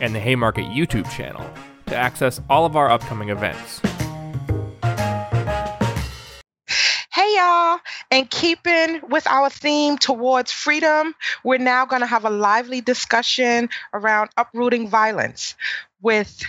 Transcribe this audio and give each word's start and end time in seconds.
and 0.00 0.14
the 0.14 0.20
Haymarket 0.20 0.66
YouTube 0.66 1.10
channel 1.10 1.48
to 1.86 1.96
access 1.96 2.40
all 2.48 2.66
of 2.66 2.76
our 2.76 2.90
upcoming 2.90 3.28
events. 3.28 3.80
Hey 7.12 7.36
y'all, 7.36 7.78
and 8.10 8.28
keeping 8.28 9.00
with 9.08 9.26
our 9.26 9.48
theme 9.48 9.98
towards 9.98 10.50
freedom, 10.52 11.14
we're 11.44 11.58
now 11.58 11.86
going 11.86 12.00
to 12.00 12.06
have 12.06 12.24
a 12.24 12.30
lively 12.30 12.80
discussion 12.80 13.68
around 13.92 14.30
uprooting 14.36 14.88
violence 14.88 15.54
with 16.02 16.42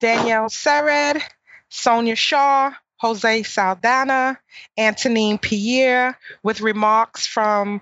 Danielle 0.00 0.48
Sered, 0.48 1.22
Sonia 1.68 2.16
Shah, 2.16 2.72
Jose 2.96 3.42
Saldana, 3.44 4.38
Antonine 4.78 5.38
Pierre, 5.38 6.18
with 6.42 6.60
remarks 6.60 7.26
from 7.26 7.80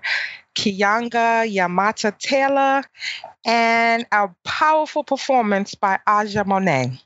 Keeanga-Yamahtta 0.55 2.17
Taylor, 2.17 2.83
and 3.45 4.05
a 4.11 4.29
powerful 4.43 5.03
performance 5.03 5.75
by 5.75 5.99
Aja 6.05 6.43
Monet. 6.45 6.99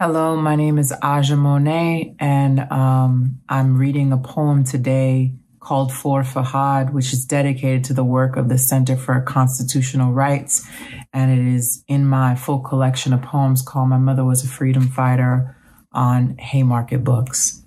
Hello, 0.00 0.36
my 0.36 0.54
name 0.54 0.78
is 0.78 0.92
Aja 1.02 1.34
Monet, 1.34 2.14
and 2.20 2.60
um, 2.70 3.40
I'm 3.48 3.76
reading 3.76 4.12
a 4.12 4.18
poem 4.18 4.62
today 4.64 5.34
called 5.60 5.92
For 5.92 6.22
Fahad, 6.22 6.92
which 6.92 7.12
is 7.12 7.24
dedicated 7.24 7.84
to 7.84 7.94
the 7.94 8.04
work 8.04 8.36
of 8.36 8.48
the 8.48 8.58
Center 8.58 8.96
for 8.96 9.20
Constitutional 9.20 10.12
Rights. 10.12 10.66
And 11.12 11.30
it 11.30 11.54
is 11.54 11.84
in 11.88 12.06
my 12.06 12.36
full 12.36 12.60
collection 12.60 13.12
of 13.12 13.22
poems 13.22 13.60
called 13.60 13.88
My 13.88 13.98
Mother 13.98 14.24
Was 14.24 14.44
a 14.44 14.48
Freedom 14.48 14.88
Fighter 14.88 15.56
on 15.92 16.38
Haymarket 16.38 17.02
Books. 17.02 17.62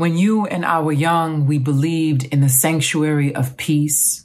When 0.00 0.16
you 0.16 0.46
and 0.46 0.64
I 0.64 0.80
were 0.80 0.92
young, 0.92 1.46
we 1.46 1.58
believed 1.58 2.24
in 2.32 2.40
the 2.40 2.48
sanctuary 2.48 3.34
of 3.34 3.58
peace. 3.58 4.24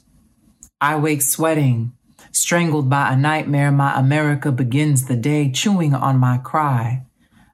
I 0.80 0.96
wake 0.96 1.20
sweating, 1.20 1.92
strangled 2.32 2.88
by 2.88 3.12
a 3.12 3.16
nightmare. 3.16 3.70
My 3.70 4.00
America 4.00 4.50
begins 4.50 5.04
the 5.04 5.18
day 5.18 5.52
chewing 5.52 5.92
on 5.92 6.16
my 6.16 6.38
cry. 6.38 7.04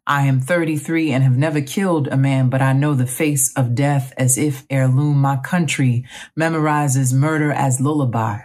I 0.06 0.26
am 0.28 0.38
33 0.38 1.10
and 1.10 1.24
have 1.24 1.36
never 1.36 1.60
killed 1.60 2.06
a 2.06 2.16
man, 2.16 2.48
but 2.48 2.62
I 2.62 2.72
know 2.72 2.94
the 2.94 3.08
face 3.08 3.52
of 3.56 3.74
death 3.74 4.12
as 4.16 4.38
if 4.38 4.66
heirloom. 4.70 5.16
My 5.18 5.38
country 5.38 6.06
memorizes 6.38 7.12
murder 7.12 7.50
as 7.50 7.80
lullaby. 7.80 8.42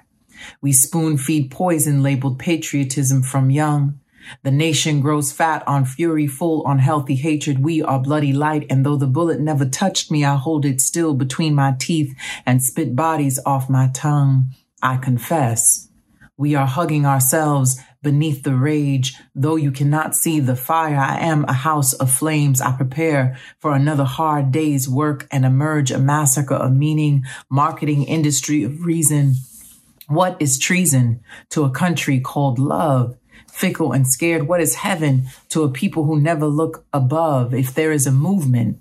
We 0.59 0.73
spoon 0.73 1.19
feed 1.19 1.51
poison 1.51 2.01
labeled 2.01 2.39
patriotism 2.39 3.21
from 3.21 3.51
young. 3.51 3.99
The 4.43 4.51
nation 4.51 5.01
grows 5.01 5.31
fat 5.31 5.67
on 5.67 5.85
fury, 5.85 6.27
full 6.27 6.63
on 6.63 6.79
healthy 6.79 7.15
hatred. 7.15 7.63
We 7.63 7.81
are 7.81 7.99
bloody 7.99 8.33
light, 8.33 8.65
and 8.69 8.85
though 8.85 8.95
the 8.95 9.07
bullet 9.07 9.39
never 9.39 9.65
touched 9.65 10.11
me, 10.11 10.25
I 10.25 10.35
hold 10.35 10.65
it 10.65 10.81
still 10.81 11.13
between 11.13 11.55
my 11.55 11.75
teeth 11.79 12.15
and 12.45 12.63
spit 12.63 12.95
bodies 12.95 13.39
off 13.45 13.69
my 13.69 13.89
tongue. 13.93 14.53
I 14.81 14.97
confess. 14.97 15.89
We 16.37 16.53
are 16.53 16.67
hugging 16.67 17.05
ourselves 17.05 17.79
beneath 18.03 18.43
the 18.43 18.55
rage. 18.55 19.15
Though 19.33 19.55
you 19.55 19.71
cannot 19.71 20.15
see 20.15 20.39
the 20.39 20.55
fire, 20.55 20.97
I 20.97 21.17
am 21.17 21.45
a 21.45 21.53
house 21.53 21.93
of 21.93 22.11
flames. 22.11 22.61
I 22.61 22.71
prepare 22.73 23.37
for 23.59 23.73
another 23.73 24.03
hard 24.03 24.51
day's 24.51 24.87
work 24.87 25.27
and 25.31 25.45
emerge 25.45 25.91
a 25.91 25.97
massacre 25.97 26.53
of 26.53 26.73
meaning, 26.73 27.23
marketing 27.49 28.03
industry 28.03 28.63
of 28.63 28.85
reason. 28.85 29.33
What 30.07 30.37
is 30.39 30.59
treason 30.59 31.21
to 31.49 31.63
a 31.63 31.71
country 31.71 32.19
called 32.19 32.59
love? 32.59 33.17
Fickle 33.57 33.91
and 33.91 34.07
scared. 34.07 34.47
What 34.47 34.61
is 34.61 34.75
heaven 34.75 35.27
to 35.49 35.63
a 35.63 35.69
people 35.69 36.05
who 36.05 36.19
never 36.19 36.45
look 36.45 36.85
above? 36.93 37.53
If 37.53 37.73
there 37.73 37.91
is 37.91 38.05
a 38.05 38.11
movement, 38.11 38.79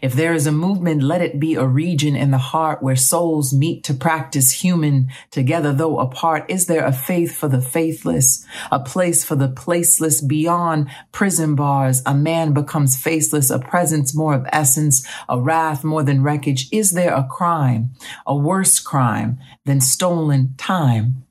if 0.00 0.14
there 0.14 0.32
is 0.32 0.46
a 0.46 0.52
movement, 0.52 1.02
let 1.02 1.20
it 1.20 1.40
be 1.40 1.54
a 1.54 1.66
region 1.66 2.16
in 2.16 2.30
the 2.30 2.38
heart 2.38 2.82
where 2.82 2.96
souls 2.96 3.52
meet 3.52 3.84
to 3.84 3.94
practice 3.94 4.62
human 4.62 5.08
together, 5.30 5.72
though 5.72 5.98
apart. 5.98 6.46
Is 6.48 6.66
there 6.66 6.84
a 6.84 6.92
faith 6.92 7.36
for 7.36 7.48
the 7.48 7.60
faithless, 7.60 8.44
a 8.70 8.80
place 8.80 9.24
for 9.24 9.34
the 9.34 9.48
placeless 9.48 10.26
beyond 10.26 10.88
prison 11.12 11.54
bars? 11.54 12.02
A 12.06 12.14
man 12.14 12.52
becomes 12.52 12.96
faceless, 12.96 13.50
a 13.50 13.58
presence 13.58 14.14
more 14.14 14.34
of 14.34 14.46
essence, 14.52 15.06
a 15.28 15.40
wrath 15.40 15.84
more 15.84 16.02
than 16.02 16.22
wreckage. 16.22 16.68
Is 16.72 16.92
there 16.92 17.14
a 17.14 17.28
crime, 17.28 17.90
a 18.26 18.34
worse 18.34 18.80
crime 18.80 19.38
than 19.64 19.80
stolen 19.80 20.54
time? 20.56 21.24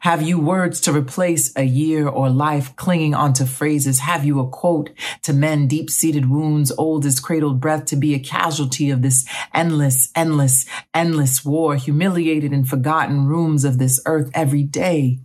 Have 0.00 0.22
you 0.22 0.38
words 0.38 0.80
to 0.82 0.92
replace 0.92 1.54
a 1.56 1.64
year 1.64 2.08
or 2.08 2.30
life 2.30 2.74
clinging 2.76 3.14
onto 3.14 3.44
phrases? 3.44 4.00
Have 4.00 4.24
you 4.24 4.40
a 4.40 4.48
quote 4.48 4.90
to 5.22 5.32
mend 5.32 5.70
deep 5.70 5.90
seated 5.90 6.30
wounds, 6.30 6.72
old 6.72 7.04
as 7.04 7.20
cradled 7.20 7.60
breath 7.60 7.84
to 7.86 7.96
be 7.96 8.14
a 8.14 8.18
casualty 8.18 8.90
of 8.90 9.02
this 9.02 9.26
endless, 9.52 10.10
endless, 10.14 10.66
endless 10.92 11.44
war, 11.44 11.76
humiliated 11.76 12.52
in 12.52 12.64
forgotten 12.64 13.26
rooms 13.26 13.64
of 13.64 13.78
this 13.78 14.00
earth 14.06 14.30
every 14.34 14.62
day 14.62 15.20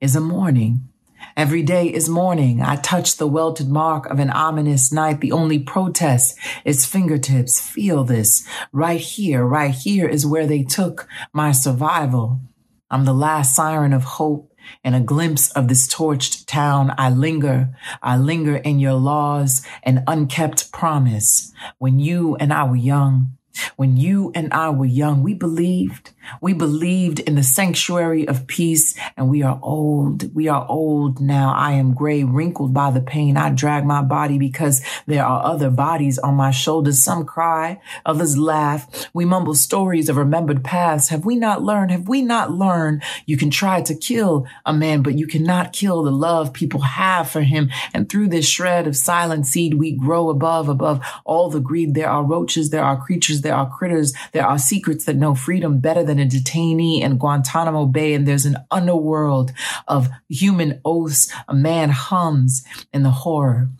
is 0.00 0.16
a 0.16 0.20
morning. 0.20 0.88
Every 1.36 1.62
day 1.62 1.86
is 1.86 2.08
morning. 2.08 2.60
I 2.62 2.76
touch 2.76 3.16
the 3.16 3.28
welted 3.28 3.68
mark 3.68 4.06
of 4.06 4.18
an 4.18 4.30
ominous 4.30 4.92
night. 4.92 5.20
The 5.20 5.30
only 5.30 5.60
protest 5.60 6.36
is 6.64 6.84
fingertips. 6.84 7.60
Feel 7.60 8.02
this. 8.02 8.44
Right 8.72 9.00
here, 9.00 9.44
right 9.44 9.72
here 9.72 10.08
is 10.08 10.26
where 10.26 10.46
they 10.46 10.64
took 10.64 11.06
my 11.32 11.52
survival. 11.52 12.40
I'm 12.90 13.04
the 13.04 13.12
last 13.12 13.54
siren 13.54 13.92
of 13.92 14.04
hope 14.04 14.54
and 14.82 14.94
a 14.94 15.00
glimpse 15.00 15.50
of 15.52 15.68
this 15.68 15.86
torched 15.86 16.46
town. 16.46 16.94
I 16.96 17.10
linger, 17.10 17.76
I 18.02 18.16
linger 18.16 18.56
in 18.56 18.78
your 18.78 18.94
laws, 18.94 19.66
and 19.82 20.04
unkept 20.06 20.72
promise. 20.72 21.52
When 21.78 21.98
you 21.98 22.36
and 22.36 22.52
I 22.52 22.64
were 22.64 22.76
young, 22.76 23.36
when 23.76 23.96
you 23.96 24.32
and 24.34 24.52
I 24.52 24.70
were 24.70 24.86
young, 24.86 25.22
we 25.22 25.34
believed. 25.34 26.12
We 26.40 26.52
believed 26.52 27.20
in 27.20 27.34
the 27.34 27.42
sanctuary 27.42 28.26
of 28.26 28.46
peace, 28.46 28.94
and 29.16 29.28
we 29.28 29.42
are 29.42 29.58
old. 29.62 30.34
We 30.34 30.48
are 30.48 30.66
old 30.68 31.20
now. 31.20 31.54
I 31.54 31.72
am 31.72 31.94
gray, 31.94 32.24
wrinkled 32.24 32.74
by 32.74 32.90
the 32.90 33.00
pain. 33.00 33.36
I 33.36 33.50
drag 33.50 33.84
my 33.84 34.02
body 34.02 34.38
because 34.38 34.82
there 35.06 35.24
are 35.24 35.44
other 35.44 35.70
bodies 35.70 36.18
on 36.18 36.34
my 36.34 36.50
shoulders. 36.50 37.02
Some 37.02 37.24
cry, 37.24 37.80
others 38.04 38.36
laugh. 38.36 39.08
We 39.12 39.24
mumble 39.24 39.54
stories 39.54 40.08
of 40.08 40.16
remembered 40.16 40.64
paths. 40.64 41.08
Have 41.08 41.24
we 41.24 41.36
not 41.36 41.62
learned? 41.62 41.90
Have 41.90 42.08
we 42.08 42.22
not 42.22 42.50
learned? 42.50 43.02
You 43.26 43.36
can 43.36 43.50
try 43.50 43.82
to 43.82 43.94
kill 43.94 44.46
a 44.64 44.72
man, 44.72 45.02
but 45.02 45.18
you 45.18 45.26
cannot 45.26 45.72
kill 45.72 46.02
the 46.02 46.10
love 46.10 46.52
people 46.52 46.80
have 46.80 47.30
for 47.30 47.42
him. 47.42 47.70
And 47.94 48.08
through 48.08 48.28
this 48.28 48.48
shred 48.48 48.86
of 48.86 48.96
silent 48.96 49.46
seed, 49.46 49.74
we 49.74 49.92
grow 49.92 50.28
above, 50.28 50.68
above 50.68 51.04
all 51.24 51.50
the 51.50 51.60
greed. 51.60 51.94
There 51.94 52.08
are 52.10 52.24
roaches, 52.24 52.70
there 52.70 52.84
are 52.84 53.02
creatures, 53.02 53.42
there 53.42 53.54
are 53.54 53.68
critters, 53.70 54.12
there 54.32 54.46
are 54.46 54.58
secrets 54.58 55.04
that 55.04 55.16
know 55.16 55.34
freedom 55.34 55.80
better 55.80 56.04
than 56.04 56.17
a 56.20 56.26
detainee 56.26 57.02
in 57.02 57.18
Guantanamo 57.18 57.86
Bay. 57.86 58.14
And 58.14 58.26
there's 58.26 58.46
an 58.46 58.56
underworld 58.70 59.52
of 59.86 60.08
human 60.28 60.80
oaths. 60.84 61.32
A 61.48 61.54
man 61.54 61.90
hums 61.90 62.64
in 62.92 63.02
the 63.02 63.10
horror. 63.10 63.70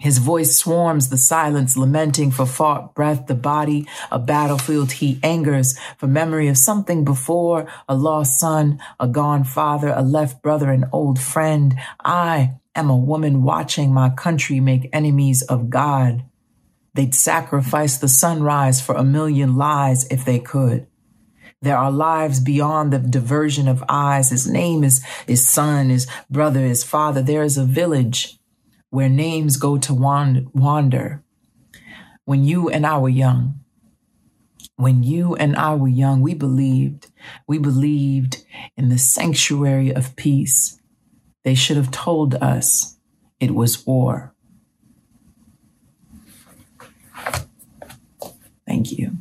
His 0.00 0.16
voice 0.16 0.56
swarms 0.56 1.10
the 1.10 1.18
silence, 1.18 1.76
lamenting 1.76 2.30
for 2.30 2.46
fought 2.46 2.94
breath, 2.94 3.26
the 3.26 3.34
body, 3.34 3.86
a 4.10 4.18
battlefield 4.18 4.92
he 4.92 5.20
angers 5.22 5.78
for 5.98 6.06
memory 6.06 6.48
of 6.48 6.56
something 6.56 7.04
before, 7.04 7.70
a 7.86 7.94
lost 7.94 8.40
son, 8.40 8.80
a 8.98 9.06
gone 9.06 9.44
father, 9.44 9.92
a 9.94 10.00
left 10.02 10.42
brother, 10.42 10.70
an 10.70 10.86
old 10.90 11.20
friend. 11.20 11.78
I 12.02 12.54
am 12.74 12.88
a 12.88 12.96
woman 12.96 13.42
watching 13.42 13.92
my 13.92 14.08
country 14.08 14.58
make 14.58 14.88
enemies 14.90 15.42
of 15.42 15.68
God. 15.68 16.24
They'd 16.94 17.14
sacrifice 17.14 17.98
the 17.98 18.08
sunrise 18.08 18.80
for 18.80 18.94
a 18.94 19.04
million 19.04 19.56
lies 19.56 20.06
if 20.10 20.24
they 20.24 20.38
could. 20.38 20.86
There 21.62 21.76
are 21.76 21.92
lives 21.92 22.40
beyond 22.40 22.92
the 22.92 22.98
diversion 22.98 23.68
of 23.68 23.84
eyes. 23.88 24.30
His 24.30 24.48
name 24.48 24.82
is 24.82 25.04
his 25.26 25.46
son, 25.46 25.90
his 25.90 26.06
brother, 26.30 26.60
his 26.60 26.82
father. 26.82 27.22
There 27.22 27.42
is 27.42 27.58
a 27.58 27.64
village 27.64 28.38
where 28.88 29.10
names 29.10 29.58
go 29.58 29.76
to 29.78 29.94
wander. 29.94 31.22
When 32.24 32.44
you 32.44 32.70
and 32.70 32.86
I 32.86 32.96
were 32.98 33.10
young, 33.10 33.60
when 34.76 35.02
you 35.02 35.36
and 35.36 35.54
I 35.56 35.74
were 35.74 35.88
young, 35.88 36.22
we 36.22 36.32
believed, 36.32 37.10
we 37.46 37.58
believed 37.58 38.42
in 38.78 38.88
the 38.88 38.96
sanctuary 38.96 39.94
of 39.94 40.16
peace. 40.16 40.80
They 41.44 41.54
should 41.54 41.76
have 41.76 41.90
told 41.90 42.36
us 42.36 42.96
it 43.38 43.54
was 43.54 43.84
war. 43.86 44.34
Thank 48.66 48.92
you. 48.92 49.18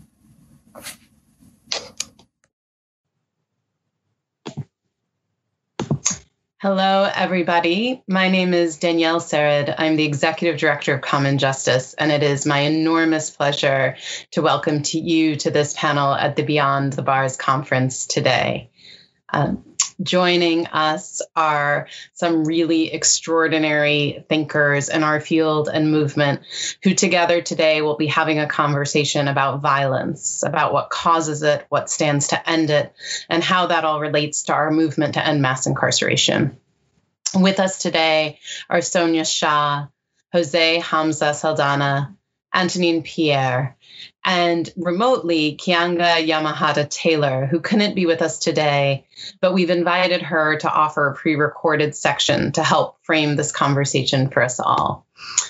Hello, 6.62 7.10
everybody. 7.16 8.04
My 8.06 8.28
name 8.28 8.54
is 8.54 8.80
Danielle 8.80 9.22
Sered. 9.22 9.74
I'm 9.78 9.96
the 9.96 10.04
Executive 10.04 10.60
Director 10.60 10.94
of 10.94 11.00
Common 11.00 11.38
Justice, 11.38 11.94
and 11.94 12.12
it 12.12 12.22
is 12.22 12.46
my 12.46 12.60
enormous 12.60 13.30
pleasure 13.30 13.96
to 14.32 14.42
welcome 14.42 14.84
to 14.84 15.00
you 15.00 15.38
to 15.38 15.52
this 15.52 15.74
panel 15.74 16.14
at 16.14 16.36
the 16.36 16.44
Beyond 16.44 16.92
the 16.92 17.02
Bars 17.02 17.38
conference 17.38 18.08
today. 18.08 18.72
Um, 19.32 19.64
joining 20.02 20.68
us 20.68 21.22
are 21.36 21.88
some 22.14 22.46
really 22.46 22.92
extraordinary 22.92 24.26
thinkers 24.30 24.90
in 24.90 25.04
our 25.04 25.20
field 25.20 25.70
and 25.72 25.92
movement 25.92 26.42
who 26.84 26.94
together 26.94 27.42
today 27.42 27.82
will 27.82 27.98
be 27.98 28.08
having 28.08 28.40
a 28.40 28.48
conversation 28.48 29.28
about 29.28 29.62
violence, 29.62 30.44
about 30.44 30.74
what 30.74 30.90
causes 30.90 31.44
it, 31.44 31.66
what 31.70 31.90
stands 31.90 32.30
to 32.30 32.50
end 32.50 32.70
it, 32.70 32.94
and 33.30 33.44
how 33.44 33.68
that 33.68 33.86
all 33.86 34.00
relates 34.00 34.44
to 34.44 34.54
our 34.54 34.72
movement 34.72 35.16
to 35.16 35.26
end 35.26 35.42
mass 35.42 35.68
incarceration. 35.68 36.58
With 37.36 37.60
us 37.60 37.80
today 37.80 38.40
are 38.70 38.82
Sonia 38.82 39.26
Shah, 39.26 39.88
Jose 40.34 40.80
Hamza 40.80 41.34
Saldana, 41.34 42.16
Antonine 42.54 43.04
Pierre, 43.04 43.78
and 44.26 44.70
remotely 44.76 45.56
Keeanga-Yamahtta 45.56 46.90
Taylor, 46.90 47.46
who 47.46 47.60
couldn't 47.60 47.96
be 47.96 48.06
with 48.06 48.22
us 48.22 48.40
today, 48.40 49.06
but 49.40 49.54
we've 49.54 49.70
invited 49.70 50.22
her 50.22 50.58
to 50.58 50.70
offer 50.70 51.08
a 51.08 51.16
pre 51.16 51.36
recorded 51.36 51.96
section 51.96 52.52
to 52.54 52.64
help 52.64 52.98
frame 53.04 53.36
this 53.36 53.52
conversation 53.52 54.30
for 54.30 54.44
us 54.44 54.60
all. 54.60 55.06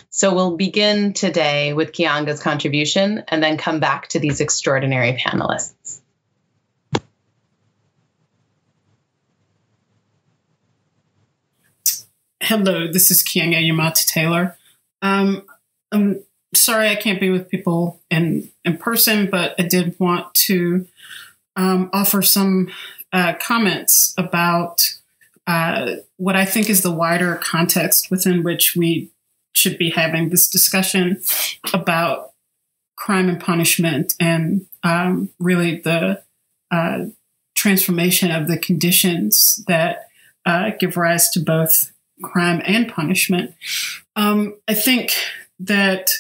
So 0.10 0.34
we'll 0.34 0.58
begin 0.58 1.14
today 1.14 1.74
with 1.74 1.94
Keeanga's 1.94 2.42
contribution 2.42 3.24
and 3.28 3.42
then 3.42 3.58
come 3.58 3.80
back 3.80 4.10
to 4.10 4.20
these 4.20 4.42
extraordinary 4.42 5.14
panelists. 5.14 6.02
Hello, 12.42 12.92
this 12.92 13.12
is 13.12 13.24
Keeanga-Yamahtta 13.24 14.06
Taylor. 14.08 14.58
Um, 15.02 15.46
um, 15.92 16.24
sorry 16.54 16.90
I 16.90 16.96
can't 16.96 17.20
be 17.20 17.30
with 17.30 17.50
people 17.50 18.02
in 18.10 18.50
in 18.66 18.78
person, 18.78 19.30
but 19.30 19.56
I 19.60 19.64
did 19.64 20.00
want 20.00 20.34
to 20.46 20.88
um, 21.56 21.90
offer 21.94 22.22
some 22.22 22.70
uh, 23.12 23.34
comments 23.40 24.14
about 24.18 24.82
uh, 25.48 25.96
what 26.18 26.36
I 26.36 26.46
think 26.46 26.70
is 26.70 26.82
the 26.82 26.92
wider 26.92 27.36
context 27.36 28.12
within 28.12 28.44
which 28.44 28.76
we 28.76 29.10
should 29.54 29.78
be 29.78 29.90
having 29.90 30.30
this 30.30 30.48
discussion 30.48 31.22
about 31.74 32.32
crime 32.96 33.30
and 33.30 33.40
punishment, 33.40 34.14
and 34.20 34.66
um, 34.84 35.30
really 35.40 35.80
the 35.80 36.22
uh, 36.72 37.06
transformation 37.56 38.32
of 38.32 38.48
the 38.48 38.58
conditions 38.58 39.64
that 39.68 40.10
uh, 40.46 40.72
give 40.80 40.98
rise 40.98 41.30
to 41.30 41.40
both 41.40 41.92
crime 42.22 42.62
and 42.66 42.88
punishment. 42.88 43.54
Um, 44.16 44.56
I 44.68 44.74
think 44.74 45.14
that 45.60 46.12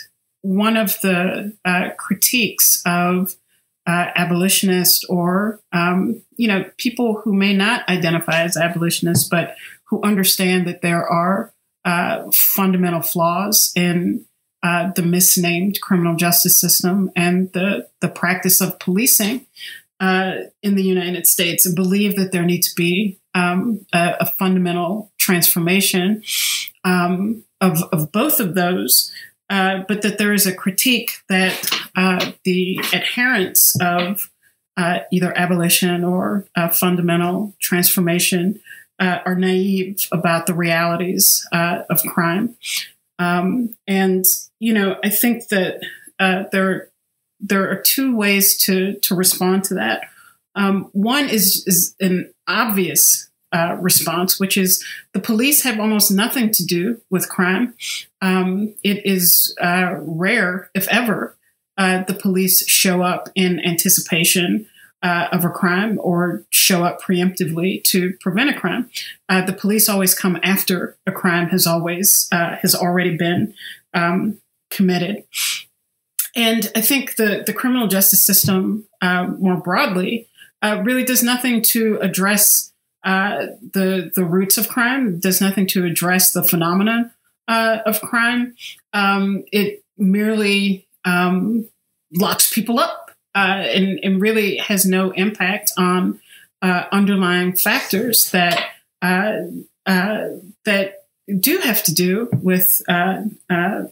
one 0.41 0.77
of 0.77 0.99
the 1.01 1.55
uh, 1.65 1.89
critiques 1.97 2.81
of 2.85 3.35
uh, 3.87 4.11
abolitionists 4.15 5.03
or 5.05 5.59
um, 5.71 6.21
you 6.37 6.47
know 6.47 6.63
people 6.77 7.21
who 7.21 7.33
may 7.33 7.53
not 7.53 7.87
identify 7.89 8.43
as 8.43 8.55
abolitionists 8.55 9.27
but 9.27 9.55
who 9.85 10.01
understand 10.03 10.67
that 10.67 10.81
there 10.81 11.05
are 11.05 11.53
uh, 11.85 12.29
fundamental 12.31 13.01
flaws 13.01 13.71
in 13.75 14.25
uh, 14.61 14.91
the 14.95 15.01
misnamed 15.01 15.79
criminal 15.81 16.15
justice 16.15 16.59
system 16.59 17.09
and 17.15 17.51
the 17.53 17.87
the 18.01 18.09
practice 18.09 18.61
of 18.61 18.77
policing 18.79 19.45
uh, 19.99 20.33
in 20.61 20.75
the 20.75 20.83
United 20.83 21.27
States 21.27 21.65
and 21.65 21.75
believe 21.75 22.15
that 22.15 22.31
there 22.31 22.45
needs 22.45 22.69
to 22.69 22.75
be 22.75 23.19
um, 23.35 23.85
a, 23.93 24.15
a, 24.21 24.25
fundamental 24.39 25.11
transformation 25.17 26.23
um, 26.83 27.43
of, 27.61 27.83
of 27.91 28.11
both 28.11 28.39
of 28.39 28.55
those 28.55 29.11
uh, 29.49 29.83
but 29.87 30.01
that 30.01 30.17
there 30.17 30.33
is 30.33 30.45
a 30.45 30.53
critique 30.53 31.11
that 31.27 31.69
uh, 31.95 32.31
the 32.43 32.79
adherents 32.93 33.75
of 33.81 34.29
uh, 34.77 34.99
either 35.11 35.37
abolition 35.37 36.03
or 36.03 36.45
fundamental 36.71 37.53
transformation 37.59 38.59
uh, 38.99 39.19
are 39.25 39.35
naive 39.35 40.07
about 40.11 40.45
the 40.45 40.53
realities 40.53 41.47
uh, 41.51 41.83
of 41.89 42.01
crime. 42.03 42.55
Um, 43.17 43.75
and 43.87 44.25
you 44.59 44.73
know, 44.73 44.97
I 45.03 45.09
think 45.09 45.47
that 45.49 45.81
there 46.17 46.89
there 47.39 47.69
are 47.69 47.81
two 47.81 48.15
ways 48.15 48.57
to 48.65 48.93
to 48.99 49.15
respond 49.15 49.63
to 49.65 49.73
that. 49.75 50.03
Um, 50.55 50.89
one 50.93 51.29
is 51.29 51.63
is 51.65 51.95
an 51.99 52.33
obvious 52.47 53.28
uh, 53.51 53.77
response, 53.79 54.39
which 54.39 54.57
is 54.57 54.83
the 55.13 55.19
police 55.19 55.63
have 55.63 55.79
almost 55.79 56.11
nothing 56.11 56.51
to 56.51 56.65
do 56.65 57.01
with 57.09 57.29
crime. 57.29 57.73
Um, 58.21 58.75
it 58.83 59.05
is 59.05 59.55
uh, 59.59 59.95
rare, 59.99 60.69
if 60.75 60.87
ever, 60.89 61.35
uh, 61.77 62.03
the 62.03 62.13
police 62.13 62.67
show 62.69 63.01
up 63.01 63.29
in 63.35 63.59
anticipation 63.65 64.67
uh, 65.01 65.29
of 65.31 65.45
a 65.45 65.49
crime 65.49 65.97
or 66.03 66.43
show 66.49 66.83
up 66.83 67.01
preemptively 67.01 67.81
to 67.85 68.13
prevent 68.19 68.49
a 68.49 68.59
crime. 68.59 68.89
Uh, 69.29 69.43
the 69.45 69.53
police 69.53 69.87
always 69.87 70.13
come 70.13 70.37
after 70.43 70.97
a 71.07 71.11
crime 71.11 71.47
has 71.49 71.65
always 71.65 72.27
uh, 72.31 72.57
has 72.57 72.75
already 72.75 73.15
been 73.15 73.53
um, 73.93 74.37
committed. 74.69 75.23
And 76.35 76.69
I 76.75 76.81
think 76.81 77.15
the, 77.15 77.43
the 77.45 77.53
criminal 77.53 77.87
justice 77.87 78.23
system 78.23 78.85
more 79.01 79.57
broadly 79.57 80.27
really 80.61 81.03
does 81.03 81.23
nothing 81.23 81.61
to 81.61 81.97
address 82.01 82.69
uh, 83.03 83.47
the 83.73 84.11
the 84.15 84.25
roots 84.25 84.57
of 84.57 84.67
crime 84.67 85.19
does 85.19 85.39
nothing 85.39 85.67
to 85.67 85.85
address 85.85 86.31
the 86.31 86.43
phenomenon 86.43 87.11
uh, 87.47 87.79
of 87.85 88.01
crime. 88.01 88.55
Um, 88.93 89.43
it 89.51 89.83
merely 89.97 90.87
um, 91.05 91.67
locks 92.13 92.51
people 92.53 92.79
up 92.79 93.11
uh, 93.35 93.63
and, 93.65 93.99
and, 94.03 94.21
really 94.21 94.57
has 94.57 94.85
no 94.85 95.11
impact 95.11 95.71
on 95.77 96.19
uh, 96.61 96.85
underlying 96.91 97.55
factors 97.55 98.31
that 98.31 98.69
uh, 99.01 99.37
uh, 99.85 100.27
that 100.65 101.05
do 101.39 101.59
have 101.59 101.83
to 101.83 101.93
do 101.93 102.29
with 102.41 102.81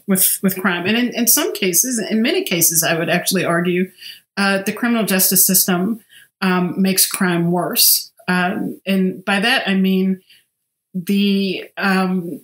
with 0.06 0.38
with 0.42 0.60
crime. 0.60 0.86
And 0.86 0.96
in, 0.96 1.14
in, 1.14 1.26
some 1.26 1.54
cases, 1.54 1.98
in 1.98 2.20
many 2.20 2.44
cases, 2.44 2.82
I 2.82 2.98
would 2.98 3.08
actually 3.08 3.44
argue 3.44 3.90
the 4.36 4.74
criminal 4.76 5.04
justice 5.04 5.46
system 5.46 6.04
um, 6.40 6.80
makes 6.80 7.10
crime 7.10 7.50
worse. 7.50 8.07
Um, 8.28 8.80
and 8.86 9.24
by 9.24 9.40
that, 9.40 9.66
I 9.66 9.74
mean 9.74 10.20
the 10.94 11.68
um, 11.76 12.42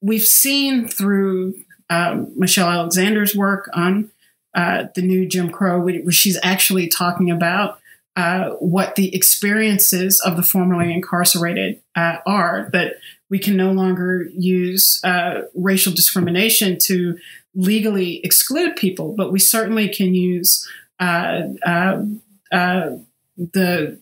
we've 0.00 0.22
seen 0.22 0.86
through 0.86 1.54
um, 1.90 2.32
Michelle 2.36 2.68
Alexander's 2.68 3.34
work 3.34 3.70
on 3.72 4.10
uh, 4.54 4.84
the 4.94 5.02
new 5.02 5.26
Jim 5.26 5.50
Crow, 5.50 5.80
where 5.80 6.10
she's 6.10 6.38
actually 6.42 6.88
talking 6.88 7.30
about 7.30 7.80
uh, 8.16 8.50
what 8.58 8.96
the 8.96 9.14
experiences 9.14 10.20
of 10.24 10.36
the 10.36 10.42
formerly 10.42 10.92
incarcerated 10.92 11.80
uh, 11.94 12.16
are, 12.26 12.68
that 12.72 12.94
we 13.30 13.38
can 13.38 13.56
no 13.56 13.70
longer 13.70 14.28
use 14.34 15.00
uh, 15.04 15.42
racial 15.54 15.92
discrimination 15.92 16.78
to 16.82 17.18
legally 17.54 18.20
exclude 18.24 18.74
people, 18.76 19.14
but 19.16 19.30
we 19.30 19.38
certainly 19.38 19.88
can 19.88 20.14
use 20.14 20.68
uh, 20.98 21.42
uh, 21.64 22.02
the 23.36 24.00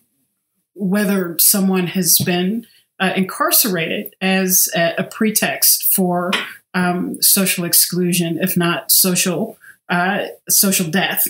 whether 0.77 1.37
someone 1.39 1.87
has 1.87 2.17
been 2.19 2.65
uh, 2.99 3.13
incarcerated 3.15 4.15
as 4.21 4.69
a, 4.75 4.95
a 4.99 5.03
pretext 5.03 5.93
for 5.93 6.31
um, 6.73 7.21
social 7.21 7.65
exclusion, 7.65 8.39
if 8.41 8.57
not 8.57 8.91
social 8.91 9.57
uh, 9.89 10.25
social 10.49 10.89
death. 10.89 11.27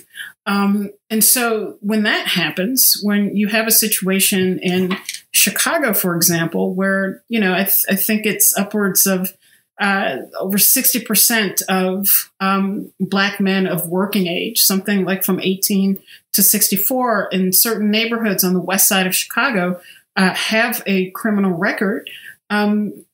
Um, 0.47 0.91
and 1.09 1.23
so 1.23 1.77
when 1.81 2.03
that 2.03 2.27
happens, 2.27 2.99
when 3.03 3.35
you 3.35 3.49
have 3.49 3.67
a 3.67 3.71
situation 3.71 4.59
in 4.59 4.97
Chicago, 5.31 5.93
for 5.93 6.15
example, 6.15 6.73
where 6.73 7.21
you 7.27 7.39
know 7.39 7.53
I, 7.53 7.63
th- 7.63 7.85
I 7.89 7.95
think 7.95 8.25
it's 8.25 8.57
upwards 8.57 9.05
of 9.05 9.35
uh, 9.79 10.17
over 10.39 10.57
60% 10.57 11.61
of 11.69 12.31
um, 12.39 12.91
black 12.99 13.39
men 13.39 13.67
of 13.67 13.87
working 13.89 14.27
age, 14.27 14.61
something 14.61 15.05
like 15.05 15.23
from 15.23 15.39
18 15.39 15.99
to 16.33 16.43
64 16.43 17.29
in 17.31 17.53
certain 17.53 17.91
neighborhoods 17.91 18.43
on 18.43 18.53
the 18.53 18.59
west 18.59 18.87
side 18.87 19.07
of 19.07 19.15
Chicago 19.15 19.79
uh, 20.15 20.33
have 20.33 20.81
a 20.87 21.11
criminal 21.11 21.51
record, 21.51 22.09
um, 22.49 23.05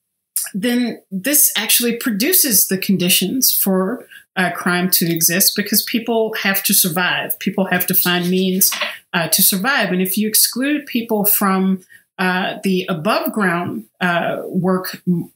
then 0.53 1.01
this 1.11 1.51
actually 1.57 1.97
produces 1.97 2.67
the 2.67 2.77
conditions 2.77 3.51
for 3.51 4.07
uh, 4.35 4.51
crime 4.51 4.89
to 4.89 5.11
exist 5.11 5.55
because 5.55 5.83
people 5.83 6.33
have 6.41 6.63
to 6.63 6.73
survive. 6.73 7.37
People 7.39 7.65
have 7.65 7.85
to 7.87 7.93
find 7.93 8.29
means 8.29 8.71
uh, 9.13 9.27
to 9.27 9.43
survive. 9.43 9.91
And 9.91 10.01
if 10.01 10.17
you 10.17 10.27
exclude 10.27 10.85
people 10.85 11.25
from 11.25 11.83
uh, 12.17 12.55
the 12.63 12.85
above 12.89 13.31
ground 13.31 13.85
uh, 14.01 14.41
work 14.45 15.01
m- 15.07 15.31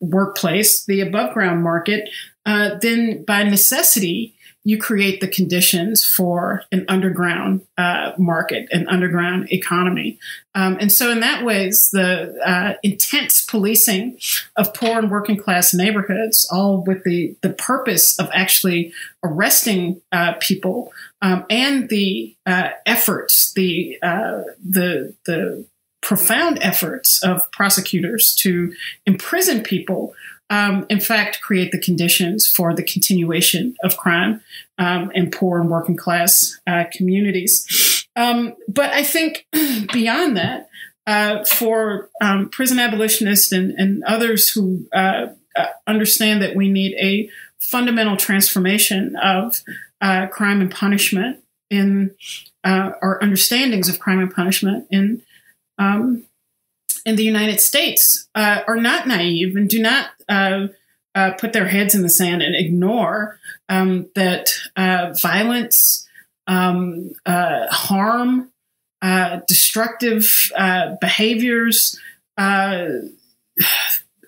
workplace, 0.00 0.84
the 0.84 1.00
above 1.00 1.34
ground 1.34 1.62
market, 1.62 2.08
uh, 2.44 2.76
then 2.80 3.24
by 3.24 3.42
necessity, 3.42 4.36
you 4.66 4.76
create 4.76 5.20
the 5.20 5.28
conditions 5.28 6.04
for 6.04 6.64
an 6.72 6.84
underground 6.88 7.60
uh, 7.78 8.10
market, 8.18 8.66
an 8.72 8.88
underground 8.88 9.46
economy. 9.52 10.18
Um, 10.56 10.76
and 10.80 10.90
so, 10.90 11.12
in 11.12 11.20
that 11.20 11.44
ways, 11.44 11.90
the 11.92 12.36
uh, 12.44 12.74
intense 12.82 13.44
policing 13.44 14.18
of 14.56 14.74
poor 14.74 14.98
and 14.98 15.08
working 15.08 15.36
class 15.36 15.72
neighborhoods, 15.72 16.48
all 16.50 16.82
with 16.82 17.04
the, 17.04 17.36
the 17.42 17.50
purpose 17.50 18.18
of 18.18 18.28
actually 18.32 18.92
arresting 19.22 20.02
uh, 20.10 20.32
people, 20.40 20.92
um, 21.22 21.46
and 21.48 21.88
the 21.88 22.34
uh, 22.44 22.70
efforts, 22.86 23.52
the 23.52 23.96
uh, 24.02 24.42
the 24.68 25.14
the 25.26 25.64
profound 26.06 26.56
efforts 26.62 27.20
of 27.24 27.50
prosecutors 27.50 28.32
to 28.32 28.72
imprison 29.06 29.60
people 29.60 30.14
um, 30.48 30.86
in 30.88 31.00
fact, 31.00 31.42
create 31.42 31.72
the 31.72 31.80
conditions 31.80 32.46
for 32.46 32.72
the 32.72 32.84
continuation 32.84 33.74
of 33.82 33.96
crime 33.96 34.40
um, 34.78 35.10
in 35.12 35.32
poor 35.32 35.60
and 35.60 35.68
working 35.68 35.96
class 35.96 36.60
uh, 36.68 36.84
communities. 36.92 38.06
Um, 38.14 38.54
but 38.68 38.90
I 38.92 39.02
think 39.02 39.44
beyond 39.92 40.36
that, 40.36 40.68
uh, 41.08 41.44
for 41.44 42.10
um, 42.20 42.50
prison 42.50 42.78
abolitionists 42.78 43.50
and, 43.50 43.72
and 43.72 44.04
others 44.04 44.48
who 44.50 44.86
uh, 44.94 45.26
uh, 45.56 45.66
understand 45.88 46.40
that 46.42 46.54
we 46.54 46.68
need 46.68 46.94
a 47.00 47.28
fundamental 47.58 48.16
transformation 48.16 49.16
of 49.16 49.62
uh, 50.00 50.28
crime 50.28 50.60
and 50.60 50.70
punishment 50.70 51.38
in 51.70 52.14
uh, 52.62 52.92
our 53.02 53.20
understandings 53.20 53.88
of 53.88 53.98
crime 53.98 54.20
and 54.20 54.32
punishment 54.32 54.86
in 54.92 55.22
um, 55.78 56.24
in 57.04 57.16
the 57.16 57.24
United 57.24 57.60
States 57.60 58.28
uh, 58.34 58.62
are 58.66 58.76
not 58.76 59.06
naive 59.06 59.56
and 59.56 59.68
do 59.68 59.80
not 59.80 60.10
uh, 60.28 60.66
uh, 61.14 61.30
put 61.32 61.52
their 61.52 61.68
heads 61.68 61.94
in 61.94 62.02
the 62.02 62.08
sand 62.08 62.42
and 62.42 62.54
ignore 62.54 63.38
um, 63.68 64.10
that 64.14 64.50
uh, 64.76 65.14
violence, 65.22 66.06
um, 66.46 67.12
uh, 67.24 67.66
harm, 67.70 68.50
uh, 69.02 69.40
destructive 69.46 70.50
behaviors, 71.00 71.98
all 72.38 73.08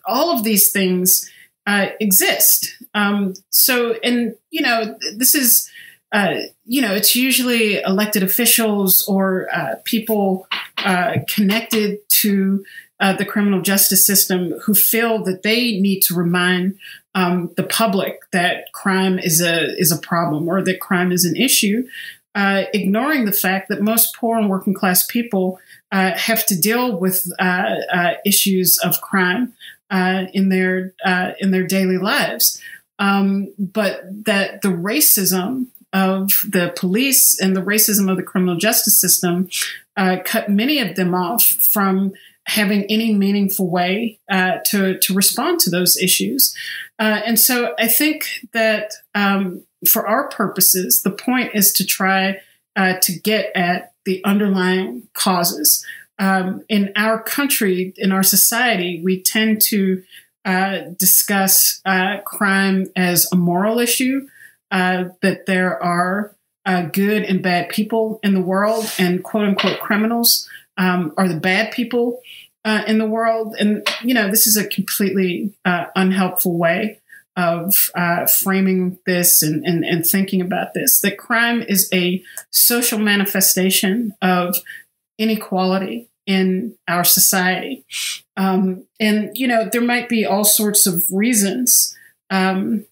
of 0.06 0.44
these 0.44 0.70
things 0.70 1.28
exist. 1.66 2.76
Um, 2.94 3.34
so, 3.50 3.94
and 4.04 4.34
you 4.50 4.62
know, 4.62 4.96
this 5.16 5.34
is. 5.34 5.68
You 6.64 6.80
know, 6.80 6.94
it's 6.94 7.14
usually 7.14 7.80
elected 7.80 8.22
officials 8.22 9.02
or 9.08 9.48
people 9.84 10.46
connected 11.26 11.98
to 12.08 12.64
uh, 13.00 13.12
the 13.12 13.24
criminal 13.24 13.60
justice 13.60 14.04
system 14.04 14.52
who 14.64 14.74
feel 14.74 15.22
that 15.22 15.42
they 15.42 15.78
need 15.78 16.00
to 16.00 16.14
remind 16.14 16.78
um, 17.14 17.50
the 17.56 17.62
public 17.62 18.20
that 18.32 18.72
crime 18.72 19.18
is 19.18 19.40
a 19.40 19.76
is 19.78 19.92
a 19.92 19.98
problem 19.98 20.48
or 20.48 20.62
that 20.62 20.80
crime 20.80 21.12
is 21.12 21.24
an 21.24 21.36
issue, 21.36 21.86
uh, 22.34 22.64
ignoring 22.74 23.24
the 23.24 23.32
fact 23.32 23.68
that 23.68 23.80
most 23.80 24.14
poor 24.16 24.38
and 24.38 24.48
working 24.48 24.74
class 24.74 25.06
people 25.06 25.60
uh, 25.92 26.12
have 26.16 26.44
to 26.46 26.58
deal 26.58 26.98
with 26.98 27.26
uh, 27.38 27.76
uh, 27.92 28.10
issues 28.24 28.78
of 28.78 29.00
crime 29.00 29.52
uh, 29.90 30.24
in 30.32 30.48
their 30.48 30.92
in 31.40 31.50
their 31.50 31.66
daily 31.66 31.98
lives, 31.98 32.60
um, 32.98 33.52
but 33.58 34.02
that 34.24 34.62
the 34.62 34.68
racism 34.68 35.66
of 35.92 36.30
the 36.48 36.72
police 36.76 37.40
and 37.40 37.56
the 37.56 37.62
racism 37.62 38.10
of 38.10 38.16
the 38.16 38.22
criminal 38.22 38.56
justice 38.56 39.00
system 39.00 39.48
cut 40.24 40.48
many 40.48 40.78
of 40.78 40.94
them 40.96 41.14
off 41.14 41.44
from 41.44 42.12
having 42.48 42.84
any 42.84 43.14
meaningful 43.14 43.68
way 43.70 44.18
uh, 44.30 44.56
to 44.64 44.98
to 44.98 45.14
respond 45.14 45.60
to 45.60 45.70
those 45.70 45.96
issues. 45.96 46.54
Uh, 46.98 47.20
and 47.26 47.38
so 47.38 47.74
I 47.78 47.88
think 47.88 48.26
that 48.52 48.92
um, 49.14 49.62
for 49.86 50.08
our 50.08 50.28
purposes, 50.28 51.02
the 51.02 51.10
point 51.10 51.50
is 51.54 51.72
to 51.74 51.84
try 51.84 52.40
uh, 52.74 52.94
to 53.02 53.18
get 53.18 53.52
at 53.54 53.92
the 54.04 54.24
underlying 54.24 55.08
causes. 55.12 55.84
Um, 56.18 56.64
in 56.68 56.92
our 56.96 57.22
country, 57.22 57.92
in 57.96 58.10
our 58.10 58.22
society, 58.22 59.00
we 59.04 59.22
tend 59.22 59.60
to 59.66 60.02
uh, 60.44 60.78
discuss 60.96 61.80
uh, 61.84 62.18
crime 62.24 62.86
as 62.96 63.30
a 63.30 63.36
moral 63.36 63.78
issue, 63.78 64.26
uh, 64.70 65.04
that 65.22 65.46
there 65.46 65.82
are 65.82 66.34
good 66.92 67.22
and 67.22 67.42
bad 67.42 67.68
people 67.68 68.20
in 68.22 68.34
the 68.34 68.42
world, 68.42 68.90
and 68.98 69.24
quote 69.24 69.44
unquote 69.44 69.80
criminals 69.80 70.48
um, 70.76 71.12
are 71.16 71.28
the 71.28 71.40
bad 71.40 71.72
people 71.72 72.20
uh, 72.64 72.82
in 72.86 72.98
the 72.98 73.06
world. 73.06 73.56
And, 73.58 73.86
you 74.02 74.14
know, 74.14 74.30
this 74.30 74.46
is 74.46 74.56
a 74.56 74.66
completely 74.66 75.52
uh, 75.64 75.86
unhelpful 75.96 76.58
way 76.58 77.00
of 77.36 77.90
uh, 77.94 78.26
framing 78.26 78.98
this 79.06 79.42
and, 79.42 79.64
and, 79.64 79.84
and 79.84 80.04
thinking 80.04 80.40
about 80.40 80.74
this 80.74 81.00
that 81.00 81.16
crime 81.16 81.62
is 81.62 81.88
a 81.92 82.22
social 82.50 82.98
manifestation 82.98 84.12
of 84.20 84.56
inequality 85.18 86.08
in 86.26 86.74
our 86.88 87.04
society. 87.04 87.84
Um, 88.36 88.84
and, 89.00 89.30
you 89.34 89.46
know, 89.46 89.68
there 89.70 89.80
might 89.80 90.08
be 90.08 90.26
all 90.26 90.44
sorts 90.44 90.86
of 90.86 91.06
reasons 91.10 91.96
um, 92.28 92.84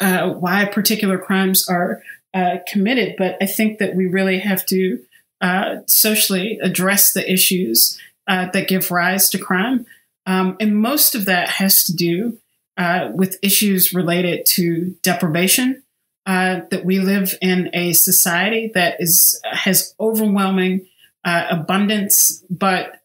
uh, 0.00 0.30
why 0.30 0.64
particular 0.64 1.18
crimes 1.18 1.68
are 1.68 2.02
uh, 2.34 2.58
committed, 2.66 3.14
but 3.16 3.36
I 3.40 3.46
think 3.46 3.78
that 3.78 3.94
we 3.94 4.06
really 4.06 4.40
have 4.40 4.66
to 4.66 5.00
uh, 5.40 5.76
socially 5.86 6.58
address 6.62 7.12
the 7.12 7.30
issues 7.30 8.00
uh, 8.26 8.48
that 8.52 8.68
give 8.68 8.90
rise 8.90 9.28
to 9.30 9.38
crime. 9.38 9.86
Um, 10.26 10.56
and 10.58 10.76
most 10.76 11.14
of 11.14 11.26
that 11.26 11.48
has 11.48 11.84
to 11.84 11.94
do 11.94 12.38
uh, 12.76 13.10
with 13.14 13.38
issues 13.42 13.94
related 13.94 14.46
to 14.54 14.96
deprivation. 15.02 15.82
Uh, 16.26 16.62
that 16.70 16.86
we 16.86 17.00
live 17.00 17.34
in 17.42 17.68
a 17.74 17.92
society 17.92 18.70
that 18.72 18.96
is 18.98 19.38
has 19.44 19.94
overwhelming 20.00 20.86
abundance, 21.22 22.42
but 22.48 23.02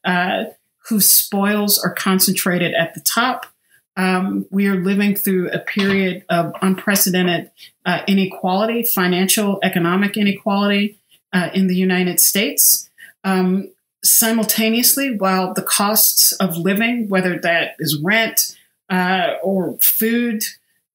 whose 0.88 1.14
spoils 1.14 1.78
are 1.84 1.94
concentrated 1.94 2.74
at 2.74 2.94
the 2.94 3.02
top. 3.02 3.46
Um, 3.98 4.46
we 4.50 4.68
are 4.68 4.76
living 4.76 5.16
through 5.16 5.50
a 5.50 5.60
period 5.60 6.24
of 6.30 6.54
unprecedented 6.62 7.52
uh, 7.86 8.02
inequality, 8.08 8.84
financial, 8.84 9.60
economic 9.64 10.16
inequality 10.16 10.98
in 11.54 11.68
the 11.68 11.76
United 11.76 12.20
States. 12.20 12.90
Um, 13.24 13.70
simultaneously 14.04 15.16
while 15.18 15.54
the 15.54 15.62
costs 15.62 16.32
of 16.34 16.58
living, 16.58 17.10
whether 17.10 17.38
that 17.40 17.76
is 17.80 18.00
rent 18.02 18.56
uh, 18.90 19.34
or 19.44 19.78
food, 19.82 20.44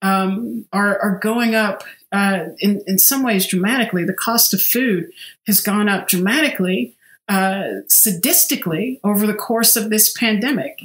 um, 0.02 0.66
are, 0.72 0.98
are 1.00 1.18
going 1.18 1.54
up 1.54 1.84
uh, 2.12 2.46
in, 2.58 2.82
in 2.86 2.98
some 2.98 3.22
ways 3.22 3.46
dramatically. 3.46 4.04
The 4.04 4.14
cost 4.14 4.54
of 4.54 4.62
food 4.62 5.10
has 5.46 5.60
gone 5.60 5.88
up 5.88 6.08
dramatically, 6.08 6.93
uh, 7.28 7.64
sadistically 7.88 9.00
over 9.02 9.26
the 9.26 9.34
course 9.34 9.76
of 9.76 9.90
this 9.90 10.12
pandemic. 10.12 10.80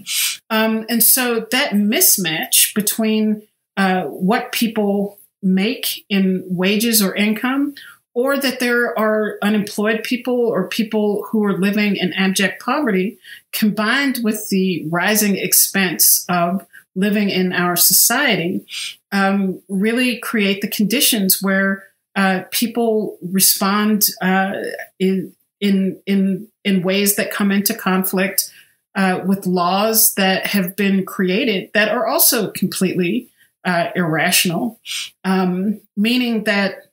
Um, 0.50 0.86
and 0.90 1.04
so 1.04 1.48
that 1.52 1.72
mismatch 1.72 2.74
between 2.74 3.44
uh, 3.78 4.04
what 4.04 4.52
people 4.52 5.20
make 5.42 6.06
in 6.10 6.44
wages 6.48 7.02
or 7.02 7.16
income 7.16 7.76
or 8.14 8.38
that 8.38 8.60
there 8.60 8.98
are 8.98 9.38
unemployed 9.42 10.04
people 10.04 10.36
or 10.36 10.68
people 10.68 11.26
who 11.30 11.44
are 11.46 11.58
living 11.58 11.96
in 11.96 12.12
abject 12.14 12.62
poverty, 12.62 13.18
combined 13.54 14.20
with 14.24 14.50
the 14.50 14.86
rising 14.90 15.38
expense 15.38 16.26
of 16.28 16.66
living 16.96 17.30
in 17.30 17.54
our 17.54 17.76
society, 17.76 18.66
um, 19.12 19.62
really 19.70 20.18
create 20.18 20.62
the 20.62 20.68
conditions 20.68 21.42
where 21.42 21.86
uh, 22.16 22.44
people 22.52 23.18
respond 23.22 24.08
uh, 24.22 24.54
in, 25.00 25.34
in 25.60 26.02
in 26.06 26.48
in 26.64 26.82
ways 26.82 27.16
that 27.16 27.32
come 27.32 27.52
into 27.52 27.74
conflict 27.74 28.52
uh, 28.96 29.22
with 29.26 29.46
laws 29.46 30.14
that 30.16 30.48
have 30.48 30.76
been 30.76 31.06
created 31.06 31.70
that 31.74 31.90
are 31.90 32.08
also 32.08 32.52
completely 32.52 33.30
uh, 33.66 33.90
irrational, 33.96 34.80
um, 35.24 35.82
meaning 35.96 36.46
that 36.46 36.90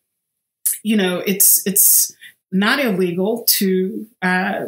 you 0.87 0.96
know, 0.96 1.18
it's 1.26 1.66
it's 1.66 2.14
not 2.52 2.78
illegal 2.78 3.44
to 3.49 4.06
uh, 4.23 4.66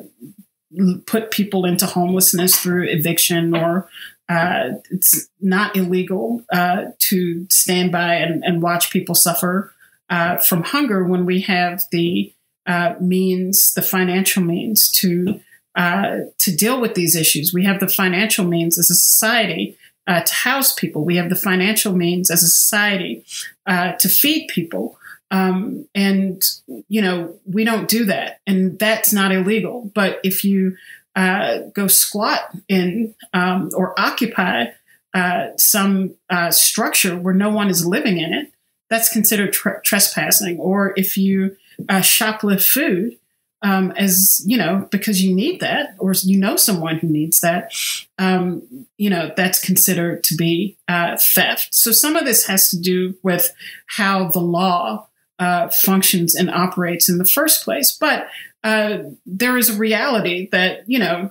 put 1.06 1.30
people 1.30 1.64
into 1.64 1.86
homelessness 1.86 2.58
through 2.58 2.88
eviction 2.88 3.54
or 3.54 3.88
uh, 4.28 4.70
it's 4.90 5.28
not 5.40 5.76
illegal 5.76 6.42
uh, 6.52 6.86
to 6.98 7.46
stand 7.50 7.92
by 7.92 8.14
and, 8.14 8.42
and 8.44 8.62
watch 8.62 8.90
people 8.90 9.14
suffer 9.14 9.72
uh, 10.10 10.38
from 10.38 10.64
hunger 10.64 11.04
when 11.04 11.24
we 11.24 11.40
have 11.42 11.84
the 11.92 12.34
uh, 12.68 12.94
means, 13.00 13.74
the 13.74 13.82
financial 13.82 14.42
means 14.44 14.90
to 15.00 15.40
uh, 15.74 16.18
to 16.38 16.54
deal 16.54 16.80
with 16.80 16.94
these 16.94 17.16
issues. 17.16 17.52
We 17.52 17.64
have 17.64 17.80
the 17.80 17.88
financial 17.88 18.44
means 18.44 18.78
as 18.78 18.90
a 18.90 18.94
society 18.94 19.76
uh, 20.06 20.22
to 20.22 20.34
house 20.34 20.72
people. 20.72 21.04
We 21.04 21.16
have 21.16 21.30
the 21.30 21.36
financial 21.50 21.94
means 21.94 22.30
as 22.30 22.42
a 22.42 22.48
society 22.48 23.24
to 23.66 24.08
feed 24.08 24.48
people. 24.48 24.98
Um, 25.30 25.86
and, 25.94 26.42
you 26.88 27.02
know, 27.02 27.38
we 27.44 27.64
don't 27.64 27.88
do 27.88 28.06
that. 28.06 28.40
And 28.46 28.78
that's 28.78 29.12
not 29.12 29.32
illegal. 29.32 29.90
But 29.94 30.20
if 30.24 30.42
you 30.42 30.76
uh, 31.14 31.58
go 31.74 31.86
squat 31.86 32.40
in 32.68 33.14
um, 33.34 33.70
or 33.74 33.98
occupy 34.00 34.66
uh, 35.14 35.48
some 35.56 36.14
uh, 36.30 36.50
structure 36.50 37.16
where 37.16 37.34
no 37.34 37.50
one 37.50 37.68
is 37.68 37.86
living 37.86 38.18
in 38.18 38.32
it, 38.32 38.52
that's 38.88 39.12
considered 39.12 39.52
trespassing. 39.84 40.58
Or 40.58 40.94
if 40.96 41.16
you 41.16 41.56
uh, 41.88 42.00
shoplift 42.00 42.66
food, 42.66 43.18
um, 43.62 43.92
as 43.92 44.40
you 44.46 44.56
know, 44.56 44.88
because 44.90 45.22
you 45.22 45.34
need 45.34 45.60
that, 45.60 45.94
or 45.98 46.12
you 46.22 46.38
know 46.38 46.56
someone 46.56 46.98
who 46.98 47.08
needs 47.08 47.40
that, 47.40 47.72
um, 48.18 48.86
you 48.96 49.10
know, 49.10 49.32
that's 49.36 49.64
considered 49.64 50.22
to 50.24 50.36
be 50.36 50.76
uh, 50.86 51.16
theft. 51.16 51.74
So 51.74 51.90
some 51.90 52.16
of 52.16 52.24
this 52.24 52.46
has 52.46 52.70
to 52.70 52.78
do 52.78 53.16
with 53.22 53.52
how 53.96 54.28
the 54.28 54.40
law 54.40 55.08
uh, 55.38 55.68
functions 55.68 56.34
and 56.34 56.50
operates 56.50 57.08
in 57.08 57.18
the 57.18 57.24
first 57.24 57.64
place. 57.64 57.96
But 57.98 58.28
uh, 58.64 58.98
there 59.24 59.56
is 59.56 59.70
a 59.70 59.78
reality 59.78 60.48
that, 60.50 60.88
you 60.88 60.98
know, 60.98 61.30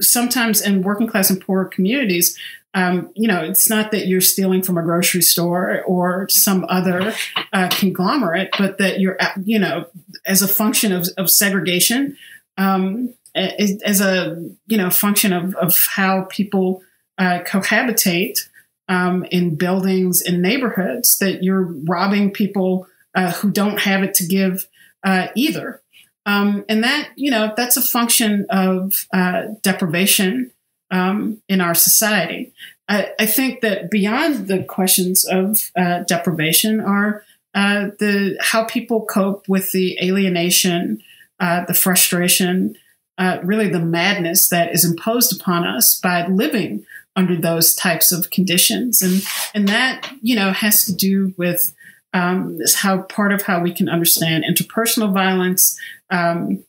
sometimes 0.00 0.60
in 0.60 0.82
working 0.82 1.08
class 1.08 1.30
and 1.30 1.40
poor 1.40 1.64
communities, 1.64 2.38
um, 2.76 3.10
you 3.14 3.26
know, 3.26 3.42
it's 3.42 3.70
not 3.70 3.90
that 3.92 4.06
you're 4.06 4.20
stealing 4.20 4.62
from 4.62 4.76
a 4.76 4.82
grocery 4.82 5.22
store 5.22 5.82
or 5.86 6.28
some 6.28 6.66
other 6.68 7.14
uh, 7.54 7.68
conglomerate, 7.70 8.50
but 8.58 8.76
that 8.76 9.00
you're, 9.00 9.16
you 9.42 9.58
know, 9.58 9.86
as 10.26 10.42
a 10.42 10.48
function 10.48 10.92
of, 10.92 11.08
of 11.16 11.30
segregation, 11.30 12.18
um, 12.58 13.14
as 13.34 14.02
a, 14.02 14.36
you 14.66 14.76
know, 14.76 14.90
function 14.90 15.32
of, 15.32 15.54
of 15.54 15.74
how 15.88 16.26
people 16.28 16.82
uh, 17.16 17.40
cohabitate 17.46 18.46
um, 18.90 19.24
in 19.30 19.54
buildings 19.54 20.20
in 20.20 20.42
neighborhoods, 20.42 21.16
that 21.16 21.42
you're 21.42 21.72
robbing 21.84 22.30
people 22.30 22.86
uh, 23.14 23.32
who 23.32 23.50
don't 23.50 23.80
have 23.80 24.02
it 24.02 24.12
to 24.12 24.26
give 24.26 24.68
uh, 25.02 25.28
either. 25.34 25.80
Um, 26.26 26.66
and 26.68 26.84
that, 26.84 27.08
you 27.16 27.30
know, 27.30 27.54
that's 27.56 27.78
a 27.78 27.82
function 27.82 28.44
of 28.50 29.06
uh, 29.14 29.44
deprivation 29.62 30.50
um, 30.90 31.42
in 31.48 31.60
our 31.60 31.74
society. 31.74 32.52
I, 32.88 33.10
I, 33.18 33.26
think 33.26 33.62
that 33.62 33.90
beyond 33.90 34.46
the 34.46 34.62
questions 34.62 35.24
of 35.24 35.70
uh, 35.76 36.04
deprivation 36.04 36.80
are 36.80 37.24
uh, 37.54 37.88
the 37.98 38.36
how 38.40 38.64
people 38.64 39.04
cope 39.04 39.48
with 39.48 39.72
the 39.72 39.98
alienation, 40.00 41.02
uh, 41.40 41.64
the 41.64 41.74
frustration, 41.74 42.76
uh, 43.18 43.38
really 43.42 43.68
the 43.68 43.80
madness 43.80 44.48
that 44.48 44.72
is 44.72 44.84
imposed 44.84 45.38
upon 45.40 45.66
us 45.66 45.98
by 45.98 46.26
living 46.26 46.84
under 47.16 47.34
those 47.34 47.74
types 47.74 48.12
of 48.12 48.30
conditions, 48.30 49.02
and 49.02 49.22
and 49.54 49.68
that 49.68 50.12
you 50.20 50.36
know 50.36 50.52
has 50.52 50.84
to 50.84 50.94
do 50.94 51.34
with 51.36 51.74
um, 52.12 52.58
how 52.74 53.02
part 53.02 53.32
of 53.32 53.42
how 53.42 53.60
we 53.60 53.72
can 53.72 53.88
understand 53.88 54.44
interpersonal 54.44 55.12
violence, 55.12 55.78
um, 56.10 56.64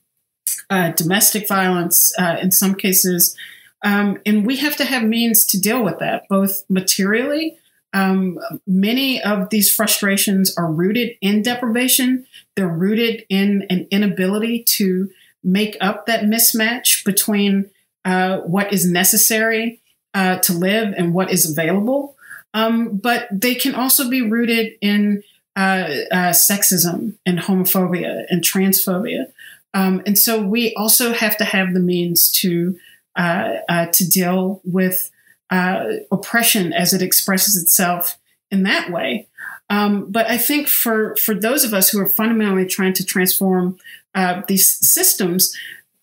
uh, 0.70 0.92
domestic 0.92 1.48
violence, 1.48 2.14
uh, 2.18 2.38
in 2.42 2.52
some 2.52 2.76
cases. 2.76 3.36
Um, 3.84 4.20
and 4.26 4.46
we 4.46 4.58
have 4.58 4.76
to 4.78 4.86
have 4.86 5.04
means 5.04 5.46
to 5.48 5.60
deal 5.60 5.84
with 5.84 6.00
that, 6.00 6.28
both 6.30 6.64
materially. 6.70 7.58
Um, 7.94 8.40
many 8.66 9.22
of 9.22 9.50
these 9.50 9.74
frustrations 9.74 10.56
are 10.58 10.72
rooted 10.72 11.16
in 11.22 11.42
deprivation. 11.42 12.26
They're 12.56 12.68
rooted 12.68 13.26
in 13.30 13.66
an 13.70 13.88
inability 13.92 14.64
to 14.76 15.10
make 15.44 15.78
up 15.80 16.06
that 16.06 16.24
mismatch 16.24 17.06
between 17.06 17.70
uh, 18.04 18.40
what 18.40 18.74
is 18.74 18.90
necessary 18.90 19.82
uh, 20.14 20.38
to 20.40 20.54
live 20.54 20.94
and 20.98 21.14
what 21.14 21.32
is 21.32 21.50
available. 21.50 22.16
Um, 22.54 22.98
but 22.98 23.28
they 23.32 23.56
can 23.56 23.76
also 23.76 24.10
be 24.10 24.22
rooted 24.22 24.74
in 24.82 25.24
uh, 25.56 25.90
uh 26.12 26.32
sexism 26.32 27.16
and 27.26 27.40
homophobia 27.40 28.26
and 28.30 28.44
transphobia. 28.44 29.32
Um, 29.74 30.02
and 30.06 30.18
so 30.18 30.42
we 30.42 30.74
also 30.76 31.14
have 31.14 31.38
to 31.38 31.46
have 31.46 31.74
the 31.74 31.80
means 31.80 32.32
to 32.42 32.78
to 33.18 34.10
deal 34.10 34.62
with 34.64 35.12
uh, 35.50 35.86
oppression 36.12 36.74
as 36.74 36.94
it 36.94 37.02
expresses 37.02 37.62
itself 37.62 38.18
in 38.52 38.64
that 38.64 38.92
way. 38.92 39.28
Um, 39.70 40.12
but 40.12 40.28
I 40.28 40.38
think 40.38 40.68
for 40.68 41.16
for 41.18 41.34
those 41.34 41.64
of 41.64 41.74
us 41.74 41.90
who 41.90 42.00
are 42.00 42.08
fundamentally 42.08 42.66
trying 42.66 42.94
to 42.94 43.06
transform 43.06 43.78
uh, 44.16 44.42
these 44.48 44.68
systems, 44.88 45.54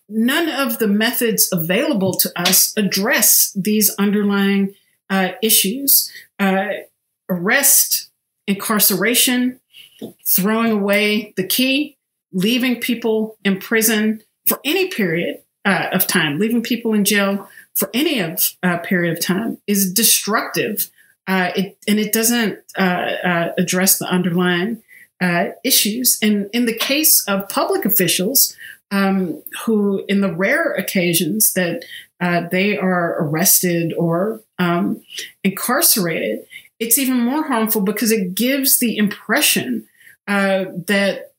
none 0.09 0.49
of 0.49 0.79
the 0.79 0.89
methods 0.89 1.49
available 1.51 2.15
to 2.15 2.31
us 2.39 2.77
address 2.77 3.53
these 3.55 3.95
underlying 3.99 4.75
uh, 5.09 5.31
issues. 5.43 6.13
Uh, 6.39 6.69
arrest, 7.31 8.11
incarceration, 8.47 9.59
throwing 10.27 10.73
away 10.73 11.33
the 11.37 11.47
key, 11.47 11.97
leaving 12.33 12.81
people 12.81 13.39
in 13.45 13.59
prison 13.59 14.23
for 14.47 14.61
any 14.65 14.89
period 14.89 15.44
uh, 15.65 15.89
of 15.93 16.07
time, 16.07 16.39
leaving 16.39 16.63
people 16.63 16.95
in 16.95 17.05
jail 17.05 17.49
for 17.75 17.91
any 17.93 18.21
of 18.21 18.53
uh, 18.63 18.79
period 18.79 19.13
of 19.17 19.25
time 19.25 19.59
is 19.67 19.93
destructive. 19.93 20.91
Uh, 21.27 21.51
it, 21.57 21.79
and 21.89 21.99
it 21.99 22.13
doesn't 22.13 22.59
uh, 22.79 22.83
uh, 22.83 23.53
address 23.59 23.99
the 23.99 24.07
underlying 24.07 24.83
uh, 25.21 25.47
issues. 25.65 26.19
And 26.23 26.51
in 26.53 26.67
the 26.67 26.77
case 26.77 27.25
of 27.27 27.49
public 27.49 27.85
officials, 27.85 28.57
um, 28.91 29.43
who, 29.65 30.05
in 30.09 30.21
the 30.21 30.33
rare 30.33 30.73
occasions 30.73 31.55
that 31.55 31.85
they 32.51 32.79
are 32.79 33.23
arrested 33.23 33.93
or 33.99 34.41
um, 34.59 35.03
incarcerated, 35.43 36.47
it's 36.79 36.99
even 36.99 37.19
more 37.19 37.45
harmful 37.45 37.81
because 37.81 38.13
it 38.13 38.35
gives 38.35 38.79
the 38.79 38.97
impression 38.97 39.89
that 40.27 41.33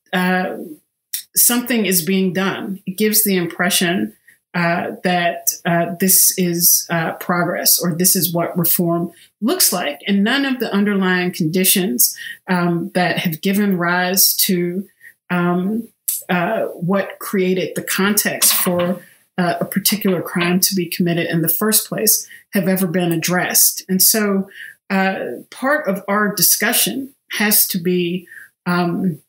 something 1.36 1.86
is 1.86 2.04
being 2.04 2.32
done. 2.32 2.80
It 2.86 2.96
gives 2.96 3.24
the 3.24 3.36
impression 3.36 4.14
uh, 4.56 4.96
that 5.04 5.50
uh, 5.66 5.94
this 6.00 6.32
is 6.38 6.86
uh, 6.88 7.12
progress 7.14 7.78
or 7.78 7.94
this 7.94 8.16
is 8.16 8.32
what 8.32 8.56
reform 8.56 9.12
looks 9.42 9.70
like. 9.70 10.00
And 10.06 10.24
none 10.24 10.46
of 10.46 10.60
the 10.60 10.72
underlying 10.72 11.30
conditions 11.30 12.16
um, 12.48 12.90
that 12.94 13.18
have 13.18 13.42
given 13.42 13.76
rise 13.76 14.34
to 14.36 14.88
um, 15.28 15.88
uh, 16.30 16.62
what 16.68 17.18
created 17.18 17.74
the 17.76 17.82
context 17.82 18.54
for 18.54 19.02
uh, 19.36 19.56
a 19.60 19.66
particular 19.66 20.22
crime 20.22 20.58
to 20.60 20.74
be 20.74 20.86
committed 20.86 21.26
in 21.26 21.42
the 21.42 21.50
first 21.50 21.86
place 21.86 22.26
have 22.54 22.66
ever 22.66 22.86
been 22.86 23.12
addressed. 23.12 23.84
And 23.90 24.02
so 24.02 24.48
part 24.88 25.86
of 25.86 26.02
our 26.08 26.34
discussion 26.34 27.12
has 27.32 27.66
to 27.66 27.78
be 27.78 28.26
um, 28.64 29.20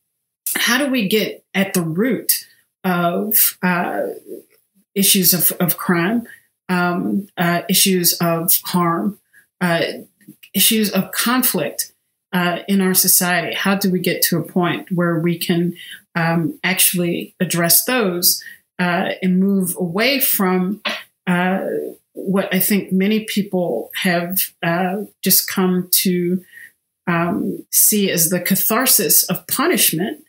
how 0.56 0.78
do 0.78 0.90
we 0.90 1.08
get 1.08 1.44
at 1.54 1.74
the 1.74 1.82
root 1.82 2.46
of 2.84 3.36
uh, 3.64 4.08
issues 4.96 5.34
of, 5.34 5.52
of 5.60 5.78
crime, 5.78 6.28
um, 6.70 7.28
uh, 7.38 7.62
issues 7.70 8.14
of 8.14 8.58
harm, 8.66 9.20
uh, 9.62 9.82
issues 10.54 10.92
of 10.92 11.12
conflict 11.12 11.92
uh, 12.34 12.60
in 12.68 12.82
our 12.82 12.94
society? 12.94 13.56
How 13.56 13.76
do 13.76 13.92
we 13.92 14.00
get 14.00 14.22
to 14.24 14.38
a 14.38 14.44
point 14.44 14.92
where 14.92 15.20
we 15.20 15.38
can 15.38 15.76
um, 16.16 16.60
actually 16.64 17.36
address 17.40 17.86
those 17.86 18.44
uh, 18.80 19.12
and 19.22 19.40
move 19.40 19.76
away 19.78 20.20
from 20.20 20.82
uh, 21.26 21.66
what 22.14 22.54
I 22.54 22.60
think 22.60 22.92
many 22.92 23.26
people 23.26 23.92
have 24.02 24.40
just 25.24 25.50
come 25.50 25.90
to 25.92 26.44
um, 27.08 27.66
see 27.72 28.12
as 28.12 28.30
the 28.30 28.42
catharsis 28.42 29.24
of 29.24 29.48
punishment? 29.48 30.24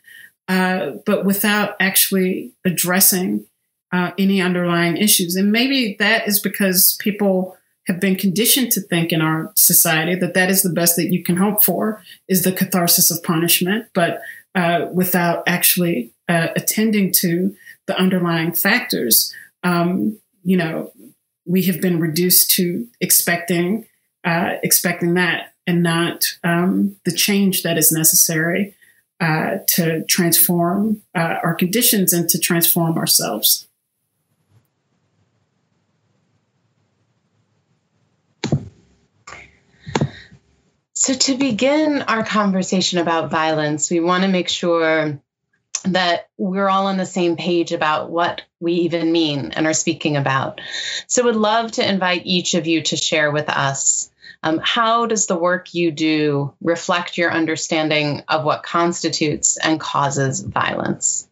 Uh, 0.49 0.93
but 1.05 1.25
without 1.25 1.75
actually 1.79 2.51
addressing 2.65 3.45
uh, 3.93 4.11
any 4.17 4.41
underlying 4.41 4.97
issues. 4.97 5.35
And 5.35 5.51
maybe 5.51 5.95
that 5.99 6.27
is 6.27 6.39
because 6.39 6.97
people 6.99 7.55
have 7.87 7.99
been 7.99 8.15
conditioned 8.15 8.71
to 8.71 8.81
think 8.81 9.11
in 9.11 9.21
our 9.21 9.51
society 9.55 10.15
that 10.15 10.33
that 10.33 10.49
is 10.49 10.61
the 10.61 10.69
best 10.69 10.95
that 10.95 11.11
you 11.11 11.23
can 11.23 11.37
hope 11.37 11.63
for 11.63 12.01
is 12.27 12.43
the 12.43 12.51
catharsis 12.51 13.09
of 13.09 13.23
punishment, 13.23 13.85
but 13.93 14.21
uh, 14.55 14.87
without 14.91 15.43
actually 15.47 16.13
uh, 16.27 16.49
attending 16.55 17.11
to 17.11 17.55
the 17.87 17.97
underlying 17.97 18.51
factors. 18.51 19.33
Um, 19.63 20.19
you 20.43 20.57
know, 20.57 20.91
we 21.45 21.63
have 21.63 21.81
been 21.81 21.99
reduced 21.99 22.51
to 22.51 22.87
expecting 23.01 23.85
uh, 24.23 24.55
expecting 24.63 25.13
that 25.13 25.53
and 25.65 25.81
not 25.81 26.25
um, 26.43 26.95
the 27.05 27.11
change 27.11 27.63
that 27.63 27.77
is 27.77 27.91
necessary 27.91 28.75
uh, 29.19 29.57
to 29.67 30.03
transform 30.05 31.01
uh, 31.13 31.35
our 31.43 31.53
conditions 31.53 32.13
and 32.13 32.29
to 32.29 32.39
transform 32.39 32.97
ourselves. 32.97 33.67
So, 40.93 41.13
to 41.13 41.37
begin 41.37 42.01
our 42.03 42.25
conversation 42.25 42.99
about 42.99 43.31
violence, 43.31 43.89
we 43.89 44.01
want 44.01 44.23
to 44.23 44.29
make 44.29 44.49
sure 44.49 45.21
that 45.85 46.27
we're 46.37 46.67
all 46.67 46.87
on 46.87 46.97
the 46.97 47.05
same 47.05 47.37
page 47.37 47.71
about 47.71 48.09
what 48.09 48.41
we 48.59 48.73
even 48.73 49.11
mean 49.11 49.51
and 49.51 49.65
are 49.65 49.73
speaking 49.73 50.17
about. 50.17 50.59
So, 51.07 51.23
would 51.23 51.37
love 51.37 51.71
to 51.73 51.89
invite 51.89 52.23
each 52.25 52.53
of 52.53 52.67
you 52.67 52.81
to 52.83 52.97
share 52.97 53.31
with 53.31 53.49
us 53.49 54.08
um, 54.43 54.59
how 54.63 55.05
does 55.05 55.27
the 55.27 55.37
work 55.37 55.73
you 55.73 55.91
do 55.91 56.53
reflect 56.61 57.17
your 57.17 57.31
understanding 57.31 58.23
of 58.27 58.43
what 58.43 58.63
constitutes 58.63 59.57
and 59.57 59.79
causes 59.79 60.41
violence? 60.41 61.27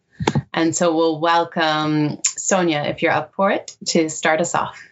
And 0.52 0.74
so 0.74 0.94
we'll 0.96 1.20
welcome 1.20 2.18
Sonia, 2.24 2.82
if 2.84 3.02
you're 3.02 3.12
up 3.12 3.34
for 3.34 3.50
it, 3.50 3.76
to 3.86 4.08
start 4.08 4.40
us 4.40 4.54
off. 4.54 4.82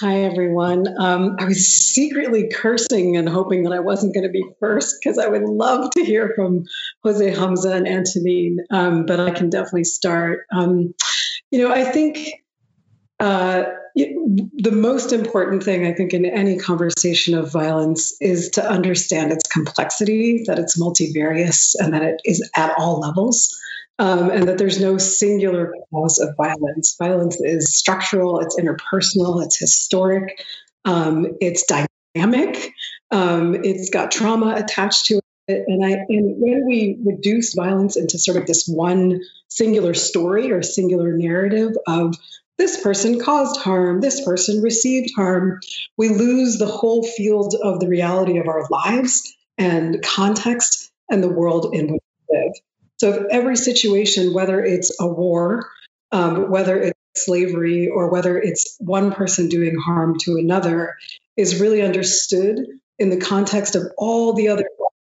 Hi, 0.00 0.22
everyone. 0.22 0.86
Um, 0.98 1.36
I 1.38 1.44
was 1.44 1.68
secretly 1.68 2.48
cursing 2.48 3.18
and 3.18 3.28
hoping 3.28 3.64
that 3.64 3.72
I 3.74 3.80
wasn't 3.80 4.14
going 4.14 4.24
to 4.24 4.32
be 4.32 4.42
first 4.58 4.96
because 4.98 5.18
I 5.18 5.28
would 5.28 5.42
love 5.42 5.90
to 5.90 6.02
hear 6.02 6.32
from 6.34 6.64
Jose 7.04 7.30
Hamza 7.30 7.72
and 7.72 7.86
Antonine, 7.86 8.60
um, 8.70 9.04
but 9.04 9.20
I 9.20 9.30
can 9.30 9.50
definitely 9.50 9.84
start. 9.84 10.46
Um, 10.50 10.94
you 11.50 11.58
know, 11.58 11.70
I 11.70 11.84
think 11.84 12.30
uh, 13.18 13.64
the 13.94 14.72
most 14.72 15.12
important 15.12 15.62
thing, 15.62 15.86
I 15.86 15.92
think, 15.92 16.12
in 16.12 16.24
any 16.24 16.58
conversation 16.58 17.34
of 17.34 17.52
violence 17.52 18.14
is 18.20 18.50
to 18.50 18.68
understand 18.68 19.32
its 19.32 19.48
complexity, 19.48 20.44
that 20.46 20.58
it's 20.58 20.78
multivarious, 20.78 21.74
and 21.78 21.94
that 21.94 22.02
it 22.02 22.20
is 22.24 22.48
at 22.54 22.74
all 22.78 23.00
levels 23.00 23.56
um, 24.00 24.30
and 24.30 24.48
that 24.48 24.56
there's 24.56 24.80
no 24.80 24.96
singular 24.96 25.74
cause 25.92 26.18
of 26.18 26.34
violence. 26.34 26.96
Violence 26.98 27.38
is 27.38 27.76
structural, 27.76 28.40
it's 28.40 28.58
interpersonal, 28.58 29.44
it's 29.44 29.58
historic, 29.58 30.42
um, 30.86 31.26
it's 31.42 31.66
dynamic, 31.66 32.72
um, 33.10 33.54
it's 33.62 33.90
got 33.90 34.10
trauma 34.10 34.54
attached 34.56 35.06
to 35.06 35.20
it. 35.48 35.64
And, 35.66 35.84
I, 35.84 35.90
and 36.08 36.40
when 36.40 36.66
we 36.66 36.98
reduce 37.04 37.54
violence 37.54 37.98
into 37.98 38.18
sort 38.18 38.38
of 38.38 38.46
this 38.46 38.66
one 38.66 39.20
singular 39.48 39.92
story 39.92 40.50
or 40.50 40.62
singular 40.62 41.12
narrative 41.12 41.72
of 41.86 42.14
this 42.60 42.80
person 42.82 43.18
caused 43.18 43.58
harm, 43.58 44.02
this 44.02 44.22
person 44.22 44.60
received 44.60 45.14
harm, 45.16 45.60
we 45.96 46.10
lose 46.10 46.58
the 46.58 46.66
whole 46.66 47.02
field 47.02 47.56
of 47.62 47.80
the 47.80 47.88
reality 47.88 48.38
of 48.38 48.48
our 48.48 48.68
lives 48.68 49.34
and 49.56 50.02
context 50.02 50.92
and 51.10 51.22
the 51.22 51.28
world 51.28 51.74
in 51.74 51.90
which 51.90 52.02
we 52.28 52.38
live. 52.38 52.52
So 52.98 53.10
if 53.14 53.26
every 53.30 53.56
situation, 53.56 54.34
whether 54.34 54.62
it's 54.62 54.94
a 55.00 55.06
war, 55.06 55.70
um, 56.12 56.50
whether 56.50 56.78
it's 56.78 56.98
slavery, 57.14 57.88
or 57.88 58.10
whether 58.10 58.38
it's 58.38 58.76
one 58.78 59.12
person 59.12 59.48
doing 59.48 59.76
harm 59.76 60.18
to 60.20 60.36
another, 60.36 60.96
is 61.38 61.60
really 61.60 61.80
understood 61.80 62.58
in 62.98 63.08
the 63.08 63.16
context 63.16 63.74
of 63.74 63.84
all 63.96 64.34
the 64.34 64.48
other 64.48 64.66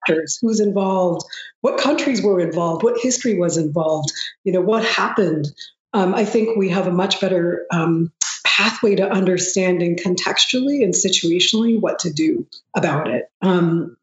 factors 0.06 0.38
who's 0.40 0.60
involved 0.60 1.24
what 1.60 1.78
countries 1.78 2.22
were 2.22 2.40
involved 2.40 2.82
what 2.82 2.98
history 2.98 3.38
was 3.38 3.58
involved 3.58 4.10
you 4.44 4.52
know 4.52 4.60
what 4.62 4.82
happened 4.82 5.46
um, 5.92 6.14
i 6.14 6.24
think 6.24 6.56
we 6.56 6.68
have 6.68 6.86
a 6.86 6.92
much 6.92 7.20
better 7.20 7.66
um, 7.72 8.12
pathway 8.44 8.96
to 8.96 9.08
understanding 9.08 9.96
contextually 9.96 10.82
and 10.82 10.94
situationally 10.94 11.80
what 11.80 12.00
to 12.00 12.12
do 12.12 12.46
about 12.76 13.08
it. 13.08 13.30
Um, 13.42 13.96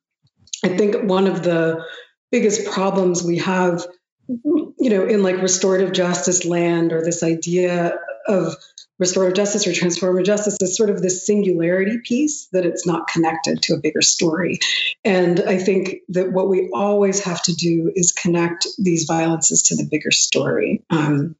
i 0.63 0.69
think 0.69 1.03
one 1.03 1.27
of 1.27 1.43
the 1.43 1.83
biggest 2.31 2.69
problems 2.69 3.23
we 3.23 3.37
have 3.37 3.85
you 4.27 4.89
know 4.89 5.05
in 5.05 5.23
like 5.23 5.41
restorative 5.41 5.93
justice 5.93 6.45
land 6.45 6.91
or 6.91 7.03
this 7.03 7.23
idea 7.23 7.97
of 8.27 8.55
restorative 8.99 9.35
justice 9.35 9.67
or 9.67 9.71
transformative 9.71 10.25
justice 10.25 10.57
is 10.61 10.75
sort 10.75 10.89
of 10.89 11.01
this 11.01 11.25
singularity 11.25 11.99
piece 12.03 12.47
that 12.47 12.65
it's 12.65 12.85
not 12.85 13.07
connected 13.07 13.61
to 13.61 13.73
a 13.73 13.79
bigger 13.79 14.01
story. 14.01 14.59
And 15.05 15.39
i 15.41 15.57
think 15.57 15.97
that 16.09 16.31
what 16.31 16.49
we 16.49 16.69
always 16.73 17.23
have 17.23 17.41
to 17.43 17.53
do 17.53 17.91
is 17.95 18.11
connect 18.11 18.67
these 18.77 19.05
violences 19.05 19.63
to 19.63 19.75
the 19.75 19.87
bigger 19.89 20.11
story. 20.11 20.83
Um, 20.89 21.35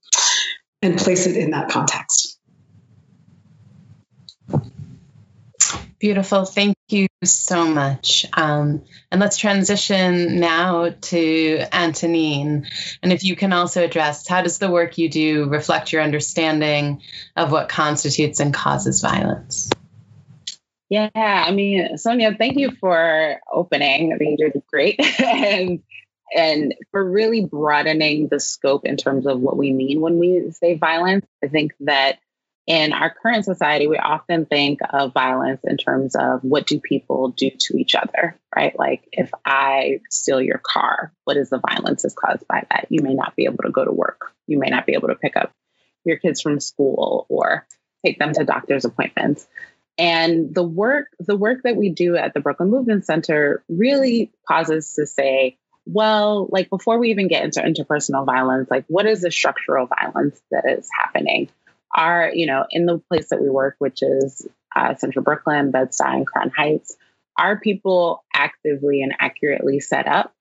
and 0.82 0.98
place 0.98 1.28
it 1.28 1.36
in 1.36 1.52
that 1.52 1.70
context 1.70 2.38
Beautiful. 6.00 6.46
Thank 6.46 6.76
you 6.90 7.08
so 7.24 7.66
much. 7.66 8.28
Um, 8.34 8.84
and 9.12 9.20
let's 9.20 9.38
transition 9.38 10.40
now 10.40 10.90
to 10.90 11.64
Antonine. 11.74 12.68
And 13.02 13.12
if 13.12 13.24
you 13.24 13.36
can 13.36 13.52
also 13.52 13.84
address 13.84 14.28
how 14.28 14.44
does 14.44 14.60
the 14.60 14.70
work 14.70 15.00
you 15.00 15.10
do 15.10 15.50
reflect 15.50 15.92
your 15.92 16.04
understanding 16.04 17.02
of 17.36 17.52
what 17.52 17.68
constitutes 17.68 18.40
and 18.40 18.54
causes 18.54 19.02
violence? 19.02 19.72
Yeah, 20.90 21.10
I 21.14 21.50
mean, 21.50 21.98
Sonia, 21.98 22.36
thank 22.38 22.58
you 22.58 22.72
for 22.80 23.42
opening. 23.52 24.14
I 24.14 24.18
think 24.18 24.40
you 24.40 24.52
did 24.52 24.62
great. 24.68 25.00
and 25.20 25.82
and 26.36 26.76
for 26.92 27.04
really 27.04 27.46
broadening 27.46 28.28
the 28.28 28.40
scope 28.40 28.86
in 28.86 28.98
terms 28.98 29.26
of 29.26 29.40
what 29.40 29.58
we 29.58 29.72
mean 29.72 30.02
when 30.02 30.20
we 30.20 30.52
say 30.52 30.76
violence. 30.76 31.26
I 31.44 31.48
think 31.48 31.74
that 31.82 32.20
in 32.68 32.92
our 32.92 33.10
current 33.10 33.46
society, 33.46 33.88
we 33.88 33.98
often 33.98 34.46
think 34.46 34.82
of 34.90 35.14
violence 35.14 35.62
in 35.64 35.78
terms 35.78 36.16
of 36.16 36.42
what 36.44 36.68
do 36.68 36.82
people 36.82 37.30
do 37.30 37.50
to 37.50 37.78
each 37.78 37.96
other, 37.96 38.38
right? 38.54 38.78
Like 38.78 39.08
if 39.14 39.32
I 39.46 40.02
steal 40.10 40.42
your 40.42 40.62
car, 40.62 41.14
what 41.24 41.38
is 41.38 41.50
the 41.50 41.62
violence 41.66 42.04
that's 42.04 42.14
caused 42.14 42.46
by 42.46 42.66
that? 42.70 42.88
You 42.90 43.02
may 43.02 43.14
not 43.14 43.38
be 43.38 43.46
able 43.46 43.64
to 43.64 43.72
go 43.72 43.86
to 43.86 43.92
work. 43.92 44.34
You 44.48 44.60
may 44.60 44.68
not 44.68 44.86
be 44.86 44.94
able 44.94 45.08
to 45.08 45.16
pick 45.16 45.38
up 45.38 45.54
your 46.04 46.18
kids 46.18 46.42
from 46.42 46.60
school 46.60 47.26
or 47.30 47.66
take 48.06 48.20
them 48.20 48.34
to 48.34 48.44
doctor's 48.44 48.84
appointments. 48.84 49.48
And 49.98 50.54
the 50.54 50.64
work, 50.64 51.08
the 51.20 51.38
work 51.38 51.64
that 51.64 51.78
we 51.78 51.90
do 51.90 52.18
at 52.18 52.34
the 52.34 52.42
Brooklyn 52.42 52.70
Movement 52.70 53.06
Center 53.06 53.64
really 53.70 54.32
pauses 54.48 54.94
to 54.96 55.08
say, 55.08 55.58
well, 55.88 56.48
like 56.52 56.70
before 56.70 57.00
we 57.00 57.12
even 57.12 57.28
get 57.28 57.44
into 57.44 57.62
interpersonal 57.62 58.26
violence, 58.26 58.70
like 58.70 58.86
what 58.88 59.06
is 59.06 59.22
the 59.22 59.32
structural 59.32 59.88
violence 59.88 60.40
that 60.52 60.66
is 60.70 60.90
happening? 60.96 61.50
are, 61.94 62.32
you 62.34 62.46
know, 62.46 62.66
in 62.70 62.86
the 62.86 63.00
place 63.00 63.30
that 63.30 63.42
we 63.42 63.50
work, 63.50 63.76
which 63.80 64.02
is 64.02 64.48
uh, 64.76 64.96
Central 64.96 65.24
Brooklyn, 65.24 65.72
Bed-Stuy, 65.72 66.16
and 66.16 66.28
Crown 66.28 66.52
Heights, 66.56 66.96
are 67.38 67.60
people 67.60 68.24
actively 68.34 69.02
and 69.02 69.14
accurately 69.20 69.80
set 69.80 70.08
up 70.08 70.34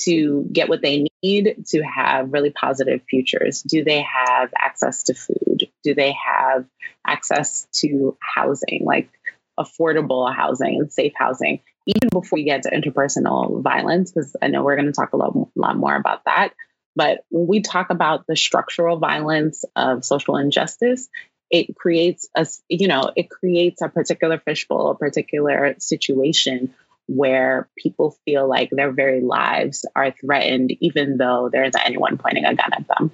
to 0.00 0.46
get 0.52 0.68
what 0.68 0.82
they 0.82 1.06
need 1.22 1.64
to 1.68 1.82
have 1.82 2.32
really 2.32 2.50
positive 2.50 3.02
futures? 3.08 3.62
Do 3.62 3.84
they 3.84 4.02
have 4.02 4.50
access 4.56 5.04
to 5.04 5.14
food? 5.14 5.68
Do 5.82 5.94
they 5.94 6.12
have 6.12 6.66
access 7.06 7.66
to 7.76 8.16
housing, 8.20 8.84
like 8.84 9.10
affordable 9.58 10.32
housing 10.34 10.78
and 10.80 10.92
safe 10.92 11.12
housing? 11.16 11.60
Even 11.88 12.10
before 12.12 12.36
we 12.36 12.44
get 12.44 12.64
to 12.64 12.70
interpersonal 12.70 13.62
violence, 13.62 14.12
because 14.12 14.36
I 14.42 14.48
know 14.48 14.62
we're 14.62 14.76
going 14.76 14.86
to 14.86 14.92
talk 14.92 15.14
a 15.14 15.16
lot, 15.16 15.34
lot 15.56 15.76
more 15.76 15.96
about 15.96 16.24
that. 16.26 16.50
But 16.94 17.24
when 17.30 17.46
we 17.46 17.62
talk 17.62 17.88
about 17.88 18.26
the 18.26 18.36
structural 18.36 18.98
violence 18.98 19.64
of 19.74 20.04
social 20.04 20.36
injustice, 20.36 21.08
it 21.50 21.74
creates 21.74 22.28
a, 22.36 22.46
you 22.68 22.88
know, 22.88 23.10
it 23.16 23.30
creates 23.30 23.80
a 23.80 23.88
particular 23.88 24.38
fishbowl, 24.38 24.90
a 24.90 24.94
particular 24.96 25.76
situation 25.78 26.74
where 27.06 27.70
people 27.78 28.18
feel 28.26 28.46
like 28.46 28.68
their 28.70 28.92
very 28.92 29.22
lives 29.22 29.86
are 29.96 30.10
threatened, 30.10 30.72
even 30.80 31.16
though 31.16 31.48
there 31.50 31.64
isn't 31.64 31.86
anyone 31.86 32.18
pointing 32.18 32.44
a 32.44 32.54
gun 32.54 32.72
at 32.74 32.86
them. 32.86 33.12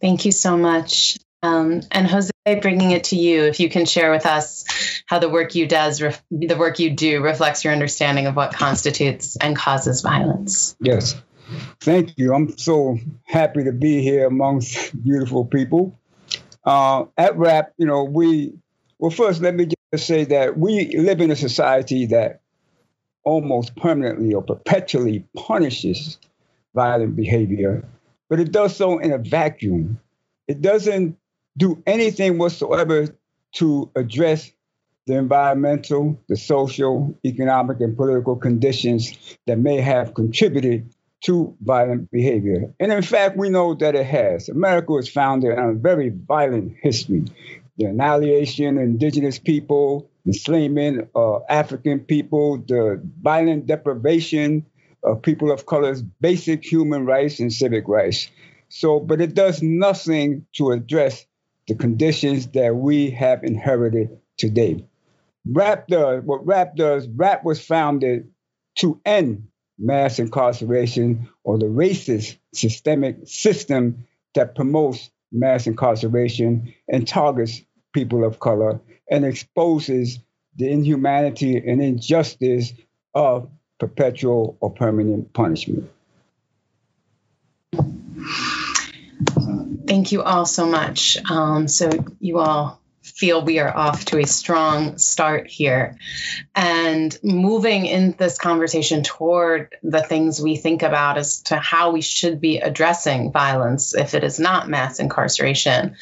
Thank 0.00 0.24
you 0.24 0.32
so 0.32 0.56
much. 0.56 1.16
Um, 1.42 1.80
and 1.90 2.06
Jose, 2.06 2.30
bringing 2.60 2.90
it 2.90 3.04
to 3.04 3.16
you, 3.16 3.44
if 3.44 3.60
you 3.60 3.70
can 3.70 3.86
share 3.86 4.10
with 4.10 4.26
us 4.26 4.64
how 5.06 5.18
the 5.18 5.28
work 5.28 5.54
you 5.54 5.66
does, 5.66 6.02
ref- 6.02 6.22
the 6.30 6.56
work 6.56 6.78
you 6.78 6.90
do, 6.90 7.22
reflects 7.22 7.64
your 7.64 7.72
understanding 7.72 8.26
of 8.26 8.36
what 8.36 8.52
constitutes 8.52 9.36
and 9.36 9.56
causes 9.56 10.02
violence. 10.02 10.76
Yes, 10.80 11.20
thank 11.80 12.18
you. 12.18 12.34
I'm 12.34 12.58
so 12.58 12.98
happy 13.24 13.64
to 13.64 13.72
be 13.72 14.02
here 14.02 14.26
amongst 14.26 15.02
beautiful 15.02 15.46
people. 15.46 15.98
Uh, 16.64 17.06
at 17.16 17.36
RAP, 17.38 17.72
you 17.78 17.86
know, 17.86 18.04
we 18.04 18.52
well, 18.98 19.10
first 19.10 19.40
let 19.40 19.54
me 19.54 19.66
just 19.66 20.06
say 20.06 20.24
that 20.24 20.58
we 20.58 20.94
live 20.94 21.22
in 21.22 21.30
a 21.30 21.36
society 21.36 22.06
that 22.06 22.42
almost 23.24 23.74
permanently 23.76 24.34
or 24.34 24.42
perpetually 24.42 25.24
punishes 25.34 26.18
violent 26.74 27.16
behavior, 27.16 27.88
but 28.28 28.40
it 28.40 28.52
does 28.52 28.76
so 28.76 28.98
in 28.98 29.12
a 29.12 29.18
vacuum. 29.18 29.98
It 30.46 30.60
doesn't 30.60 31.16
do 31.60 31.82
anything 31.86 32.38
whatsoever 32.38 33.06
to 33.52 33.90
address 33.94 34.50
the 35.06 35.16
environmental, 35.16 36.18
the 36.28 36.36
social, 36.36 37.14
economic, 37.24 37.80
and 37.80 37.96
political 37.96 38.34
conditions 38.34 39.36
that 39.46 39.58
may 39.58 39.80
have 39.80 40.14
contributed 40.14 40.92
to 41.22 41.54
violent 41.60 42.10
behavior. 42.10 42.72
And 42.80 42.90
in 42.90 43.02
fact, 43.02 43.36
we 43.36 43.50
know 43.50 43.74
that 43.74 43.94
it 43.94 44.06
has. 44.06 44.48
America 44.48 44.92
was 44.92 45.08
founded 45.08 45.58
on 45.58 45.68
a 45.70 45.74
very 45.74 46.08
violent 46.08 46.76
history. 46.80 47.24
The 47.76 47.86
annihilation 47.86 48.78
of 48.78 48.84
indigenous 48.84 49.38
people, 49.38 50.08
enslavement 50.24 51.10
of 51.14 51.42
African 51.48 52.00
people, 52.00 52.56
the 52.56 53.02
violent 53.20 53.66
deprivation 53.66 54.64
of 55.02 55.20
people 55.20 55.50
of 55.50 55.66
color's 55.66 56.00
basic 56.00 56.64
human 56.64 57.04
rights 57.04 57.38
and 57.38 57.52
civic 57.52 57.86
rights. 57.86 58.30
So, 58.68 58.98
but 59.00 59.20
it 59.20 59.34
does 59.34 59.62
nothing 59.62 60.46
to 60.54 60.70
address 60.70 61.26
the 61.70 61.76
conditions 61.76 62.48
that 62.48 62.74
we 62.74 63.10
have 63.12 63.44
inherited 63.44 64.18
today. 64.36 64.84
RAP 65.46 65.86
does 65.86 66.24
what 66.24 66.44
RAP 66.44 66.74
does, 66.74 67.06
RAP 67.06 67.44
was 67.44 67.64
founded 67.64 68.28
to 68.78 69.00
end 69.06 69.46
mass 69.78 70.18
incarceration 70.18 71.28
or 71.44 71.58
the 71.58 71.66
racist 71.66 72.36
systemic 72.52 73.18
system 73.24 74.04
that 74.34 74.56
promotes 74.56 75.10
mass 75.30 75.68
incarceration 75.68 76.74
and 76.88 77.06
targets 77.06 77.62
people 77.92 78.24
of 78.24 78.40
color 78.40 78.80
and 79.08 79.24
exposes 79.24 80.18
the 80.56 80.68
inhumanity 80.68 81.56
and 81.56 81.80
injustice 81.80 82.72
of 83.14 83.48
perpetual 83.78 84.58
or 84.60 84.72
permanent 84.72 85.32
punishment. 85.34 85.88
Thank 89.90 90.12
you 90.12 90.22
all 90.22 90.46
so 90.46 90.66
much. 90.66 91.18
Um, 91.28 91.66
so, 91.66 91.90
you 92.20 92.38
all 92.38 92.80
feel 93.02 93.44
we 93.44 93.58
are 93.58 93.76
off 93.76 94.04
to 94.04 94.20
a 94.20 94.24
strong 94.24 94.98
start 94.98 95.48
here. 95.48 95.96
And 96.54 97.18
moving 97.24 97.86
in 97.86 98.12
this 98.12 98.38
conversation 98.38 99.02
toward 99.02 99.74
the 99.82 100.00
things 100.00 100.40
we 100.40 100.54
think 100.54 100.84
about 100.84 101.18
as 101.18 101.42
to 101.42 101.56
how 101.56 101.90
we 101.90 102.02
should 102.02 102.40
be 102.40 102.58
addressing 102.58 103.32
violence 103.32 103.92
if 103.92 104.14
it 104.14 104.22
is 104.22 104.38
not 104.38 104.68
mass 104.68 105.00
incarceration, 105.00 105.96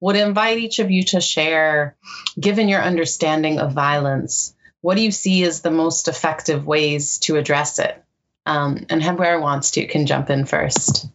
would 0.00 0.16
invite 0.16 0.56
each 0.56 0.78
of 0.78 0.90
you 0.90 1.04
to 1.04 1.20
share, 1.20 1.96
given 2.40 2.70
your 2.70 2.80
understanding 2.80 3.58
of 3.58 3.72
violence, 3.74 4.54
what 4.80 4.96
do 4.96 5.02
you 5.02 5.10
see 5.10 5.44
as 5.44 5.60
the 5.60 5.70
most 5.70 6.08
effective 6.08 6.66
ways 6.66 7.18
to 7.18 7.36
address 7.36 7.78
it? 7.78 8.02
Um, 8.46 8.86
and 8.88 9.02
whoever 9.02 9.38
wants 9.38 9.72
to 9.72 9.86
can 9.86 10.06
jump 10.06 10.30
in 10.30 10.46
first. 10.46 11.08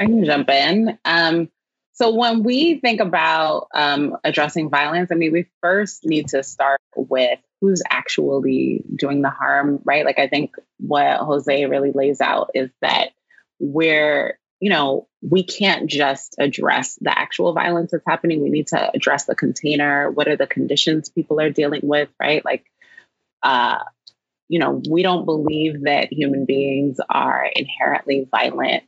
I 0.00 0.06
can 0.06 0.24
jump 0.24 0.48
in. 0.48 0.98
Um, 1.04 1.50
so 1.92 2.14
when 2.14 2.42
we 2.42 2.80
think 2.80 3.00
about 3.00 3.68
um, 3.74 4.16
addressing 4.24 4.70
violence, 4.70 5.10
I 5.12 5.16
mean, 5.16 5.32
we 5.32 5.50
first 5.60 6.06
need 6.06 6.28
to 6.28 6.42
start 6.42 6.80
with 6.96 7.38
who's 7.60 7.82
actually 7.88 8.82
doing 8.96 9.20
the 9.20 9.28
harm, 9.28 9.80
right? 9.84 10.06
Like 10.06 10.18
I 10.18 10.28
think 10.28 10.54
what 10.78 11.18
Jose 11.18 11.66
really 11.66 11.92
lays 11.92 12.22
out 12.22 12.52
is 12.54 12.70
that 12.80 13.10
we're, 13.58 14.38
you 14.60 14.70
know, 14.70 15.08
we 15.20 15.42
can't 15.42 15.90
just 15.90 16.36
address 16.38 16.96
the 17.02 17.16
actual 17.16 17.52
violence 17.52 17.90
that's 17.90 18.04
happening. 18.06 18.42
We 18.42 18.48
need 18.48 18.68
to 18.68 18.90
address 18.94 19.26
the 19.26 19.34
container. 19.34 20.10
What 20.10 20.28
are 20.28 20.36
the 20.36 20.46
conditions 20.46 21.10
people 21.10 21.38
are 21.38 21.50
dealing 21.50 21.82
with, 21.82 22.08
right? 22.18 22.42
Like, 22.42 22.64
uh, 23.42 23.80
you 24.48 24.58
know, 24.58 24.80
we 24.88 25.02
don't 25.02 25.26
believe 25.26 25.82
that 25.82 26.10
human 26.10 26.46
beings 26.46 26.96
are 27.10 27.44
inherently 27.54 28.26
violent 28.30 28.84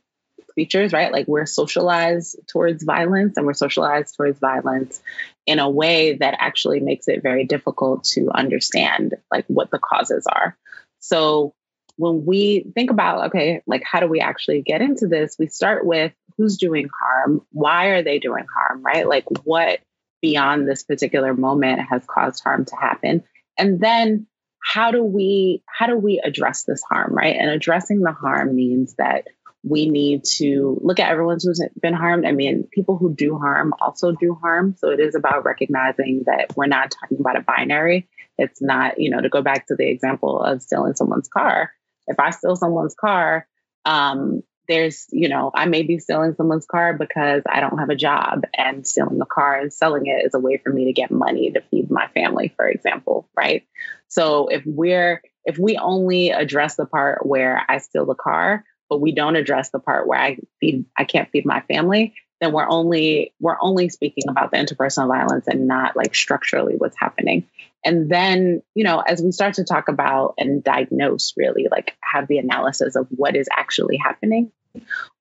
creatures, 0.53 0.93
right? 0.93 1.11
Like 1.11 1.27
we're 1.27 1.45
socialized 1.45 2.39
towards 2.47 2.83
violence 2.83 3.37
and 3.37 3.45
we're 3.45 3.53
socialized 3.53 4.15
towards 4.15 4.39
violence 4.39 5.01
in 5.45 5.59
a 5.59 5.69
way 5.69 6.17
that 6.17 6.35
actually 6.39 6.79
makes 6.79 7.07
it 7.07 7.23
very 7.23 7.45
difficult 7.45 8.03
to 8.13 8.29
understand 8.33 9.15
like 9.31 9.45
what 9.47 9.71
the 9.71 9.79
causes 9.79 10.25
are. 10.27 10.57
So 10.99 11.53
when 11.97 12.25
we 12.25 12.71
think 12.73 12.89
about, 12.89 13.27
okay, 13.27 13.61
like 13.67 13.83
how 13.83 13.99
do 13.99 14.07
we 14.07 14.19
actually 14.19 14.61
get 14.61 14.81
into 14.81 15.07
this? 15.07 15.35
We 15.37 15.47
start 15.47 15.85
with 15.85 16.13
who's 16.37 16.57
doing 16.57 16.89
harm? 16.99 17.41
Why 17.51 17.87
are 17.87 18.03
they 18.03 18.19
doing 18.19 18.45
harm, 18.55 18.83
right? 18.83 19.07
Like 19.07 19.25
what 19.43 19.79
beyond 20.21 20.67
this 20.67 20.83
particular 20.83 21.33
moment 21.33 21.81
has 21.89 22.03
caused 22.07 22.43
harm 22.43 22.65
to 22.65 22.75
happen? 22.75 23.23
And 23.57 23.79
then 23.79 24.27
how 24.63 24.91
do 24.91 25.03
we 25.03 25.61
how 25.67 25.87
do 25.87 25.97
we 25.97 26.21
address 26.23 26.63
this 26.63 26.81
harm 26.89 27.13
right 27.13 27.35
and 27.37 27.49
addressing 27.49 27.99
the 27.99 28.13
harm 28.13 28.55
means 28.55 28.95
that 28.95 29.27
we 29.63 29.89
need 29.89 30.25
to 30.25 30.77
look 30.81 30.99
at 30.99 31.09
everyone 31.09 31.37
who's 31.41 31.65
been 31.81 31.93
harmed. 31.93 32.25
I 32.25 32.33
mean, 32.33 32.67
people 32.71 32.97
who 32.97 33.15
do 33.15 33.37
harm 33.37 33.73
also 33.79 34.11
do 34.11 34.37
harm. 34.39 34.75
So 34.77 34.89
it 34.89 34.99
is 34.99 35.15
about 35.15 35.45
recognizing 35.45 36.23
that 36.25 36.55
we're 36.57 36.67
not 36.67 36.91
talking 36.91 37.17
about 37.19 37.37
a 37.37 37.41
binary. 37.41 38.09
It's 38.37 38.61
not, 38.61 38.99
you 38.99 39.09
know, 39.09 39.21
to 39.21 39.29
go 39.29 39.41
back 39.41 39.67
to 39.67 39.75
the 39.75 39.87
example 39.87 40.41
of 40.41 40.61
stealing 40.61 40.95
someone's 40.95 41.29
car. 41.29 41.71
If 42.07 42.19
I 42.19 42.31
steal 42.31 42.57
someone's 42.57 42.95
car, 42.95 43.47
um, 43.85 44.43
there's, 44.67 45.07
you 45.11 45.29
know, 45.29 45.51
I 45.53 45.65
may 45.65 45.83
be 45.83 45.99
stealing 45.99 46.35
someone's 46.35 46.65
car 46.65 46.93
because 46.93 47.43
I 47.49 47.59
don't 47.59 47.79
have 47.79 47.89
a 47.89 47.95
job, 47.95 48.43
and 48.53 48.87
stealing 48.87 49.17
the 49.17 49.25
car 49.25 49.59
and 49.59 49.73
selling 49.73 50.07
it 50.07 50.25
is 50.25 50.33
a 50.33 50.39
way 50.39 50.57
for 50.57 50.71
me 50.71 50.85
to 50.85 50.93
get 50.93 51.11
money 51.11 51.51
to 51.51 51.61
feed 51.69 51.91
my 51.91 52.07
family, 52.07 52.53
for 52.55 52.67
example, 52.67 53.29
right? 53.35 53.65
So 54.07 54.47
if 54.47 54.63
we're, 54.65 55.21
if 55.45 55.57
we 55.57 55.77
only 55.77 56.29
address 56.29 56.75
the 56.75 56.85
part 56.85 57.25
where 57.25 57.61
I 57.67 57.79
steal 57.79 58.05
the 58.05 58.15
car, 58.15 58.63
but 58.93 59.01
we 59.01 59.11
don't 59.11 59.35
address 59.35 59.71
the 59.71 59.79
part 59.79 60.07
where 60.07 60.19
I 60.19 60.37
feed 60.59 60.85
I 60.95 61.03
can't 61.03 61.27
feed 61.31 61.47
my 61.47 61.61
family, 61.61 62.13
then 62.39 62.53
we're 62.53 62.69
only 62.69 63.33
we're 63.39 63.57
only 63.59 63.89
speaking 63.89 64.25
about 64.29 64.51
the 64.51 64.57
interpersonal 64.57 65.07
violence 65.07 65.47
and 65.47 65.65
not 65.67 65.95
like 65.95 66.13
structurally 66.13 66.75
what's 66.77 66.95
happening. 66.95 67.47
And 67.83 68.07
then, 68.07 68.61
you 68.75 68.83
know, 68.83 68.99
as 68.99 69.19
we 69.19 69.31
start 69.31 69.55
to 69.55 69.63
talk 69.63 69.87
about 69.87 70.35
and 70.37 70.63
diagnose 70.63 71.33
really 71.35 71.69
like 71.71 71.95
have 72.03 72.27
the 72.27 72.37
analysis 72.37 72.95
of 72.95 73.07
what 73.09 73.35
is 73.35 73.49
actually 73.51 73.97
happening, 73.97 74.51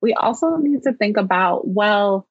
we 0.02 0.12
also 0.12 0.58
need 0.58 0.82
to 0.82 0.92
think 0.92 1.16
about 1.16 1.66
well, 1.66 2.28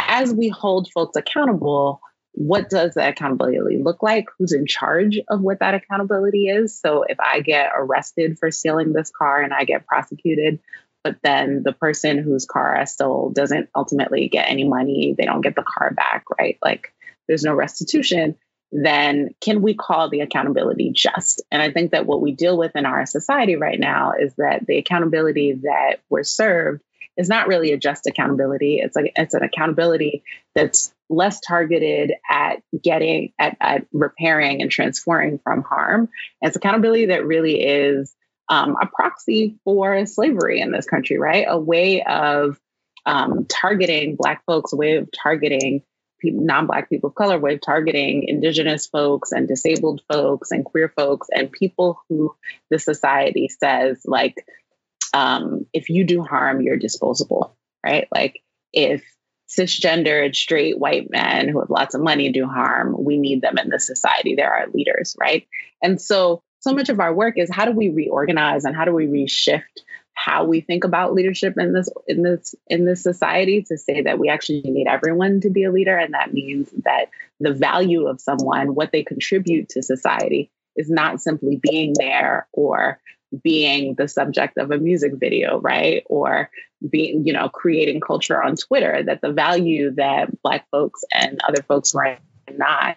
as 0.00 0.34
we 0.34 0.48
hold 0.48 0.90
folks 0.90 1.14
accountable, 1.14 2.00
what 2.34 2.68
does 2.68 2.94
that 2.94 3.10
accountability 3.10 3.80
look 3.82 4.02
like? 4.02 4.26
Who's 4.38 4.52
in 4.52 4.66
charge 4.66 5.20
of 5.28 5.40
what 5.40 5.60
that 5.60 5.74
accountability 5.74 6.48
is? 6.48 6.78
So 6.78 7.04
if 7.04 7.18
I 7.20 7.40
get 7.40 7.70
arrested 7.76 8.38
for 8.38 8.50
stealing 8.50 8.92
this 8.92 9.10
car 9.10 9.40
and 9.40 9.54
I 9.54 9.64
get 9.64 9.86
prosecuted, 9.86 10.58
but 11.04 11.16
then 11.22 11.62
the 11.62 11.72
person 11.72 12.18
whose 12.18 12.44
car 12.44 12.76
I 12.76 12.84
stole 12.84 13.30
doesn't 13.30 13.68
ultimately 13.74 14.28
get 14.28 14.50
any 14.50 14.64
money, 14.64 15.14
they 15.16 15.26
don't 15.26 15.42
get 15.42 15.54
the 15.54 15.62
car 15.62 15.92
back, 15.92 16.24
right? 16.36 16.58
Like 16.62 16.92
there's 17.28 17.44
no 17.44 17.54
restitution, 17.54 18.36
then 18.72 19.30
can 19.40 19.62
we 19.62 19.74
call 19.74 20.10
the 20.10 20.20
accountability 20.20 20.90
just? 20.92 21.42
And 21.52 21.62
I 21.62 21.70
think 21.70 21.92
that 21.92 22.06
what 22.06 22.20
we 22.20 22.32
deal 22.32 22.58
with 22.58 22.74
in 22.74 22.84
our 22.84 23.06
society 23.06 23.54
right 23.54 23.78
now 23.78 24.14
is 24.18 24.34
that 24.38 24.66
the 24.66 24.78
accountability 24.78 25.60
that 25.62 26.00
we're 26.10 26.24
served 26.24 26.82
is 27.16 27.28
not 27.28 27.48
really 27.48 27.72
a 27.72 27.78
just 27.78 28.06
accountability. 28.06 28.80
It's 28.82 28.96
like 28.96 29.12
it's 29.16 29.34
an 29.34 29.42
accountability 29.42 30.24
that's 30.54 30.92
less 31.08 31.40
targeted 31.40 32.12
at 32.28 32.62
getting 32.82 33.32
at, 33.38 33.56
at 33.60 33.86
repairing 33.92 34.62
and 34.62 34.70
transforming 34.70 35.38
from 35.38 35.62
harm. 35.62 36.08
It's 36.40 36.56
accountability 36.56 37.06
that 37.06 37.26
really 37.26 37.62
is 37.62 38.14
um, 38.48 38.76
a 38.80 38.86
proxy 38.86 39.58
for 39.64 40.04
slavery 40.06 40.60
in 40.60 40.70
this 40.70 40.86
country, 40.86 41.18
right? 41.18 41.46
A 41.48 41.58
way 41.58 42.02
of 42.02 42.58
um, 43.06 43.46
targeting 43.46 44.16
Black 44.16 44.42
folks, 44.46 44.72
a 44.72 44.76
way 44.76 44.96
of 44.96 45.08
targeting 45.12 45.82
non-black 46.22 46.88
people 46.88 47.10
of 47.10 47.14
color, 47.14 47.36
of 47.36 47.60
targeting 47.60 48.24
indigenous 48.26 48.86
folks 48.86 49.32
and 49.32 49.46
disabled 49.46 50.00
folks 50.10 50.50
and 50.50 50.64
queer 50.64 50.88
folks 50.88 51.28
and 51.30 51.52
people 51.52 52.00
who 52.08 52.34
the 52.70 52.78
society 52.78 53.48
says 53.48 54.02
like, 54.06 54.34
um, 55.14 55.66
if 55.72 55.88
you 55.88 56.04
do 56.04 56.22
harm, 56.22 56.60
you're 56.60 56.76
disposable, 56.76 57.56
right? 57.84 58.08
Like 58.12 58.42
if 58.72 59.04
cisgendered 59.48 60.34
straight 60.34 60.78
white 60.78 61.10
men 61.10 61.48
who 61.48 61.60
have 61.60 61.70
lots 61.70 61.94
of 61.94 62.00
money 62.00 62.32
do 62.32 62.46
harm 62.46 62.96
we 62.98 63.18
need 63.18 63.42
them 63.42 63.58
in 63.58 63.68
the 63.68 63.78
society 63.78 64.34
they're 64.34 64.52
our 64.52 64.66
leaders 64.68 65.14
right 65.20 65.46
and 65.82 66.00
so 66.00 66.42
so 66.60 66.72
much 66.72 66.88
of 66.88 66.98
our 66.98 67.12
work 67.12 67.36
is 67.36 67.50
how 67.52 67.66
do 67.66 67.70
we 67.70 67.90
reorganize 67.90 68.64
and 68.64 68.74
how 68.74 68.86
do 68.86 68.92
we 68.92 69.06
reshift 69.06 69.60
how 70.14 70.44
we 70.44 70.62
think 70.62 70.84
about 70.84 71.12
leadership 71.12 71.54
in 71.58 71.74
this 71.74 71.90
in 72.08 72.22
this 72.22 72.54
in 72.68 72.86
this 72.86 73.02
society 73.02 73.62
to 73.62 73.76
say 73.76 74.00
that 74.00 74.18
we 74.18 74.30
actually 74.30 74.62
need 74.64 74.88
everyone 74.88 75.42
to 75.42 75.50
be 75.50 75.64
a 75.64 75.70
leader 75.70 75.96
and 75.96 76.14
that 76.14 76.32
means 76.32 76.70
that 76.82 77.10
the 77.38 77.52
value 77.52 78.06
of 78.06 78.22
someone 78.22 78.74
what 78.74 78.92
they 78.92 79.04
contribute 79.04 79.68
to 79.68 79.82
society 79.82 80.50
is 80.74 80.88
not 80.88 81.20
simply 81.20 81.60
being 81.62 81.92
there 81.98 82.48
or 82.50 82.98
being 83.42 83.94
the 83.96 84.08
subject 84.08 84.58
of 84.58 84.70
a 84.70 84.78
music 84.78 85.12
video, 85.16 85.60
right? 85.60 86.02
Or 86.06 86.50
being, 86.88 87.26
you 87.26 87.32
know, 87.32 87.48
creating 87.48 88.00
culture 88.00 88.42
on 88.42 88.56
Twitter, 88.56 89.02
that 89.04 89.20
the 89.20 89.32
value 89.32 89.92
that 89.94 90.30
Black 90.42 90.66
folks 90.70 91.02
and 91.12 91.40
other 91.46 91.62
folks 91.62 91.92
who 91.92 91.98
are 92.00 92.18
not 92.52 92.96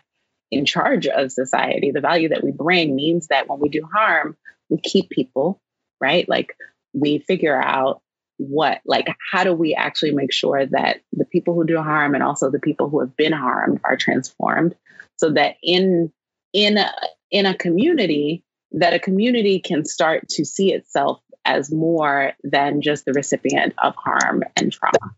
in 0.51 0.65
charge 0.65 1.07
of 1.07 1.31
society, 1.31 1.91
the 1.91 2.01
value 2.01 2.29
that 2.29 2.43
we 2.43 2.51
bring 2.51 2.95
means 2.95 3.27
that 3.27 3.47
when 3.47 3.59
we 3.59 3.69
do 3.69 3.87
harm, 3.91 4.37
we 4.69 4.77
keep 4.77 5.09
people, 5.09 5.61
right? 5.99 6.27
Like 6.27 6.55
we 6.93 7.19
figure 7.19 7.59
out 7.59 8.01
what, 8.37 8.81
like, 8.85 9.07
how 9.31 9.43
do 9.43 9.53
we 9.53 9.73
actually 9.73 10.13
make 10.13 10.31
sure 10.31 10.65
that 10.65 11.01
the 11.11 11.25
people 11.25 11.55
who 11.55 11.65
do 11.65 11.81
harm 11.81 12.13
and 12.13 12.23
also 12.23 12.49
the 12.49 12.59
people 12.59 12.89
who 12.89 12.99
have 12.99 13.15
been 13.15 13.33
harmed 13.33 13.79
are 13.83 13.97
transformed 13.97 14.75
so 15.15 15.31
that 15.31 15.55
in, 15.63 16.11
in, 16.53 16.77
a, 16.77 16.91
in 17.31 17.45
a 17.45 17.57
community, 17.57 18.43
that 18.71 18.93
a 18.93 18.99
community 18.99 19.59
can 19.59 19.85
start 19.85 20.27
to 20.29 20.45
see 20.45 20.73
itself 20.73 21.21
as 21.45 21.71
more 21.71 22.33
than 22.43 22.81
just 22.81 23.05
the 23.05 23.13
recipient 23.13 23.73
of 23.81 23.95
harm 23.95 24.43
and 24.55 24.71
trauma. 24.71 25.15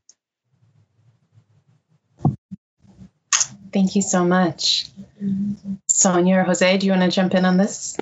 Thank 3.73 3.95
you 3.95 4.01
so 4.01 4.25
much. 4.25 4.87
Sonia 5.87 6.37
or 6.37 6.43
Jose, 6.43 6.77
do 6.77 6.85
you 6.85 6.91
want 6.91 7.03
to 7.03 7.09
jump 7.09 7.33
in 7.35 7.45
on 7.45 7.57
this? 7.57 7.97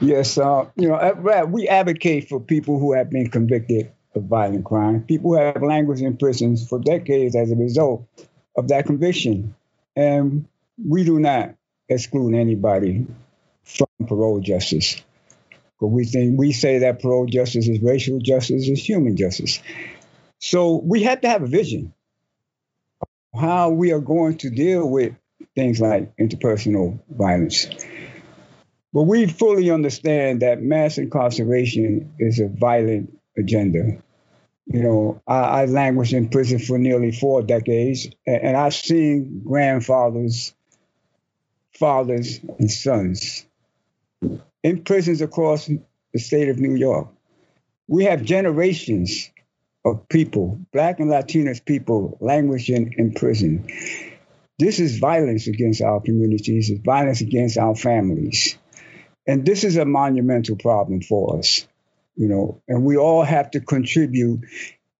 Yes, 0.00 0.38
uh, 0.38 0.66
you 0.76 0.88
know, 0.88 1.46
we 1.48 1.66
advocate 1.66 2.28
for 2.28 2.38
people 2.38 2.78
who 2.78 2.92
have 2.92 3.10
been 3.10 3.28
convicted 3.30 3.90
of 4.14 4.24
violent 4.24 4.64
crime, 4.64 5.02
people 5.02 5.32
who 5.32 5.40
have 5.40 5.62
languished 5.62 6.02
in 6.02 6.16
prisons 6.16 6.68
for 6.68 6.78
decades 6.78 7.34
as 7.34 7.50
a 7.50 7.56
result 7.56 8.06
of 8.56 8.68
that 8.68 8.86
conviction. 8.86 9.54
And 9.96 10.46
we 10.84 11.04
do 11.04 11.18
not 11.18 11.54
exclude 11.88 12.34
anybody 12.34 13.06
from 13.68 14.06
parole 14.06 14.40
justice. 14.40 15.00
But 15.80 15.88
we 15.88 16.04
think 16.04 16.38
we 16.38 16.52
say 16.52 16.78
that 16.78 17.00
parole 17.00 17.26
justice 17.26 17.68
is 17.68 17.80
racial 17.80 18.18
justice, 18.18 18.68
is 18.68 18.82
human 18.82 19.16
justice. 19.16 19.60
So 20.40 20.80
we 20.82 21.04
have 21.04 21.20
to 21.20 21.28
have 21.28 21.42
a 21.42 21.46
vision 21.46 21.92
of 23.34 23.40
how 23.40 23.70
we 23.70 23.92
are 23.92 24.00
going 24.00 24.38
to 24.38 24.50
deal 24.50 24.88
with 24.88 25.14
things 25.54 25.80
like 25.80 26.16
interpersonal 26.16 27.00
violence. 27.08 27.68
But 28.92 29.02
we 29.02 29.26
fully 29.26 29.70
understand 29.70 30.42
that 30.42 30.62
mass 30.62 30.98
incarceration 30.98 32.14
is 32.18 32.40
a 32.40 32.48
violent 32.48 33.16
agenda. 33.36 34.02
You 34.66 34.82
know, 34.82 35.22
I, 35.26 35.38
I 35.38 35.64
languished 35.66 36.12
in 36.12 36.28
prison 36.28 36.58
for 36.58 36.78
nearly 36.78 37.12
four 37.12 37.42
decades, 37.42 38.08
and, 38.26 38.42
and 38.42 38.56
I've 38.56 38.74
seen 38.74 39.42
grandfathers, 39.44 40.54
fathers, 41.72 42.40
and 42.58 42.70
sons 42.70 43.46
in 44.62 44.82
prisons 44.84 45.20
across 45.20 45.66
the 45.66 46.18
state 46.18 46.48
of 46.48 46.58
New 46.58 46.74
York. 46.74 47.08
We 47.86 48.04
have 48.04 48.22
generations 48.22 49.30
of 49.84 50.08
people, 50.08 50.60
Black 50.72 51.00
and 51.00 51.10
Latinx 51.10 51.64
people, 51.64 52.18
languishing 52.20 52.94
in 52.98 53.14
prison. 53.14 53.66
This 54.58 54.80
is 54.80 54.98
violence 54.98 55.46
against 55.46 55.80
our 55.80 56.00
communities, 56.00 56.70
it's 56.70 56.80
violence 56.84 57.20
against 57.20 57.56
our 57.56 57.74
families. 57.74 58.58
And 59.26 59.44
this 59.46 59.62
is 59.62 59.76
a 59.76 59.84
monumental 59.84 60.56
problem 60.56 61.02
for 61.02 61.38
us, 61.38 61.66
you 62.16 62.28
know, 62.28 62.62
and 62.66 62.84
we 62.84 62.96
all 62.96 63.22
have 63.22 63.50
to 63.52 63.60
contribute 63.60 64.40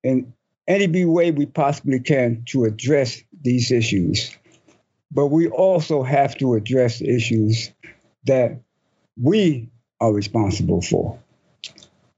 in 0.05 0.33
any 0.67 1.05
way 1.05 1.31
we 1.31 1.47
possibly 1.47 2.01
can 2.01 2.45
to 2.51 2.65
address 2.65 3.21
these 3.41 3.73
issues. 3.73 4.37
But 5.11 5.29
we 5.29 5.49
also 5.49 6.03
have 6.03 6.37
to 6.39 6.55
address 6.55 7.01
issues 7.01 7.73
that 8.25 8.61
we 9.21 9.71
are 10.01 10.13
responsible 10.13 10.81
for. 10.81 11.19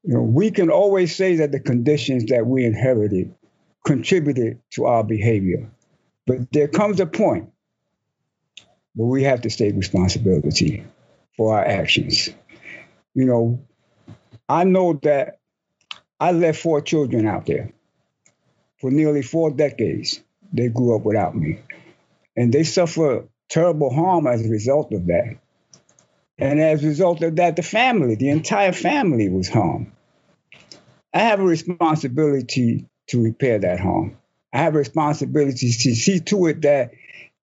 You 0.02 0.14
know, 0.14 0.22
we 0.22 0.50
can 0.50 0.70
always 0.70 1.14
say 1.14 1.36
that 1.36 1.52
the 1.52 1.60
conditions 1.60 2.26
that 2.26 2.46
we 2.46 2.64
inherited 2.64 3.34
contributed 3.84 4.60
to 4.70 4.86
our 4.86 5.04
behavior. 5.04 5.70
But 6.26 6.52
there 6.52 6.68
comes 6.68 7.00
a 7.00 7.06
point 7.06 7.50
where 8.94 9.08
we 9.08 9.24
have 9.24 9.42
to 9.42 9.50
take 9.50 9.74
responsibility 9.74 10.84
for 11.36 11.56
our 11.56 11.64
actions. 11.64 12.28
You 13.14 13.24
know, 13.24 13.66
I 14.48 14.64
know 14.64 14.98
that 15.02 15.38
I 16.18 16.32
left 16.32 16.60
four 16.60 16.80
children 16.80 17.26
out 17.26 17.46
there 17.46 17.72
for 18.80 18.90
nearly 18.90 19.22
four 19.22 19.50
decades. 19.50 20.20
They 20.52 20.68
grew 20.68 20.96
up 20.96 21.02
without 21.02 21.36
me. 21.36 21.60
And 22.36 22.52
they 22.52 22.64
suffer 22.64 23.28
terrible 23.48 23.92
harm 23.92 24.26
as 24.26 24.44
a 24.44 24.48
result 24.48 24.92
of 24.92 25.06
that. 25.06 25.36
And 26.40 26.58
as 26.58 26.82
a 26.82 26.88
result 26.88 27.22
of 27.22 27.36
that, 27.36 27.56
the 27.56 27.62
family, 27.62 28.14
the 28.14 28.30
entire 28.30 28.72
family 28.72 29.28
was 29.28 29.48
harmed. 29.48 29.92
I 31.12 31.18
have 31.20 31.40
a 31.40 31.44
responsibility 31.44 32.86
to 33.08 33.22
repair 33.22 33.58
that 33.58 33.78
harm. 33.78 34.16
I 34.52 34.58
have 34.58 34.74
a 34.74 34.78
responsibility 34.78 35.70
to 35.70 35.94
see 35.94 36.20
to 36.20 36.46
it 36.46 36.62
that 36.62 36.92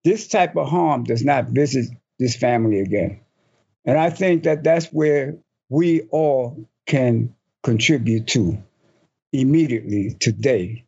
this 0.03 0.27
type 0.27 0.55
of 0.55 0.67
harm 0.67 1.03
does 1.03 1.23
not 1.23 1.47
visit 1.47 1.87
this 2.17 2.35
family 2.35 2.79
again. 2.79 3.19
And 3.85 3.97
I 3.97 4.09
think 4.09 4.43
that 4.43 4.63
that's 4.63 4.87
where 4.87 5.37
we 5.69 6.01
all 6.09 6.67
can 6.85 7.35
contribute 7.63 8.27
to 8.27 8.57
immediately 9.31 10.15
today 10.19 10.85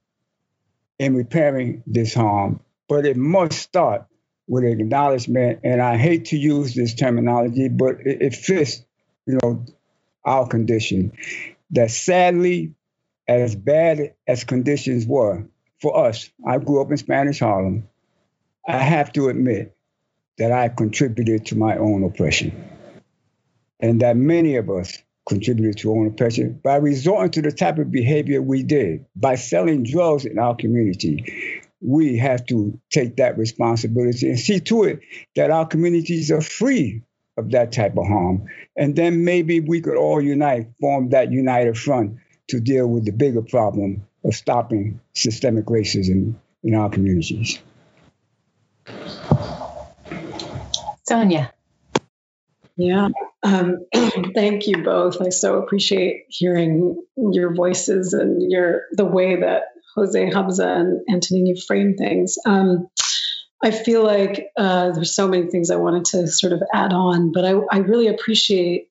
in 0.97 1.15
repairing 1.15 1.83
this 1.85 2.13
harm. 2.13 2.61
But 2.87 3.05
it 3.05 3.17
must 3.17 3.59
start 3.59 4.05
with 4.49 4.63
acknowledgement, 4.63 5.59
and 5.63 5.79
I 5.79 5.95
hate 5.95 6.25
to 6.25 6.37
use 6.37 6.73
this 6.73 6.95
terminology, 6.95 7.69
but 7.69 8.01
it, 8.03 8.21
it 8.21 8.35
fits, 8.35 8.83
you 9.27 9.37
know, 9.41 9.63
our 10.25 10.47
condition. 10.47 11.13
That 11.71 11.91
sadly, 11.91 12.73
as 13.27 13.55
bad 13.55 14.15
as 14.27 14.43
conditions 14.43 15.05
were 15.05 15.45
for 15.79 16.07
us, 16.07 16.31
I 16.45 16.57
grew 16.57 16.81
up 16.81 16.89
in 16.89 16.97
Spanish 16.97 17.39
Harlem. 17.39 17.87
I 18.67 18.79
have 18.79 19.13
to 19.13 19.29
admit 19.29 19.77
that 20.39 20.51
I 20.51 20.69
contributed 20.69 21.45
to 21.47 21.55
my 21.55 21.77
own 21.77 22.03
oppression, 22.03 22.69
and 23.79 24.01
that 24.01 24.17
many 24.17 24.55
of 24.55 24.69
us 24.71 24.97
contributed 25.27 25.77
to 25.77 25.91
our 25.91 25.99
own 25.99 26.07
oppression 26.07 26.59
by 26.63 26.77
resorting 26.77 27.29
to 27.29 27.41
the 27.43 27.51
type 27.51 27.77
of 27.77 27.91
behavior 27.91 28.41
we 28.41 28.63
did, 28.63 29.05
by 29.15 29.35
selling 29.35 29.83
drugs 29.83 30.25
in 30.25 30.39
our 30.39 30.55
community, 30.55 31.58
we 31.81 32.17
have 32.17 32.45
to 32.47 32.79
take 32.89 33.17
that 33.17 33.37
responsibility 33.37 34.27
and 34.27 34.39
see 34.39 34.59
to 34.59 34.83
it 34.83 34.99
that 35.35 35.51
our 35.51 35.65
communities 35.65 36.31
are 36.31 36.41
free 36.41 37.03
of 37.37 37.51
that 37.51 37.71
type 37.71 37.97
of 37.97 38.05
harm. 38.05 38.47
And 38.75 38.95
then 38.95 39.23
maybe 39.23 39.59
we 39.61 39.81
could 39.81 39.95
all 39.95 40.21
unite, 40.21 40.67
form 40.81 41.09
that 41.09 41.31
united 41.31 41.77
front 41.77 42.17
to 42.49 42.59
deal 42.59 42.87
with 42.87 43.05
the 43.05 43.11
bigger 43.11 43.41
problem 43.41 44.05
of 44.25 44.35
stopping 44.35 44.99
systemic 45.13 45.65
racism 45.65 46.35
in 46.63 46.75
our 46.75 46.89
communities. 46.89 47.59
Sonia. 51.07 51.53
Yeah, 52.75 53.09
um, 53.43 53.85
thank 54.35 54.67
you 54.67 54.83
both. 54.83 55.21
I 55.21 55.29
so 55.29 55.61
appreciate 55.61 56.25
hearing 56.29 57.01
your 57.17 57.53
voices 57.53 58.13
and 58.13 58.51
your 58.51 58.83
the 58.91 59.05
way 59.05 59.41
that 59.41 59.63
Jose 59.95 60.31
Hamza 60.31 60.67
and 60.67 61.01
Antonine 61.09 61.55
frame 61.57 61.95
things. 61.95 62.37
Um, 62.45 62.89
I 63.61 63.71
feel 63.71 64.03
like 64.03 64.51
uh, 64.57 64.91
there's 64.91 65.13
so 65.13 65.27
many 65.27 65.47
things 65.47 65.69
I 65.69 65.75
wanted 65.75 66.05
to 66.05 66.27
sort 66.27 66.53
of 66.53 66.63
add 66.73 66.93
on, 66.93 67.31
but 67.31 67.43
I, 67.43 67.51
I 67.71 67.79
really 67.79 68.07
appreciate, 68.07 68.89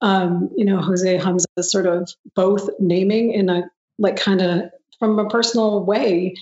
um, 0.00 0.50
you 0.56 0.64
know, 0.64 0.80
Jose 0.80 1.18
Hamza 1.18 1.46
sort 1.60 1.86
of 1.86 2.10
both 2.34 2.68
naming 2.80 3.32
in 3.32 3.48
a 3.48 3.70
like 3.98 4.16
kind 4.16 4.40
of 4.40 4.70
from 4.98 5.18
a 5.18 5.28
personal 5.28 5.84
way, 5.84 6.34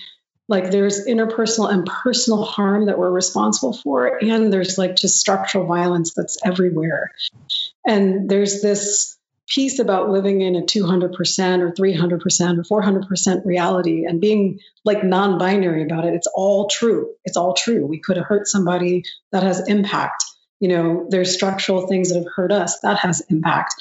like 0.47 0.71
there's 0.71 1.05
interpersonal 1.05 1.71
and 1.71 1.85
personal 1.85 2.43
harm 2.43 2.87
that 2.87 2.97
we're 2.97 3.11
responsible 3.11 3.73
for, 3.73 4.23
and 4.23 4.51
there's 4.51 4.77
like 4.77 4.95
just 4.95 5.19
structural 5.19 5.67
violence 5.67 6.13
that's 6.15 6.37
everywhere, 6.43 7.11
and 7.85 8.27
there's 8.27 8.61
this 8.61 9.17
piece 9.47 9.79
about 9.79 10.09
living 10.09 10.41
in 10.41 10.55
a 10.55 10.61
200% 10.61 11.11
or 11.61 11.71
300% 11.71 12.71
or 12.71 12.81
400% 12.81 13.45
reality 13.45 14.05
and 14.05 14.21
being 14.21 14.59
like 14.85 15.03
non 15.03 15.37
binary 15.37 15.83
about 15.83 16.05
it. 16.05 16.13
It's 16.13 16.27
all 16.33 16.67
true. 16.67 17.13
It's 17.25 17.37
all 17.37 17.53
true. 17.53 17.85
We 17.85 17.99
could 17.99 18.17
have 18.17 18.25
hurt 18.25 18.47
somebody 18.47 19.03
that 19.31 19.43
has 19.43 19.67
impact. 19.67 20.23
You 20.59 20.69
know, 20.69 21.07
there's 21.09 21.33
structural 21.33 21.87
things 21.87 22.09
that 22.09 22.19
have 22.19 22.33
hurt 22.33 22.51
us 22.51 22.79
that 22.81 22.97
has 22.99 23.21
impact. 23.29 23.73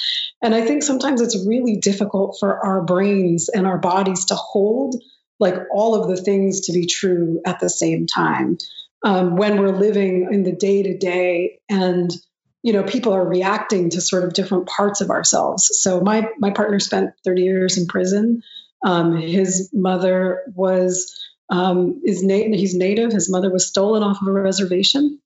And 0.43 0.55
I 0.55 0.63
think 0.63 0.83
sometimes 0.83 1.21
it's 1.21 1.47
really 1.47 1.77
difficult 1.77 2.39
for 2.41 2.65
our 2.65 2.83
brains 2.83 3.49
and 3.51 3.67
our 3.67 3.79
bodies 3.79 4.27
to 4.27 4.35
hold 4.35 4.97
like 5.39 5.57
all 5.73 5.95
of 5.95 6.09
the 6.09 6.23
things 6.23 6.63
to 6.67 6.73
be 6.73 6.87
true 6.87 7.41
at 7.47 7.61
the 7.61 7.69
same 7.69 8.07
time 8.07 8.59
um, 9.05 9.37
when 9.37 9.59
we're 9.61 9.77
living 9.77 10.29
in 10.31 10.43
the 10.43 10.53
day 10.53 10.83
to 10.83 10.97
day 10.97 11.59
and 11.69 12.11
you 12.63 12.73
know 12.73 12.83
people 12.83 13.13
are 13.13 13.27
reacting 13.27 13.91
to 13.91 14.01
sort 14.01 14.25
of 14.25 14.33
different 14.33 14.67
parts 14.67 15.01
of 15.01 15.11
ourselves. 15.11 15.71
So 15.81 16.01
my 16.01 16.29
my 16.39 16.51
partner 16.51 16.81
spent 16.81 17.11
30 17.25 17.43
years 17.43 17.79
in 17.79 17.87
prison. 17.87 18.43
Um, 18.85 19.17
his 19.17 19.71
mother 19.73 20.43
was 20.55 21.19
um, 21.51 22.01
is 22.05 22.23
na- 22.23 22.57
he's 22.57 22.75
native. 22.75 23.13
His 23.13 23.31
mother 23.31 23.51
was 23.51 23.67
stolen 23.67 24.03
off 24.03 24.23
of 24.23 24.29
a 24.29 24.33
reservation 24.33 25.21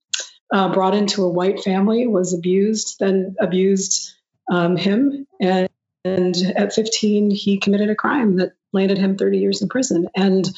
uh, 0.52 0.72
brought 0.72 0.94
into 0.94 1.24
a 1.24 1.28
white 1.28 1.60
family 1.60 2.06
was 2.06 2.32
abused 2.32 2.96
then 3.00 3.34
abused 3.40 4.14
um, 4.50 4.76
him. 4.76 5.26
And, 5.40 5.68
and 6.04 6.36
at 6.56 6.72
15 6.72 7.30
he 7.30 7.58
committed 7.58 7.90
a 7.90 7.96
crime 7.96 8.36
that 8.36 8.52
landed 8.72 8.98
him 8.98 9.16
30 9.16 9.38
years 9.38 9.62
in 9.62 9.68
prison. 9.68 10.08
And 10.14 10.48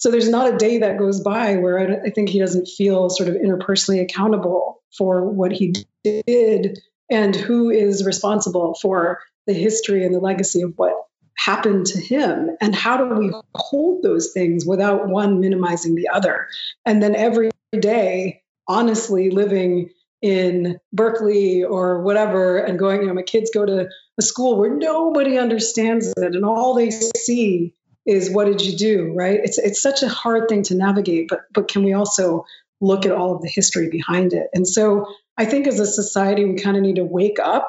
so 0.00 0.10
there's 0.10 0.30
not 0.30 0.52
a 0.52 0.56
day 0.56 0.78
that 0.78 0.98
goes 0.98 1.20
by 1.20 1.56
where 1.56 1.78
I, 1.78 2.06
I 2.06 2.10
think 2.10 2.30
he 2.30 2.38
doesn't 2.40 2.66
feel 2.66 3.10
sort 3.10 3.28
of 3.28 3.36
interpersonally 3.36 4.00
accountable 4.00 4.82
for 4.96 5.24
what 5.30 5.52
he 5.52 5.74
did 6.02 6.80
and 7.10 7.36
who 7.36 7.68
is 7.70 8.04
responsible 8.04 8.74
for 8.80 9.20
the 9.46 9.52
history 9.52 10.04
and 10.04 10.14
the 10.14 10.18
legacy 10.18 10.62
of 10.62 10.72
what 10.76 10.94
happened 11.36 11.86
to 11.86 12.00
him. 12.00 12.50
And 12.62 12.74
how 12.74 12.96
do 12.96 13.14
we 13.14 13.32
hold 13.54 14.02
those 14.02 14.32
things 14.32 14.64
without 14.64 15.06
one 15.06 15.38
minimizing 15.38 15.94
the 15.94 16.08
other? 16.08 16.48
And 16.86 17.02
then 17.02 17.14
every 17.14 17.50
day 17.78 18.42
honestly 18.66 19.30
living 19.30 19.90
in 20.22 20.78
berkeley 20.92 21.64
or 21.64 22.02
whatever 22.02 22.58
and 22.58 22.78
going 22.78 23.00
you 23.00 23.06
know 23.06 23.14
my 23.14 23.22
kids 23.22 23.50
go 23.54 23.64
to 23.64 23.88
a 24.18 24.22
school 24.22 24.58
where 24.58 24.68
nobody 24.68 25.38
understands 25.38 26.12
it 26.14 26.34
and 26.34 26.44
all 26.44 26.74
they 26.74 26.90
see 26.90 27.74
is 28.06 28.30
what 28.30 28.46
did 28.46 28.62
you 28.62 28.76
do 28.76 29.12
right? 29.14 29.40
It's 29.42 29.58
it's 29.58 29.82
such 29.82 30.02
a 30.02 30.08
hard 30.08 30.48
thing 30.48 30.62
to 30.64 30.74
navigate 30.74 31.28
but 31.28 31.40
but 31.52 31.68
can 31.68 31.84
we 31.84 31.92
also 31.92 32.46
look 32.80 33.04
at 33.04 33.12
all 33.12 33.34
of 33.34 33.42
the 33.42 33.48
history 33.48 33.88
behind 33.90 34.32
it? 34.32 34.48
And 34.54 34.66
so 34.66 35.06
i 35.38 35.44
think 35.44 35.66
as 35.66 35.80
a 35.80 35.86
society 35.86 36.44
we 36.44 36.56
kind 36.56 36.76
of 36.76 36.82
need 36.82 36.96
to 36.96 37.04
wake 37.04 37.38
up 37.38 37.68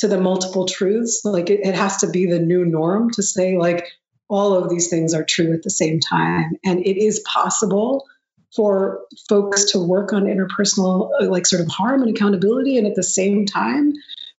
to 0.00 0.08
the 0.08 0.20
multiple 0.20 0.66
truths. 0.66 1.20
Like 1.24 1.50
it, 1.50 1.60
it 1.64 1.74
has 1.74 1.98
to 1.98 2.08
be 2.10 2.26
the 2.26 2.40
new 2.40 2.64
norm 2.64 3.10
to 3.12 3.22
say 3.22 3.56
like 3.56 3.86
all 4.28 4.54
of 4.54 4.68
these 4.68 4.88
things 4.88 5.14
are 5.14 5.24
true 5.24 5.52
at 5.52 5.62
the 5.62 5.70
same 5.70 6.00
time. 6.00 6.52
And 6.64 6.80
it 6.80 7.02
is 7.02 7.20
possible 7.20 8.06
for 8.54 9.00
folks 9.28 9.72
to 9.72 9.78
work 9.78 10.12
on 10.12 10.24
interpersonal 10.24 11.10
uh, 11.20 11.28
like 11.28 11.46
sort 11.46 11.62
of 11.62 11.68
harm 11.68 12.02
and 12.02 12.10
accountability 12.10 12.78
and 12.78 12.86
at 12.86 12.96
the 12.96 13.02
same 13.02 13.46
time 13.46 13.92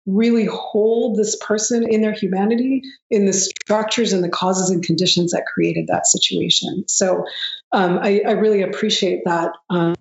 really 0.06 0.46
hold 0.46 1.16
this 1.16 1.36
person 1.36 1.86
in 1.88 2.00
their 2.00 2.12
humanity 2.12 2.82
in 3.10 3.26
the 3.26 3.32
structures 3.32 4.12
and 4.12 4.24
the 4.24 4.28
causes 4.28 4.70
and 4.70 4.82
conditions 4.82 5.32
that 5.32 5.44
created 5.46 5.86
that 5.88 6.06
situation. 6.06 6.84
So 6.88 7.24
um, 7.72 7.98
I, 7.98 8.22
I, 8.26 8.32
really 8.32 8.62
appreciate 8.62 9.24
that 9.26 9.52
um, 9.68 9.94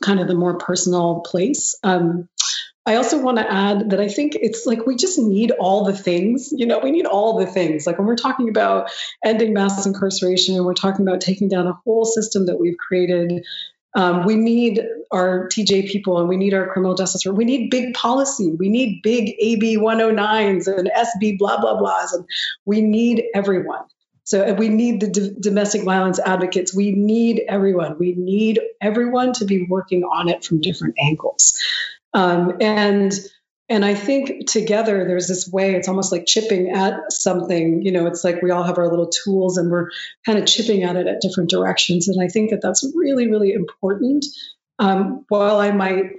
kind 0.00 0.20
of 0.20 0.28
the 0.28 0.34
more 0.34 0.58
personal 0.58 1.20
place. 1.20 1.76
Um, 1.82 2.28
I 2.86 2.96
also 2.96 3.20
want 3.20 3.38
to 3.38 3.50
add 3.50 3.90
that 3.90 4.00
I 4.00 4.08
think 4.08 4.36
it's 4.40 4.66
like 4.66 4.86
we 4.86 4.96
just 4.96 5.18
need 5.18 5.52
all 5.52 5.84
the 5.84 5.96
things. 5.96 6.50
You 6.50 6.66
know, 6.66 6.78
we 6.78 6.90
need 6.90 7.06
all 7.06 7.38
the 7.38 7.46
things. 7.46 7.86
Like 7.86 7.98
when 7.98 8.06
we're 8.06 8.16
talking 8.16 8.48
about 8.48 8.90
ending 9.24 9.52
mass 9.52 9.84
incarceration 9.86 10.56
and 10.56 10.64
we're 10.64 10.74
talking 10.74 11.06
about 11.06 11.20
taking 11.20 11.48
down 11.48 11.66
a 11.66 11.78
whole 11.84 12.04
system 12.04 12.46
that 12.46 12.58
we've 12.58 12.78
created 12.78 13.44
um, 13.94 14.24
we 14.24 14.36
need 14.36 14.80
our 15.10 15.48
TJ 15.48 15.90
people 15.90 16.18
and 16.18 16.28
we 16.28 16.36
need 16.36 16.54
our 16.54 16.68
criminal 16.68 16.94
justice. 16.94 17.24
We 17.26 17.44
need 17.44 17.70
big 17.70 17.94
policy. 17.94 18.52
We 18.52 18.68
need 18.68 19.02
big 19.02 19.34
AB 19.40 19.78
109s 19.78 20.66
and 20.66 20.90
SB 20.96 21.38
blah, 21.38 21.60
blah, 21.60 21.80
blahs. 21.80 22.12
And 22.12 22.24
we 22.64 22.80
need 22.80 23.24
everyone. 23.34 23.82
So 24.24 24.52
we 24.54 24.68
need 24.68 25.00
the 25.00 25.08
d- 25.08 25.34
domestic 25.40 25.82
violence 25.82 26.20
advocates. 26.20 26.72
We 26.74 26.92
need 26.92 27.42
everyone. 27.48 27.98
We 27.98 28.14
need 28.16 28.60
everyone 28.80 29.32
to 29.34 29.44
be 29.44 29.66
working 29.68 30.04
on 30.04 30.28
it 30.28 30.44
from 30.44 30.60
different 30.60 30.94
angles. 31.02 31.58
Um, 32.14 32.56
and 32.60 33.12
and 33.70 33.84
I 33.84 33.94
think 33.94 34.48
together 34.48 35.04
there's 35.06 35.28
this 35.28 35.48
way, 35.48 35.76
it's 35.76 35.86
almost 35.86 36.10
like 36.10 36.26
chipping 36.26 36.70
at 36.70 37.12
something. 37.12 37.82
You 37.82 37.92
know, 37.92 38.06
it's 38.06 38.24
like 38.24 38.42
we 38.42 38.50
all 38.50 38.64
have 38.64 38.78
our 38.78 38.88
little 38.88 39.08
tools 39.08 39.58
and 39.58 39.70
we're 39.70 39.90
kind 40.26 40.38
of 40.38 40.46
chipping 40.46 40.82
at 40.82 40.96
it 40.96 41.06
at 41.06 41.20
different 41.20 41.50
directions. 41.50 42.08
And 42.08 42.20
I 42.20 42.26
think 42.26 42.50
that 42.50 42.62
that's 42.62 42.84
really, 42.96 43.30
really 43.30 43.52
important. 43.52 44.26
Um, 44.80 45.24
while 45.28 45.60
I 45.60 45.70
might, 45.70 46.16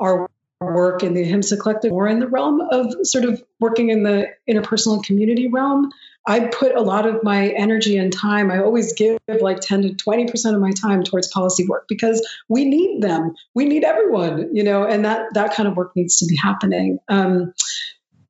our 0.00 0.30
work 0.58 1.02
in 1.02 1.12
the 1.12 1.20
Ahimsa 1.20 1.58
Collective 1.58 1.92
or 1.92 2.08
in 2.08 2.18
the 2.18 2.28
realm 2.28 2.62
of 2.62 2.94
sort 3.02 3.24
of 3.24 3.44
working 3.60 3.90
in 3.90 4.02
the 4.02 4.28
interpersonal 4.48 5.04
community 5.04 5.48
realm, 5.48 5.92
I 6.26 6.40
put 6.40 6.74
a 6.74 6.82
lot 6.82 7.06
of 7.06 7.22
my 7.22 7.48
energy 7.50 7.96
and 7.96 8.12
time. 8.12 8.50
I 8.50 8.58
always 8.58 8.94
give 8.94 9.18
like 9.40 9.60
10 9.60 9.82
to 9.82 9.88
20% 9.90 10.54
of 10.54 10.60
my 10.60 10.72
time 10.72 11.04
towards 11.04 11.28
policy 11.28 11.66
work 11.66 11.86
because 11.88 12.26
we 12.48 12.64
need 12.64 13.00
them. 13.00 13.34
We 13.54 13.64
need 13.66 13.84
everyone, 13.84 14.54
you 14.54 14.64
know, 14.64 14.84
and 14.84 15.04
that 15.04 15.34
that 15.34 15.54
kind 15.54 15.68
of 15.68 15.76
work 15.76 15.94
needs 15.94 16.16
to 16.16 16.26
be 16.26 16.36
happening. 16.36 16.98
Um, 17.08 17.54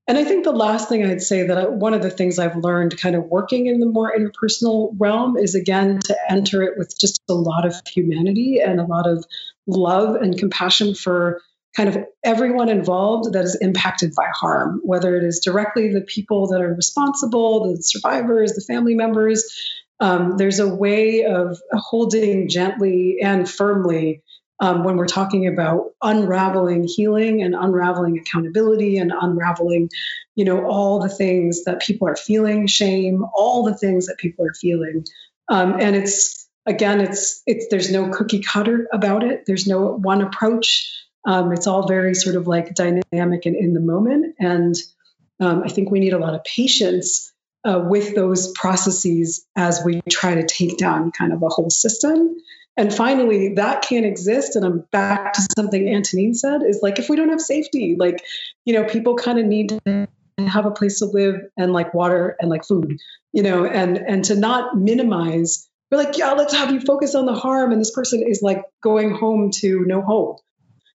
and 0.09 0.17
I 0.17 0.25
think 0.25 0.45
the 0.45 0.53
last 0.53 0.89
thing 0.89 1.05
I'd 1.05 1.23
say 1.23 1.47
that 1.47 1.59
I, 1.59 1.67
one 1.67 1.95
of 1.95 2.03
the 2.03 2.11
things 2.11 2.39
I've 2.39 2.57
learned 2.57 3.01
kind 3.01 3.17
of 3.17 3.25
working 3.25 3.67
in 3.67 3.81
the 3.81 3.87
more 3.87 4.13
interpersonal 4.17 4.95
realm 4.99 5.37
is 5.37 5.55
again 5.55 5.99
to 6.05 6.17
enter 6.31 6.63
it 6.63 6.79
with 6.79 6.97
just 6.99 7.23
a 7.29 7.35
lot 7.35 7.67
of 7.67 7.75
humanity 7.89 8.61
and 8.65 8.79
a 8.79 8.85
lot 8.85 9.09
of 9.09 9.25
love 9.67 10.15
and 10.17 10.39
compassion 10.39 10.95
for 10.95 11.41
kind 11.77 11.89
of 11.89 11.99
everyone 12.25 12.69
involved 12.69 13.33
that 13.35 13.45
is 13.45 13.57
impacted 13.61 14.15
by 14.17 14.29
harm, 14.33 14.81
whether 14.83 15.17
it 15.17 15.25
is 15.25 15.41
directly 15.45 15.93
the 15.93 16.01
people 16.01 16.49
that 16.49 16.63
are 16.63 16.73
responsible, 16.73 17.77
the 17.77 17.83
survivors, 17.83 18.55
the 18.55 18.63
family 18.63 18.95
members. 18.95 19.45
Um, 20.01 20.37
there's 20.37 20.59
a 20.59 20.75
way 20.75 21.25
of 21.25 21.59
holding 21.73 22.49
gently 22.49 23.19
and 23.23 23.49
firmly 23.49 24.23
um, 24.61 24.85
when 24.85 24.97
we're 24.97 25.07
talking 25.07 25.47
about 25.47 25.91
unraveling 26.03 26.85
healing 26.85 27.43
and 27.43 27.55
unraveling 27.55 28.19
accountability 28.19 28.97
and 28.97 29.13
unraveling, 29.19 29.91
you 30.35 30.45
know, 30.45 30.67
all 30.67 31.01
the 31.01 31.09
things 31.11 31.65
that 31.65 31.81
people 31.81 32.09
are 32.09 32.17
feeling, 32.17 32.67
shame, 32.67 33.25
all 33.35 33.65
the 33.65 33.77
things 33.77 34.07
that 34.07 34.17
people 34.17 34.47
are 34.47 34.55
feeling. 34.55 35.05
Um, 35.49 35.79
and 35.79 35.95
it's 35.95 36.49
again, 36.65 37.01
it's 37.01 37.43
it's 37.47 37.67
there's 37.71 37.91
no 37.91 38.09
cookie 38.11 38.41
cutter 38.41 38.89
about 38.93 39.25
it. 39.25 39.45
There's 39.47 39.67
no 39.67 39.93
one 39.93 40.23
approach. 40.23 41.06
Um, 41.27 41.53
it's 41.53 41.67
all 41.67 41.89
very 41.89 42.15
sort 42.15 42.37
of 42.37 42.47
like 42.47 42.75
dynamic 42.75 43.47
and 43.47 43.57
in 43.57 43.75
the 43.75 43.81
moment. 43.81 44.37
And 44.39 44.75
um, 45.41 45.65
I 45.65 45.69
think 45.69 45.91
we 45.91 45.99
need 45.99 46.13
a 46.13 46.19
lot 46.19 46.35
of 46.35 46.45
patience 46.45 47.33
uh, 47.65 47.83
with 47.85 48.15
those 48.15 48.53
processes 48.53 49.45
as 49.57 49.83
we 49.85 50.01
try 50.09 50.37
to 50.37 50.47
take 50.47 50.79
down 50.79 51.11
kind 51.11 51.33
of 51.33 51.43
a 51.43 51.49
whole 51.49 51.69
system. 51.69 52.37
And 52.77 52.95
finally, 52.95 53.55
that 53.55 53.83
can't 53.83 54.07
exist. 54.07 54.55
And 54.55 54.65
I'm 54.65 54.85
back 54.93 55.33
to 55.33 55.47
something 55.57 55.95
Antonine 55.95 56.35
said 56.35 56.63
is 56.63 56.81
like, 56.81 57.01
if 57.01 57.09
we 57.09 57.17
don't 57.17 57.31
have 57.31 57.41
safety, 57.41 57.97
like, 57.99 58.23
you 58.65 58.75
know, 58.75 58.85
people 58.85 59.17
kind 59.17 59.39
of 59.39 59.47
need 59.47 59.81
to 59.85 60.09
have 60.47 60.67
a 60.67 60.71
place 60.71 61.01
to 61.01 61.07
live 61.07 61.41
and 61.57 61.73
like 61.73 61.93
water 61.93 62.37
and 62.39 62.49
like 62.51 62.65
food, 62.65 62.99
you 63.33 63.43
know, 63.43 63.65
and, 63.67 63.97
and 63.97 64.25
to 64.27 64.37
not 64.37 64.79
minimize, 64.79 65.69
we're 65.91 65.99
like, 65.99 66.19
yeah, 66.19 66.33
let's 66.33 66.55
have 66.55 66.71
you 66.71 66.81
focus 66.81 67.15
on 67.15 67.27
the 67.27 67.35
harm. 67.35 67.73
And 67.73 67.81
this 67.81 67.91
person 67.91 68.23
is 68.23 68.43
like 68.43 68.63
going 68.81 69.13
home 69.13 69.51
to 69.57 69.85
no 69.87 70.03
home 70.03 70.37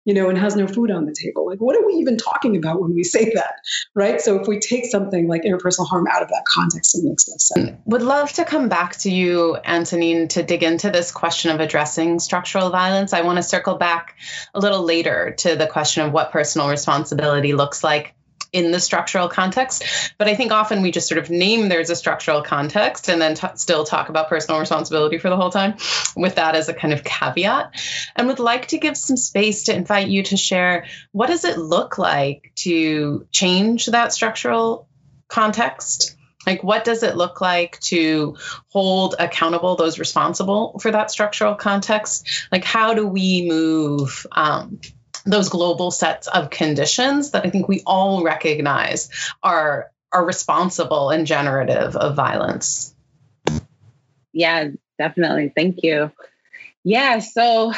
you 0.08 0.14
know, 0.14 0.30
and 0.30 0.38
has 0.38 0.56
no 0.56 0.68
food 0.68 0.90
on 0.90 1.06
the 1.06 1.14
table. 1.14 1.46
Like, 1.46 1.60
what 1.60 1.76
are 1.76 1.86
we 1.86 1.96
even 1.96 2.16
talking 2.16 2.56
about 2.56 2.82
when 2.82 2.96
we 2.96 3.04
say 3.04 3.34
that, 3.36 3.56
right? 3.94 4.22
So, 4.22 4.40
if 4.40 4.48
we 4.48 4.62
take 4.62 4.86
something 4.86 5.28
like 5.28 5.44
interpersonal 5.44 5.86
harm 5.86 6.08
out 6.10 6.22
of 6.22 6.30
that 6.30 6.46
context, 6.48 6.98
it 6.98 7.04
makes 7.04 7.28
no 7.28 7.36
sense. 7.38 7.72
Mm. 7.72 7.78
Would 7.88 8.02
love 8.02 8.32
to 8.34 8.46
come 8.46 8.70
back 8.70 8.96
to 9.00 9.12
you, 9.12 9.58
Antonine, 9.58 10.30
to 10.30 10.44
dig 10.44 10.64
into 10.64 10.92
this 10.92 11.12
question 11.12 11.52
of 11.52 11.60
addressing 11.60 12.20
structural 12.20 12.70
violence. 12.70 13.12
I 13.12 13.22
want 13.22 13.36
to 13.36 13.44
circle 13.44 13.76
back 13.76 14.16
a 14.54 14.62
little 14.62 14.84
later 14.84 15.36
to 15.40 15.58
the 15.58 15.68
question 15.68 16.06
of 16.06 16.14
what 16.14 16.32
personal 16.32 16.70
responsibility 16.70 17.52
looks 17.52 17.84
like 17.84 18.16
in 18.52 18.72
the 18.72 18.80
structural 18.80 19.28
context. 19.28 19.84
But 20.18 20.28
I 20.28 20.36
think 20.36 20.52
often 20.52 20.82
we 20.82 20.92
just 20.92 21.08
sort 21.08 21.20
of 21.20 21.30
name 21.30 21.70
there's 21.70 21.90
a 21.90 21.96
structural 21.96 22.42
context 22.42 23.10
and 23.10 23.22
then 23.22 23.36
t- 23.36 23.48
still 23.56 23.84
talk 23.84 24.10
about 24.10 24.30
personal 24.30 24.60
responsibility 24.60 25.18
for 25.18 25.30
the 25.30 25.38
whole 25.38 25.50
time 25.50 25.76
with 26.16 26.36
that 26.36 26.56
as 26.56 26.70
a 26.70 26.74
kind 26.74 26.94
of 26.94 27.04
caveat. 27.04 27.80
And 28.16 28.28
would 28.28 28.40
like 28.40 28.68
to 28.68 28.78
give 28.78 28.98
some 28.98 29.18
space 29.18 29.64
to 29.64 29.76
invite 29.76 30.08
you 30.08 30.24
to 30.24 30.38
share 30.38 30.86
what 31.12 31.28
does 31.28 31.46
it 31.46 31.58
look 31.58 31.98
like 31.98 32.52
to 32.56 33.28
change 33.32 33.88
that 33.88 34.14
structural 34.14 34.88
context? 35.28 36.16
Like, 36.46 36.64
what 36.64 36.86
does 36.86 37.04
it 37.04 37.18
look 37.18 37.42
like 37.42 37.78
to 37.82 38.38
hold 38.70 39.16
accountable 39.20 39.76
those 39.76 40.00
responsible 40.00 40.80
for 40.80 40.90
that 40.92 41.12
structural 41.12 41.56
context? 41.56 42.48
Like, 42.54 42.64
how 42.64 42.94
do 42.94 43.06
we 43.06 43.48
move 43.50 44.26
um, 44.32 44.80
those 45.28 45.50
global 45.50 45.92
sets 45.92 46.28
of 46.28 46.50
conditions 46.50 47.32
that 47.32 47.46
I 47.46 47.50
think 47.50 47.68
we 47.68 47.84
all 47.86 48.24
recognize 48.24 49.10
are 49.44 49.92
are 50.12 50.26
responsible 50.26 51.10
and 51.10 51.28
generative 51.28 51.96
of 51.96 52.16
violence. 52.16 52.96
Yeah, 54.32 54.70
definitely. 54.98 55.52
Thank 55.56 55.84
you. 55.84 56.12
Yeah, 56.84 57.20
so 57.20 57.74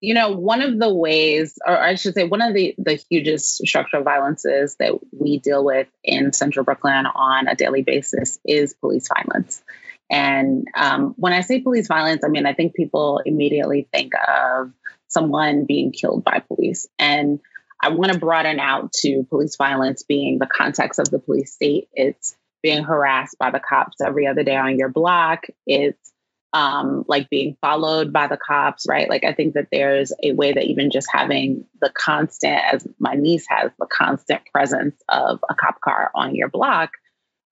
you 0.00 0.12
know, 0.12 0.32
one 0.32 0.60
of 0.60 0.78
the 0.78 0.92
ways, 0.92 1.58
or 1.66 1.80
I 1.80 1.94
should 1.94 2.14
say, 2.14 2.24
one 2.24 2.42
of 2.42 2.54
the 2.54 2.74
the 2.78 2.94
hugest 3.10 3.66
structural 3.66 4.02
violences 4.02 4.76
that 4.78 4.92
we 5.12 5.38
deal 5.38 5.64
with 5.64 5.88
in 6.02 6.32
Central 6.32 6.64
Brooklyn 6.64 7.06
on 7.06 7.48
a 7.48 7.54
daily 7.54 7.82
basis 7.82 8.38
is 8.44 8.74
police 8.74 9.08
violence. 9.08 9.62
And 10.10 10.68
um, 10.76 11.14
when 11.16 11.32
I 11.32 11.40
say 11.40 11.60
police 11.60 11.88
violence, 11.88 12.22
I 12.24 12.28
mean 12.28 12.44
I 12.44 12.52
think 12.52 12.74
people 12.74 13.22
immediately 13.24 13.88
think 13.92 14.12
of 14.14 14.72
someone 15.14 15.64
being 15.64 15.92
killed 15.92 16.24
by 16.24 16.40
police. 16.40 16.86
And 16.98 17.40
I 17.80 17.90
want 17.90 18.12
to 18.12 18.18
broaden 18.18 18.60
out 18.60 18.92
to 19.00 19.24
police 19.30 19.56
violence 19.56 20.02
being 20.02 20.38
the 20.38 20.46
context 20.46 20.98
of 20.98 21.10
the 21.10 21.18
police 21.18 21.54
state. 21.54 21.88
It's 21.94 22.36
being 22.62 22.82
harassed 22.82 23.36
by 23.38 23.50
the 23.50 23.60
cops 23.60 24.00
every 24.04 24.26
other 24.26 24.42
day 24.42 24.56
on 24.56 24.78
your 24.78 24.88
block. 24.88 25.44
It's 25.66 26.12
um, 26.54 27.04
like 27.08 27.28
being 27.28 27.56
followed 27.60 28.12
by 28.12 28.28
the 28.28 28.38
cops, 28.38 28.86
right? 28.88 29.10
Like, 29.10 29.24
I 29.24 29.32
think 29.32 29.54
that 29.54 29.68
there's 29.72 30.12
a 30.22 30.32
way 30.32 30.52
that 30.52 30.64
even 30.64 30.90
just 30.90 31.08
having 31.12 31.66
the 31.80 31.90
constant, 31.90 32.60
as 32.72 32.86
my 32.98 33.14
niece 33.14 33.44
has, 33.48 33.72
the 33.78 33.86
constant 33.86 34.42
presence 34.52 34.94
of 35.08 35.40
a 35.50 35.54
cop 35.54 35.80
car 35.80 36.10
on 36.14 36.36
your 36.36 36.48
block 36.48 36.90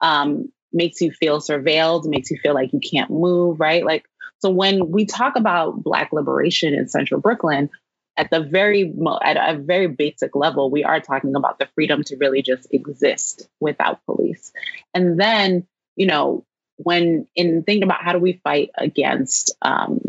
um, 0.00 0.52
makes 0.72 1.00
you 1.00 1.10
feel 1.10 1.40
surveilled, 1.40 2.06
makes 2.06 2.30
you 2.30 2.38
feel 2.40 2.54
like 2.54 2.72
you 2.72 2.80
can't 2.80 3.10
move, 3.10 3.58
right? 3.58 3.84
Like, 3.84 4.04
so 4.42 4.50
when 4.50 4.90
we 4.90 5.06
talk 5.06 5.36
about 5.36 5.84
Black 5.84 6.12
liberation 6.12 6.74
in 6.74 6.88
Central 6.88 7.20
Brooklyn, 7.20 7.70
at 8.16 8.28
the 8.28 8.40
very 8.40 8.92
at 9.22 9.36
a 9.36 9.56
very 9.56 9.86
basic 9.86 10.34
level, 10.34 10.68
we 10.68 10.82
are 10.82 11.00
talking 11.00 11.36
about 11.36 11.60
the 11.60 11.68
freedom 11.76 12.02
to 12.04 12.16
really 12.16 12.42
just 12.42 12.66
exist 12.74 13.48
without 13.60 14.04
police. 14.04 14.52
And 14.92 15.18
then, 15.18 15.66
you 15.94 16.06
know, 16.06 16.44
when 16.76 17.28
in 17.36 17.62
thinking 17.62 17.84
about 17.84 18.02
how 18.02 18.12
do 18.12 18.18
we 18.18 18.40
fight 18.42 18.70
against 18.76 19.56
um, 19.62 20.00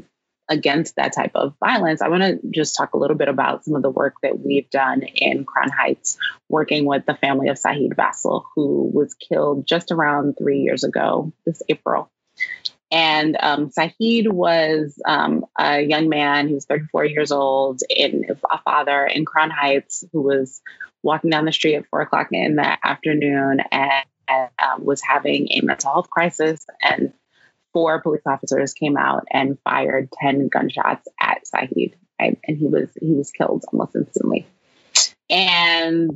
against 0.50 0.96
that 0.96 1.14
type 1.14 1.34
of 1.36 1.54
violence, 1.64 2.02
I 2.02 2.10
want 2.10 2.24
to 2.24 2.40
just 2.50 2.76
talk 2.76 2.96
a 2.96 2.98
little 2.98 3.16
bit 3.16 3.28
about 3.28 3.64
some 3.64 3.76
of 3.76 3.84
the 3.84 3.92
work 3.92 4.16
that 4.24 4.40
we've 4.40 4.70
done 4.72 5.04
in 5.04 5.46
Crown 5.46 5.70
Heights, 5.70 6.18
working 6.50 6.86
with 6.86 7.06
the 7.06 7.16
family 7.16 7.50
of 7.50 7.58
Saheed 7.58 7.94
Vassell, 7.94 8.46
who 8.56 8.90
was 8.92 9.14
killed 9.14 9.68
just 9.68 9.92
around 9.92 10.40
three 10.40 10.62
years 10.62 10.84
ago 10.84 11.32
this 11.46 11.62
April. 11.70 12.10
And 12.94 13.36
um, 13.40 13.72
Saheed 13.72 14.32
was 14.32 15.02
um, 15.04 15.46
a 15.60 15.82
young 15.82 16.10
man, 16.10 16.48
he 16.48 16.54
was 16.54 16.66
34 16.66 17.06
years 17.06 17.32
old, 17.32 17.82
and 17.90 18.24
a 18.52 18.60
father 18.60 19.04
in 19.04 19.26
Crown 19.26 19.50
Heights 19.50 20.04
who 20.14 20.22
was 20.22 20.62
walking 21.02 21.32
down 21.32 21.46
the 21.46 21.52
street 21.52 21.76
at 21.76 21.88
four 21.88 22.02
o'clock 22.02 22.28
in 22.32 22.56
the 22.56 22.88
afternoon 22.88 23.62
and, 23.72 24.06
and 24.28 24.50
um, 24.64 24.86
was 24.86 25.02
having 25.02 25.48
a 25.52 25.62
mental 25.62 25.92
health 25.92 26.12
crisis. 26.12 26.68
And 26.84 27.14
four 27.74 28.00
police 28.00 28.22
officers 28.28 28.74
came 28.74 28.96
out 28.96 29.26
and 29.32 29.58
fired 29.64 30.10
10 30.22 30.50
gunshots 30.50 31.08
at 31.20 31.42
Saheed, 31.52 31.96
right? 32.22 32.38
and 32.44 32.58
he 32.58 32.68
was 32.68 32.90
he 33.02 33.14
was 33.14 33.32
killed 33.32 33.66
almost 33.74 33.96
instantly. 33.96 34.46
And 35.32 36.16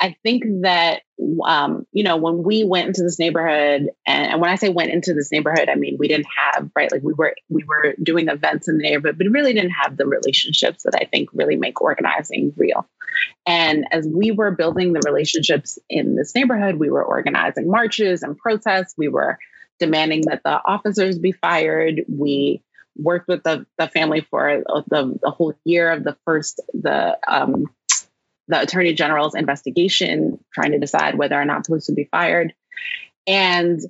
I 0.00 0.16
think 0.22 0.44
that 0.62 1.02
um, 1.44 1.86
you 1.92 2.04
know 2.04 2.16
when 2.16 2.42
we 2.42 2.64
went 2.64 2.88
into 2.88 3.02
this 3.02 3.18
neighborhood, 3.18 3.88
and, 4.06 4.32
and, 4.32 4.40
when 4.40 4.50
I 4.50 4.54
say 4.54 4.68
went 4.68 4.92
into 4.92 5.12
this 5.14 5.32
neighborhood, 5.32 5.68
I 5.68 5.74
mean 5.74 5.96
we 5.98 6.08
didn't 6.08 6.28
have 6.36 6.70
right 6.76 6.90
like 6.90 7.02
we 7.02 7.12
were 7.12 7.34
we 7.48 7.64
were 7.64 7.94
doing 8.02 8.28
events 8.28 8.68
in 8.68 8.76
the 8.76 8.84
neighborhood, 8.84 9.18
but 9.18 9.26
really 9.28 9.52
didn't 9.52 9.70
have 9.70 9.96
the 9.96 10.06
relationships 10.06 10.84
that 10.84 10.94
I 10.94 11.06
think 11.06 11.30
really 11.32 11.56
make 11.56 11.80
organizing 11.80 12.52
real. 12.56 12.88
And 13.46 13.86
as 13.90 14.06
we 14.06 14.30
were 14.30 14.52
building 14.52 14.92
the 14.92 15.02
relationships 15.04 15.78
in 15.90 16.14
this 16.14 16.34
neighborhood, 16.34 16.76
we 16.76 16.90
were 16.90 17.04
organizing 17.04 17.68
marches 17.68 18.22
and 18.22 18.36
protests. 18.36 18.94
We 18.96 19.08
were 19.08 19.38
demanding 19.80 20.22
that 20.26 20.42
the 20.44 20.60
officers 20.64 21.18
be 21.18 21.32
fired. 21.32 22.04
We 22.08 22.62
worked 22.96 23.28
with 23.28 23.44
the, 23.44 23.64
the 23.78 23.88
family 23.88 24.26
for 24.28 24.62
the, 24.88 25.18
the 25.22 25.30
whole 25.30 25.54
year 25.64 25.90
of 25.90 26.04
the 26.04 26.16
first 26.24 26.60
the 26.74 27.16
um, 27.26 27.66
the 28.48 28.60
attorney 28.60 28.94
general's 28.94 29.34
investigation, 29.34 30.42
trying 30.52 30.72
to 30.72 30.78
decide 30.78 31.16
whether 31.16 31.40
or 31.40 31.44
not 31.44 31.66
police 31.66 31.88
would 31.88 31.96
be 31.96 32.08
fired. 32.10 32.54
And, 33.26 33.80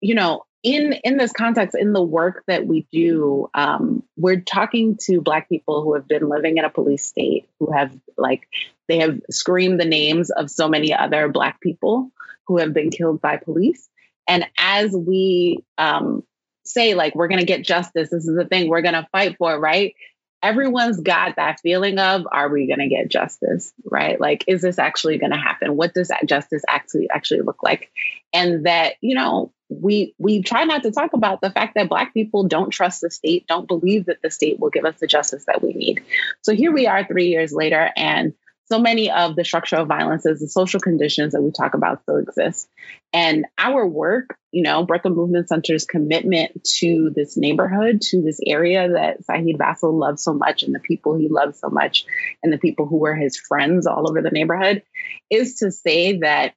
you 0.00 0.14
know, 0.14 0.44
in 0.62 0.92
in 1.04 1.16
this 1.16 1.32
context, 1.32 1.76
in 1.78 1.92
the 1.92 2.02
work 2.02 2.44
that 2.46 2.66
we 2.66 2.86
do, 2.92 3.48
um, 3.54 4.02
we're 4.16 4.40
talking 4.40 4.96
to 5.02 5.20
Black 5.20 5.48
people 5.48 5.82
who 5.82 5.94
have 5.94 6.06
been 6.06 6.28
living 6.28 6.58
in 6.58 6.64
a 6.64 6.70
police 6.70 7.04
state, 7.04 7.48
who 7.58 7.72
have 7.72 7.92
like 8.16 8.48
they 8.88 8.98
have 8.98 9.20
screamed 9.30 9.80
the 9.80 9.84
names 9.84 10.30
of 10.30 10.50
so 10.50 10.68
many 10.68 10.94
other 10.94 11.28
Black 11.28 11.60
people 11.60 12.10
who 12.46 12.58
have 12.58 12.72
been 12.72 12.90
killed 12.90 13.20
by 13.20 13.36
police. 13.36 13.88
And 14.28 14.46
as 14.56 14.92
we 14.92 15.64
um, 15.78 16.22
say, 16.64 16.94
like, 16.94 17.14
we're 17.14 17.28
going 17.28 17.40
to 17.40 17.46
get 17.46 17.64
justice, 17.64 18.10
this 18.10 18.24
is 18.24 18.36
the 18.36 18.44
thing 18.44 18.68
we're 18.68 18.82
going 18.82 18.94
to 18.94 19.08
fight 19.12 19.36
for, 19.38 19.58
right? 19.58 19.94
Everyone's 20.42 21.00
got 21.00 21.36
that 21.36 21.60
feeling 21.60 21.98
of 21.98 22.26
are 22.30 22.48
we 22.48 22.66
going 22.66 22.80
to 22.80 22.88
get 22.88 23.08
justice 23.08 23.72
right? 23.84 24.20
Like 24.20 24.44
is 24.48 24.62
this 24.62 24.78
actually 24.78 25.18
going 25.18 25.32
to 25.32 25.38
happen? 25.38 25.76
What 25.76 25.94
does 25.94 26.08
that 26.08 26.26
justice 26.26 26.62
actually 26.68 27.08
actually 27.10 27.42
look 27.42 27.62
like? 27.62 27.90
And 28.32 28.66
that 28.66 28.94
you 29.00 29.14
know 29.14 29.52
we 29.68 30.14
we 30.18 30.42
try 30.42 30.64
not 30.64 30.82
to 30.82 30.90
talk 30.90 31.12
about 31.12 31.40
the 31.40 31.50
fact 31.50 31.74
that 31.76 31.88
black 31.88 32.12
people 32.12 32.46
don't 32.46 32.70
trust 32.70 33.00
the 33.00 33.10
state 33.10 33.46
don't 33.46 33.68
believe 33.68 34.06
that 34.06 34.20
the 34.22 34.30
state 34.30 34.58
will 34.60 34.70
give 34.70 34.84
us 34.84 34.98
the 35.00 35.06
justice 35.06 35.44
that 35.46 35.62
we 35.62 35.72
need. 35.72 36.04
So 36.42 36.54
here 36.54 36.72
we 36.72 36.86
are 36.86 37.06
3 37.06 37.26
years 37.26 37.52
later 37.52 37.90
and 37.96 38.34
so 38.66 38.78
many 38.78 39.10
of 39.10 39.36
the 39.36 39.44
structural 39.44 39.84
violences, 39.84 40.40
the 40.40 40.48
social 40.48 40.80
conditions 40.80 41.32
that 41.32 41.42
we 41.42 41.50
talk 41.50 41.74
about 41.74 42.02
still 42.02 42.16
exist. 42.16 42.68
And 43.12 43.46
our 43.58 43.86
work, 43.86 44.36
you 44.50 44.62
know, 44.62 44.84
Brooklyn 44.84 45.14
Movement 45.14 45.48
Center's 45.48 45.84
commitment 45.84 46.64
to 46.78 47.10
this 47.14 47.36
neighborhood, 47.36 48.00
to 48.02 48.22
this 48.22 48.40
area 48.46 48.88
that 48.92 49.26
Saheed 49.26 49.58
Vassell 49.58 49.98
loves 49.98 50.22
so 50.22 50.32
much, 50.32 50.62
and 50.62 50.74
the 50.74 50.80
people 50.80 51.18
he 51.18 51.28
loves 51.28 51.58
so 51.58 51.68
much, 51.68 52.06
and 52.42 52.52
the 52.52 52.58
people 52.58 52.86
who 52.86 52.98
were 52.98 53.14
his 53.14 53.36
friends 53.36 53.86
all 53.86 54.08
over 54.08 54.22
the 54.22 54.30
neighborhood, 54.30 54.82
is 55.30 55.56
to 55.56 55.70
say 55.70 56.18
that 56.18 56.54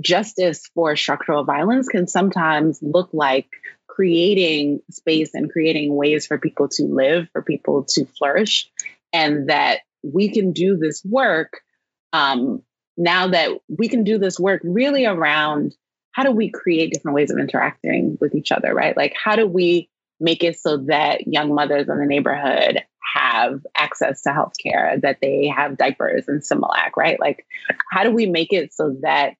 justice 0.00 0.70
for 0.74 0.94
structural 0.96 1.44
violence 1.44 1.88
can 1.88 2.06
sometimes 2.06 2.78
look 2.82 3.10
like 3.12 3.48
creating 3.88 4.80
space 4.90 5.34
and 5.34 5.50
creating 5.50 5.94
ways 5.94 6.26
for 6.26 6.38
people 6.38 6.68
to 6.68 6.84
live, 6.84 7.28
for 7.32 7.42
people 7.42 7.84
to 7.84 8.06
flourish, 8.06 8.70
and 9.12 9.50
that 9.50 9.80
we 10.02 10.30
can 10.30 10.52
do 10.52 10.76
this 10.76 11.04
work 11.04 11.60
um, 12.12 12.62
now 12.96 13.28
that 13.28 13.50
we 13.68 13.88
can 13.88 14.04
do 14.04 14.18
this 14.18 14.38
work 14.38 14.60
really 14.64 15.06
around 15.06 15.74
how 16.12 16.22
do 16.22 16.30
we 16.30 16.50
create 16.50 16.92
different 16.92 17.14
ways 17.14 17.30
of 17.30 17.38
interacting 17.38 18.18
with 18.20 18.34
each 18.34 18.52
other, 18.52 18.74
right? 18.74 18.96
Like, 18.96 19.14
how 19.16 19.34
do 19.34 19.46
we 19.46 19.88
make 20.20 20.44
it 20.44 20.58
so 20.58 20.76
that 20.88 21.26
young 21.26 21.54
mothers 21.54 21.88
in 21.88 21.98
the 21.98 22.06
neighborhood 22.06 22.82
have 23.14 23.60
access 23.74 24.22
to 24.22 24.30
healthcare, 24.30 25.00
that 25.00 25.18
they 25.20 25.48
have 25.54 25.78
diapers 25.78 26.28
and 26.28 26.42
Similac, 26.42 26.96
right? 26.96 27.18
Like, 27.18 27.46
how 27.90 28.04
do 28.04 28.10
we 28.10 28.26
make 28.26 28.52
it 28.52 28.74
so 28.74 28.96
that 29.02 29.34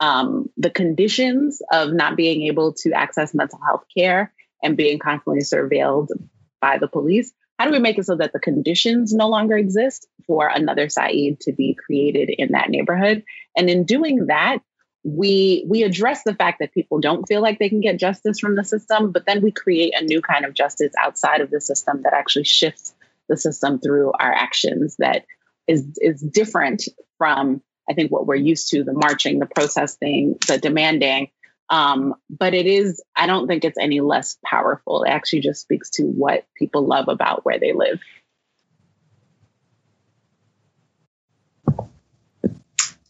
um, 0.00 0.50
the 0.56 0.70
conditions 0.70 1.62
of 1.72 1.92
not 1.92 2.16
being 2.16 2.42
able 2.42 2.74
to 2.74 2.92
access 2.92 3.32
mental 3.32 3.60
health 3.64 3.84
care 3.96 4.32
and 4.62 4.76
being 4.76 4.98
constantly 4.98 5.42
surveilled 5.42 6.08
by 6.60 6.78
the 6.78 6.88
police 6.88 7.32
how 7.58 7.64
do 7.64 7.72
we 7.72 7.78
make 7.78 7.98
it 7.98 8.06
so 8.06 8.16
that 8.16 8.32
the 8.32 8.38
conditions 8.38 9.14
no 9.14 9.28
longer 9.28 9.56
exist 9.56 10.06
for 10.26 10.48
another 10.48 10.86
Saheed 10.86 11.38
to 11.40 11.52
be 11.52 11.74
created 11.74 12.28
in 12.28 12.52
that 12.52 12.68
neighborhood? 12.68 13.24
And 13.56 13.70
in 13.70 13.84
doing 13.84 14.26
that, 14.26 14.58
we 15.04 15.64
we 15.68 15.84
address 15.84 16.22
the 16.24 16.34
fact 16.34 16.58
that 16.58 16.74
people 16.74 17.00
don't 17.00 17.26
feel 17.28 17.40
like 17.40 17.58
they 17.58 17.68
can 17.68 17.80
get 17.80 17.98
justice 17.98 18.40
from 18.40 18.56
the 18.56 18.64
system, 18.64 19.12
but 19.12 19.24
then 19.24 19.40
we 19.40 19.52
create 19.52 19.94
a 19.96 20.04
new 20.04 20.20
kind 20.20 20.44
of 20.44 20.52
justice 20.52 20.92
outside 21.00 21.40
of 21.40 21.50
the 21.50 21.60
system 21.60 22.02
that 22.02 22.12
actually 22.12 22.44
shifts 22.44 22.92
the 23.28 23.36
system 23.36 23.78
through 23.78 24.12
our 24.12 24.32
actions 24.32 24.96
that 24.98 25.24
is 25.66 25.96
is 25.98 26.20
different 26.20 26.82
from 27.18 27.62
I 27.88 27.94
think 27.94 28.10
what 28.10 28.26
we're 28.26 28.34
used 28.34 28.70
to 28.70 28.82
the 28.82 28.92
marching, 28.92 29.38
the 29.38 29.46
protesting, 29.46 30.36
the 30.48 30.58
demanding, 30.58 31.30
um, 31.68 32.14
but 32.30 32.54
it 32.54 32.66
is, 32.66 33.02
I 33.14 33.26
don't 33.26 33.46
think 33.46 33.64
it's 33.64 33.78
any 33.78 34.00
less 34.00 34.36
powerful. 34.44 35.02
It 35.02 35.10
actually 35.10 35.40
just 35.40 35.60
speaks 35.60 35.90
to 35.92 36.04
what 36.04 36.46
people 36.56 36.86
love 36.86 37.08
about 37.08 37.44
where 37.44 37.58
they 37.58 37.72
live. 37.72 38.00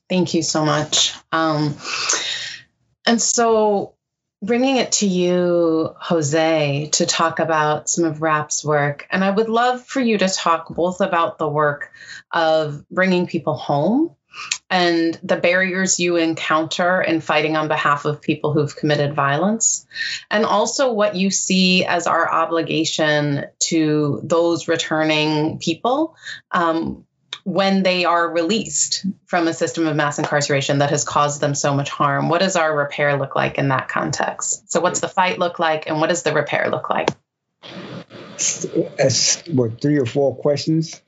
Thank 0.09 0.35
you 0.35 0.43
so 0.43 0.65
much. 0.65 1.15
Um, 1.33 1.77
and 3.07 3.21
so, 3.21 3.95
bringing 4.43 4.77
it 4.77 4.93
to 4.93 5.07
you, 5.07 5.95
Jose, 5.99 6.91
to 6.93 7.07
talk 7.07 7.41
about 7.41 7.89
some 7.89 8.05
of 8.05 8.23
RAPP's 8.23 8.65
work. 8.65 9.07
And 9.11 9.25
I 9.25 9.31
would 9.31 9.49
love 9.49 9.85
for 9.85 10.01
you 10.01 10.17
to 10.19 10.29
talk 10.29 10.69
both 10.69 11.01
about 11.01 11.39
the 11.39 11.49
work 11.49 11.93
of 12.31 12.89
bringing 12.89 13.27
people 13.27 13.57
home 13.57 14.16
and 14.71 15.19
the 15.23 15.37
barriers 15.37 16.01
you 16.01 16.17
encounter 16.17 17.01
in 17.01 17.21
fighting 17.21 17.57
on 17.57 17.69
behalf 17.69 18.05
of 18.05 18.21
people 18.21 18.53
who've 18.53 18.75
committed 18.75 19.15
violence, 19.15 19.87
and 20.31 20.45
also 20.45 20.93
what 20.93 21.15
you 21.15 21.31
see 21.31 21.85
as 21.85 22.07
our 22.07 22.31
obligation 22.31 23.47
to 23.61 24.21
those 24.25 24.69
returning 24.69 25.59
people 25.59 26.17
um, 26.51 27.05
when 27.45 27.85
they 27.85 28.05
are 28.05 28.29
released 28.29 29.07
from 29.27 29.47
a 29.47 29.55
system 29.55 29.87
of 29.87 29.95
mass 29.95 30.19
incarceration 30.19 30.79
that 30.79 30.91
has 30.91 31.05
caused 31.05 31.41
them 31.41 31.55
so 31.55 31.75
much 31.75 31.89
harm. 31.89 32.29
What 32.29 32.41
does 32.41 32.57
our 32.57 32.77
repair 32.77 33.17
look 33.17 33.37
like 33.37 33.59
in 33.59 33.69
that 33.69 33.89
context? 33.89 34.71
So, 34.73 34.81
what's 34.81 35.01
the 35.01 35.09
fight 35.09 35.39
look 35.39 35.61
like, 35.61 35.89
and 35.89 36.01
what 36.01 36.09
does 36.09 36.25
the 36.25 36.35
repair 36.35 36.69
look 36.71 36.91
like? 36.91 37.09
As 38.99 39.43
what 39.47 39.81
three 39.81 39.99
or 39.99 40.07
four 40.07 40.35
questions? 40.35 41.01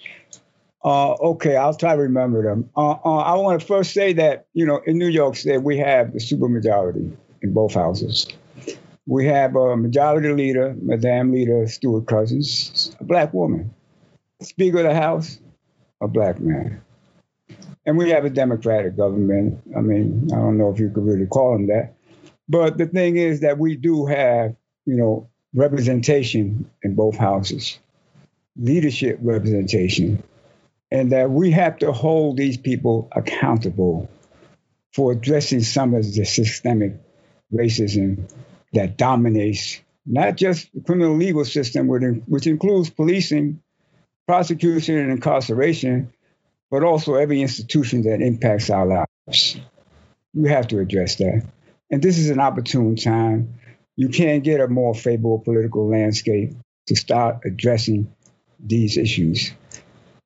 Uh, 0.88 1.12
okay, 1.20 1.54
I'll 1.54 1.74
try 1.74 1.94
to 1.94 2.00
remember 2.00 2.42
them. 2.42 2.70
Uh, 2.74 2.92
uh, 3.04 3.18
I 3.18 3.34
want 3.34 3.60
to 3.60 3.66
first 3.66 3.92
say 3.92 4.14
that, 4.14 4.46
you 4.54 4.64
know, 4.64 4.80
in 4.86 4.96
New 4.96 5.08
York 5.08 5.36
State, 5.36 5.62
we 5.62 5.76
have 5.76 6.14
the 6.14 6.18
supermajority 6.18 7.14
in 7.42 7.52
both 7.52 7.74
houses. 7.74 8.26
We 9.04 9.26
have 9.26 9.54
a 9.54 9.76
majority 9.76 10.32
leader, 10.32 10.74
Madame 10.80 11.30
Leader 11.30 11.68
Stewart 11.68 12.06
Cousins, 12.06 12.96
a 13.00 13.04
black 13.04 13.34
woman. 13.34 13.74
Speaker 14.40 14.78
of 14.78 14.84
the 14.84 14.94
House, 14.94 15.38
a 16.00 16.08
black 16.08 16.40
man. 16.40 16.80
And 17.84 17.98
we 17.98 18.08
have 18.08 18.24
a 18.24 18.30
Democratic 18.30 18.96
government. 18.96 19.60
I 19.76 19.82
mean, 19.82 20.30
I 20.32 20.36
don't 20.36 20.56
know 20.56 20.72
if 20.72 20.80
you 20.80 20.88
could 20.88 21.04
really 21.04 21.26
call 21.26 21.52
them 21.52 21.66
that. 21.66 21.96
But 22.48 22.78
the 22.78 22.86
thing 22.86 23.16
is 23.16 23.40
that 23.40 23.58
we 23.58 23.76
do 23.76 24.06
have, 24.06 24.56
you 24.86 24.96
know, 24.96 25.28
representation 25.52 26.70
in 26.82 26.94
both 26.94 27.18
houses, 27.18 27.78
leadership 28.56 29.18
representation 29.20 30.22
and 30.90 31.12
that 31.12 31.30
we 31.30 31.50
have 31.50 31.78
to 31.78 31.92
hold 31.92 32.36
these 32.36 32.56
people 32.56 33.08
accountable 33.12 34.08
for 34.92 35.12
addressing 35.12 35.62
some 35.62 35.94
of 35.94 36.02
the 36.02 36.24
systemic 36.24 36.94
racism 37.52 38.30
that 38.72 38.96
dominates 38.96 39.80
not 40.06 40.36
just 40.36 40.72
the 40.72 40.80
criminal 40.80 41.16
legal 41.16 41.44
system, 41.44 41.86
which 41.86 42.46
includes 42.46 42.88
policing, 42.88 43.62
prosecution, 44.26 44.96
and 44.96 45.10
incarceration, 45.12 46.12
but 46.70 46.82
also 46.82 47.14
every 47.14 47.42
institution 47.42 48.02
that 48.02 48.22
impacts 48.22 48.70
our 48.70 48.86
lives. 49.26 49.58
We 50.34 50.48
have 50.48 50.68
to 50.68 50.78
address 50.78 51.16
that. 51.16 51.46
And 51.90 52.02
this 52.02 52.18
is 52.18 52.30
an 52.30 52.40
opportune 52.40 52.96
time. 52.96 53.54
You 53.96 54.08
can't 54.08 54.44
get 54.44 54.60
a 54.60 54.68
more 54.68 54.94
favorable 54.94 55.40
political 55.40 55.88
landscape 55.88 56.52
to 56.86 56.96
start 56.96 57.40
addressing 57.44 58.14
these 58.58 58.96
issues. 58.96 59.52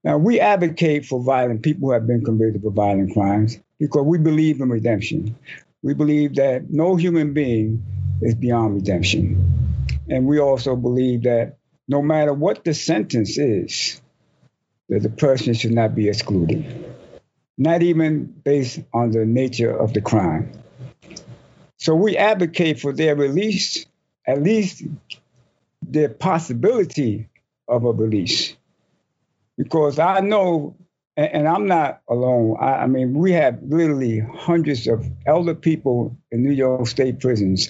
Now, 0.04 0.18
we 0.18 0.40
advocate 0.40 1.06
for 1.06 1.22
violent 1.22 1.62
people 1.62 1.88
who 1.88 1.92
have 1.92 2.08
been 2.08 2.24
convicted 2.24 2.62
for 2.62 2.72
violent 2.72 3.12
crimes 3.12 3.58
because 3.78 4.04
we 4.04 4.18
believe 4.18 4.60
in 4.60 4.68
redemption. 4.68 5.36
We 5.82 5.94
believe 5.94 6.34
that 6.36 6.70
no 6.70 6.96
human 6.96 7.34
being 7.34 7.84
is 8.20 8.34
beyond 8.34 8.74
redemption. 8.74 9.78
And 10.08 10.26
we 10.26 10.40
also 10.40 10.74
believe 10.74 11.22
that 11.22 11.56
no 11.86 12.02
matter 12.02 12.32
what 12.32 12.64
the 12.64 12.74
sentence 12.74 13.38
is, 13.38 14.00
that 14.88 15.02
the 15.02 15.08
person 15.08 15.54
should 15.54 15.72
not 15.72 15.94
be 15.94 16.08
excluded, 16.08 16.96
not 17.56 17.82
even 17.82 18.24
based 18.24 18.80
on 18.92 19.12
the 19.12 19.24
nature 19.24 19.70
of 19.76 19.92
the 19.92 20.00
crime. 20.00 20.52
So 21.78 21.94
we 21.94 22.16
advocate 22.16 22.80
for 22.80 22.92
their 22.92 23.14
release, 23.14 23.86
at 24.26 24.42
least 24.42 24.82
the 25.88 26.08
possibility 26.08 27.28
of 27.68 27.84
a 27.84 27.92
release 27.92 28.56
because 29.56 29.98
I 29.98 30.20
know 30.20 30.76
and, 31.16 31.32
and 31.32 31.48
I'm 31.48 31.66
not 31.66 32.00
alone. 32.08 32.56
I, 32.60 32.82
I, 32.82 32.86
mean, 32.86 33.14
we 33.14 33.32
have 33.32 33.60
literally 33.62 34.20
hundreds 34.20 34.86
of 34.86 35.04
elder 35.26 35.54
people 35.54 36.16
in 36.30 36.42
New 36.42 36.52
York 36.52 36.86
State 36.86 37.20
prisons 37.20 37.68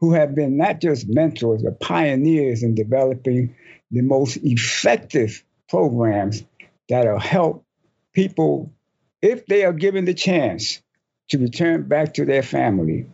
who 0.00 0.12
have 0.12 0.34
been 0.34 0.56
not 0.56 0.80
just 0.80 1.08
mentors, 1.08 1.62
but 1.62 1.80
pioneers 1.80 2.62
in 2.62 2.74
developing 2.74 3.54
the 3.90 4.02
most 4.02 4.36
effective 4.42 5.44
programs 5.68 6.42
that'll 6.88 7.18
help 7.18 7.64
people, 8.12 8.72
if 9.22 9.46
they 9.46 9.64
are 9.64 9.72
given 9.72 10.04
the 10.04 10.14
chance 10.14 10.80
to 11.28 11.38
return 11.38 11.86
back 11.86 12.14
to 12.14 12.24
their 12.24 12.42
family, 12.42 13.06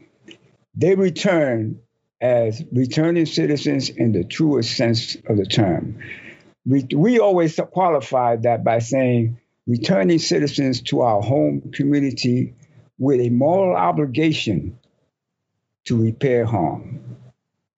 they 0.74 0.94
return 0.94 1.80
as 2.20 2.62
returning 2.72 3.26
citizens 3.26 3.90
in 3.90 4.12
the 4.12 4.24
truest 4.24 4.74
sense 4.74 5.16
of 5.26 5.36
the 5.36 5.44
term. 5.44 5.98
We, 6.66 6.86
we 6.94 7.18
always 7.20 7.58
qualify 7.72 8.36
that 8.36 8.64
by 8.64 8.80
saying 8.80 9.38
returning 9.66 10.18
citizens 10.18 10.82
to 10.82 11.00
our 11.00 11.22
home 11.22 11.70
community 11.72 12.54
with 12.98 13.20
a 13.20 13.30
moral 13.30 13.76
obligation 13.76 14.78
to 15.84 16.02
repair 16.02 16.44
harm. 16.44 17.00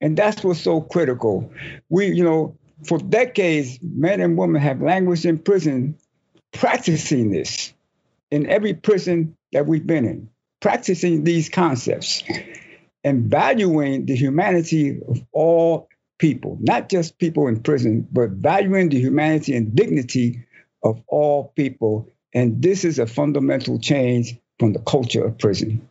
And 0.01 0.17
that's 0.17 0.43
what's 0.43 0.61
so 0.61 0.81
critical. 0.81 1.53
We, 1.89 2.07
you 2.07 2.25
know, 2.25 2.57
for 2.85 2.99
decades, 2.99 3.79
men 3.83 4.21
and 4.21 4.39
women 4.39 4.63
have 4.63 4.81
languished 4.81 5.25
in 5.25 5.39
prison 5.39 5.99
practicing 6.53 7.31
this 7.31 7.73
in 8.31 8.47
every 8.47 8.75
prison 8.75 9.37
that 9.53 9.67
we've 9.67 9.87
been 9.87 10.05
in, 10.05 10.31
practicing 10.61 11.25
these 11.25 11.49
concepts 11.49 12.23
and 13.05 13.25
valuing 13.25 14.07
the 14.07 14.15
humanity 14.15 15.01
of 15.07 15.25
all 15.33 15.89
people, 16.19 16.59
not 16.61 16.89
just 16.89 17.19
people 17.19 17.47
in 17.49 17.61
prison, 17.61 18.07
but 18.11 18.31
valuing 18.31 18.89
the 18.89 19.01
humanity 19.01 19.57
and 19.57 19.75
dignity 19.75 20.45
of 20.83 21.03
all 21.07 21.53
people. 21.57 22.11
And 22.35 22.61
this 22.63 22.85
is 22.85 22.99
a 22.99 23.07
fundamental 23.07 23.79
change 23.79 24.37
from 24.59 24.73
the 24.73 24.81
culture 24.81 25.25
of 25.25 25.39
prison. 25.39 25.89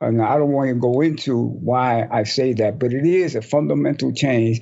And 0.00 0.22
I 0.22 0.36
don't 0.36 0.52
want 0.52 0.68
to 0.68 0.74
go 0.74 1.00
into 1.00 1.36
why 1.38 2.06
I 2.10 2.24
say 2.24 2.52
that, 2.54 2.78
but 2.78 2.92
it 2.92 3.06
is 3.06 3.34
a 3.34 3.42
fundamental 3.42 4.12
change 4.12 4.60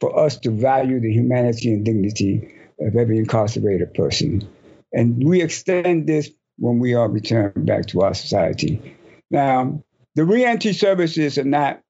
for 0.00 0.18
us 0.18 0.38
to 0.40 0.50
value 0.50 1.00
the 1.00 1.12
humanity 1.12 1.72
and 1.72 1.84
dignity 1.84 2.54
of 2.80 2.96
every 2.96 3.18
incarcerated 3.18 3.94
person. 3.94 4.48
And 4.92 5.22
we 5.24 5.42
extend 5.42 6.06
this 6.06 6.30
when 6.58 6.78
we 6.78 6.94
are 6.94 7.08
returned 7.08 7.66
back 7.66 7.86
to 7.86 8.02
our 8.02 8.14
society. 8.14 8.94
Now, 9.30 9.82
the 10.14 10.24
reentry 10.24 10.72
services 10.72 11.38
are 11.38 11.44
not 11.44 11.80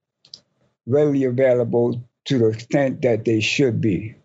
readily 0.87 1.24
available 1.24 2.09
to 2.27 2.39
the 2.39 2.49
extent 2.49 3.03
that 3.03 3.25
they 3.25 3.41
should 3.41 3.81
be. 3.81 4.16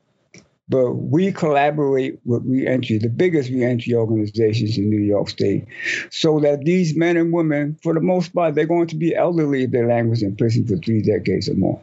But 0.70 0.92
we 0.94 1.32
collaborate 1.32 2.20
with 2.26 2.46
reentry, 2.46 3.00
the 3.00 3.10
biggest 3.10 3.50
reentry 3.50 3.96
organizations 3.96 4.78
in 4.78 4.90
New 4.90 5.02
York 5.02 5.30
State, 5.30 5.66
so 6.12 6.40
that 6.42 6.64
these 6.64 6.96
men 6.96 7.18
and 7.18 7.34
women, 7.34 7.78
for 7.82 7.96
the 7.96 8.02
most 8.02 8.36
part, 8.36 8.54
they're 8.54 8.68
going 8.68 8.88
to 8.88 8.96
be 8.96 9.16
elderly 9.16 9.64
if 9.64 9.72
their 9.72 9.88
language 9.88 10.22
in 10.22 10.36
prison 10.36 10.68
for 10.68 10.78
three 10.78 11.02
decades 11.02 11.50
or 11.50 11.56
more. 11.56 11.82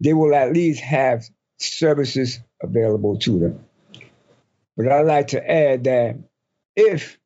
They 0.00 0.14
will 0.14 0.34
at 0.34 0.54
least 0.54 0.80
have 0.80 1.24
services 1.58 2.40
available 2.62 3.18
to 3.18 3.38
them. 3.38 3.64
But 4.76 4.88
I'd 4.88 5.06
like 5.06 5.28
to 5.28 5.50
add 5.50 5.84
that 5.84 6.16
if 6.74 7.18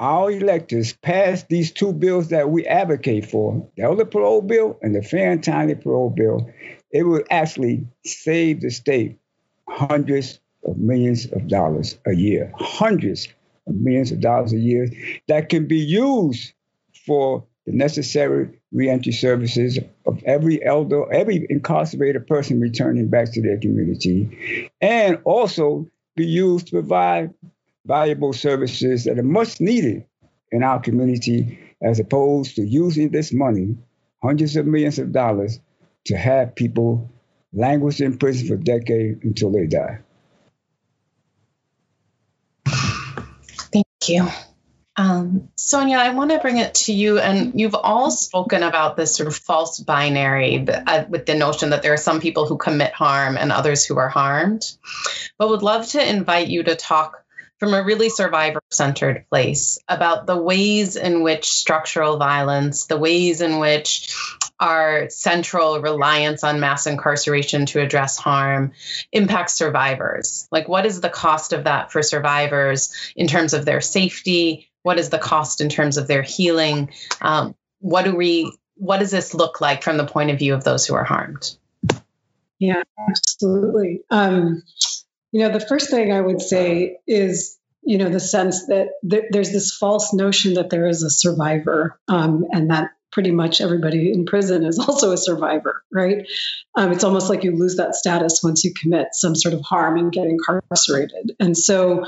our 0.00 0.32
electors 0.32 0.92
pass 0.94 1.44
these 1.44 1.70
two 1.70 1.92
bills 1.92 2.28
that 2.28 2.50
we 2.50 2.66
advocate 2.66 3.26
for, 3.26 3.68
the 3.76 3.84
elder 3.84 4.04
parole 4.04 4.42
bill 4.42 4.78
and 4.82 4.94
the 4.94 5.02
fair 5.02 5.30
and 5.30 5.44
timely 5.44 5.76
parole 5.76 6.10
bill, 6.10 6.50
it 6.92 7.04
would 7.04 7.26
actually 7.30 7.86
save 8.04 8.60
the 8.60 8.70
state 8.70 9.18
hundreds 9.68 10.38
of 10.64 10.76
millions 10.76 11.26
of 11.32 11.48
dollars 11.48 11.98
a 12.06 12.12
year, 12.12 12.52
hundreds 12.56 13.28
of 13.66 13.74
millions 13.74 14.12
of 14.12 14.20
dollars 14.20 14.52
a 14.52 14.58
year 14.58 14.88
that 15.28 15.48
can 15.48 15.66
be 15.66 15.78
used 15.78 16.52
for 17.06 17.44
the 17.66 17.72
necessary 17.72 18.48
reentry 18.72 19.12
services 19.12 19.78
of 20.06 20.22
every 20.24 20.64
elder, 20.64 21.10
every 21.12 21.46
incarcerated 21.48 22.26
person 22.26 22.60
returning 22.60 23.08
back 23.08 23.32
to 23.32 23.40
their 23.40 23.58
community, 23.58 24.70
and 24.80 25.18
also 25.24 25.86
be 26.16 26.26
used 26.26 26.66
to 26.66 26.72
provide 26.72 27.32
valuable 27.86 28.32
services 28.32 29.04
that 29.04 29.18
are 29.18 29.24
much 29.24 29.60
needed 29.60 30.04
in 30.50 30.62
our 30.62 30.80
community, 30.80 31.58
as 31.82 31.98
opposed 31.98 32.56
to 32.56 32.62
using 32.62 33.10
this 33.10 33.32
money, 33.32 33.76
hundreds 34.22 34.56
of 34.56 34.66
millions 34.66 34.98
of 34.98 35.12
dollars, 35.12 35.58
to 36.06 36.16
have 36.16 36.54
people 36.54 37.10
languish 37.52 38.00
in 38.00 38.18
prison 38.18 38.48
for 38.48 38.56
decades 38.56 39.20
until 39.22 39.50
they 39.50 39.66
die. 39.66 40.00
Thank 42.66 43.86
you. 44.08 44.28
Um, 44.94 45.48
Sonia, 45.56 45.96
I 45.96 46.10
want 46.10 46.32
to 46.32 46.38
bring 46.38 46.58
it 46.58 46.74
to 46.74 46.92
you, 46.92 47.18
and 47.18 47.58
you've 47.58 47.74
all 47.74 48.10
spoken 48.10 48.62
about 48.62 48.96
this 48.96 49.16
sort 49.16 49.26
of 49.26 49.34
false 49.34 49.80
binary 49.80 50.66
uh, 50.68 51.04
with 51.08 51.24
the 51.24 51.34
notion 51.34 51.70
that 51.70 51.82
there 51.82 51.94
are 51.94 51.98
some 51.98 52.20
people 52.20 52.46
who 52.46 52.58
commit 52.58 52.92
harm 52.92 53.38
and 53.38 53.50
others 53.50 53.86
who 53.86 53.96
are 53.96 54.10
harmed. 54.10 54.70
But 55.38 55.48
would 55.48 55.62
love 55.62 55.88
to 55.88 56.06
invite 56.06 56.48
you 56.48 56.62
to 56.64 56.76
talk 56.76 57.24
from 57.58 57.72
a 57.72 57.82
really 57.82 58.10
survivor 58.10 58.60
centered 58.70 59.24
place 59.30 59.78
about 59.88 60.26
the 60.26 60.36
ways 60.36 60.96
in 60.96 61.22
which 61.22 61.50
structural 61.50 62.18
violence, 62.18 62.86
the 62.86 62.98
ways 62.98 63.40
in 63.40 63.60
which 63.60 64.14
our 64.62 65.10
central 65.10 65.80
reliance 65.80 66.44
on 66.44 66.60
mass 66.60 66.86
incarceration 66.86 67.66
to 67.66 67.80
address 67.80 68.16
harm 68.16 68.70
impacts 69.10 69.54
survivors. 69.54 70.46
Like, 70.52 70.68
what 70.68 70.86
is 70.86 71.00
the 71.00 71.10
cost 71.10 71.52
of 71.52 71.64
that 71.64 71.90
for 71.90 72.00
survivors 72.00 72.94
in 73.16 73.26
terms 73.26 73.54
of 73.54 73.64
their 73.64 73.80
safety? 73.80 74.70
What 74.82 75.00
is 75.00 75.10
the 75.10 75.18
cost 75.18 75.60
in 75.60 75.68
terms 75.68 75.96
of 75.96 76.06
their 76.06 76.22
healing? 76.22 76.92
Um, 77.20 77.56
what 77.80 78.04
do 78.04 78.14
we? 78.14 78.56
What 78.76 78.98
does 79.00 79.10
this 79.10 79.34
look 79.34 79.60
like 79.60 79.82
from 79.82 79.96
the 79.96 80.06
point 80.06 80.30
of 80.30 80.38
view 80.38 80.54
of 80.54 80.62
those 80.62 80.86
who 80.86 80.94
are 80.94 81.04
harmed? 81.04 81.56
Yeah, 82.60 82.82
absolutely. 83.08 84.02
Um, 84.10 84.62
you 85.32 85.40
know, 85.40 85.52
the 85.52 85.66
first 85.66 85.90
thing 85.90 86.12
I 86.12 86.20
would 86.20 86.40
say 86.40 86.98
is, 87.08 87.58
you 87.82 87.98
know, 87.98 88.08
the 88.08 88.20
sense 88.20 88.66
that 88.66 88.90
th- 89.08 89.24
there's 89.30 89.50
this 89.50 89.76
false 89.76 90.14
notion 90.14 90.54
that 90.54 90.70
there 90.70 90.86
is 90.86 91.02
a 91.02 91.10
survivor, 91.10 91.98
um, 92.06 92.46
and 92.52 92.70
that 92.70 92.90
pretty 93.12 93.30
much 93.30 93.60
everybody 93.60 94.10
in 94.12 94.24
prison 94.24 94.64
is 94.64 94.78
also 94.88 95.12
a 95.12 95.16
survivor, 95.16 95.82
right? 95.92 96.26
Um, 96.74 96.92
it's 96.92 97.04
almost 97.04 97.28
like 97.28 97.44
you 97.44 97.56
lose 97.56 97.76
that 97.76 97.94
status 97.94 98.42
once 98.42 98.64
you 98.64 98.72
commit 98.74 99.08
some 99.12 99.36
sort 99.36 99.54
of 99.54 99.60
harm 99.60 99.96
and 99.98 100.10
get 100.10 100.26
incarcerated. 100.26 101.36
And 101.38 101.56
so, 101.56 102.06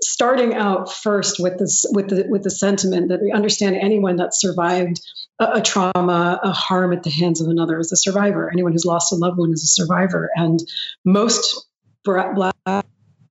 starting 0.00 0.54
out 0.54 0.92
first 0.92 1.40
with 1.40 1.58
this, 1.58 1.86
with 1.90 2.08
the 2.08 2.26
with 2.28 2.42
the 2.42 2.50
sentiment 2.50 3.08
that 3.08 3.22
we 3.22 3.32
understand 3.32 3.76
anyone 3.76 4.16
that 4.16 4.34
survived 4.34 5.00
a, 5.38 5.54
a 5.54 5.62
trauma, 5.62 6.38
a 6.42 6.52
harm 6.52 6.92
at 6.92 7.02
the 7.02 7.10
hands 7.10 7.40
of 7.40 7.48
another 7.48 7.78
is 7.78 7.92
a 7.92 7.96
survivor. 7.96 8.50
Anyone 8.52 8.72
who's 8.72 8.84
lost 8.84 9.12
a 9.12 9.16
loved 9.16 9.38
one 9.38 9.52
is 9.52 9.64
a 9.64 9.66
survivor, 9.66 10.30
and 10.36 10.60
most 11.04 11.66
black 12.04 12.34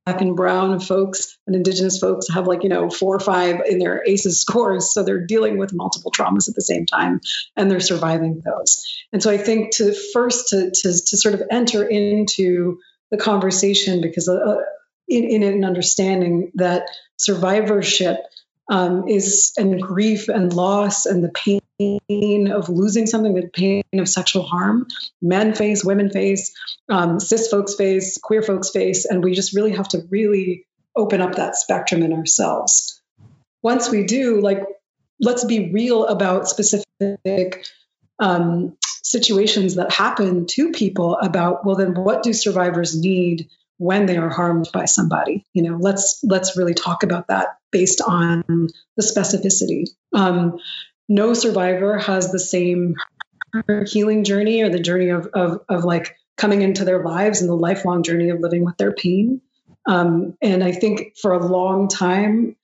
and 0.06 0.36
brown 0.36 0.80
folks 0.80 1.38
and 1.48 1.56
indigenous 1.56 1.98
folks 1.98 2.28
have 2.30 2.48
like 2.48 2.64
you 2.64 2.70
know 2.70 2.90
four 2.90 3.16
or 3.16 3.20
five 3.20 3.62
in 3.68 3.80
their 3.80 4.04
ACEs 4.06 4.40
scores 4.42 4.94
so 4.94 5.04
they're 5.04 5.26
dealing 5.26 5.58
with 5.58 5.74
multiple 5.74 6.12
traumas 6.12 6.50
at 6.50 6.56
the 6.56 6.62
same 6.62 6.86
time 6.86 7.22
and 7.56 7.70
they're 7.70 7.80
surviving 7.80 8.42
those. 8.46 8.86
And 9.12 9.22
so 9.22 9.32
i 9.32 9.38
think 9.38 9.76
to 9.76 9.94
first 10.14 10.50
to 10.50 10.72
to, 10.72 10.90
to 10.92 11.18
sort 11.18 11.36
of 11.36 11.44
enter 11.50 11.84
into 11.84 12.80
the 13.12 13.18
conversation 13.18 14.02
because 14.02 14.28
uh, 14.28 14.56
in, 15.08 15.24
in 15.24 15.44
an 15.44 15.64
understanding 15.64 16.52
that 16.56 16.88
survivorship 17.18 18.18
um, 18.70 19.08
is 19.08 19.54
and 19.58 19.82
grief 19.82 20.30
and 20.30 20.52
loss 20.54 21.06
and 21.06 21.24
the 21.24 21.30
pain 21.30 21.60
of 22.52 22.70
losing 22.70 23.08
something, 23.08 23.34
the 23.34 23.50
pain 23.54 23.84
of 23.94 24.08
sexual 24.08 24.44
harm, 24.44 24.88
men 25.22 25.54
face, 25.54 25.84
women 25.84 26.10
face, 26.10 26.54
um, 26.90 27.20
cis 27.20 27.48
folks 27.48 27.76
face, 27.76 28.18
queer 28.22 28.42
folks 28.42 28.70
face, 28.70 29.06
and 29.06 29.24
we 29.24 29.34
just 29.34 29.56
really 29.56 29.72
have 29.72 29.88
to 29.90 30.04
really 30.10 30.66
open 30.96 31.22
up 31.22 31.36
that 31.36 31.56
spectrum 31.56 32.04
in 32.04 32.14
ourselves. 32.14 33.02
Once 33.62 33.90
we 33.90 34.04
do, 34.06 34.42
like, 34.42 34.64
let's 35.20 35.46
be 35.46 35.72
real 35.72 36.06
about 36.06 36.48
specific 36.48 37.66
um, 38.20 38.78
situations 39.04 39.76
that 39.76 39.92
happen 39.92 40.46
to 40.48 40.72
people 40.72 41.18
about, 41.18 41.66
well, 41.66 41.76
then 41.76 41.94
what 41.94 42.24
do 42.24 42.34
survivors 42.34 43.00
need 43.00 43.50
when 43.78 44.06
they 44.06 44.18
are 44.18 44.30
harmed 44.30 44.70
by 44.74 44.86
somebody? 44.86 45.46
You 45.54 45.64
know, 45.64 45.78
let's 45.80 46.20
let's 46.24 46.56
really 46.58 46.74
talk 46.74 47.04
about 47.04 47.28
that 47.28 47.58
based 47.72 48.02
on 48.02 48.44
the 48.48 49.04
specificity. 49.04 49.86
Um, 50.14 50.60
no 51.10 51.34
survivor 51.34 51.98
has 51.98 52.32
the 52.32 52.40
same 52.40 52.96
healing 53.86 54.24
journey 54.24 54.62
or 54.62 54.70
the 54.70 54.80
journey 54.80 55.10
of, 55.10 55.28
of, 55.34 55.62
of 55.70 55.84
like 55.84 56.16
coming 56.38 56.62
into 56.62 56.86
their 56.86 57.04
lives 57.04 57.42
and 57.42 57.50
the 57.50 57.56
lifelong 57.56 58.04
journey 58.04 58.30
of 58.30 58.40
living 58.40 58.66
with 58.66 58.78
their 58.78 58.92
pain. 58.92 59.42
Um, 59.86 60.38
and 60.42 60.64
I 60.64 60.72
think 60.72 61.18
for 61.18 61.34
a 61.34 61.46
long 61.46 61.88
time, 61.88 62.56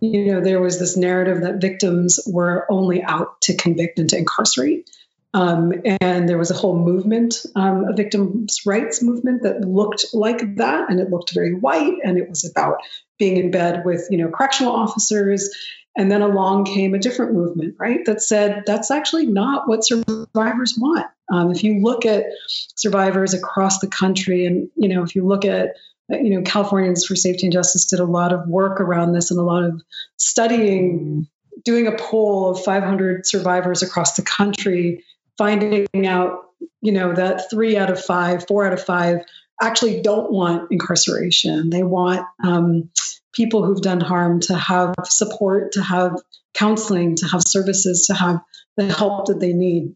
you 0.00 0.32
know, 0.32 0.40
there 0.40 0.60
was 0.60 0.78
this 0.78 0.96
narrative 0.96 1.42
that 1.42 1.60
victims 1.60 2.20
were 2.26 2.66
only 2.70 3.02
out 3.02 3.40
to 3.42 3.56
convict 3.56 3.98
and 3.98 4.08
to 4.10 4.18
incarcerate. 4.18 4.90
Um, 5.34 5.72
and 6.00 6.28
there 6.28 6.38
was 6.38 6.50
a 6.50 6.54
whole 6.54 6.78
movement, 6.78 7.44
um, 7.54 7.84
a 7.84 7.92
victims' 7.92 8.64
rights 8.64 9.02
movement 9.02 9.42
that 9.42 9.60
looked 9.60 10.06
like 10.14 10.56
that, 10.56 10.90
and 10.90 11.00
it 11.00 11.10
looked 11.10 11.34
very 11.34 11.54
white, 11.54 11.98
and 12.02 12.16
it 12.16 12.28
was 12.28 12.50
about 12.50 12.78
being 13.18 13.36
in 13.36 13.50
bed 13.50 13.84
with, 13.84 14.08
you 14.10 14.18
know, 14.18 14.30
correctional 14.30 14.72
officers. 14.72 15.54
And 15.98 16.10
then 16.10 16.22
along 16.22 16.66
came 16.66 16.94
a 16.94 16.98
different 16.98 17.34
movement, 17.34 17.74
right, 17.78 18.04
that 18.06 18.22
said 18.22 18.62
that's 18.66 18.92
actually 18.92 19.26
not 19.26 19.68
what 19.68 19.84
survivors 19.84 20.76
want. 20.78 21.06
Um, 21.30 21.50
if 21.50 21.64
you 21.64 21.82
look 21.82 22.06
at 22.06 22.24
survivors 22.46 23.34
across 23.34 23.80
the 23.80 23.88
country, 23.88 24.46
and 24.46 24.70
you 24.76 24.88
know, 24.88 25.02
if 25.02 25.16
you 25.16 25.26
look 25.26 25.44
at 25.44 25.74
you 26.08 26.30
know, 26.30 26.42
Californians 26.42 27.04
for 27.04 27.16
Safety 27.16 27.46
and 27.46 27.52
Justice 27.52 27.86
did 27.86 28.00
a 28.00 28.04
lot 28.04 28.32
of 28.32 28.48
work 28.48 28.80
around 28.80 29.12
this 29.12 29.30
and 29.30 29.38
a 29.38 29.42
lot 29.42 29.64
of 29.64 29.82
studying, 30.16 31.26
doing 31.64 31.86
a 31.86 31.96
poll 31.96 32.50
of 32.50 32.64
500 32.64 33.26
survivors 33.26 33.82
across 33.82 34.14
the 34.14 34.22
country, 34.22 35.04
finding 35.36 36.06
out, 36.06 36.44
you 36.80 36.92
know, 36.92 37.12
that 37.12 37.50
three 37.50 37.76
out 37.76 37.90
of 37.90 38.02
five, 38.02 38.46
four 38.46 38.66
out 38.66 38.72
of 38.72 38.82
five 38.82 39.18
actually 39.60 40.02
don't 40.02 40.30
want 40.30 40.70
incarceration. 40.70 41.70
They 41.70 41.82
want 41.82 42.26
um, 42.42 42.90
people 43.32 43.64
who've 43.64 43.80
done 43.80 44.00
harm 44.00 44.40
to 44.40 44.56
have 44.56 44.94
support, 45.04 45.72
to 45.72 45.82
have 45.82 46.20
counseling, 46.54 47.16
to 47.16 47.26
have 47.26 47.42
services, 47.46 48.06
to 48.06 48.14
have 48.14 48.40
the 48.76 48.92
help 48.92 49.26
that 49.26 49.40
they 49.40 49.52
need, 49.52 49.94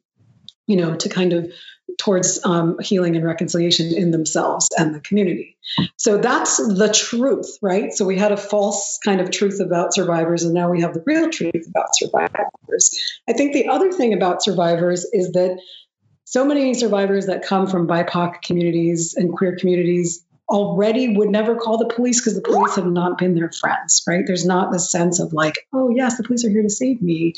you 0.67 0.77
know, 0.77 0.95
to 0.97 1.09
kind 1.09 1.33
of 1.33 1.53
towards 1.99 2.45
um, 2.45 2.79
healing 2.81 3.17
and 3.17 3.25
reconciliation 3.25 3.95
in 3.95 4.11
themselves 4.11 4.69
and 4.77 4.95
the 4.95 5.01
community. 5.01 5.57
So 5.97 6.19
that's 6.19 6.57
the 6.57 6.93
truth, 6.93 7.59
right? 7.61 7.93
So 7.93 8.05
we 8.05 8.19
had 8.19 8.33
a 8.33 8.37
false 8.37 8.99
kind 9.05 9.21
of 9.21 9.31
truth 9.31 9.61
about 9.61 9.95
survivors, 9.95 10.45
and 10.45 10.55
now 10.55 10.71
we 10.71 10.81
have 10.81 10.95
the 10.95 11.03
real 11.05 11.31
truth 11.31 11.67
about 11.69 11.89
survivors. 11.95 13.21
I 13.29 13.33
think 13.33 13.53
the 13.53 13.69
other 13.69 13.93
thing 13.93 14.15
about 14.15 14.43
survivors 14.43 15.07
is 15.13 15.33
that 15.33 15.61
so 16.25 16.45
many 16.45 16.75
survivors 16.75 17.27
that 17.27 17.45
come 17.45 17.66
from 17.66 17.87
BIPOC 17.87 18.43
communities 18.43 19.14
and 19.16 19.33
queer 19.33 19.57
communities 19.57 20.25
already 20.49 21.16
would 21.16 21.31
never 21.31 21.57
call 21.57 21.79
the 21.79 21.95
police 21.95 22.20
because 22.20 22.35
the 22.35 22.43
police 22.43 22.77
have 22.77 22.87
not 22.87 23.16
been 23.16 23.35
their 23.35 23.51
friends 23.51 24.03
right 24.07 24.27
there's 24.27 24.45
not 24.45 24.70
the 24.70 24.79
sense 24.79 25.18
of 25.18 25.33
like 25.33 25.66
oh 25.73 25.89
yes 25.89 26.18
the 26.18 26.25
police 26.25 26.45
are 26.45 26.51
here 26.51 26.62
to 26.62 26.68
save 26.68 27.01
me 27.01 27.33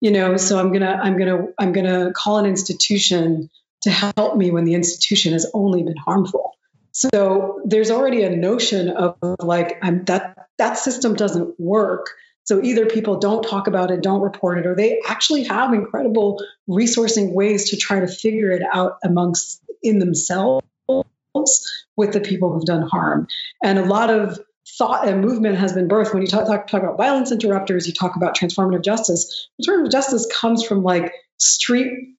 you 0.00 0.12
know 0.12 0.36
so 0.36 0.56
i'm 0.60 0.70
gonna 0.72 1.00
i'm 1.02 1.18
gonna 1.18 1.46
i'm 1.58 1.72
gonna 1.72 2.12
call 2.12 2.38
an 2.38 2.46
institution 2.46 3.50
to 3.82 3.90
help 3.90 4.36
me 4.36 4.50
when 4.50 4.64
the 4.64 4.74
institution 4.74 5.32
has 5.32 5.50
only 5.54 5.82
been 5.82 5.96
harmful. 5.96 6.56
So 6.92 7.60
there's 7.64 7.90
already 7.90 8.22
a 8.24 8.30
notion 8.30 8.90
of 8.90 9.16
like 9.40 9.78
I'm, 9.82 10.04
that 10.04 10.48
that 10.58 10.74
system 10.74 11.14
doesn't 11.14 11.58
work. 11.58 12.10
So 12.44 12.62
either 12.62 12.86
people 12.86 13.18
don't 13.18 13.42
talk 13.42 13.66
about 13.66 13.90
it, 13.90 14.02
don't 14.02 14.22
report 14.22 14.58
it, 14.58 14.66
or 14.66 14.74
they 14.74 15.00
actually 15.06 15.44
have 15.44 15.72
incredible 15.72 16.42
resourcing 16.68 17.32
ways 17.32 17.70
to 17.70 17.76
try 17.76 18.00
to 18.00 18.08
figure 18.08 18.50
it 18.50 18.62
out 18.72 18.98
amongst 19.04 19.62
in 19.82 19.98
themselves 19.98 20.66
with 21.96 22.12
the 22.12 22.20
people 22.20 22.52
who've 22.52 22.64
done 22.64 22.82
harm. 22.82 23.28
And 23.62 23.78
a 23.78 23.84
lot 23.84 24.10
of 24.10 24.38
thought 24.78 25.06
and 25.06 25.20
movement 25.20 25.58
has 25.58 25.72
been 25.72 25.88
birthed. 25.88 26.12
When 26.12 26.22
you 26.22 26.28
talk, 26.28 26.46
talk, 26.46 26.66
talk 26.66 26.82
about 26.82 26.96
violence 26.96 27.32
interrupters, 27.32 27.86
you 27.86 27.92
talk 27.92 28.16
about 28.16 28.36
transformative 28.36 28.84
justice. 28.84 29.48
Transformative 29.62 29.92
justice 29.92 30.26
comes 30.32 30.64
from 30.64 30.82
like 30.82 31.12
street 31.38 32.16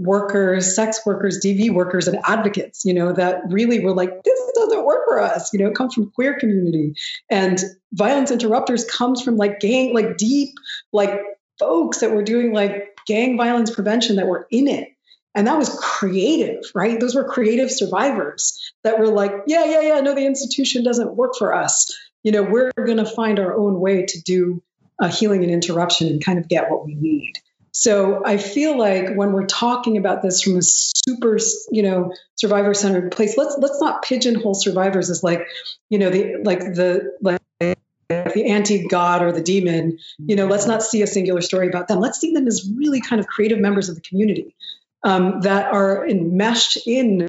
workers, 0.00 0.74
sex 0.74 1.00
workers, 1.04 1.40
DV 1.44 1.70
workers, 1.72 2.08
and 2.08 2.18
advocates, 2.24 2.84
you 2.84 2.94
know, 2.94 3.12
that 3.12 3.42
really 3.50 3.80
were 3.80 3.94
like, 3.94 4.24
this 4.24 4.40
doesn't 4.54 4.84
work 4.84 5.04
for 5.06 5.20
us. 5.20 5.52
You 5.52 5.60
know, 5.60 5.68
it 5.68 5.74
comes 5.74 5.94
from 5.94 6.10
queer 6.10 6.38
community. 6.38 6.94
And 7.30 7.62
violence 7.92 8.30
interrupters 8.30 8.84
comes 8.84 9.22
from 9.22 9.36
like 9.36 9.60
gang, 9.60 9.92
like 9.94 10.16
deep, 10.16 10.54
like 10.92 11.20
folks 11.58 12.00
that 12.00 12.12
were 12.12 12.22
doing 12.22 12.54
like 12.54 12.96
gang 13.06 13.36
violence 13.36 13.70
prevention 13.70 14.16
that 14.16 14.26
were 14.26 14.46
in 14.50 14.68
it. 14.68 14.88
And 15.34 15.46
that 15.46 15.58
was 15.58 15.78
creative, 15.80 16.64
right? 16.74 16.98
Those 16.98 17.14
were 17.14 17.28
creative 17.28 17.70
survivors 17.70 18.72
that 18.82 18.98
were 18.98 19.08
like, 19.08 19.32
yeah, 19.46 19.64
yeah, 19.64 19.80
yeah, 19.80 20.00
no, 20.00 20.14
the 20.14 20.26
institution 20.26 20.82
doesn't 20.82 21.14
work 21.14 21.34
for 21.38 21.54
us. 21.54 21.96
You 22.22 22.32
know, 22.32 22.42
we're 22.42 22.72
going 22.76 22.96
to 22.96 23.06
find 23.06 23.38
our 23.38 23.56
own 23.56 23.78
way 23.78 24.06
to 24.06 24.22
do 24.22 24.62
a 24.98 25.08
healing 25.08 25.44
and 25.44 25.52
interruption 25.52 26.08
and 26.08 26.24
kind 26.24 26.38
of 26.38 26.48
get 26.48 26.70
what 26.70 26.84
we 26.84 26.94
need. 26.94 27.34
So 27.80 28.20
I 28.26 28.36
feel 28.36 28.76
like 28.76 29.14
when 29.14 29.32
we're 29.32 29.46
talking 29.46 29.96
about 29.96 30.20
this 30.20 30.42
from 30.42 30.58
a 30.58 30.62
super, 30.62 31.38
you 31.70 31.82
know, 31.82 32.12
survivor 32.36 32.74
centered 32.74 33.10
place, 33.10 33.38
let's 33.38 33.56
let's 33.58 33.80
not 33.80 34.02
pigeonhole 34.02 34.52
survivors 34.52 35.08
as 35.08 35.22
like, 35.22 35.46
you 35.88 35.98
know, 35.98 36.10
the 36.10 36.42
like 36.44 36.58
the 36.60 37.16
like 37.22 37.40
the 37.58 38.44
anti-god 38.50 39.22
or 39.22 39.32
the 39.32 39.40
demon. 39.40 39.98
You 40.18 40.36
know 40.36 40.44
let's 40.44 40.66
not 40.66 40.82
see 40.82 41.00
a 41.00 41.06
singular 41.06 41.40
story 41.40 41.68
about 41.68 41.88
them. 41.88 42.00
Let's 42.00 42.20
see 42.20 42.34
them 42.34 42.46
as 42.46 42.68
really 42.76 43.00
kind 43.00 43.18
of 43.18 43.26
creative 43.26 43.58
members 43.58 43.88
of 43.88 43.94
the 43.94 44.02
community 44.02 44.54
um, 45.02 45.40
that 45.40 45.72
are 45.72 46.06
enmeshed 46.06 46.86
in 46.86 47.28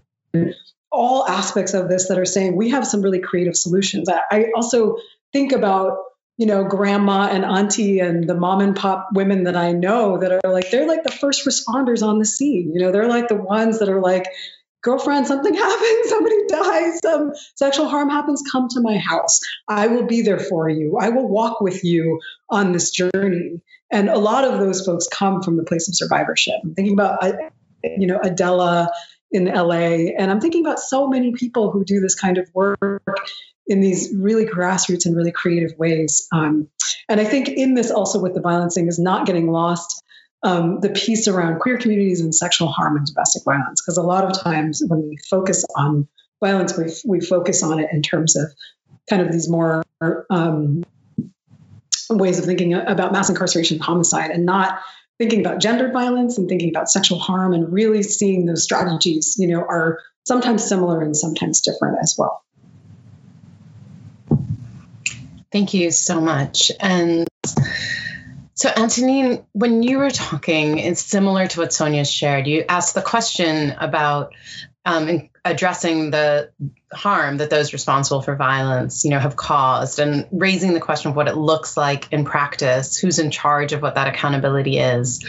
all 0.92 1.26
aspects 1.30 1.74
of 1.74 1.88
this 1.88 2.10
that 2.10 2.20
are 2.20 2.26
saying 2.26 2.58
we 2.58 2.72
have 2.72 2.86
some 2.86 3.02
really 3.02 3.20
creative 3.20 3.56
solutions. 3.56 4.10
I, 4.10 4.20
I 4.30 4.46
also 4.54 4.98
think 5.32 5.54
about 5.54 6.00
you 6.42 6.48
know, 6.48 6.64
grandma 6.64 7.30
and 7.32 7.46
auntie 7.46 8.00
and 8.00 8.28
the 8.28 8.34
mom 8.34 8.62
and 8.62 8.76
pop 8.76 9.10
women 9.14 9.44
that 9.44 9.56
I 9.56 9.74
know 9.74 10.18
that 10.18 10.32
are 10.32 10.52
like, 10.52 10.72
they're 10.72 10.88
like 10.88 11.04
the 11.04 11.12
first 11.12 11.46
responders 11.46 12.02
on 12.02 12.18
the 12.18 12.26
scene. 12.26 12.72
You 12.74 12.82
know, 12.82 12.92
they're 12.92 13.08
like 13.08 13.28
the 13.28 13.36
ones 13.36 13.78
that 13.78 13.90
are 13.90 14.02
like, 14.02 14.26
girlfriend, 14.82 15.28
something 15.28 15.54
happens, 15.68 16.10
somebody 16.10 16.48
dies, 16.48 17.00
some 17.04 17.34
sexual 17.54 17.88
harm 17.88 18.10
happens, 18.10 18.42
come 18.52 18.70
to 18.70 18.82
my 18.82 18.98
house. 18.98 19.40
I 19.68 19.86
will 19.86 20.08
be 20.08 20.24
there 20.24 20.40
for 20.40 20.68
you. 20.68 20.98
I 21.00 21.10
will 21.10 21.28
walk 21.28 21.62
with 21.62 21.84
you 21.84 22.20
on 22.50 22.72
this 22.72 22.90
journey. 22.90 23.62
And 23.92 24.10
a 24.10 24.18
lot 24.18 24.44
of 24.44 24.60
those 24.60 24.84
folks 24.84 25.08
come 25.08 25.44
from 25.44 25.58
the 25.58 25.64
place 25.64 25.90
of 25.90 25.96
survivorship. 25.96 26.56
I'm 26.64 26.74
thinking 26.74 26.96
about, 26.96 27.24
you 27.84 28.08
know, 28.08 28.20
Adela 28.20 28.90
in 29.30 29.46
LA, 29.46 30.10
and 30.18 30.32
I'm 30.32 30.42
thinking 30.42 30.66
about 30.66 30.80
so 30.80 31.08
many 31.08 31.34
people 31.34 31.70
who 31.70 31.86
do 31.86 32.00
this 32.00 32.16
kind 32.16 32.40
of 32.40 32.50
work 32.56 33.04
in 33.68 33.80
these 33.80 34.14
really 34.16 34.46
grassroots 34.46 35.06
and 35.06 35.16
really 35.16 35.32
creative 35.32 35.78
ways. 35.78 36.28
Um, 36.32 36.68
and 37.08 37.20
I 37.20 37.26
think 37.26 37.50
in 37.50 37.74
this 37.74 37.92
also 37.92 38.20
with 38.20 38.34
the 38.34 38.42
violence 38.42 38.76
thing 38.76 38.88
is 38.88 39.00
not 39.00 39.26
getting 39.26 39.52
lost 39.52 40.04
um, 40.44 40.80
the 40.80 40.90
piece 40.90 41.28
around 41.28 41.60
queer 41.60 41.78
communities 41.78 42.22
and 42.22 42.34
sexual 42.34 42.68
harm 42.68 42.98
and 42.98 43.06
domestic 43.06 43.44
violence. 43.44 43.82
Because 43.82 43.98
a 43.98 44.02
lot 44.02 44.26
of 44.26 44.42
times 44.42 44.82
when 44.86 45.08
we 45.08 45.18
focus 45.30 45.66
on 45.76 46.08
violence, 46.44 46.76
we, 46.78 46.92
we 47.06 47.22
focus 47.22 47.64
on 47.64 47.80
it 47.80 47.90
in 47.92 48.02
terms 48.02 48.36
of 48.36 48.52
kind 49.10 49.22
of 49.22 49.32
these 49.32 49.48
more 49.48 49.84
um, 50.30 50.84
ways 52.10 52.40
of 52.40 52.46
thinking 52.46 52.74
about 52.74 53.12
mass 53.12 53.30
incarceration 53.30 53.76
and 53.76 53.84
homicide 53.84 54.32
and 54.32 54.46
not 54.46 54.80
thinking 55.18 55.42
about 55.46 55.60
gendered 55.60 55.94
violence 55.94 56.38
and 56.38 56.50
thinking 56.50 56.70
about 56.70 56.90
sexual 56.90 57.20
harm 57.20 57.54
and 57.54 57.72
really 57.72 58.02
seeing 58.02 58.46
those 58.46 58.64
strategies, 58.64 59.36
you 59.38 59.48
know, 59.48 59.60
are 59.60 60.00
sometimes 60.26 60.64
similar 60.64 61.02
and 61.02 61.16
sometimes 61.16 61.62
different 61.62 61.98
as 62.02 62.16
well. 62.18 62.44
Thank 65.52 65.74
you 65.74 65.92
so 65.92 66.22
much. 66.22 66.72
And 66.80 67.28
so, 68.54 68.70
Antonine, 68.70 69.46
when 69.54 69.84
you 69.84 69.98
were 69.98 70.10
talking, 70.10 70.78
it's 70.78 71.02
similar 71.02 71.48
to 71.48 71.60
what 71.60 71.74
Sonia 71.74 72.06
shared. 72.06 72.48
You 72.48 72.64
asked 72.70 72.94
the 72.94 73.02
question 73.02 73.72
about 73.72 74.34
um, 74.86 75.30
addressing 75.44 76.12
the 76.12 76.52
harm 76.94 77.38
that 77.38 77.50
those 77.50 77.74
responsible 77.74 78.22
for 78.22 78.36
violence, 78.36 79.04
you 79.04 79.12
know, 79.12 79.20
have 79.20 79.36
caused, 79.36 80.00
and 80.00 80.28
raising 80.32 80.74
the 80.74 80.80
question 80.80 81.12
of 81.12 81.16
what 81.16 81.28
it 81.28 81.36
looks 81.36 81.76
like 81.76 82.12
in 82.12 82.26
practice, 82.26 82.98
who's 82.98 83.20
in 83.20 83.32
charge 83.32 83.74
of 83.74 83.82
what 83.82 83.96
that 83.96 84.08
accountability 84.08 84.78
is. 84.78 85.26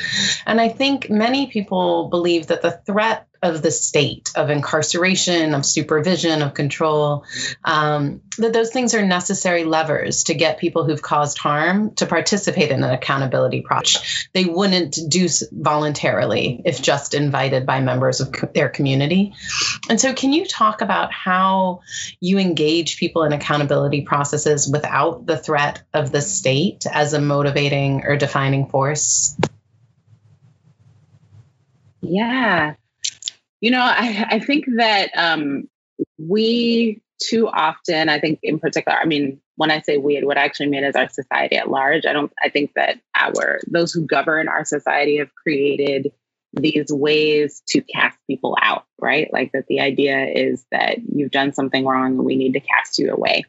And 0.46 0.60
I 0.60 0.68
think 0.68 1.10
many 1.10 1.46
people 1.48 2.08
believe 2.08 2.48
that 2.48 2.62
the 2.62 2.72
threat 2.72 3.26
of 3.42 3.60
the 3.60 3.72
state 3.72 4.30
of 4.36 4.50
incarceration, 4.50 5.54
of 5.54 5.66
supervision, 5.66 6.42
of 6.42 6.54
control, 6.54 7.24
um, 7.64 8.22
that 8.38 8.52
those 8.52 8.70
things 8.70 8.94
are 8.94 9.04
necessary 9.04 9.64
levers 9.64 10.24
to 10.24 10.34
get 10.34 10.58
people 10.58 10.84
who've 10.84 11.02
caused 11.02 11.38
harm 11.38 11.92
to 11.96 12.06
participate 12.06 12.70
in 12.70 12.84
an 12.84 12.90
accountability 12.90 13.60
process. 13.62 14.28
They 14.32 14.44
wouldn't 14.44 14.96
do 15.08 15.28
voluntarily 15.50 16.62
if 16.64 16.80
just 16.80 17.14
invited 17.14 17.66
by 17.66 17.80
members 17.80 18.20
of 18.20 18.30
co- 18.30 18.48
their 18.54 18.68
community. 18.68 19.34
And 19.90 20.00
so, 20.00 20.14
can 20.14 20.32
you 20.32 20.46
talk 20.46 20.80
about 20.80 21.12
how 21.12 21.80
you 22.20 22.38
engage 22.38 22.96
people 22.96 23.24
in 23.24 23.32
accountability 23.32 24.02
processes 24.02 24.68
without 24.68 25.26
the 25.26 25.36
threat 25.36 25.82
of 25.92 26.12
the 26.12 26.20
state 26.20 26.86
as 26.90 27.12
a 27.12 27.20
motivating 27.20 28.04
or 28.04 28.16
defining 28.16 28.68
force? 28.68 29.36
Yeah. 32.00 32.74
You 33.62 33.70
know, 33.70 33.80
I, 33.80 34.26
I 34.28 34.38
think 34.40 34.66
that 34.76 35.10
um, 35.16 35.68
we 36.18 37.00
too 37.22 37.46
often, 37.46 38.08
I 38.08 38.18
think 38.18 38.40
in 38.42 38.58
particular, 38.58 38.98
I 38.98 39.04
mean, 39.04 39.40
when 39.54 39.70
I 39.70 39.80
say 39.82 39.98
we, 39.98 40.20
what 40.24 40.36
I 40.36 40.44
actually 40.44 40.66
mean 40.66 40.82
is 40.82 40.96
our 40.96 41.08
society 41.08 41.56
at 41.56 41.70
large. 41.70 42.04
I 42.04 42.12
don't, 42.12 42.32
I 42.42 42.48
think 42.48 42.72
that 42.74 42.98
our, 43.14 43.60
those 43.68 43.92
who 43.92 44.04
govern 44.04 44.48
our 44.48 44.64
society 44.64 45.18
have 45.18 45.32
created 45.34 46.12
these 46.52 46.90
ways 46.90 47.62
to 47.68 47.82
cast 47.82 48.18
people 48.28 48.56
out, 48.60 48.84
right? 49.00 49.32
Like 49.32 49.52
that 49.52 49.66
the 49.68 49.78
idea 49.78 50.26
is 50.26 50.66
that 50.72 50.98
you've 51.14 51.30
done 51.30 51.52
something 51.52 51.86
wrong 51.86 52.18
and 52.18 52.24
we 52.24 52.34
need 52.34 52.54
to 52.54 52.60
cast 52.60 52.98
you 52.98 53.12
away. 53.12 53.44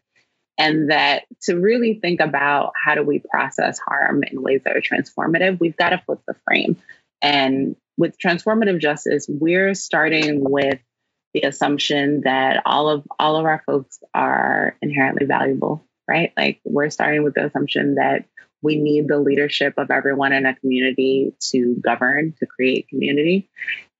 And 0.59 0.91
that 0.91 1.23
to 1.43 1.55
really 1.55 1.95
think 1.95 2.19
about 2.19 2.73
how 2.81 2.93
do 2.93 3.01
we 3.01 3.17
process 3.17 3.79
harm 3.79 4.23
in 4.23 4.43
ways 4.43 4.61
that 4.63 4.77
are 4.77 4.81
transformative, 4.81 5.59
we've 5.59 5.75
got 5.75 5.89
to 5.89 5.97
flip 6.05 6.19
the 6.27 6.35
frame 6.45 6.77
and 7.23 7.75
with 7.97 8.17
transformative 8.17 8.79
justice, 8.79 9.27
we're 9.29 9.73
starting 9.73 10.49
with 10.49 10.79
the 11.33 11.41
assumption 11.41 12.21
that 12.25 12.61
all 12.65 12.89
of 12.89 13.05
all 13.19 13.37
of 13.37 13.45
our 13.45 13.63
folks 13.65 13.99
are 14.13 14.77
inherently 14.81 15.25
valuable, 15.25 15.85
right? 16.07 16.31
Like 16.37 16.61
we're 16.63 16.89
starting 16.89 17.23
with 17.23 17.33
the 17.33 17.45
assumption 17.45 17.95
that 17.95 18.25
we 18.61 18.77
need 18.77 19.07
the 19.07 19.19
leadership 19.19 19.73
of 19.77 19.91
everyone 19.91 20.31
in 20.31 20.45
a 20.45 20.55
community 20.55 21.33
to 21.51 21.75
govern, 21.83 22.33
to 22.39 22.45
create 22.45 22.87
community. 22.87 23.49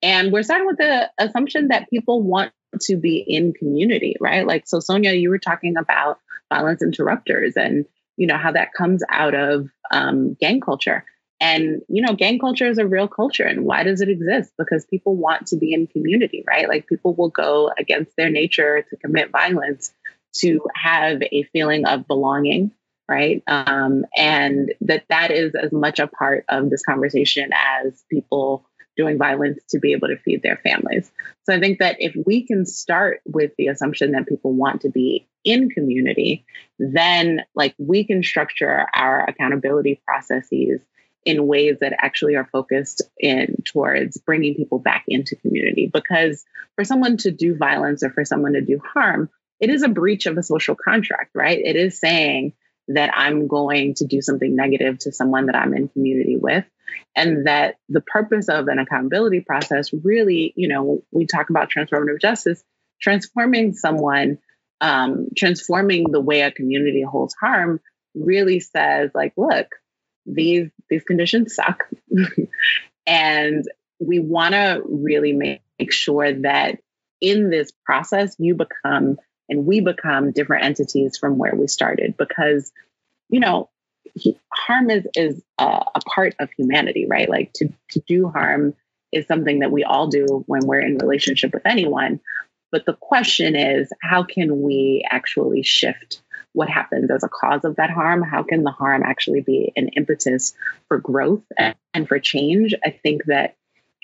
And 0.01 0.31
we're 0.31 0.43
starting 0.43 0.67
with 0.67 0.77
the 0.77 1.09
assumption 1.19 1.67
that 1.69 1.89
people 1.89 2.21
want 2.21 2.51
to 2.81 2.95
be 2.95 3.17
in 3.17 3.53
community, 3.53 4.15
right? 4.19 4.47
Like, 4.47 4.67
so 4.67 4.79
Sonia, 4.79 5.13
you 5.13 5.29
were 5.29 5.39
talking 5.39 5.75
about 5.77 6.19
violence 6.51 6.81
interrupters 6.81 7.55
and, 7.55 7.85
you 8.15 8.27
know, 8.27 8.37
how 8.37 8.51
that 8.51 8.73
comes 8.75 9.03
out 9.09 9.35
of 9.35 9.67
um, 9.91 10.35
gang 10.39 10.59
culture. 10.59 11.05
And, 11.43 11.81
you 11.89 12.01
know, 12.01 12.13
gang 12.13 12.39
culture 12.39 12.67
is 12.69 12.77
a 12.77 12.87
real 12.87 13.09
culture. 13.09 13.43
And 13.43 13.65
why 13.65 13.83
does 13.83 13.99
it 13.99 14.07
exist? 14.07 14.53
Because 14.57 14.85
people 14.85 15.17
want 15.17 15.47
to 15.47 15.57
be 15.57 15.73
in 15.73 15.87
community, 15.87 16.41
right? 16.47 16.69
Like 16.69 16.87
people 16.87 17.13
will 17.15 17.27
go 17.27 17.69
against 17.77 18.15
their 18.15 18.29
nature 18.29 18.85
to 18.89 18.95
commit 18.95 19.29
violence 19.29 19.93
to 20.37 20.61
have 20.73 21.21
a 21.21 21.43
feeling 21.51 21.85
of 21.85 22.07
belonging, 22.07 22.71
right? 23.09 23.43
Um, 23.45 24.05
and 24.15 24.73
that 24.79 25.03
that 25.09 25.31
is 25.31 25.53
as 25.53 25.73
much 25.73 25.99
a 25.99 26.07
part 26.07 26.45
of 26.47 26.69
this 26.69 26.81
conversation 26.81 27.49
as 27.53 28.05
people 28.09 28.65
doing 28.95 29.17
violence 29.17 29.59
to 29.71 29.79
be 29.79 29.91
able 29.91 30.07
to 30.07 30.17
feed 30.17 30.43
their 30.43 30.61
families. 30.63 31.11
So 31.43 31.53
I 31.53 31.59
think 31.59 31.79
that 31.79 31.97
if 31.99 32.15
we 32.25 32.47
can 32.47 32.65
start 32.65 33.19
with 33.25 33.51
the 33.57 33.67
assumption 33.67 34.13
that 34.13 34.29
people 34.29 34.53
want 34.53 34.79
to 34.81 34.89
be 34.89 35.27
in 35.43 35.69
community, 35.69 36.45
then 36.79 37.41
like 37.53 37.75
we 37.77 38.05
can 38.05 38.23
structure 38.23 38.85
our 38.95 39.27
accountability 39.27 40.01
processes 40.05 40.79
in 41.25 41.47
ways 41.47 41.77
that 41.81 41.93
actually 41.97 42.35
are 42.35 42.49
focused 42.51 43.01
in 43.19 43.63
towards 43.65 44.17
bringing 44.17 44.55
people 44.55 44.79
back 44.79 45.05
into 45.07 45.35
community. 45.35 45.89
Because 45.91 46.43
for 46.75 46.83
someone 46.83 47.17
to 47.17 47.31
do 47.31 47.55
violence 47.55 48.03
or 48.03 48.09
for 48.09 48.25
someone 48.25 48.53
to 48.53 48.61
do 48.61 48.79
harm 48.93 49.29
it 49.59 49.69
is 49.69 49.83
a 49.83 49.87
breach 49.87 50.25
of 50.25 50.37
a 50.37 50.43
social 50.43 50.75
contract 50.75 51.31
right? 51.33 51.57
It 51.57 51.77
is 51.77 51.99
saying 51.99 52.53
that 52.89 53.11
i'm 53.13 53.47
going 53.47 53.93
to 53.93 54.05
do 54.05 54.21
something 54.21 54.57
negative 54.57 54.97
to 54.99 55.11
someone 55.11 55.45
that 55.45 55.55
i'm 55.55 55.73
in 55.73 55.87
community 55.87 56.35
with. 56.35 56.65
And 57.15 57.47
that 57.47 57.75
the 57.87 58.01
purpose 58.01 58.49
of 58.49 58.67
an 58.67 58.77
accountability 58.77 59.39
process 59.39 59.91
really, 59.93 60.53
you 60.57 60.67
know, 60.67 61.01
we 61.11 61.25
talk 61.25 61.49
about 61.49 61.71
transformative 61.71 62.19
justice, 62.19 62.61
transforming 63.01 63.73
someone, 63.73 64.39
um, 64.81 65.29
transforming 65.37 66.11
the 66.11 66.19
way 66.19 66.41
a 66.41 66.51
community 66.51 67.03
holds 67.03 67.35
harm 67.39 67.79
really 68.13 68.59
says 68.59 69.11
like, 69.15 69.33
look, 69.37 69.67
these 70.25 70.69
these 70.89 71.03
conditions 71.03 71.55
suck. 71.55 71.83
and 73.07 73.65
we 73.99 74.19
want 74.19 74.53
to 74.53 74.81
really 74.85 75.33
make, 75.33 75.61
sure 75.89 76.31
that 76.43 76.79
in 77.19 77.49
this 77.49 77.69
process 77.85 78.37
you 78.39 78.55
become 78.55 79.17
and 79.49 79.65
we 79.65 79.81
become 79.81 80.31
different 80.31 80.63
entities 80.63 81.17
from 81.17 81.37
where 81.37 81.53
we 81.53 81.67
started 81.67 82.15
because 82.17 82.71
you 83.29 83.41
know 83.41 83.69
he, 84.15 84.39
harm 84.53 84.89
is 84.89 85.05
is 85.15 85.41
a, 85.57 85.63
a 85.63 85.99
part 86.05 86.35
of 86.39 86.49
humanity, 86.57 87.05
right? 87.05 87.29
Like 87.29 87.51
to 87.55 87.67
to 87.91 88.01
do 88.07 88.29
harm 88.29 88.75
is 89.11 89.27
something 89.27 89.59
that 89.59 89.71
we 89.71 89.83
all 89.83 90.07
do 90.07 90.43
when 90.47 90.65
we're 90.65 90.79
in 90.79 90.97
relationship 90.97 91.53
with 91.53 91.65
anyone. 91.65 92.21
But 92.71 92.85
the 92.85 92.93
question 92.93 93.55
is, 93.55 93.91
how 94.01 94.23
can 94.23 94.61
we 94.61 95.05
actually 95.09 95.63
shift 95.63 96.21
what 96.53 96.69
happens 96.69 97.11
as 97.11 97.23
a 97.23 97.29
cause 97.29 97.65
of 97.65 97.75
that 97.75 97.89
harm? 97.89 98.23
How 98.23 98.43
can 98.43 98.63
the 98.63 98.71
harm 98.71 99.03
actually 99.03 99.41
be 99.41 99.73
an 99.75 99.89
impetus 99.89 100.53
for 100.87 100.99
growth 100.99 101.43
and, 101.57 102.07
for 102.07 102.19
change? 102.19 102.73
I 102.83 102.91
think 102.91 103.25
that 103.25 103.55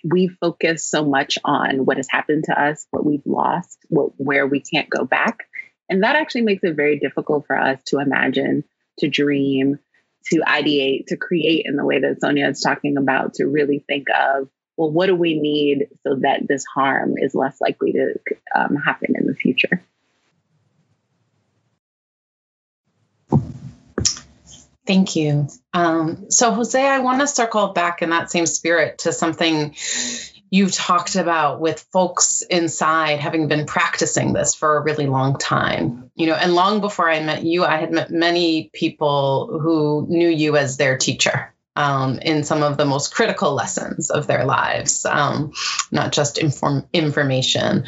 we 0.04 0.28
focus 0.28 0.86
so 0.86 1.06
much 1.06 1.38
on 1.44 1.86
what 1.86 1.98
has 1.98 2.08
happened 2.10 2.46
to 2.46 2.60
us, 2.60 2.86
what 2.92 3.06
we've 3.06 3.26
lost, 3.26 3.78
what, 3.88 4.12
where 4.18 4.48
we 4.48 4.62
can't 4.62 4.90
go 4.90 5.06
back. 5.06 5.48
And 5.90 6.04
that 6.04 6.16
actually 6.16 6.42
makes 6.42 6.64
it 6.64 6.76
very 6.76 7.00
difficult 7.00 7.48
for 7.48 7.58
us 7.58 7.80
to 7.88 8.00
imagine, 8.00 8.64
to 9.00 9.08
dream, 9.08 9.80
to 10.28 10.42
ideate, 10.42 11.08
to 11.08 11.18
create 11.18 11.66
in 11.66 11.76
the 11.76 11.86
way 11.86 12.00
that 12.00 12.22
Sonia 12.22 12.50
is 12.50 12.62
talking 12.62 12.98
about, 12.98 13.36
to 13.36 13.46
really 13.46 13.84
think 13.88 14.08
of, 14.10 14.50
well, 14.78 14.92
what 14.92 15.08
do 15.08 15.16
we 15.16 15.40
need 15.40 15.90
so 16.04 16.16
that 16.22 16.48
this 16.48 16.64
harm 16.66 17.16
is 17.18 17.36
less 17.36 17.60
likely 17.60 17.94
to 17.94 18.14
um, 18.56 18.76
happen 18.76 19.14
in 19.16 19.28
the 19.28 19.36
future? 19.36 19.84
Thank 24.90 25.16
you. 25.16 25.48
Um, 25.72 26.32
so, 26.32 26.50
Jose, 26.50 26.84
I 26.84 26.98
want 26.98 27.20
to 27.22 27.28
circle 27.28 27.68
back 27.74 28.02
in 28.02 28.10
that 28.10 28.32
same 28.32 28.48
spirit 28.48 28.98
to 29.00 29.14
something 29.14 29.76
you've 30.50 30.72
talked 30.72 31.16
about 31.16 31.62
with 31.62 31.86
folks 31.94 32.42
inside 32.42 33.20
having 33.20 33.48
been 33.48 33.68
practicing 33.68 34.34
this 34.34 34.56
for 34.56 34.78
a 34.78 34.82
really 34.82 35.06
long 35.06 35.38
time 35.38 36.10
you 36.16 36.26
know 36.26 36.34
and 36.34 36.56
long 36.56 36.82
before 36.82 37.08
i 37.08 37.22
met 37.22 37.44
you 37.44 37.64
i 37.64 37.78
had 37.78 37.92
met 37.92 38.10
many 38.10 38.72
people 38.74 39.60
who 39.62 40.08
knew 40.10 40.28
you 40.28 40.58
as 40.58 40.78
their 40.78 40.98
teacher 40.98 41.54
um, 41.80 42.20
in 42.20 42.44
some 42.44 42.62
of 42.62 42.76
the 42.78 42.84
most 42.84 43.14
critical 43.14 43.54
lessons 43.54 44.10
of 44.10 44.28
their 44.28 44.44
lives, 44.44 45.06
um, 45.06 45.54
not 45.92 46.12
just 46.12 46.38
inform- 46.38 46.90
information. 46.92 47.86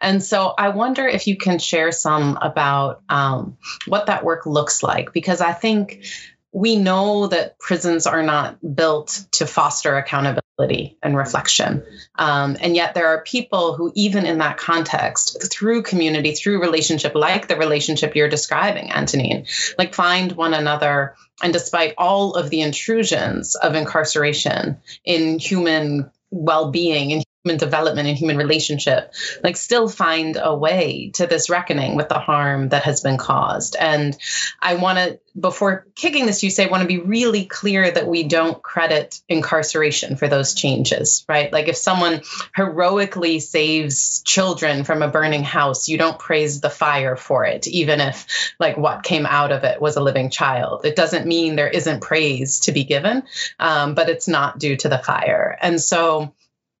And 0.00 0.22
so 0.22 0.54
I 0.56 0.68
wonder 0.68 1.08
if 1.08 1.26
you 1.26 1.36
can 1.36 1.58
share 1.58 1.90
some 1.90 2.38
about 2.40 3.02
um, 3.08 3.56
what 3.88 4.06
that 4.06 4.22
work 4.22 4.46
looks 4.46 4.84
like, 4.84 5.12
because 5.12 5.40
I 5.40 5.52
think 5.54 6.04
we 6.52 6.76
know 6.76 7.28
that 7.28 7.58
prisons 7.58 8.06
are 8.06 8.22
not 8.22 8.58
built 8.74 9.24
to 9.32 9.46
foster 9.46 9.96
accountability 9.96 10.98
and 11.02 11.16
reflection. 11.16 11.82
Um, 12.14 12.58
and 12.60 12.76
yet, 12.76 12.92
there 12.92 13.08
are 13.08 13.22
people 13.22 13.74
who, 13.74 13.90
even 13.94 14.26
in 14.26 14.38
that 14.38 14.58
context, 14.58 15.50
through 15.50 15.82
community, 15.82 16.32
through 16.32 16.60
relationship, 16.60 17.14
like 17.14 17.48
the 17.48 17.56
relationship 17.56 18.14
you're 18.14 18.28
describing, 18.28 18.92
Antonine, 18.92 19.46
like 19.78 19.94
find 19.94 20.32
one 20.32 20.52
another. 20.52 21.16
And 21.42 21.54
despite 21.54 21.94
all 21.96 22.34
of 22.34 22.50
the 22.50 22.60
intrusions 22.60 23.54
of 23.54 23.74
incarceration 23.74 24.76
in 25.04 25.38
human 25.38 26.10
well 26.30 26.70
being, 26.70 27.12
in 27.12 27.22
human 27.44 27.58
development 27.58 28.06
and 28.06 28.16
human 28.16 28.36
relationship, 28.36 29.12
like 29.42 29.56
still 29.56 29.88
find 29.88 30.38
a 30.40 30.54
way 30.54 31.10
to 31.14 31.26
this 31.26 31.50
reckoning 31.50 31.96
with 31.96 32.08
the 32.08 32.18
harm 32.18 32.68
that 32.68 32.84
has 32.84 33.00
been 33.00 33.16
caused. 33.16 33.74
And 33.74 34.16
I 34.60 34.74
want 34.76 34.98
to, 34.98 35.18
before 35.38 35.86
kicking 35.96 36.26
this, 36.26 36.44
you 36.44 36.50
say, 36.50 36.68
want 36.68 36.82
to 36.82 36.86
be 36.86 37.00
really 37.00 37.44
clear 37.44 37.90
that 37.90 38.06
we 38.06 38.22
don't 38.22 38.62
credit 38.62 39.20
incarceration 39.28 40.16
for 40.16 40.28
those 40.28 40.54
changes, 40.54 41.24
right? 41.28 41.52
Like 41.52 41.66
if 41.66 41.76
someone 41.76 42.20
heroically 42.54 43.40
saves 43.40 44.22
children 44.22 44.84
from 44.84 45.02
a 45.02 45.08
burning 45.08 45.42
house, 45.42 45.88
you 45.88 45.98
don't 45.98 46.18
praise 46.18 46.60
the 46.60 46.70
fire 46.70 47.16
for 47.16 47.44
it, 47.44 47.66
even 47.66 48.00
if 48.00 48.54
like 48.60 48.76
what 48.76 49.02
came 49.02 49.26
out 49.26 49.50
of 49.50 49.64
it 49.64 49.80
was 49.80 49.96
a 49.96 50.02
living 50.02 50.30
child. 50.30 50.84
It 50.84 50.94
doesn't 50.94 51.26
mean 51.26 51.56
there 51.56 51.68
isn't 51.68 52.02
praise 52.02 52.60
to 52.60 52.72
be 52.72 52.84
given, 52.84 53.24
um, 53.58 53.94
but 53.94 54.08
it's 54.08 54.28
not 54.28 54.60
due 54.60 54.76
to 54.76 54.88
the 54.88 54.98
fire. 54.98 55.58
And 55.60 55.80
so, 55.80 56.34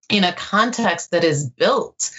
in 0.08 0.24
a 0.24 0.32
context 0.32 1.10
that 1.12 1.24
is 1.24 1.48
built 1.48 2.10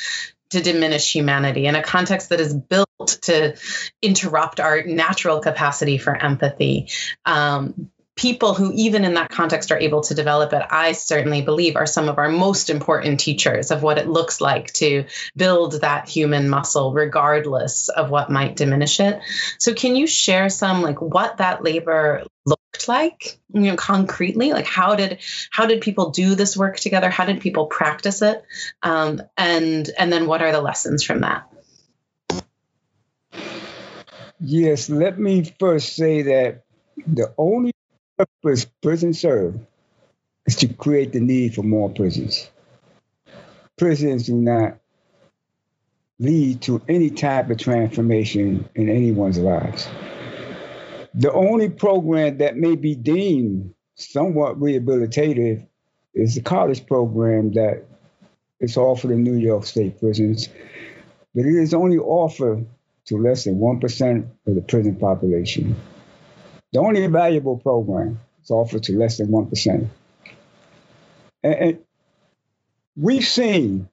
to 0.50 0.62
diminish 0.62 1.12
humanity, 1.12 1.66
in 1.66 1.76
a 1.76 1.84
context 1.84 2.30
that 2.30 2.40
is 2.40 2.54
built 2.54 2.88
to 3.24 3.56
interrupt 4.02 4.60
our 4.60 4.84
natural 4.84 5.40
capacity 5.40 5.98
for 5.98 6.16
empathy. 6.16 6.90
Um, 7.26 7.90
people 8.16 8.54
who, 8.54 8.72
even 8.74 9.04
in 9.06 9.16
that 9.16 9.30
context, 9.30 9.72
are 9.72 9.80
able 9.80 10.02
to 10.02 10.14
develop 10.14 10.54
it, 10.54 10.62
I 10.70 10.92
certainly 10.92 11.42
believe 11.42 11.76
are 11.76 11.88
some 11.88 12.10
of 12.10 12.20
our 12.20 12.30
most 12.30 12.70
important 12.70 13.20
teachers 13.20 13.72
of 13.72 13.82
what 13.82 13.98
it 13.98 14.08
looks 14.08 14.40
like 14.40 14.72
to 14.74 15.06
build 15.36 15.82
that 15.82 16.08
human 16.08 16.50
muscle, 16.50 16.94
regardless 16.94 17.90
of 17.90 18.12
what 18.12 18.30
might 18.30 18.56
diminish 18.56 19.00
it. 19.00 19.20
So, 19.58 19.74
can 19.74 19.96
you 19.96 20.06
share 20.06 20.50
some, 20.50 20.84
like, 20.84 21.02
what 21.02 21.38
that 21.38 21.64
labor 21.64 22.24
looked 22.46 22.63
like, 22.88 23.40
you 23.54 23.62
know, 23.62 23.76
concretely? 23.76 24.52
Like, 24.52 24.66
how 24.66 24.96
did 24.96 25.20
how 25.52 25.66
did 25.66 25.82
people 25.82 26.10
do 26.10 26.36
this 26.36 26.58
work 26.58 26.78
together? 26.78 27.10
How 27.10 27.26
did 27.26 27.42
people 27.42 27.68
practice 27.68 28.22
it? 28.22 28.44
Um, 28.82 29.22
and 29.38 29.90
and 29.98 30.12
then, 30.12 30.26
what 30.28 30.42
are 30.42 30.52
the 30.52 30.62
lessons 30.62 31.04
from 31.04 31.22
that? 31.22 31.50
Yes, 34.40 34.90
let 34.90 35.18
me 35.18 35.54
first 35.60 35.96
say 35.96 36.24
that 36.24 36.64
the 37.08 37.34
only 37.38 37.72
purpose 38.18 38.66
prisons 38.82 39.20
serve 39.22 39.56
is 40.46 40.58
to 40.58 40.68
create 40.68 41.14
the 41.14 41.22
need 41.22 41.56
for 41.56 41.64
more 41.64 41.90
prisons. 41.90 42.50
Prisons 43.78 44.26
do 44.26 44.36
not 44.36 44.80
lead 46.20 46.62
to 46.64 46.82
any 46.88 47.10
type 47.10 47.50
of 47.50 47.58
transformation 47.58 48.70
in 48.76 48.90
anyone's 48.90 49.38
lives. 49.38 49.88
The 51.16 51.32
only 51.32 51.70
program 51.70 52.40
that 52.40 52.58
may 52.58 52.76
be 52.76 52.96
deemed 52.96 53.74
somewhat 53.96 54.60
rehabilitative 54.60 55.68
is 56.14 56.36
the 56.36 56.42
college 56.42 56.86
program 56.88 57.54
that 57.54 57.86
is 58.60 58.78
offered 58.78 59.12
in 59.12 59.24
New 59.24 59.36
York 59.36 59.66
State 59.66 60.00
prisons, 60.00 60.50
but 61.36 61.46
it 61.46 61.56
is 61.56 61.74
only 61.74 61.98
offered 61.98 62.66
to 63.06 63.18
less 63.18 63.44
than 63.44 63.60
1% 63.60 64.28
of 64.48 64.56
the 64.56 64.62
prison 64.62 64.96
population. 64.96 65.76
The 66.72 66.80
only 66.80 67.06
valuable 67.08 67.58
program 67.58 68.20
is 68.42 68.50
offered 68.50 68.84
to 68.84 68.98
less 68.98 69.18
than 69.18 69.28
1%. 69.28 69.88
And, 71.44 71.54
and 71.54 71.80
we've 72.96 73.26
seen 73.26 73.90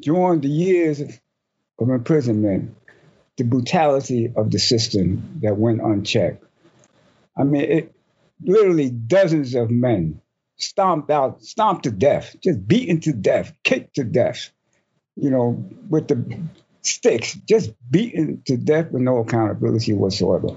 during 0.00 0.40
the 0.40 0.48
years 0.48 1.00
of 1.00 1.18
imprisonment 1.88 2.76
the 3.36 3.44
brutality 3.44 4.32
of 4.36 4.50
the 4.50 4.58
system 4.58 5.40
that 5.42 5.56
went 5.56 5.80
unchecked. 5.80 6.42
I 7.36 7.44
mean, 7.44 7.62
it 7.62 7.94
literally 8.42 8.90
dozens 8.90 9.54
of 9.54 9.70
men 9.70 10.20
stomped 10.56 11.10
out, 11.10 11.42
stomped 11.42 11.84
to 11.84 11.90
death, 11.90 12.34
just 12.42 12.66
beaten 12.66 13.00
to 13.00 13.12
death, 13.12 13.52
kicked 13.62 13.96
to 13.96 14.04
death, 14.04 14.50
you 15.16 15.30
know, 15.30 15.64
with 15.88 16.08
the 16.08 16.40
sticks, 16.82 17.34
just 17.46 17.72
beaten 17.90 18.42
to 18.46 18.56
death 18.56 18.90
with 18.90 19.02
no 19.02 19.18
accountability 19.18 19.92
whatsoever. 19.92 20.48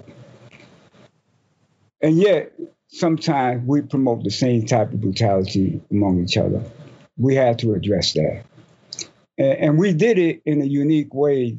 And 2.02 2.18
yet, 2.18 2.54
sometimes 2.88 3.68
we 3.68 3.82
promote 3.82 4.24
the 4.24 4.32
same 4.32 4.66
type 4.66 4.94
of 4.94 5.02
brutality 5.02 5.82
among 5.92 6.24
each 6.24 6.38
other. 6.38 6.64
We 7.18 7.36
had 7.36 7.60
to 7.60 7.74
address 7.74 8.14
that. 8.14 8.44
And, 9.38 9.58
and 9.60 9.78
we 9.78 9.94
did 9.94 10.18
it 10.18 10.42
in 10.46 10.62
a 10.62 10.66
unique 10.66 11.14
way. 11.14 11.58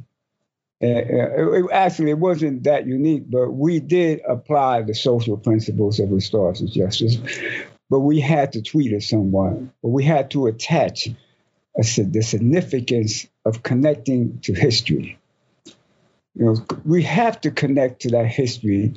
It, 0.81 1.71
actually, 1.73 2.11
it 2.11 2.19
wasn't 2.19 2.65
that 2.65 2.87
unique, 2.87 3.25
but 3.31 3.51
we 3.51 3.81
did 3.81 4.23
apply 4.27 4.83
the 4.83 4.95
social 4.95 5.37
principles 5.37 6.01
of 6.01 6.11
restorative 6.11 6.71
justice. 6.71 7.19
But 7.91 8.01
we 8.01 8.21
had 8.21 8.53
to 8.53 8.63
tweak 8.63 8.93
it 8.93 9.03
somewhat. 9.03 9.61
But 9.83 9.89
we 9.89 10.05
had 10.05 10.31
to 10.31 10.47
attach 10.47 11.09
a, 11.77 11.83
the 11.83 12.23
significance 12.23 13.27
of 13.45 13.63
connecting 13.63 14.41
to 14.41 14.55
history. 14.55 15.19
You 16.35 16.47
know, 16.47 16.67
we 16.85 17.03
have 17.03 17.41
to 17.43 17.51
connect 17.51 18.03
to 18.03 18.11
that 18.11 18.27
history 18.27 18.95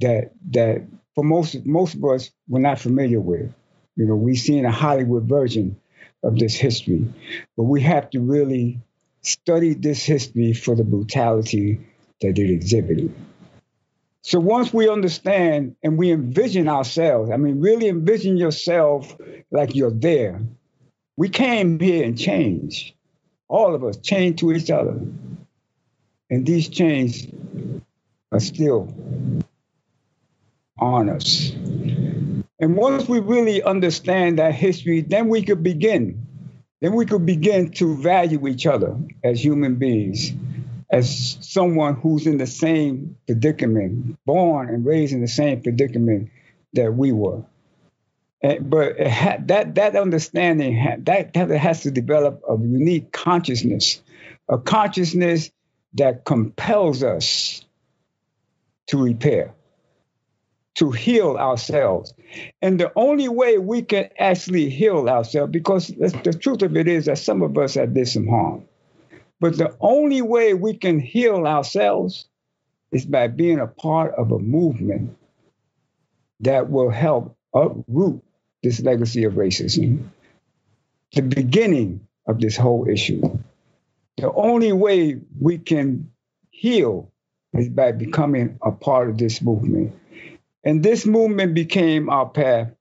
that 0.00 0.32
that 0.50 0.82
for 1.14 1.24
most 1.24 1.64
most 1.64 1.94
of 1.94 2.04
us 2.04 2.30
we're 2.48 2.60
not 2.60 2.80
familiar 2.80 3.20
with. 3.20 3.52
You 3.96 4.06
know, 4.06 4.16
we've 4.16 4.38
seen 4.38 4.64
a 4.64 4.72
Hollywood 4.72 5.24
version 5.24 5.80
of 6.24 6.36
this 6.36 6.54
history, 6.54 7.06
but 7.56 7.64
we 7.64 7.82
have 7.82 8.10
to 8.10 8.20
really 8.20 8.80
study 9.24 9.74
this 9.74 10.02
history 10.02 10.52
for 10.52 10.74
the 10.74 10.84
brutality 10.84 11.80
that 12.20 12.38
it 12.38 12.50
exhibited. 12.50 13.14
So 14.22 14.40
once 14.40 14.72
we 14.72 14.88
understand 14.88 15.76
and 15.82 15.98
we 15.98 16.10
envision 16.10 16.68
ourselves, 16.68 17.30
I 17.30 17.36
mean, 17.36 17.60
really 17.60 17.88
envision 17.88 18.36
yourself 18.36 19.14
like 19.50 19.74
you're 19.74 19.90
there. 19.90 20.40
We 21.16 21.28
came 21.28 21.78
here 21.78 22.04
and 22.04 22.18
changed. 22.18 22.94
All 23.48 23.74
of 23.74 23.84
us 23.84 23.98
changed 23.98 24.38
to 24.38 24.52
each 24.52 24.70
other. 24.70 24.98
And 26.30 26.46
these 26.46 26.68
chains 26.68 27.26
are 28.32 28.40
still 28.40 28.94
on 30.78 31.10
us. 31.10 31.50
And 32.58 32.76
once 32.76 33.06
we 33.06 33.20
really 33.20 33.62
understand 33.62 34.38
that 34.38 34.54
history, 34.54 35.02
then 35.02 35.28
we 35.28 35.42
could 35.42 35.62
begin. 35.62 36.23
Then 36.84 36.92
we 36.92 37.06
could 37.06 37.24
begin 37.24 37.70
to 37.80 37.96
value 37.96 38.46
each 38.46 38.66
other 38.66 38.94
as 39.22 39.42
human 39.42 39.76
beings, 39.76 40.32
as 40.90 41.38
someone 41.40 41.94
who's 41.94 42.26
in 42.26 42.36
the 42.36 42.46
same 42.46 43.16
predicament, 43.24 44.18
born 44.26 44.68
and 44.68 44.84
raised 44.84 45.14
in 45.14 45.22
the 45.22 45.26
same 45.26 45.62
predicament 45.62 46.28
that 46.74 46.92
we 46.94 47.10
were. 47.10 47.42
And, 48.42 48.68
but 48.68 49.00
ha- 49.00 49.38
that 49.46 49.76
that 49.76 49.96
understanding 49.96 50.76
ha- 50.76 50.96
that, 51.04 51.32
that 51.32 51.48
has 51.48 51.84
to 51.84 51.90
develop 51.90 52.42
a 52.46 52.52
unique 52.52 53.10
consciousness, 53.12 54.02
a 54.46 54.58
consciousness 54.58 55.50
that 55.94 56.26
compels 56.26 57.02
us 57.02 57.64
to 58.88 59.02
repair 59.02 59.54
to 60.74 60.90
heal 60.90 61.36
ourselves. 61.36 62.14
And 62.62 62.78
the 62.80 62.92
only 62.96 63.28
way 63.28 63.58
we 63.58 63.82
can 63.82 64.08
actually 64.18 64.70
heal 64.70 65.08
ourselves, 65.08 65.52
because 65.52 65.88
the 65.88 66.36
truth 66.40 66.62
of 66.62 66.76
it 66.76 66.88
is 66.88 67.06
that 67.06 67.18
some 67.18 67.42
of 67.42 67.56
us 67.58 67.74
have 67.74 67.94
did 67.94 68.08
some 68.08 68.26
harm. 68.26 68.64
But 69.40 69.58
the 69.58 69.76
only 69.80 70.22
way 70.22 70.54
we 70.54 70.76
can 70.76 71.00
heal 71.00 71.46
ourselves 71.46 72.26
is 72.92 73.04
by 73.04 73.28
being 73.28 73.58
a 73.58 73.66
part 73.66 74.14
of 74.14 74.32
a 74.32 74.38
movement 74.38 75.16
that 76.40 76.70
will 76.70 76.90
help 76.90 77.36
uproot 77.54 78.22
this 78.62 78.80
legacy 78.80 79.24
of 79.24 79.34
racism, 79.34 80.08
the 81.12 81.22
beginning 81.22 82.06
of 82.26 82.40
this 82.40 82.56
whole 82.56 82.88
issue. 82.88 83.38
The 84.16 84.32
only 84.32 84.72
way 84.72 85.20
we 85.40 85.58
can 85.58 86.12
heal 86.50 87.10
is 87.52 87.68
by 87.68 87.92
becoming 87.92 88.58
a 88.62 88.72
part 88.72 89.10
of 89.10 89.18
this 89.18 89.42
movement. 89.42 89.94
And 90.64 90.82
this 90.82 91.04
movement 91.04 91.54
became 91.54 92.08
our 92.08 92.28
path 92.28 92.72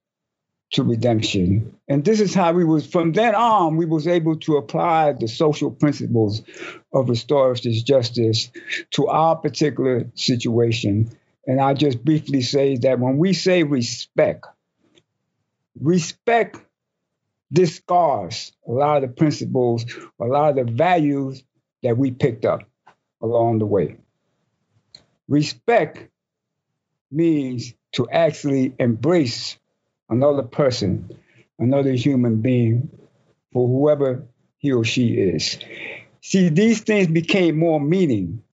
to 0.71 0.83
redemption. 0.83 1.77
And 1.87 2.03
this 2.03 2.19
is 2.19 2.33
how 2.33 2.53
we 2.53 2.63
was, 2.63 2.87
from 2.87 3.11
then 3.11 3.35
on, 3.35 3.77
we 3.77 3.85
was 3.85 4.07
able 4.07 4.37
to 4.39 4.57
apply 4.57 5.13
the 5.13 5.27
social 5.27 5.69
principles 5.69 6.41
of 6.91 7.09
restorative 7.09 7.73
justice 7.85 8.49
to 8.91 9.07
our 9.07 9.35
particular 9.35 10.09
situation. 10.15 11.15
And 11.45 11.61
I'll 11.61 11.75
just 11.75 12.03
briefly 12.03 12.41
say 12.41 12.77
that 12.77 12.99
when 12.99 13.17
we 13.17 13.33
say 13.33 13.63
respect, 13.63 14.45
respect 15.79 16.57
discards 17.51 18.53
a 18.67 18.71
lot 18.71 19.03
of 19.03 19.09
the 19.09 19.15
principles, 19.15 19.85
a 20.19 20.25
lot 20.25 20.57
of 20.57 20.65
the 20.65 20.71
values 20.71 21.43
that 21.83 21.97
we 21.97 22.09
picked 22.09 22.45
up 22.45 22.61
along 23.21 23.59
the 23.59 23.65
way. 23.65 23.97
Respect 25.27 26.09
means 27.13 27.73
to 27.93 28.09
actually 28.09 28.73
embrace 28.79 29.57
another 30.09 30.43
person, 30.43 31.09
another 31.59 31.91
human 31.91 32.41
being, 32.41 32.89
for 33.51 33.67
whoever 33.67 34.23
he 34.57 34.71
or 34.71 34.83
she 34.83 35.13
is. 35.13 35.57
See, 36.21 36.49
these 36.49 36.81
things 36.81 37.07
became 37.07 37.57
more 37.57 37.79
meaning, 37.79 38.43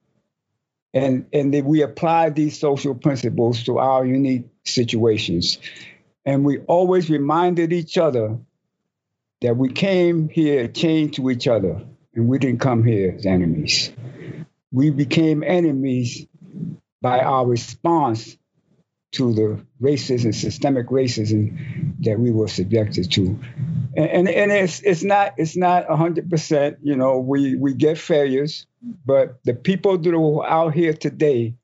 and 0.92 1.26
and 1.32 1.54
that 1.54 1.64
we 1.64 1.82
apply 1.82 2.30
these 2.30 2.58
social 2.58 2.94
principles 2.94 3.64
to 3.64 3.78
our 3.78 4.04
unique 4.04 4.46
situations, 4.64 5.58
and 6.24 6.44
we 6.44 6.58
always 6.60 7.08
reminded 7.08 7.72
each 7.72 7.96
other 7.96 8.38
that 9.40 9.56
we 9.56 9.70
came 9.70 10.28
here 10.28 10.68
chained 10.68 11.14
to 11.14 11.30
each 11.30 11.48
other, 11.48 11.80
and 12.14 12.28
we 12.28 12.38
didn't 12.38 12.60
come 12.60 12.84
here 12.84 13.14
as 13.16 13.24
enemies. 13.24 13.92
We 14.72 14.90
became 14.90 15.42
enemies 15.42 16.26
by 17.00 17.20
our 17.20 17.46
response 17.46 18.36
to 19.12 19.32
the 19.32 19.64
racism, 19.82 20.34
systemic 20.34 20.86
racism 20.88 21.94
that 22.00 22.18
we 22.18 22.30
were 22.30 22.48
subjected 22.48 23.10
to. 23.12 23.38
And, 23.96 24.08
and, 24.08 24.28
and 24.28 24.52
it's 24.52 24.80
it's 24.80 25.02
not 25.02 25.34
it's 25.36 25.56
not 25.56 25.88
hundred 25.88 26.30
percent. 26.30 26.78
You 26.82 26.96
know, 26.96 27.18
we 27.18 27.56
we 27.56 27.74
get 27.74 27.98
failures, 27.98 28.66
but 29.04 29.40
the 29.44 29.54
people 29.54 29.98
that 29.98 30.14
are 30.14 30.46
out 30.46 30.74
here 30.74 30.92
today, 30.92 31.54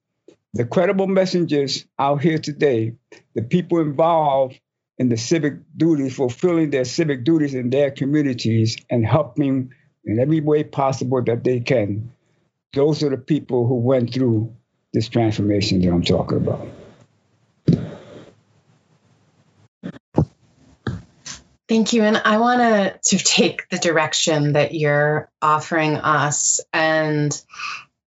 the 0.54 0.64
credible 0.64 1.06
messengers 1.06 1.86
out 1.98 2.20
here 2.20 2.38
today, 2.38 2.94
the 3.34 3.42
people 3.42 3.78
involved 3.78 4.58
in 4.98 5.08
the 5.08 5.16
civic 5.16 5.54
duties, 5.76 6.16
fulfilling 6.16 6.70
their 6.70 6.84
civic 6.84 7.22
duties 7.22 7.54
in 7.54 7.70
their 7.70 7.90
communities 7.90 8.76
and 8.90 9.06
helping 9.06 9.72
in 10.04 10.18
every 10.18 10.40
way 10.40 10.64
possible 10.64 11.22
that 11.22 11.44
they 11.44 11.60
can. 11.60 12.10
Those 12.72 13.02
are 13.02 13.10
the 13.10 13.18
people 13.18 13.66
who 13.66 13.76
went 13.76 14.12
through 14.12 14.54
this 14.92 15.08
transformation 15.08 15.80
that 15.82 15.92
I'm 15.92 16.02
talking 16.02 16.38
about. 16.38 16.66
Thank 21.68 21.92
you. 21.92 22.02
And 22.02 22.16
I 22.16 22.38
want 22.38 23.02
to 23.04 23.18
take 23.18 23.68
the 23.68 23.78
direction 23.78 24.52
that 24.52 24.72
you're 24.74 25.30
offering 25.42 25.96
us. 25.96 26.60
And, 26.72 27.42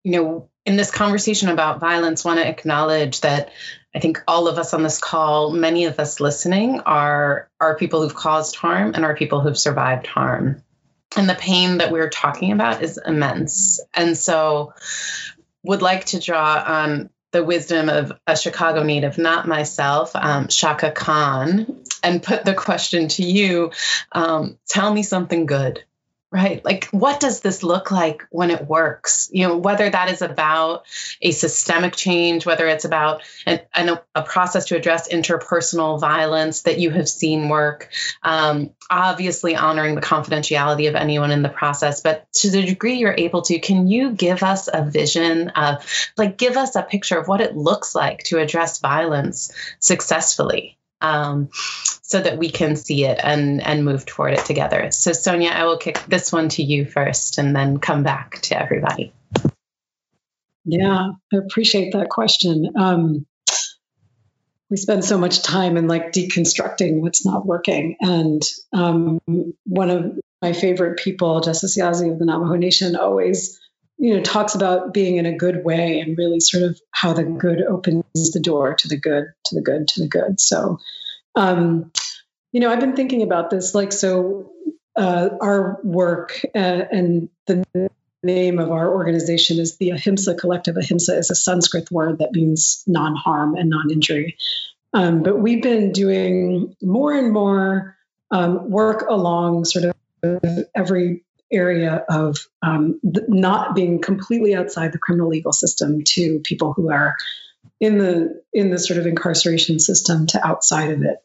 you 0.03 0.11
know, 0.13 0.49
in 0.65 0.77
this 0.77 0.91
conversation 0.91 1.49
about 1.49 1.79
violence, 1.79 2.23
want 2.23 2.39
to 2.39 2.47
acknowledge 2.47 3.21
that 3.21 3.51
I 3.93 3.99
think 3.99 4.23
all 4.27 4.47
of 4.47 4.57
us 4.57 4.73
on 4.73 4.83
this 4.83 4.99
call, 4.99 5.51
many 5.51 5.85
of 5.85 5.99
us 5.99 6.19
listening, 6.19 6.81
are 6.81 7.49
are 7.59 7.75
people 7.75 8.01
who've 8.01 8.15
caused 8.15 8.55
harm 8.55 8.93
and 8.95 9.03
are 9.03 9.15
people 9.15 9.41
who've 9.41 9.57
survived 9.57 10.07
harm. 10.07 10.63
And 11.17 11.27
the 11.27 11.35
pain 11.35 11.79
that 11.79 11.91
we're 11.91 12.09
talking 12.09 12.51
about 12.51 12.83
is 12.83 12.99
immense. 13.03 13.81
And 13.93 14.15
so 14.15 14.73
would 15.63 15.81
like 15.81 16.05
to 16.05 16.19
draw 16.19 16.63
on 16.65 17.09
the 17.31 17.43
wisdom 17.43 17.89
of 17.89 18.11
a 18.25 18.35
Chicago 18.35 18.83
native, 18.83 19.17
not 19.17 19.47
myself, 19.47 20.15
um, 20.15 20.47
Chaka 20.47 20.91
Khan, 20.91 21.83
and 22.03 22.23
put 22.23 22.45
the 22.45 22.53
question 22.53 23.07
to 23.09 23.23
you 23.23 23.71
um, 24.11 24.57
tell 24.67 24.91
me 24.91 25.03
something 25.03 25.45
good 25.45 25.83
right? 26.31 26.63
Like 26.63 26.85
what 26.91 27.19
does 27.19 27.41
this 27.41 27.63
look 27.63 27.91
like 27.91 28.23
when 28.29 28.51
it 28.51 28.67
works? 28.67 29.29
You 29.31 29.47
know 29.47 29.57
whether 29.57 29.89
that 29.89 30.09
is 30.09 30.21
about 30.21 30.85
a 31.21 31.31
systemic 31.31 31.95
change 31.95 32.45
whether 32.45 32.67
it's 32.67 32.85
about 32.85 33.21
an, 33.45 33.59
an, 33.73 33.99
a 34.15 34.21
process 34.23 34.65
to 34.65 34.75
address 34.75 35.09
interpersonal 35.09 35.99
violence 35.99 36.63
that 36.63 36.79
you 36.79 36.89
have 36.91 37.07
seen 37.07 37.49
work 37.49 37.89
um, 38.23 38.71
obviously 38.89 39.55
honoring 39.55 39.95
the 39.95 40.01
confidentiality 40.01 40.87
of 40.87 40.95
anyone 40.95 41.31
in 41.31 41.41
the 41.41 41.49
process 41.49 42.01
but 42.01 42.31
to 42.33 42.49
the 42.49 42.63
degree 42.63 42.95
you're 42.95 43.15
able 43.17 43.41
to 43.41 43.59
can 43.59 43.87
you 43.87 44.11
give 44.11 44.43
us 44.43 44.69
a 44.71 44.83
vision 44.83 45.49
of 45.49 45.85
like 46.17 46.37
give 46.37 46.57
us 46.57 46.75
a 46.75 46.83
picture 46.83 47.17
of 47.17 47.27
what 47.27 47.41
it 47.41 47.55
looks 47.55 47.95
like 47.95 48.19
to 48.23 48.39
address 48.39 48.79
violence 48.79 49.51
successfully 49.79 50.78
um, 51.01 51.49
so 51.53 52.19
that 52.19 52.37
we 52.37 52.49
can 52.49 52.75
see 52.75 53.05
it 53.05 53.19
and 53.21 53.61
and 53.61 53.85
move 53.85 54.05
toward 54.05 54.33
it 54.33 54.45
together. 54.45 54.91
So 54.91 55.13
Sonia, 55.13 55.51
I 55.51 55.65
will 55.65 55.77
kick 55.77 56.03
this 56.07 56.31
one 56.31 56.49
to 56.49 56.63
you 56.63 56.85
first, 56.85 57.37
and 57.37 57.55
then 57.55 57.79
come 57.79 58.03
back 58.03 58.41
to 58.43 58.61
everybody. 58.61 59.13
Yeah, 60.65 61.11
I 61.33 61.37
appreciate 61.37 61.93
that 61.93 62.09
question. 62.09 62.73
Um, 62.75 63.25
we 64.69 64.77
spend 64.77 65.03
so 65.03 65.17
much 65.17 65.41
time 65.41 65.77
in 65.77 65.87
like 65.87 66.11
deconstructing 66.11 66.99
what's 67.01 67.25
not 67.25 67.45
working, 67.45 67.95
and 68.01 68.41
um, 68.73 69.19
one 69.65 69.89
of 69.89 70.19
my 70.41 70.53
favorite 70.53 70.99
people, 70.99 71.41
Justice 71.41 71.77
Yazzie 71.77 72.11
of 72.11 72.19
the 72.19 72.25
Navajo 72.25 72.55
Nation, 72.55 72.95
always 72.95 73.59
you 73.99 74.15
know 74.15 74.21
talks 74.21 74.55
about 74.55 74.93
being 74.93 75.17
in 75.17 75.25
a 75.25 75.35
good 75.35 75.63
way 75.63 75.99
and 75.99 76.17
really 76.17 76.39
sort 76.39 76.63
of 76.63 76.79
how 76.91 77.13
the 77.13 77.23
good 77.23 77.61
opens 77.61 78.31
the 78.31 78.39
door 78.39 78.73
to 78.73 78.87
the 78.87 78.97
good 78.97 79.25
to 79.45 79.55
the 79.55 79.61
good 79.61 79.87
to 79.89 80.01
the 80.01 80.07
good. 80.07 80.39
So 80.39 80.79
um, 81.35 81.91
you 82.51 82.59
know 82.59 82.71
i've 82.71 82.79
been 82.79 82.95
thinking 82.95 83.21
about 83.21 83.49
this 83.51 83.75
like 83.75 83.91
so 83.91 84.51
uh, 84.95 85.29
our 85.39 85.79
work 85.83 86.41
uh, 86.55 86.57
and 86.91 87.29
the 87.45 87.63
name 88.23 88.59
of 88.59 88.71
our 88.71 88.93
organization 88.93 89.59
is 89.59 89.77
the 89.77 89.91
ahimsa 89.91 90.35
collective. 90.35 90.75
Ahimsa 90.77 91.17
is 91.17 91.29
a 91.29 91.35
sanskrit 91.35 91.89
word 91.89 92.19
that 92.19 92.33
means 92.33 92.83
non-harm 92.85 93.55
and 93.55 93.69
non-injury. 93.69 94.37
Um, 94.93 95.23
but 95.23 95.39
we've 95.39 95.61
been 95.61 95.91
doing 95.91 96.75
more 96.81 97.13
and 97.13 97.31
more 97.31 97.97
um, 98.31 98.69
work 98.69 99.05
along 99.09 99.65
sort 99.65 99.85
of 99.85 100.65
every 100.75 101.23
area 101.51 102.03
of 102.09 102.37
um, 102.61 102.99
not 103.03 103.75
being 103.75 104.01
completely 104.01 104.55
outside 104.55 104.91
the 104.91 104.99
criminal 104.99 105.29
legal 105.29 105.53
system 105.53 106.03
to 106.03 106.39
people 106.39 106.73
who 106.73 106.91
are 106.91 107.15
in 107.79 107.97
the 107.97 108.41
in 108.53 108.69
the 108.69 108.77
sort 108.77 108.99
of 108.99 109.05
incarceration 109.05 109.79
system 109.79 110.27
to 110.27 110.45
outside 110.45 110.91
of 110.91 111.01
it. 111.03 111.17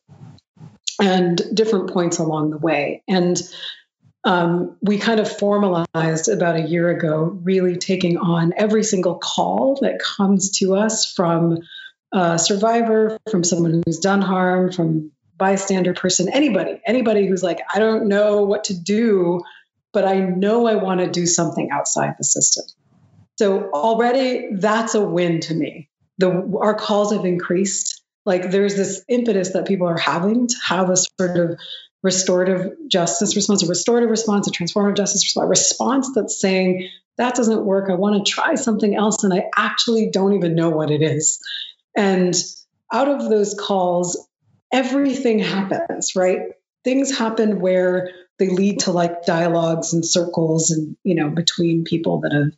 And 1.00 1.42
different 1.52 1.92
points 1.92 2.18
along 2.18 2.50
the 2.50 2.58
way. 2.58 3.02
And 3.08 3.36
um, 4.24 4.76
we 4.80 4.98
kind 4.98 5.20
of 5.20 5.30
formalized 5.30 6.28
about 6.28 6.56
a 6.56 6.62
year 6.62 6.88
ago 6.88 7.38
really 7.42 7.76
taking 7.76 8.16
on 8.16 8.54
every 8.56 8.84
single 8.84 9.16
call 9.16 9.78
that 9.82 9.98
comes 9.98 10.58
to 10.58 10.76
us 10.76 11.12
from 11.12 11.58
a 12.12 12.38
survivor 12.38 13.18
from 13.30 13.44
someone 13.44 13.82
who's 13.84 13.98
done 13.98 14.22
harm 14.22 14.72
from 14.72 15.10
bystander 15.36 15.94
person 15.94 16.28
anybody 16.28 16.80
anybody 16.86 17.26
who's 17.26 17.42
like 17.42 17.58
i 17.74 17.80
don't 17.80 18.06
know 18.06 18.44
what 18.44 18.64
to 18.64 18.80
do 18.80 19.40
but 19.94 20.04
I 20.04 20.18
know 20.18 20.66
I 20.66 20.74
want 20.74 21.00
to 21.00 21.08
do 21.08 21.24
something 21.24 21.70
outside 21.72 22.16
the 22.18 22.24
system. 22.24 22.64
So 23.38 23.70
already 23.70 24.48
that's 24.52 24.94
a 24.94 25.00
win 25.00 25.40
to 25.40 25.54
me. 25.54 25.88
The 26.18 26.58
our 26.60 26.74
calls 26.74 27.12
have 27.12 27.24
increased. 27.24 28.02
Like 28.26 28.50
there's 28.50 28.76
this 28.76 29.02
impetus 29.08 29.52
that 29.52 29.66
people 29.66 29.88
are 29.88 29.98
having 29.98 30.48
to 30.48 30.56
have 30.66 30.90
a 30.90 30.96
sort 30.96 31.38
of 31.38 31.58
restorative 32.02 32.72
justice 32.88 33.34
response, 33.34 33.62
a 33.62 33.66
restorative 33.66 34.10
response, 34.10 34.46
a 34.46 34.50
transformative 34.50 34.96
justice 34.96 35.24
response, 35.24 35.48
response 35.48 36.10
that's 36.14 36.40
saying 36.40 36.90
that 37.16 37.34
doesn't 37.34 37.64
work. 37.64 37.90
I 37.90 37.94
want 37.94 38.24
to 38.24 38.30
try 38.30 38.56
something 38.56 38.94
else, 38.94 39.24
and 39.24 39.32
I 39.32 39.44
actually 39.56 40.10
don't 40.10 40.34
even 40.34 40.54
know 40.54 40.70
what 40.70 40.90
it 40.90 41.02
is. 41.02 41.40
And 41.96 42.34
out 42.92 43.08
of 43.08 43.28
those 43.28 43.54
calls, 43.54 44.28
everything 44.72 45.38
happens, 45.38 46.16
right? 46.16 46.40
Things 46.82 47.16
happen 47.16 47.60
where 47.60 48.10
they 48.38 48.48
lead 48.48 48.80
to 48.80 48.92
like 48.92 49.24
dialogues 49.24 49.92
and 49.92 50.04
circles 50.04 50.70
and 50.70 50.96
you 51.04 51.14
know 51.14 51.28
between 51.30 51.84
people 51.84 52.20
that 52.20 52.32
have 52.32 52.52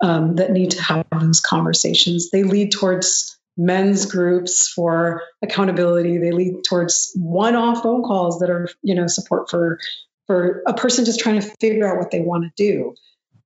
um, 0.00 0.36
that 0.36 0.50
need 0.50 0.72
to 0.72 0.82
have 0.82 1.06
those 1.10 1.40
conversations. 1.40 2.30
They 2.30 2.42
lead 2.42 2.72
towards 2.72 3.38
men's 3.56 4.06
groups 4.06 4.68
for 4.68 5.22
accountability. 5.40 6.18
They 6.18 6.32
lead 6.32 6.64
towards 6.64 7.12
one-off 7.14 7.82
phone 7.82 8.02
calls 8.02 8.40
that 8.40 8.50
are 8.50 8.68
you 8.82 8.94
know 8.94 9.06
support 9.06 9.50
for 9.50 9.78
for 10.26 10.62
a 10.66 10.74
person 10.74 11.04
just 11.04 11.20
trying 11.20 11.40
to 11.40 11.54
figure 11.60 11.86
out 11.88 11.98
what 11.98 12.10
they 12.10 12.20
want 12.20 12.44
to 12.44 12.52
do. 12.56 12.94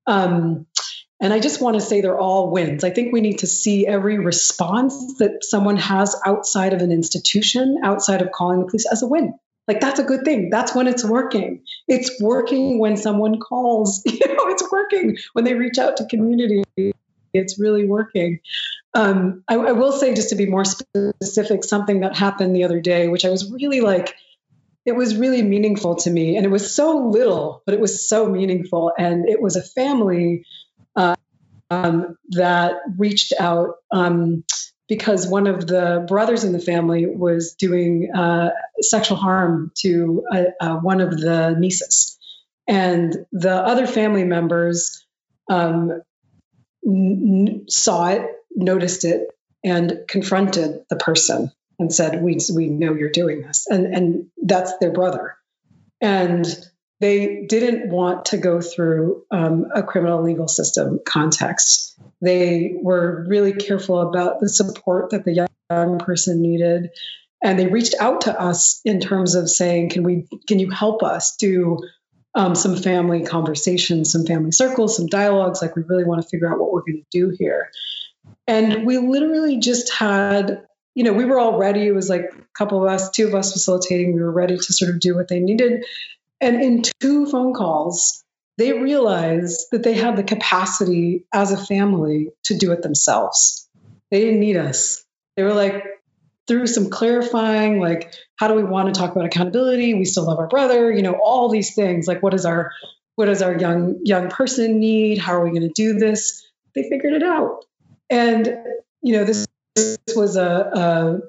Um, 0.06 0.66
and 1.20 1.32
i 1.32 1.40
just 1.40 1.60
want 1.60 1.74
to 1.74 1.80
say 1.80 2.00
they're 2.00 2.18
all 2.18 2.50
wins. 2.50 2.84
I 2.84 2.90
think 2.90 3.12
we 3.12 3.20
need 3.20 3.40
to 3.40 3.46
see 3.46 3.86
every 3.86 4.18
response 4.18 5.18
that 5.18 5.44
someone 5.44 5.76
has 5.76 6.16
outside 6.24 6.72
of 6.72 6.80
an 6.80 6.92
institution 6.92 7.80
outside 7.82 8.22
of 8.22 8.30
calling 8.30 8.60
the 8.60 8.66
police 8.66 8.86
as 8.90 9.02
a 9.02 9.06
win 9.06 9.34
like 9.68 9.80
that's 9.80 10.00
a 10.00 10.04
good 10.04 10.24
thing. 10.24 10.48
That's 10.50 10.74
when 10.74 10.88
it's 10.88 11.04
working. 11.04 11.62
It's 11.86 12.20
working 12.20 12.78
when 12.78 12.96
someone 12.96 13.38
calls. 13.38 14.02
You 14.18 14.34
know, 14.34 14.48
it's 14.48 14.68
working 14.72 15.18
when 15.34 15.44
they 15.44 15.54
reach 15.54 15.78
out 15.78 15.98
to 15.98 16.06
community. 16.06 16.64
It's 17.32 17.60
really 17.60 17.86
working. 17.86 18.40
Um, 18.94 19.44
I, 19.46 19.54
I 19.54 19.72
will 19.72 19.92
say, 19.92 20.14
just 20.14 20.30
to 20.30 20.36
be 20.36 20.46
more 20.46 20.64
specific, 20.64 21.62
something 21.62 22.00
that 22.00 22.16
happened 22.16 22.56
the 22.56 22.64
other 22.64 22.80
day, 22.80 23.06
which 23.08 23.24
I 23.24 23.28
was 23.28 23.50
really 23.50 23.80
like, 23.80 24.16
it 24.84 24.92
was 24.92 25.14
really 25.16 25.42
meaningful 25.42 25.96
to 25.96 26.10
me, 26.10 26.36
and 26.36 26.46
it 26.46 26.48
was 26.48 26.74
so 26.74 27.08
little, 27.08 27.62
but 27.64 27.74
it 27.74 27.80
was 27.80 28.08
so 28.08 28.26
meaningful. 28.28 28.92
And 28.98 29.28
it 29.28 29.40
was 29.40 29.56
a 29.56 29.62
family 29.62 30.44
uh, 30.96 31.14
um, 31.70 32.16
that 32.30 32.76
reached 32.96 33.34
out. 33.38 33.76
Um, 33.92 34.44
because 34.88 35.26
one 35.26 35.46
of 35.46 35.66
the 35.66 36.04
brothers 36.08 36.44
in 36.44 36.52
the 36.52 36.58
family 36.58 37.06
was 37.06 37.54
doing 37.54 38.10
uh, 38.14 38.50
sexual 38.80 39.18
harm 39.18 39.70
to 39.76 40.24
uh, 40.32 40.42
uh, 40.60 40.76
one 40.76 41.00
of 41.00 41.18
the 41.18 41.54
nieces. 41.58 42.18
And 42.66 43.26
the 43.32 43.54
other 43.54 43.86
family 43.86 44.24
members 44.24 45.04
um, 45.50 46.02
n- 46.86 47.66
saw 47.68 48.08
it, 48.08 48.26
noticed 48.54 49.04
it, 49.04 49.28
and 49.62 50.04
confronted 50.08 50.84
the 50.88 50.96
person 50.96 51.52
and 51.78 51.92
said, 51.92 52.22
"We 52.22 52.38
we 52.54 52.68
know 52.68 52.94
you're 52.94 53.10
doing 53.10 53.42
this," 53.42 53.66
and 53.68 53.94
and 53.94 54.26
that's 54.42 54.76
their 54.78 54.92
brother. 54.92 55.36
And 56.00 56.46
they 57.00 57.46
didn't 57.46 57.90
want 57.90 58.26
to 58.26 58.36
go 58.38 58.60
through 58.60 59.24
um, 59.30 59.66
a 59.74 59.82
criminal 59.82 60.22
legal 60.22 60.48
system 60.48 61.00
context. 61.04 61.98
They 62.20 62.74
were 62.80 63.24
really 63.28 63.52
careful 63.52 64.00
about 64.00 64.40
the 64.40 64.48
support 64.48 65.10
that 65.10 65.24
the 65.24 65.48
young 65.70 65.98
person 65.98 66.42
needed. 66.42 66.90
And 67.42 67.58
they 67.58 67.66
reached 67.66 67.94
out 68.00 68.22
to 68.22 68.40
us 68.40 68.80
in 68.84 69.00
terms 69.00 69.34
of 69.34 69.48
saying, 69.48 69.90
can 69.90 70.02
we, 70.02 70.26
can 70.48 70.58
you 70.58 70.70
help 70.70 71.02
us 71.02 71.36
do 71.36 71.78
um, 72.34 72.54
some 72.54 72.76
family 72.76 73.22
conversations, 73.22 74.10
some 74.10 74.26
family 74.26 74.50
circles, 74.50 74.96
some 74.96 75.06
dialogues? 75.06 75.62
Like 75.62 75.76
we 75.76 75.82
really 75.82 76.04
want 76.04 76.22
to 76.22 76.28
figure 76.28 76.52
out 76.52 76.58
what 76.58 76.72
we're 76.72 76.82
going 76.82 77.04
to 77.04 77.06
do 77.10 77.34
here. 77.38 77.70
And 78.48 78.86
we 78.86 78.98
literally 78.98 79.58
just 79.58 79.92
had, 79.92 80.66
you 80.94 81.04
know, 81.04 81.12
we 81.12 81.24
were 81.24 81.38
all 81.38 81.58
ready. 81.58 81.86
It 81.86 81.94
was 81.94 82.08
like 82.08 82.22
a 82.22 82.42
couple 82.56 82.82
of 82.82 82.90
us, 82.90 83.10
two 83.10 83.28
of 83.28 83.34
us 83.34 83.52
facilitating. 83.52 84.14
We 84.14 84.22
were 84.22 84.32
ready 84.32 84.56
to 84.56 84.72
sort 84.72 84.90
of 84.90 84.98
do 84.98 85.14
what 85.14 85.28
they 85.28 85.38
needed. 85.38 85.84
And 86.40 86.60
in 86.60 86.82
two 86.98 87.26
phone 87.26 87.54
calls, 87.54 88.24
they 88.58 88.72
realized 88.72 89.68
that 89.70 89.84
they 89.84 89.94
had 89.94 90.16
the 90.16 90.24
capacity 90.24 91.24
as 91.32 91.52
a 91.52 91.56
family 91.56 92.30
to 92.44 92.58
do 92.58 92.72
it 92.72 92.82
themselves. 92.82 93.68
They 94.10 94.20
didn't 94.20 94.40
need 94.40 94.56
us. 94.56 95.04
They 95.36 95.44
were 95.44 95.54
like, 95.54 95.84
through 96.48 96.66
some 96.66 96.90
clarifying, 96.90 97.78
like, 97.78 98.12
how 98.36 98.48
do 98.48 98.54
we 98.54 98.64
want 98.64 98.92
to 98.92 98.98
talk 98.98 99.12
about 99.12 99.26
accountability? 99.26 99.94
We 99.94 100.04
still 100.04 100.24
love 100.24 100.38
our 100.38 100.48
brother, 100.48 100.90
you 100.90 101.02
know, 101.02 101.12
all 101.22 101.50
these 101.50 101.74
things. 101.74 102.08
Like, 102.08 102.22
what 102.22 102.34
is 102.34 102.44
our 102.44 102.72
what 103.14 103.26
does 103.26 103.42
our 103.42 103.56
young 103.56 104.00
young 104.04 104.28
person 104.28 104.80
need? 104.80 105.18
How 105.18 105.34
are 105.34 105.44
we 105.44 105.50
going 105.50 105.62
to 105.62 105.68
do 105.68 105.94
this? 105.94 106.44
They 106.74 106.88
figured 106.88 107.12
it 107.12 107.22
out. 107.22 107.64
And 108.10 108.56
you 109.02 109.12
know, 109.12 109.24
this, 109.24 109.46
this 109.76 109.98
was 110.16 110.36
a, 110.36 110.42
a 110.44 111.20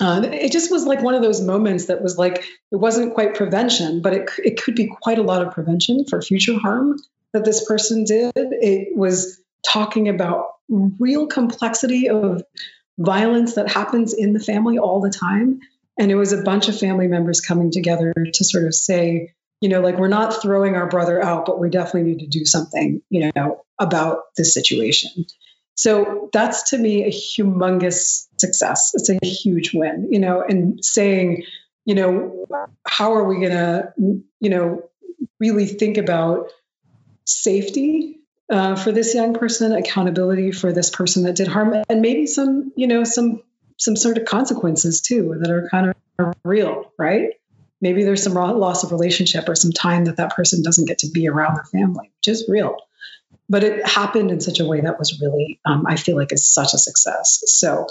uh, 0.00 0.22
it 0.24 0.52
just 0.52 0.70
was 0.70 0.84
like 0.84 1.02
one 1.02 1.14
of 1.14 1.22
those 1.22 1.40
moments 1.40 1.86
that 1.86 2.02
was 2.02 2.16
like 2.16 2.44
it 2.70 2.76
wasn't 2.76 3.14
quite 3.14 3.34
prevention, 3.34 4.00
but 4.00 4.12
it 4.12 4.30
it 4.38 4.62
could 4.62 4.76
be 4.76 4.86
quite 4.86 5.18
a 5.18 5.22
lot 5.22 5.42
of 5.42 5.52
prevention 5.52 6.04
for 6.04 6.22
future 6.22 6.58
harm 6.58 6.96
that 7.32 7.44
this 7.44 7.64
person 7.64 8.04
did. 8.04 8.32
It 8.36 8.96
was 8.96 9.40
talking 9.66 10.08
about 10.08 10.54
real 10.68 11.26
complexity 11.26 12.08
of 12.08 12.42
violence 12.98 13.54
that 13.54 13.70
happens 13.70 14.14
in 14.14 14.32
the 14.32 14.40
family 14.40 14.78
all 14.78 15.00
the 15.00 15.10
time, 15.10 15.60
and 15.98 16.10
it 16.12 16.14
was 16.16 16.32
a 16.32 16.42
bunch 16.42 16.68
of 16.68 16.78
family 16.78 17.08
members 17.08 17.40
coming 17.40 17.72
together 17.72 18.14
to 18.34 18.44
sort 18.44 18.66
of 18.66 18.74
say, 18.74 19.34
you 19.60 19.68
know, 19.68 19.80
like 19.80 19.98
we're 19.98 20.08
not 20.08 20.40
throwing 20.40 20.76
our 20.76 20.88
brother 20.88 21.20
out, 21.22 21.46
but 21.46 21.58
we 21.58 21.70
definitely 21.70 22.12
need 22.12 22.20
to 22.20 22.26
do 22.28 22.44
something, 22.44 23.02
you 23.10 23.32
know, 23.34 23.64
about 23.80 24.20
this 24.36 24.54
situation. 24.54 25.26
So 25.78 26.28
that's 26.32 26.70
to 26.70 26.76
me 26.76 27.04
a 27.04 27.08
humongous 27.08 28.26
success. 28.36 28.90
It's 28.94 29.10
a 29.10 29.24
huge 29.24 29.72
win, 29.72 30.08
you 30.10 30.18
know, 30.18 30.42
and 30.42 30.84
saying, 30.84 31.44
you 31.84 31.94
know, 31.94 32.46
how 32.84 33.14
are 33.14 33.22
we 33.22 33.36
going 33.36 33.52
to, 33.52 33.92
you 34.40 34.50
know, 34.50 34.90
really 35.38 35.66
think 35.66 35.96
about 35.96 36.50
safety 37.26 38.18
uh, 38.50 38.74
for 38.74 38.90
this 38.90 39.14
young 39.14 39.34
person, 39.34 39.70
accountability 39.70 40.50
for 40.50 40.72
this 40.72 40.90
person 40.90 41.22
that 41.22 41.36
did 41.36 41.46
harm, 41.46 41.72
and 41.88 42.02
maybe 42.02 42.26
some, 42.26 42.72
you 42.74 42.88
know, 42.88 43.04
some 43.04 43.40
some 43.76 43.94
sort 43.94 44.18
of 44.18 44.24
consequences 44.24 45.00
too 45.00 45.36
that 45.40 45.48
are 45.52 45.68
kind 45.70 45.94
of 46.18 46.34
real, 46.44 46.92
right? 46.98 47.34
Maybe 47.80 48.02
there's 48.02 48.24
some 48.24 48.34
loss 48.34 48.82
of 48.82 48.90
relationship 48.90 49.48
or 49.48 49.54
some 49.54 49.70
time 49.70 50.06
that 50.06 50.16
that 50.16 50.34
person 50.34 50.64
doesn't 50.64 50.86
get 50.86 50.98
to 50.98 51.10
be 51.12 51.28
around 51.28 51.54
their 51.54 51.66
family, 51.66 52.10
which 52.16 52.26
is 52.26 52.48
real 52.48 52.78
but 53.48 53.64
it 53.64 53.86
happened 53.86 54.30
in 54.30 54.40
such 54.40 54.60
a 54.60 54.66
way 54.66 54.80
that 54.80 54.98
was 54.98 55.20
really 55.20 55.60
um, 55.64 55.84
i 55.86 55.96
feel 55.96 56.16
like 56.16 56.32
is 56.32 56.52
such 56.52 56.74
a 56.74 56.78
success 56.78 57.42
so 57.46 57.86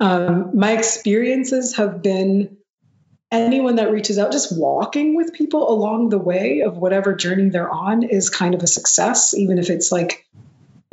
Um, 0.00 0.52
my 0.54 0.72
experiences 0.72 1.76
have 1.76 2.00
been 2.02 2.56
anyone 3.30 3.76
that 3.76 3.92
reaches 3.92 4.18
out, 4.18 4.32
just 4.32 4.56
walking 4.56 5.14
with 5.14 5.34
people 5.34 5.70
along 5.70 6.08
the 6.08 6.18
way 6.18 6.62
of 6.62 6.78
whatever 6.78 7.14
journey 7.14 7.50
they're 7.50 7.70
on 7.70 8.02
is 8.02 8.30
kind 8.30 8.54
of 8.54 8.62
a 8.62 8.66
success, 8.66 9.34
even 9.34 9.58
if 9.58 9.68
it's 9.68 9.92
like 9.92 10.26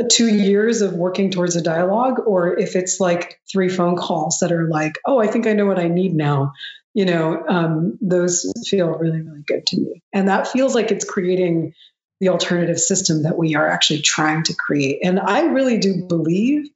two 0.10 0.28
years 0.28 0.82
of 0.82 0.92
working 0.94 1.32
towards 1.32 1.56
a 1.56 1.62
dialogue, 1.62 2.20
or 2.28 2.60
if 2.60 2.76
it's 2.76 3.00
like 3.00 3.40
three 3.50 3.70
phone 3.70 3.96
calls 3.96 4.40
that 4.42 4.52
are 4.52 4.68
like, 4.68 5.00
oh, 5.06 5.20
I 5.20 5.28
think 5.28 5.48
I 5.48 5.54
know 5.54 5.66
what 5.66 5.80
I 5.80 5.88
need 5.88 6.14
now. 6.14 6.52
You 6.94 7.06
know, 7.06 7.46
um, 7.48 7.98
those 8.02 8.52
feel 8.68 8.90
really, 8.90 9.22
really 9.22 9.44
good 9.48 9.66
to 9.68 9.80
me. 9.80 10.04
And 10.12 10.28
that 10.28 10.50
feels 10.50 10.76
like 10.76 10.92
it's 10.92 11.06
creating 11.06 11.74
the 12.20 12.30
alternative 12.30 12.80
system 12.80 13.24
that 13.24 13.38
we 13.38 13.56
are 13.56 13.68
actually 13.68 14.02
trying 14.02 14.44
to 14.44 14.56
create. 14.56 15.00
And 15.04 15.20
I 15.20 15.46
really 15.46 15.78
do 15.78 16.04
believe 16.04 16.70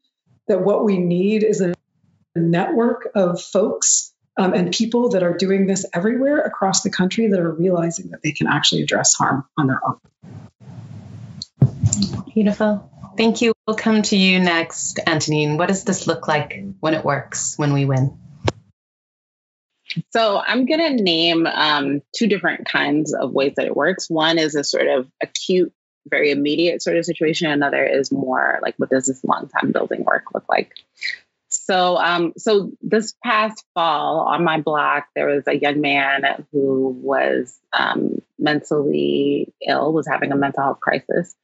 that 0.47 0.61
what 0.61 0.83
we 0.83 0.97
need 0.97 1.43
is 1.43 1.61
a 1.61 1.73
network 2.35 3.09
of 3.15 3.41
folks 3.41 4.13
um, 4.37 4.53
and 4.53 4.71
people 4.71 5.09
that 5.09 5.23
are 5.23 5.35
doing 5.35 5.67
this 5.67 5.85
everywhere 5.93 6.39
across 6.41 6.83
the 6.83 6.89
country 6.89 7.27
that 7.27 7.39
are 7.39 7.51
realizing 7.51 8.11
that 8.11 8.21
they 8.23 8.31
can 8.31 8.47
actually 8.47 8.81
address 8.83 9.13
harm 9.13 9.45
on 9.57 9.67
their 9.67 9.81
own. 9.85 9.99
Beautiful. 12.33 12.89
Thank 13.17 13.41
you. 13.41 13.53
We'll 13.67 13.75
come 13.75 14.01
to 14.03 14.15
you 14.15 14.39
next, 14.39 14.99
Antonine. 15.05 15.57
What 15.57 15.67
does 15.67 15.83
this 15.83 16.07
look 16.07 16.27
like 16.27 16.63
when 16.79 16.93
it 16.93 17.03
works, 17.03 17.57
when 17.57 17.73
we 17.73 17.85
win? 17.85 18.17
So 20.11 20.37
I'm 20.39 20.65
going 20.65 20.97
to 20.97 21.03
name 21.03 21.45
um, 21.47 22.01
two 22.15 22.27
different 22.27 22.67
kinds 22.67 23.13
of 23.13 23.31
ways 23.31 23.53
that 23.57 23.65
it 23.65 23.75
works. 23.75 24.09
One 24.09 24.37
is 24.37 24.55
a 24.55 24.63
sort 24.63 24.87
of 24.87 25.09
acute, 25.21 25.73
very 26.09 26.31
immediate 26.31 26.81
sort 26.81 26.97
of 26.97 27.05
situation. 27.05 27.51
Another 27.51 27.83
is 27.83 28.11
more 28.11 28.59
like, 28.61 28.75
what 28.77 28.89
does 28.89 29.07
this 29.07 29.23
long 29.23 29.49
time 29.49 29.71
building 29.71 30.03
work 30.03 30.33
look 30.33 30.45
like? 30.49 30.73
So, 31.49 31.97
um, 31.97 32.33
so 32.37 32.71
this 32.81 33.13
past 33.23 33.65
fall 33.73 34.21
on 34.21 34.45
my 34.45 34.61
block, 34.61 35.07
there 35.15 35.27
was 35.27 35.43
a 35.47 35.57
young 35.57 35.81
man 35.81 36.45
who 36.51 36.97
was 37.01 37.59
um, 37.73 38.21
mentally 38.39 39.53
ill, 39.67 39.91
was 39.91 40.07
having 40.07 40.31
a 40.31 40.37
mental 40.37 40.63
health 40.63 40.79
crisis, 40.79 41.35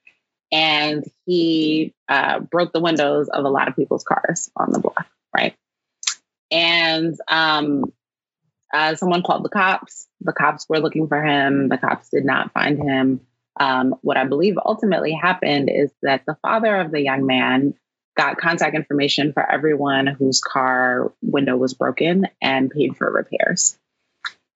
and 0.50 1.04
he 1.26 1.94
uh, 2.08 2.40
broke 2.40 2.72
the 2.72 2.80
windows 2.80 3.28
of 3.28 3.44
a 3.44 3.50
lot 3.50 3.68
of 3.68 3.76
people's 3.76 4.06
cars 4.06 4.50
on 4.56 4.72
the 4.72 4.80
block, 4.80 5.08
right? 5.36 5.56
And 6.52 7.18
um, 7.28 7.92
uh, 8.74 8.96
someone 8.96 9.24
called 9.24 9.44
the 9.44 9.50
cops. 9.50 10.08
The 10.22 10.34
cops 10.34 10.68
were 10.68 10.80
looking 10.80 11.08
for 11.08 11.24
him. 11.24 11.70
The 11.70 11.78
cops 11.78 12.10
did 12.10 12.26
not 12.26 12.52
find 12.54 12.78
him. 12.78 13.22
Um, 13.60 13.96
what 14.02 14.18
I 14.18 14.26
believe 14.26 14.56
ultimately 14.64 15.14
happened 15.14 15.70
is 15.72 15.92
that 16.04 16.24
the 16.28 16.38
father 16.42 16.76
of 16.76 16.92
the 16.92 17.02
young 17.02 17.26
man 17.26 17.74
got 18.16 18.38
contact 18.38 18.76
information 18.76 19.32
for 19.32 19.50
everyone 19.50 20.08
whose 20.08 20.42
car 20.42 21.14
window 21.22 21.56
was 21.56 21.74
broken 21.74 22.28
and 22.42 22.70
paid 22.70 22.98
for 22.98 23.12
repairs. 23.12 23.78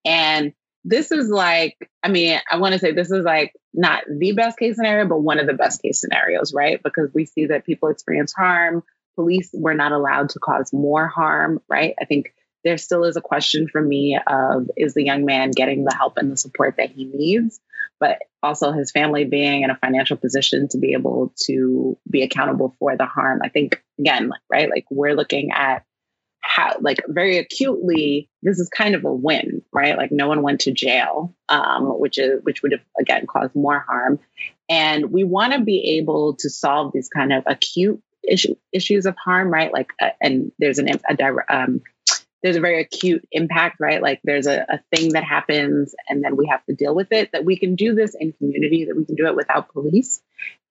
And 0.04 0.54
this 0.84 1.12
is 1.12 1.30
like, 1.30 1.78
I 2.02 2.10
mean, 2.10 2.40
I 2.50 2.58
want 2.58 2.74
to 2.74 2.80
say 2.80 2.92
this 2.92 3.12
is 3.12 3.24
like 3.24 3.54
not 3.74 4.04
the 4.10 4.34
best 4.34 4.58
case 4.58 4.76
scenario, 4.76 5.08
but 5.08 5.22
one 5.22 5.40
of 5.40 5.46
the 5.46 5.54
best 5.54 5.82
case 5.82 6.02
scenarios, 6.02 6.54
right? 6.54 6.82
Because 6.82 7.12
we 7.14 7.26
see 7.26 7.48
that 7.48 7.66
people 7.66 7.90
experience 7.90 8.34
harm. 8.34 8.84
Police 9.16 9.52
were 9.54 9.76
not 9.76 9.92
allowed 9.92 10.30
to 10.30 10.40
cause 10.40 10.74
more 10.74 11.08
harm, 11.08 11.62
right? 11.70 11.94
I 12.02 12.06
think 12.06 12.34
there 12.64 12.78
still 12.78 13.04
is 13.04 13.18
a 13.18 13.22
question 13.22 13.68
for 13.68 13.82
me 13.82 14.20
of 14.26 14.70
is 14.78 14.94
the 14.94 15.04
young 15.04 15.26
man 15.26 15.52
getting 15.52 15.84
the 15.84 15.96
help 15.96 16.18
and 16.18 16.32
the 16.32 16.38
support 16.38 16.76
that 16.78 16.92
he 16.92 17.06
needs? 17.06 17.60
But 18.00 18.20
also 18.42 18.72
his 18.72 18.92
family 18.92 19.26
being 19.26 19.62
in 19.64 19.70
a 19.70 19.78
financial 19.78 20.18
position 20.18 20.68
to 20.70 20.78
be 20.78 20.94
able 20.94 21.34
to 21.46 21.98
be 22.10 22.24
accountable 22.24 22.76
for 22.80 22.98
the 22.98 23.06
harm. 23.06 23.42
I 23.44 23.50
think 23.50 23.82
again 24.00 24.32
right 24.52 24.70
like 24.70 24.86
we're 24.90 25.14
looking 25.14 25.52
at 25.52 25.84
how 26.42 26.76
like 26.82 26.98
very 27.08 27.38
acutely 27.38 28.30
this 28.42 28.60
is 28.60 28.70
kind 28.70 28.96
of 28.96 29.06
a 29.06 29.14
win 29.14 29.62
right? 29.72 29.98
Like 29.98 30.12
no 30.12 30.28
one 30.28 30.42
went 30.42 30.62
to 30.62 30.72
jail 30.72 31.36
um, 31.50 32.00
which 32.00 32.18
is 32.18 32.42
which 32.44 32.64
would 32.64 32.72
have 32.72 32.82
again 33.00 33.28
caused 33.28 33.56
more 33.56 33.80
harm. 33.80 34.20
And 34.68 35.12
we 35.12 35.24
want 35.24 35.54
to 35.54 35.62
be 35.62 35.98
able 36.00 36.36
to 36.40 36.50
solve 36.50 36.92
these 36.94 37.10
kind 37.10 37.32
of 37.34 37.44
acute 37.46 38.02
issue, 38.28 38.56
issues 38.72 39.06
of 39.06 39.16
harm 39.24 39.50
right? 39.50 39.72
Like 39.72 39.92
uh, 40.02 40.10
and 40.20 40.52
there's 40.60 40.80
an 40.80 40.90
a 40.90 41.34
um, 41.50 41.82
there's 42.44 42.56
a 42.56 42.62
very 42.62 42.82
acute 42.82 43.28
impact, 43.32 43.78
right? 43.80 44.02
Like 44.02 44.20
there's 44.24 44.48
a, 44.48 44.66
a 44.70 44.80
thing 44.96 45.14
that 45.14 45.24
happens 45.24 45.94
and 46.10 46.24
then 46.24 46.36
we 46.36 46.48
have 46.48 46.66
to 46.66 46.76
deal 46.76 46.96
with 46.96 47.12
it, 47.12 47.32
that 47.34 47.46
we 47.46 47.58
can 47.58 47.76
do 47.76 47.94
this 47.94 48.16
in 48.20 48.34
community, 48.34 48.86
that 48.86 48.96
we 48.96 49.06
can 49.06 49.16
do 49.16 49.28
it 49.28 49.36
without 49.36 49.72
police, 49.72 50.22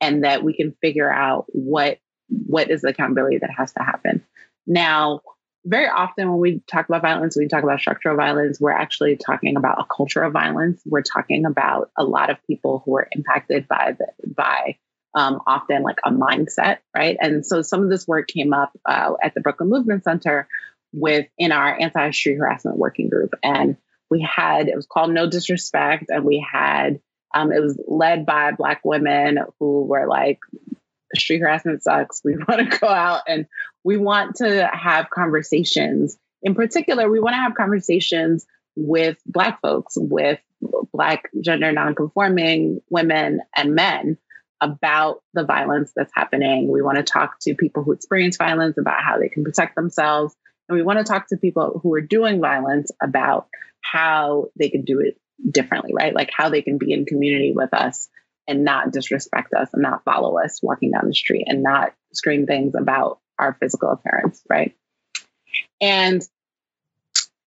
and 0.00 0.24
that 0.24 0.42
we 0.42 0.54
can 0.54 0.74
figure 0.80 1.10
out 1.10 1.46
what 1.48 1.98
what 2.28 2.70
is 2.70 2.82
the 2.82 2.88
accountability 2.88 3.38
that 3.38 3.50
has 3.56 3.72
to 3.72 3.82
happen. 3.82 4.24
Now, 4.66 5.20
very 5.64 5.88
often 5.88 6.30
when 6.30 6.40
we 6.40 6.62
talk 6.66 6.88
about 6.88 7.02
violence, 7.02 7.36
we 7.36 7.48
talk 7.48 7.64
about 7.64 7.80
structural 7.80 8.16
violence, 8.16 8.60
we're 8.60 8.70
actually 8.70 9.16
talking 9.16 9.56
about 9.56 9.80
a 9.80 9.84
culture 9.84 10.22
of 10.22 10.32
violence. 10.32 10.80
We're 10.86 11.02
talking 11.02 11.44
about 11.44 11.90
a 11.98 12.04
lot 12.04 12.30
of 12.30 12.38
people 12.46 12.82
who 12.84 12.96
are 12.96 13.08
impacted 13.12 13.68
by 13.68 13.96
the 13.98 14.06
by 14.26 14.76
um, 15.14 15.40
often 15.46 15.82
like 15.82 15.98
a 16.04 16.10
mindset, 16.10 16.78
right? 16.96 17.16
And 17.20 17.44
so 17.44 17.62
some 17.62 17.82
of 17.82 17.90
this 17.90 18.06
work 18.06 18.28
came 18.28 18.52
up 18.52 18.70
uh, 18.86 19.14
at 19.22 19.34
the 19.34 19.40
Brooklyn 19.40 19.68
Movement 19.68 20.04
Center 20.04 20.46
with 20.92 21.26
in 21.38 21.52
our 21.52 21.78
anti-street 21.78 22.36
harassment 22.36 22.78
working 22.78 23.08
group. 23.08 23.30
And 23.42 23.76
we 24.10 24.20
had 24.20 24.68
it 24.68 24.76
was 24.76 24.86
called 24.86 25.12
no 25.12 25.28
disrespect 25.28 26.06
and 26.08 26.24
we 26.24 26.44
had 26.52 27.00
um, 27.32 27.52
it 27.52 27.60
was 27.60 27.80
led 27.86 28.26
by 28.26 28.50
black 28.52 28.80
women 28.84 29.38
who 29.60 29.84
were 29.84 30.08
like 30.08 30.40
street 31.14 31.40
harassment 31.40 31.82
sucks. 31.82 32.20
We 32.24 32.36
want 32.48 32.70
to 32.70 32.78
go 32.78 32.88
out 32.88 33.22
and 33.28 33.46
we 33.84 33.96
want 33.96 34.36
to 34.36 34.68
have 34.72 35.10
conversations. 35.10 36.18
In 36.42 36.54
particular 36.54 37.08
we 37.08 37.20
want 37.20 37.34
to 37.34 37.38
have 37.38 37.54
conversations 37.54 38.46
with 38.76 39.18
black 39.26 39.60
folks 39.60 39.96
with 39.96 40.40
black 40.92 41.30
gender 41.40 41.72
nonconforming 41.72 42.80
women 42.90 43.40
and 43.56 43.74
men 43.74 44.18
about 44.60 45.22
the 45.32 45.44
violence 45.44 45.92
that's 45.96 46.12
happening. 46.14 46.70
We 46.70 46.82
want 46.82 46.98
to 46.98 47.02
talk 47.02 47.38
to 47.42 47.54
people 47.54 47.82
who 47.82 47.92
experience 47.92 48.36
violence 48.36 48.76
about 48.76 49.02
how 49.02 49.18
they 49.18 49.28
can 49.28 49.42
protect 49.42 49.74
themselves 49.74 50.34
and 50.70 50.78
we 50.78 50.84
want 50.84 50.98
to 51.00 51.04
talk 51.04 51.26
to 51.28 51.36
people 51.36 51.80
who 51.82 51.92
are 51.94 52.00
doing 52.00 52.40
violence 52.40 52.92
about 53.02 53.48
how 53.82 54.46
they 54.56 54.70
can 54.70 54.82
do 54.84 55.00
it 55.00 55.18
differently, 55.50 55.92
right? 55.92 56.14
Like 56.14 56.30
how 56.32 56.48
they 56.48 56.62
can 56.62 56.78
be 56.78 56.92
in 56.92 57.06
community 57.06 57.52
with 57.52 57.74
us 57.74 58.08
and 58.46 58.64
not 58.64 58.92
disrespect 58.92 59.52
us 59.52 59.70
and 59.72 59.82
not 59.82 60.04
follow 60.04 60.38
us 60.38 60.62
walking 60.62 60.92
down 60.92 61.08
the 61.08 61.14
street 61.14 61.44
and 61.48 61.64
not 61.64 61.92
scream 62.12 62.46
things 62.46 62.74
about 62.76 63.18
our 63.36 63.56
physical 63.60 63.90
appearance, 63.90 64.42
right? 64.48 64.76
And 65.80 66.22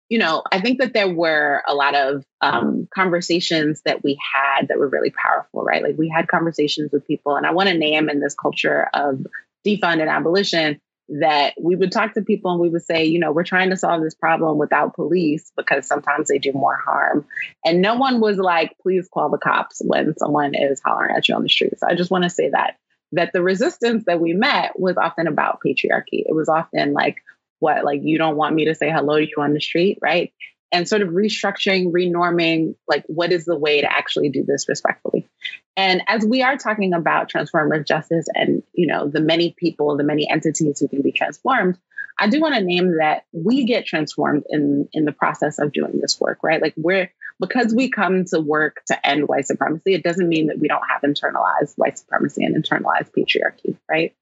you 0.09 0.19
know, 0.19 0.43
I 0.53 0.61
think 0.61 0.81
that 0.81 0.93
there 0.93 1.09
were 1.09 1.63
a 1.67 1.75
lot 1.75 1.95
of 1.95 2.23
um, 2.43 2.87
conversations 2.95 3.81
that 3.87 4.05
we 4.05 4.21
had 4.21 4.69
that 4.69 4.79
were 4.79 4.89
really 4.89 5.09
powerful, 5.11 5.63
right? 5.63 5.83
Like 5.83 5.97
we 5.97 6.11
had 6.11 6.29
conversations 6.29 6.91
with 6.93 7.07
people, 7.07 7.37
and 7.37 7.47
I 7.47 7.53
want 7.53 7.71
to 7.71 7.79
name 7.79 8.11
in 8.11 8.21
this 8.21 8.35
culture 8.35 8.91
of 8.93 9.27
defund 9.65 10.01
and 10.01 10.11
abolition 10.11 10.81
that 11.09 11.55
we 11.61 11.77
would 11.77 11.93
talk 11.93 12.15
to 12.15 12.23
people 12.23 12.53
and 12.53 12.61
we 12.61 12.69
would 12.69 12.85
say, 12.85 13.05
you 13.05 13.19
know, 13.19 13.33
we're 13.33 13.45
trying 13.45 13.71
to 13.71 13.77
solve 13.77 14.03
this 14.03 14.15
problem 14.15 14.59
without 14.59 14.95
police 14.95 15.53
because 15.57 15.87
sometimes 15.87 16.29
they 16.29 16.39
do 16.39 16.53
more 16.53 16.77
harm. 16.77 17.27
And 17.65 17.83
no 17.83 17.97
one 17.97 18.21
was 18.21 18.39
like, 18.39 18.77
please 18.83 19.09
call 19.13 19.29
the 19.29 19.39
cops 19.39 19.83
when 19.85 20.17
someone 20.17 20.55
is 20.55 20.81
hollering 20.85 21.15
at 21.17 21.29
you 21.29 21.35
on 21.35 21.43
the 21.43 21.49
street. 21.49 21.79
So 21.79 21.87
I 21.87 21.95
just 21.95 22.11
want 22.11 22.25
to 22.25 22.31
say 22.31 22.51
that 22.51 22.77
that 23.13 23.33
the 23.33 23.43
resistance 23.43 24.05
that 24.07 24.21
we 24.21 24.33
met 24.33 24.79
was 24.81 24.97
often 24.97 25.27
about 25.27 25.61
patriarchy. 25.65 26.25
It 26.25 26.35
was 26.35 26.49
often 26.49 26.95
like, 26.95 27.17
what, 27.59 27.85
like 27.85 28.01
you 28.03 28.19
don't 28.19 28.37
want 28.37 28.55
me 28.55 28.65
to 28.65 28.75
say 28.75 28.91
hello 28.91 29.19
to 29.19 29.27
you 29.27 29.35
on 29.39 29.53
the 29.53 29.61
street, 29.61 29.99
right? 30.01 30.33
And 30.73 30.89
sort 30.89 31.03
of 31.03 31.11
restructuring, 31.11 31.93
renorming, 31.93 32.77
like 32.89 33.05
what 33.07 33.31
is 33.31 33.45
the 33.45 33.57
way 33.57 33.83
to 33.83 33.93
actually 33.93 34.31
do 34.31 34.43
this 34.43 34.69
respectfully? 34.69 35.29
And 35.77 36.03
as 36.09 36.25
we 36.25 36.43
are 36.43 36.57
talking 36.57 36.95
about 36.95 37.31
transformative 37.31 37.87
justice 37.87 38.27
and, 38.35 38.63
you 38.73 38.87
know, 38.87 39.07
the 39.07 39.21
many 39.21 39.55
people, 39.57 39.97
the 39.97 40.05
many 40.05 40.31
entities 40.31 40.81
who 40.81 40.89
can 40.89 41.03
be 41.03 41.13
transformed, 41.13 41.79
I 42.19 42.29
do 42.29 42.41
want 42.41 42.55
to 42.55 42.61
name 42.61 42.99
that 42.99 43.25
we 43.33 43.65
get 43.65 43.87
transformed 43.87 44.45
in 44.49 44.89
in 44.93 45.05
the 45.05 45.13
process 45.13 45.59
of 45.59 45.73
doing 45.73 45.99
this 46.01 46.21
work, 46.21 46.39
right? 46.43 46.61
Like 46.61 46.75
we're 46.77 47.11
because 47.41 47.75
we 47.75 47.91
come 47.91 48.25
to 48.27 48.41
work 48.41 48.83
to 48.87 49.07
end 49.07 49.29
white 49.29 49.47
supremacy, 49.47 49.95
it 49.95 50.05
doesn't 50.05 50.29
mean 50.29 50.47
that 50.49 50.59
we 50.59 50.69
don't 50.69 50.83
have 50.89 51.03
internalized 51.03 51.75
white 51.77 51.99
supremacy 51.99 52.45
and 52.45 52.63
internalized 52.63 53.11
patriarchy, 53.17 53.77
right? 53.91 54.15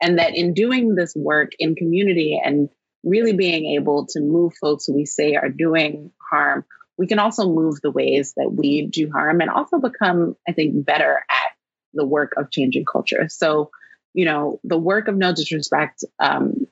And 0.00 0.18
that 0.18 0.36
in 0.36 0.54
doing 0.54 0.94
this 0.94 1.14
work 1.16 1.52
in 1.58 1.74
community 1.74 2.40
and 2.42 2.68
really 3.04 3.32
being 3.32 3.76
able 3.76 4.06
to 4.06 4.20
move 4.20 4.52
folks 4.60 4.88
we 4.88 5.04
say 5.04 5.34
are 5.34 5.48
doing 5.48 6.10
harm 6.30 6.64
we 6.98 7.06
can 7.06 7.20
also 7.20 7.48
move 7.48 7.80
the 7.80 7.92
ways 7.92 8.34
that 8.36 8.52
we 8.52 8.86
do 8.86 9.08
harm 9.10 9.40
and 9.40 9.48
also 9.48 9.78
become, 9.78 10.36
I 10.46 10.52
think, 10.52 10.84
better 10.84 11.24
at 11.30 11.52
the 11.94 12.04
work 12.04 12.34
of 12.36 12.50
changing 12.50 12.84
culture. 12.84 13.28
So, 13.28 13.70
you 14.12 14.24
know, 14.24 14.60
the 14.64 14.76
work 14.76 15.06
of 15.06 15.16
No 15.16 15.32
Disrespect 15.32 16.04
um, 16.18 16.66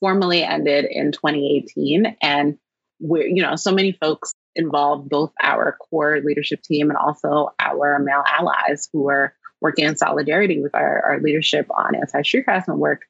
formally 0.00 0.42
ended 0.42 0.86
in 0.90 1.12
2018. 1.12 2.16
And 2.20 2.58
we're, 3.00 3.28
you 3.28 3.42
know, 3.42 3.54
so 3.54 3.72
many 3.72 3.92
folks 3.92 4.32
involved, 4.56 5.08
both 5.08 5.32
our 5.40 5.76
core 5.88 6.20
leadership 6.20 6.60
team 6.62 6.90
and 6.90 6.98
also 6.98 7.50
our 7.60 8.00
male 8.00 8.24
allies 8.26 8.88
who 8.92 9.08
are 9.08 9.34
working 9.60 9.84
in 9.84 9.96
solidarity 9.96 10.60
with 10.60 10.74
our, 10.74 11.00
our 11.06 11.20
leadership 11.20 11.68
on 11.70 11.94
anti 11.94 12.22
street 12.22 12.44
harassment 12.44 12.80
work 12.80 13.02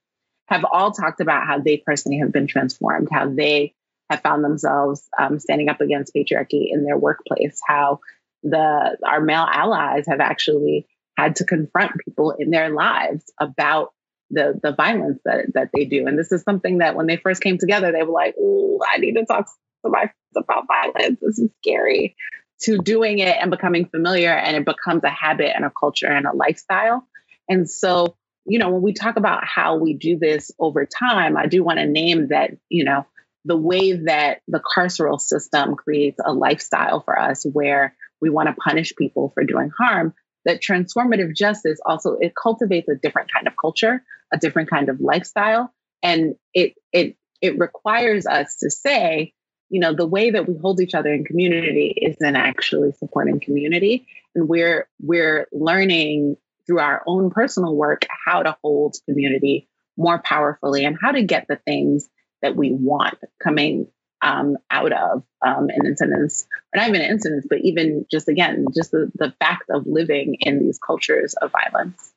have 0.49 0.65
all 0.65 0.93
talked 0.93 1.21
about 1.21 1.47
how 1.47 1.61
they 1.61 1.77
personally 1.77 2.19
have 2.19 2.33
been 2.33 2.47
transformed, 2.47 3.09
how 3.13 3.29
they 3.29 3.75
have 4.11 4.23
found 4.23 4.43
themselves 4.43 5.07
um, 5.19 5.39
standing 5.39 5.69
up 5.69 5.81
against 5.81 6.15
patriarchy 6.15 6.69
in 6.71 6.85
their 6.85 6.97
workplace, 6.97 7.61
how 7.67 8.01
the 8.43 8.97
our 9.05 9.21
male 9.21 9.47
allies 9.51 10.05
have 10.09 10.21
actually 10.21 10.87
had 11.17 11.37
to 11.37 11.45
confront 11.45 11.93
people 12.05 12.31
in 12.39 12.51
their 12.51 12.71
lives 12.71 13.25
about 13.41 13.93
the 14.31 14.59
the 14.63 14.73
violence 14.73 15.21
that 15.25 15.47
that 15.55 15.71
they 15.75 15.85
do. 15.85 16.07
And 16.07 16.19
this 16.19 16.33
is 16.33 16.43
something 16.43 16.79
that 16.79 16.97
when 16.97 17.07
they 17.07 17.17
first 17.17 17.43
came 17.43 17.59
together, 17.59 17.93
they 17.93 18.03
were 18.03 18.13
like, 18.13 18.35
"Oh, 18.41 18.81
I 18.91 18.99
need 18.99 19.15
to 19.15 19.25
talk 19.25 19.47
to 19.85 19.91
my 19.91 20.01
friends 20.01 20.37
about 20.37 20.67
violence. 20.67 21.21
This 21.21 21.39
is 21.39 21.51
scary." 21.63 22.17
To 22.63 22.79
doing 22.79 23.21
it 23.21 23.37
and 23.41 23.53
becoming 23.53 23.87
familiar, 23.87 24.33
and 24.33 24.57
it 24.57 24.65
becomes 24.65 25.05
a 25.05 25.11
habit 25.11 25.53
and 25.55 25.65
a 25.65 25.71
culture 25.71 26.09
and 26.09 26.27
a 26.27 26.35
lifestyle. 26.35 27.07
And 27.49 27.71
so, 27.71 28.17
you 28.49 28.59
know, 28.59 28.71
when 28.71 28.83
we 28.83 28.93
talk 28.93 29.17
about 29.17 29.45
how 29.45 29.77
we 29.77 29.95
do 29.95 30.19
this 30.19 30.51
over 30.59 30.87
time, 30.87 31.37
I 31.37 31.47
do 31.47 31.63
want 31.63 31.79
to 31.79 31.87
name 31.87 32.29
that, 32.29 32.53
you 32.69 32.85
know, 32.85 33.07
the 33.45 33.57
way 33.57 33.93
that 33.93 34.41
the 34.49 34.61
carceral 34.61 35.21
system 35.21 35.77
creates 35.77 36.19
a 36.25 36.33
lifestyle 36.33 37.01
for 37.01 37.19
us 37.19 37.45
where 37.45 37.95
we 38.21 38.31
want 38.31 38.49
to 38.49 38.55
punish 38.55 38.95
people 38.97 39.31
for 39.35 39.45
doing 39.45 39.71
harm 39.71 40.15
that 40.45 40.61
transformative 40.63 41.35
justice 41.35 41.79
also 41.85 42.17
it 42.21 42.33
cultivates 42.41 42.89
a 42.89 42.95
different 42.95 43.31
kind 43.33 43.47
of 43.47 43.55
culture 43.61 44.03
a 44.33 44.39
different 44.39 44.71
kind 44.71 44.89
of 44.89 45.01
lifestyle 45.01 45.73
and 46.03 46.35
it 46.55 46.75
it 46.93 47.17
it 47.41 47.59
requires 47.59 48.27
us 48.27 48.57
to 48.57 48.71
say 48.71 49.33
you 49.69 49.81
know 49.81 49.95
the 49.95 50.07
way 50.07 50.31
that 50.31 50.49
we 50.49 50.57
hold 50.59 50.81
each 50.81 50.95
other 50.95 51.13
in 51.13 51.25
community 51.25 51.95
isn't 52.01 52.37
actually 52.37 52.93
supporting 52.93 53.41
community 53.41 54.07
and 54.35 54.49
we're 54.49 54.89
we're 55.01 55.47
learning 55.53 56.37
through 56.69 56.79
our 56.79 57.03
own 57.07 57.31
personal 57.31 57.75
work 57.75 58.07
how 58.25 58.45
to 58.45 58.57
hold 58.63 58.95
community 59.09 59.69
more 59.97 60.21
powerfully 60.23 60.85
and 60.85 60.97
how 61.01 61.11
to 61.11 61.23
get 61.23 61.47
the 61.49 61.57
things 61.57 62.09
that 62.43 62.55
we 62.55 62.71
want 62.71 63.19
coming 63.43 63.89
um, 64.23 64.57
out 64.71 64.93
of 64.93 65.25
um, 65.45 65.69
an 65.71 65.87
incidence, 65.87 66.47
or 66.75 66.81
not 66.81 66.89
even 66.89 67.01
an 67.01 67.11
incidence, 67.11 67.47
but 67.49 67.61
even 67.63 68.05
just 68.11 68.29
again, 68.29 68.67
just 68.75 68.91
the, 68.91 69.11
the 69.15 69.33
fact 69.41 69.71
of 69.71 69.87
living 69.87 70.37
in 70.41 70.59
these 70.59 70.79
cultures 70.79 71.35
of 71.35 71.53
violence. 71.53 72.13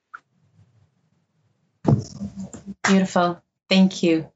Beautiful. 2.84 3.42
Thank 3.70 4.04
you. 4.04 4.30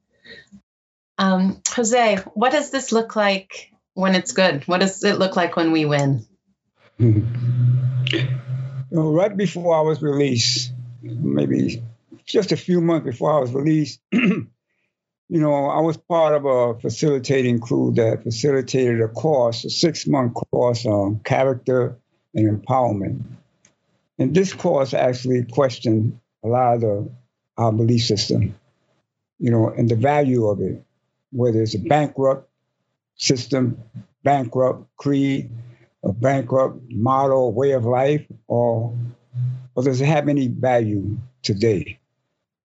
Um, 1.17 1.61
Jose, 1.69 2.17
what 2.33 2.51
does 2.51 2.69
this 2.71 2.91
look 2.91 3.15
like 3.15 3.71
when 3.93 4.15
it's 4.15 4.31
good? 4.31 4.63
What 4.67 4.81
does 4.81 5.03
it 5.03 5.17
look 5.17 5.35
like 5.35 5.55
when 5.55 5.71
we 5.71 5.85
win? 5.85 6.25
Right 8.97 9.35
before 9.35 9.75
I 9.75 9.81
was 9.81 10.01
released, 10.01 10.71
maybe 11.01 11.83
just 12.25 12.51
a 12.51 12.57
few 12.57 12.79
months 12.79 13.05
before 13.05 13.35
I 13.35 13.39
was 13.39 13.51
released, 13.51 13.99
you 14.11 14.47
know, 15.29 15.65
I 15.65 15.81
was 15.81 15.97
part 15.97 16.33
of 16.33 16.45
a 16.45 16.79
facilitating 16.79 17.59
crew 17.59 17.91
that 17.95 18.23
facilitated 18.23 19.01
a 19.01 19.09
course, 19.09 19.65
a 19.65 19.69
six 19.69 20.07
month 20.07 20.33
course 20.33 20.85
on 20.85 21.19
character 21.19 21.97
and 22.33 22.61
empowerment. 22.61 23.23
And 24.17 24.33
this 24.33 24.53
course 24.53 24.93
actually 24.93 25.43
questioned 25.43 26.19
a 26.43 26.47
lot 26.47 26.75
of 26.75 26.81
the, 26.81 27.11
our 27.57 27.71
belief 27.71 28.03
system, 28.03 28.55
you 29.39 29.51
know, 29.51 29.69
and 29.69 29.89
the 29.89 29.95
value 29.95 30.47
of 30.47 30.61
it, 30.61 30.83
whether 31.31 31.61
it's 31.61 31.75
a 31.75 31.79
bankrupt 31.79 32.49
system, 33.17 33.77
bankrupt 34.23 34.87
creed, 34.95 35.51
a 36.05 36.13
bankrupt 36.13 36.79
model, 36.89 37.51
way 37.51 37.71
of 37.71 37.85
life, 37.85 38.25
or, 38.47 38.95
or 39.75 39.83
does 39.83 39.99
it 39.99 40.05
have 40.05 40.29
any 40.29 40.47
value 40.47 41.17
today? 41.41 41.99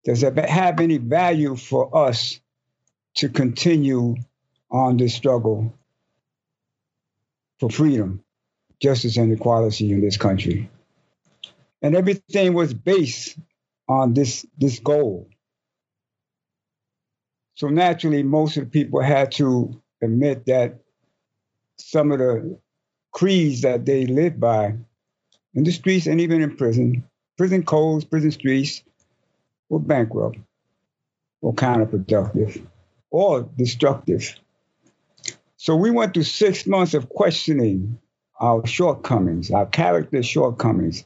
Does 0.05 0.23
it 0.23 0.39
have 0.39 0.81
any 0.81 0.99
value 0.99 1.57
for 1.57 1.97
us 1.97 2.41
to 3.17 3.29
continue 3.29 4.17
on 4.71 4.97
this 4.97 5.15
struggle 5.15 5.75
for 7.59 7.71
freedom, 7.71 8.23
justice, 8.81 9.17
and 9.17 9.33
equality 9.33 9.93
in 9.93 10.01
this 10.01 10.17
country. 10.17 10.71
And 11.83 11.95
everything 11.95 12.55
was 12.55 12.73
based 12.73 13.39
on 13.89 14.15
this, 14.15 14.47
this 14.59 14.79
goal. 14.79 15.29
So 17.55 17.69
naturally, 17.69 18.23
most 18.23 18.57
of 18.57 18.65
the 18.65 18.71
people 18.71 19.03
had 19.03 19.33
to 19.33 19.81
admit 20.03 20.47
that 20.47 20.81
some 21.79 22.13
of 22.13 22.19
the 22.19 22.59
creeds 23.13 23.63
that 23.63 23.85
they 23.85 24.07
live 24.07 24.39
by 24.39 24.75
in 25.55 25.65
the 25.65 25.73
streets 25.73 26.07
and 26.07 26.21
even 26.21 26.43
in 26.43 26.57
prison, 26.57 27.05
prison 27.37 27.65
codes, 27.65 28.05
prison 28.05 28.31
streets, 28.31 28.83
were 29.69 29.79
bankrupt 29.79 30.39
or 31.41 31.55
counterproductive 31.55 32.65
or 33.11 33.49
destructive. 33.57 34.39
So 35.57 35.77
we 35.77 35.91
went 35.91 36.15
through 36.15 36.25
six 36.25 36.67
months 36.67 36.95
of 36.95 37.09
questioning 37.09 37.99
our 38.41 38.67
shortcomings, 38.67 39.51
our 39.51 39.67
character 39.67 40.23
shortcomings, 40.23 41.05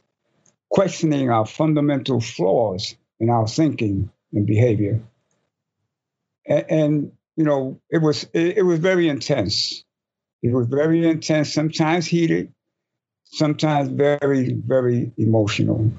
questioning 0.69 1.29
our 1.29 1.45
fundamental 1.45 2.21
flaws 2.21 2.95
in 3.19 3.29
our 3.29 3.47
thinking 3.47 4.11
and 4.31 4.45
behavior. 4.45 5.01
And, 6.47 6.65
and 6.69 7.11
you 7.35 7.43
know, 7.43 7.81
it 7.89 7.97
was 7.97 8.23
it, 8.33 8.57
it 8.57 8.63
was 8.63 8.79
very 8.79 9.09
intense. 9.09 9.83
It 10.45 10.53
was 10.53 10.67
very 10.67 11.07
intense, 11.07 11.51
sometimes 11.51 12.05
heated, 12.05 12.53
sometimes 13.23 13.89
very, 13.89 14.53
very 14.53 15.11
emotional. 15.17 15.91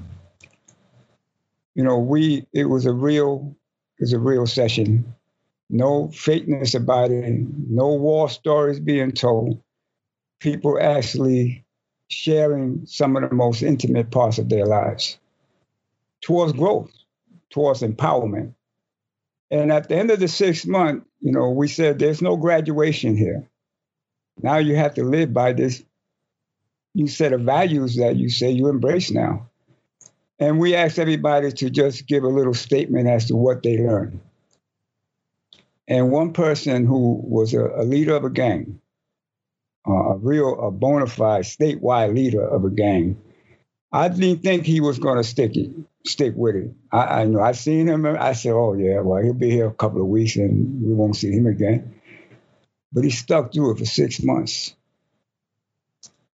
You 1.75 1.83
know, 1.83 1.97
we 1.97 2.47
it 2.53 2.65
was 2.65 2.85
a 2.85 2.93
real 2.93 3.55
it 3.99 4.03
was 4.03 4.13
a 4.13 4.19
real 4.19 4.47
session 4.47 5.13
no 5.69 6.07
fakeness 6.07 6.75
about 6.75 7.11
it, 7.11 7.45
no 7.69 7.93
war 7.93 8.29
stories 8.29 8.79
being 8.79 9.11
told. 9.11 9.61
People 10.39 10.79
actually 10.81 11.65
sharing 12.09 12.85
some 12.85 13.17
of 13.17 13.29
the 13.29 13.35
most 13.35 13.63
intimate 13.63 14.11
parts 14.11 14.37
of 14.37 14.49
their 14.49 14.65
lives 14.65 15.17
towards 16.21 16.53
growth, 16.53 16.91
towards 17.49 17.81
empowerment. 17.81 18.53
And 19.51 19.71
at 19.71 19.89
the 19.89 19.97
end 19.97 20.11
of 20.11 20.19
the 20.19 20.27
six 20.27 20.65
month, 20.65 21.03
you 21.19 21.31
know, 21.31 21.49
we 21.49 21.67
said 21.67 21.99
there's 21.99 22.21
no 22.21 22.37
graduation 22.37 23.17
here. 23.17 23.49
Now 24.41 24.57
you 24.57 24.75
have 24.75 24.95
to 24.95 25.03
live 25.03 25.33
by 25.33 25.53
this 25.53 25.83
new 26.93 27.07
set 27.07 27.33
of 27.33 27.41
values 27.41 27.95
that 27.97 28.15
you 28.15 28.29
say 28.29 28.51
you 28.51 28.69
embrace 28.69 29.11
now. 29.11 29.49
And 30.39 30.59
we 30.59 30.75
asked 30.75 30.99
everybody 30.99 31.51
to 31.51 31.69
just 31.69 32.07
give 32.07 32.23
a 32.23 32.27
little 32.27 32.53
statement 32.53 33.07
as 33.07 33.25
to 33.25 33.35
what 33.35 33.63
they 33.63 33.77
learned 33.77 34.19
and 35.87 36.11
one 36.11 36.33
person 36.33 36.85
who 36.85 37.21
was 37.23 37.53
a, 37.53 37.65
a 37.65 37.83
leader 37.83 38.15
of 38.15 38.25
a 38.25 38.29
gang, 38.29 38.81
uh, 39.87 39.93
a 39.93 40.17
real, 40.17 40.59
a 40.67 40.71
bona 40.71 41.07
fide 41.07 41.43
statewide 41.43 42.13
leader 42.13 42.45
of 42.45 42.65
a 42.65 42.69
gang. 42.69 43.21
I 43.91 44.09
didn't 44.09 44.43
think 44.43 44.65
he 44.65 44.81
was 44.81 44.99
going 44.99 45.17
to 45.17 45.23
stick 45.23 45.55
it, 45.55 45.71
stick 46.05 46.33
with 46.35 46.55
it. 46.55 46.73
I, 46.91 47.21
I 47.21 47.25
know 47.25 47.39
I 47.39 47.53
seen 47.53 47.87
him. 47.87 48.05
I 48.05 48.33
said, 48.33 48.51
"Oh 48.51 48.73
yeah, 48.73 48.99
well 48.99 49.23
he'll 49.23 49.33
be 49.33 49.49
here 49.49 49.67
a 49.67 49.73
couple 49.73 50.01
of 50.01 50.07
weeks 50.07 50.35
and 50.35 50.83
we 50.83 50.93
won't 50.93 51.15
see 51.15 51.31
him 51.31 51.47
again." 51.47 51.96
But 52.91 53.03
he 53.03 53.09
stuck 53.09 53.53
through 53.53 53.71
it 53.73 53.79
for 53.79 53.85
six 53.85 54.21
months. 54.23 54.75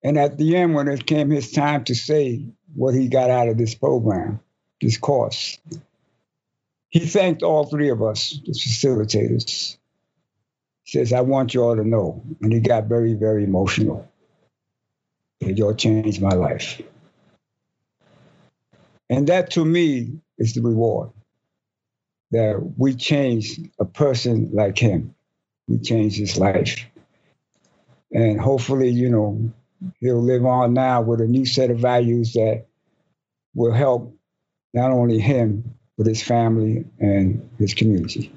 And 0.05 0.19
at 0.19 0.37
the 0.37 0.57
end, 0.57 0.75
when 0.75 0.89
it 0.89 1.07
came 1.07 1.31
his 1.31 1.53
time 1.53 1.85
to 1.85 1.95
say 1.95 2.45
what 2.75 2.95
he 2.95 3.09
got 3.09 3.31
out 3.31 3.49
of 3.49 3.57
this 3.57 3.75
program, 3.75 4.41
this 4.81 4.99
course, 4.99 5.59
he 6.89 7.01
thanked 7.01 7.43
all 7.43 7.65
three 7.65 7.89
of 7.89 8.03
us, 8.03 8.39
the 8.45 8.53
facilitators. 8.53 9.77
He 10.85 10.99
says, 10.99 11.13
I 11.13 11.23
want 11.23 11.55
you 11.55 11.63
all 11.63 11.77
to 11.77 11.89
know. 11.89 12.23
And 12.43 12.53
he 12.53 12.61
got 12.61 12.85
very, 12.85 13.15
very 13.15 13.45
emotional. 13.45 14.09
That 15.41 15.57
y'all 15.57 15.75
changed 15.75 16.21
my 16.21 16.35
life. 16.35 16.83
And 19.09 19.29
that 19.29 19.53
to 19.53 19.65
me 19.65 20.21
is 20.39 20.55
the 20.55 20.63
reward. 20.63 21.11
That 22.31 22.75
we 22.77 22.95
changed 22.95 23.69
a 23.79 23.85
person 23.85 24.51
like 24.53 24.79
him. 24.79 25.15
We 25.73 25.79
changed 25.79 26.19
his 26.19 26.37
life. 26.37 26.85
And 28.13 28.39
hopefully, 28.39 28.91
you 28.91 29.09
know, 29.09 29.51
he'll 30.01 30.21
live 30.21 30.45
on 30.45 30.75
now 30.75 31.01
with 31.01 31.23
a 31.23 31.27
new 31.27 31.47
set 31.47 31.71
of 31.71 31.79
values 31.79 32.35
that 32.35 32.67
will 33.55 33.73
help 33.73 34.15
not 34.75 34.91
only 34.91 35.19
him, 35.19 35.79
but 35.97 36.07
his 36.07 36.23
family 36.23 36.85
and 37.01 37.49
his 37.59 37.73
community. 37.73 38.35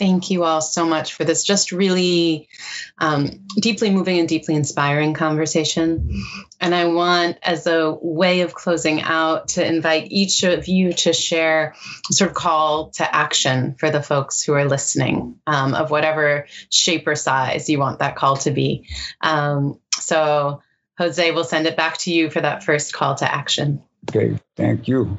Thank 0.00 0.30
you 0.30 0.44
all 0.44 0.62
so 0.62 0.86
much 0.86 1.12
for 1.12 1.24
this 1.24 1.44
just 1.44 1.72
really 1.72 2.48
um, 2.96 3.44
deeply 3.54 3.90
moving 3.90 4.18
and 4.18 4.26
deeply 4.26 4.54
inspiring 4.54 5.12
conversation. 5.12 6.24
And 6.58 6.74
I 6.74 6.86
want, 6.86 7.36
as 7.42 7.66
a 7.66 7.92
way 7.92 8.40
of 8.40 8.54
closing 8.54 9.02
out, 9.02 9.48
to 9.48 9.66
invite 9.66 10.10
each 10.10 10.42
of 10.42 10.68
you 10.68 10.94
to 10.94 11.12
share 11.12 11.74
sort 12.10 12.30
of 12.30 12.34
call 12.34 12.92
to 12.92 13.14
action 13.14 13.74
for 13.74 13.90
the 13.90 14.02
folks 14.02 14.42
who 14.42 14.54
are 14.54 14.64
listening, 14.64 15.38
um, 15.46 15.74
of 15.74 15.90
whatever 15.90 16.46
shape 16.70 17.06
or 17.06 17.14
size 17.14 17.68
you 17.68 17.78
want 17.78 17.98
that 17.98 18.16
call 18.16 18.38
to 18.38 18.52
be. 18.52 18.88
Um, 19.20 19.80
so, 19.92 20.62
Jose, 20.96 21.30
we'll 21.32 21.44
send 21.44 21.66
it 21.66 21.76
back 21.76 21.98
to 21.98 22.10
you 22.10 22.30
for 22.30 22.40
that 22.40 22.64
first 22.64 22.94
call 22.94 23.16
to 23.16 23.30
action. 23.30 23.82
Okay, 24.08 24.38
thank 24.56 24.88
you. 24.88 25.18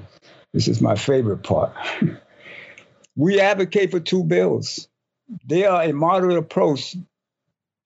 This 0.53 0.67
is 0.67 0.81
my 0.81 0.95
favorite 0.95 1.43
part. 1.43 1.75
we 3.15 3.39
advocate 3.39 3.91
for 3.91 3.99
two 3.99 4.23
bills. 4.23 4.87
They 5.45 5.65
are 5.65 5.83
a 5.83 5.93
moderate 5.93 6.37
approach 6.37 6.95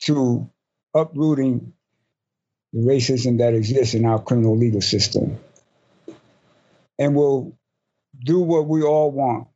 to 0.01 0.49
uprooting 0.93 1.73
the 2.73 2.79
racism 2.79 3.39
that 3.39 3.53
exists 3.53 3.93
in 3.93 4.05
our 4.05 4.21
criminal 4.21 4.57
legal 4.57 4.81
system. 4.81 5.37
And 6.97 7.15
will 7.15 7.57
do 8.23 8.39
what 8.39 8.67
we 8.67 8.83
all 8.83 9.11
want 9.11 9.47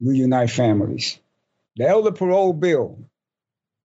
reunite 0.00 0.50
families. 0.50 1.18
The 1.76 1.88
elder 1.88 2.12
parole 2.12 2.52
bill 2.52 2.98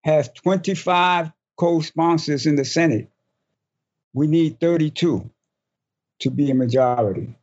has 0.04 0.30
25 0.30 1.32
co 1.58 1.82
sponsors 1.82 2.46
in 2.46 2.56
the 2.56 2.66
Senate. 2.66 3.10
We 4.14 4.28
need 4.28 4.60
32 4.60 5.30
to 6.20 6.30
be 6.30 6.52
a 6.52 6.56
majority. 6.56 7.36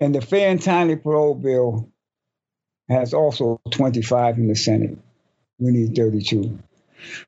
And 0.00 0.14
the 0.14 0.20
fair 0.20 0.50
and 0.50 0.60
timely 0.60 0.96
parole 0.96 1.34
bill 1.34 1.90
has 2.88 3.14
also 3.14 3.60
25 3.70 4.38
in 4.38 4.48
the 4.48 4.54
Senate. 4.54 4.98
We 5.58 5.70
need 5.70 5.94
32. 5.94 6.58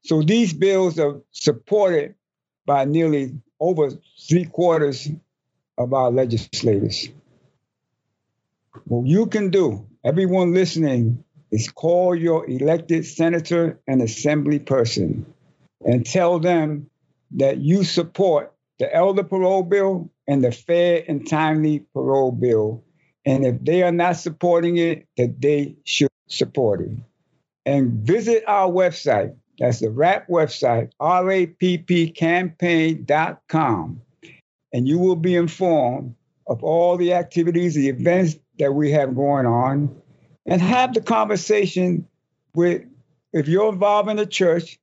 So 0.05 0.23
these 0.23 0.53
bills 0.53 0.99
are 0.99 1.21
supported 1.33 2.15
by 2.67 2.85
nearly 2.85 3.41
over 3.61 3.91
three 4.29 4.45
quarters 4.45 5.09
of 5.79 5.93
our 5.93 6.11
legislators. 6.11 7.09
What 8.85 9.07
you 9.07 9.27
can 9.27 9.51
do, 9.51 9.87
everyone 10.05 10.53
listening, 10.53 11.25
is 11.51 11.69
call 11.71 12.15
your 12.15 12.49
elected 12.49 13.07
senator 13.07 13.81
and 13.87 14.03
assembly 14.03 14.59
person 14.59 15.33
and 15.85 16.05
tell 16.05 16.39
them 16.39 16.91
that 17.33 17.59
you 17.59 17.85
support 17.85 18.53
the 18.79 18.93
elder 18.93 19.23
parole 19.23 19.63
bill 19.63 20.11
and 20.29 20.43
the 20.43 20.53
fair 20.53 21.03
and 21.07 21.29
timely 21.29 21.81
parole 21.95 22.33
bill. 22.33 22.85
And 23.27 23.45
if 23.45 23.63
they 23.63 23.83
are 23.83 23.93
not 23.93 24.17
supporting 24.17 24.79
it, 24.79 25.07
that 25.17 25.43
they 25.43 25.77
should 25.85 26.09
support 26.29 26.81
it. 26.81 26.93
And 27.67 28.07
visit 28.07 28.45
our 28.47 28.71
website. 28.71 29.35
That's 29.59 29.81
the 29.81 29.89
RAPP 29.89 30.29
website, 30.29 30.93
rappcampaign.com. 31.01 34.01
And 34.73 34.89
you 34.89 34.99
will 34.99 35.17
be 35.17 35.35
informed 35.35 36.15
of 36.47 36.63
all 36.63 36.97
the 36.97 37.15
activities, 37.15 37.75
the 37.75 37.89
events 37.89 38.37
that 38.61 38.73
we 38.73 38.93
have 38.93 39.17
going 39.17 39.47
on, 39.47 40.01
and 40.47 40.63
have 40.63 40.95
the 40.95 41.01
conversation 41.01 42.07
with, 42.55 42.83
if 43.33 43.49
you're 43.49 43.73
involved 43.73 44.09
in 44.09 44.17
the 44.17 44.27
church, 44.27 44.79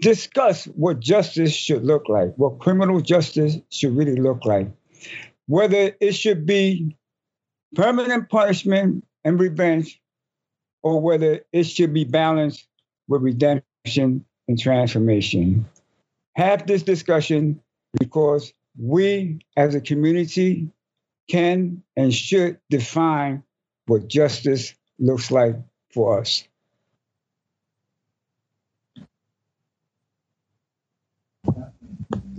discuss 0.00 0.64
what 0.64 1.00
justice 1.00 1.52
should 1.52 1.84
look 1.84 2.08
like, 2.08 2.32
what 2.36 2.60
criminal 2.60 3.02
justice 3.02 3.58
should 3.68 3.94
really 3.94 4.16
look 4.16 4.46
like, 4.46 4.70
whether 5.46 5.94
it 6.00 6.12
should 6.12 6.46
be 6.46 6.96
permanent 7.74 8.28
punishment 8.28 9.04
and 9.24 9.38
revenge, 9.40 10.00
or 10.82 11.00
whether 11.00 11.40
it 11.52 11.64
should 11.64 11.92
be 11.92 12.04
balanced 12.04 12.66
with 13.08 13.22
redemption 13.22 14.24
and 14.48 14.58
transformation. 14.58 15.66
Have 16.36 16.66
this 16.66 16.82
discussion 16.82 17.60
because 17.98 18.52
we 18.78 19.40
as 19.56 19.74
a 19.74 19.80
community 19.80 20.68
can 21.28 21.82
and 21.96 22.12
should 22.12 22.58
define 22.70 23.42
what 23.86 24.08
justice 24.08 24.74
looks 24.98 25.30
like 25.30 25.56
for 25.92 26.20
us. 26.20 26.44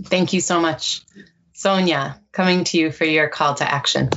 Thank 0.04 0.32
you 0.32 0.40
so 0.40 0.60
much. 0.60 1.02
Sonia, 1.52 2.20
coming 2.32 2.64
to 2.64 2.78
you 2.78 2.92
for 2.92 3.04
your 3.04 3.28
call 3.28 3.54
to 3.54 3.68
action. 3.68 4.10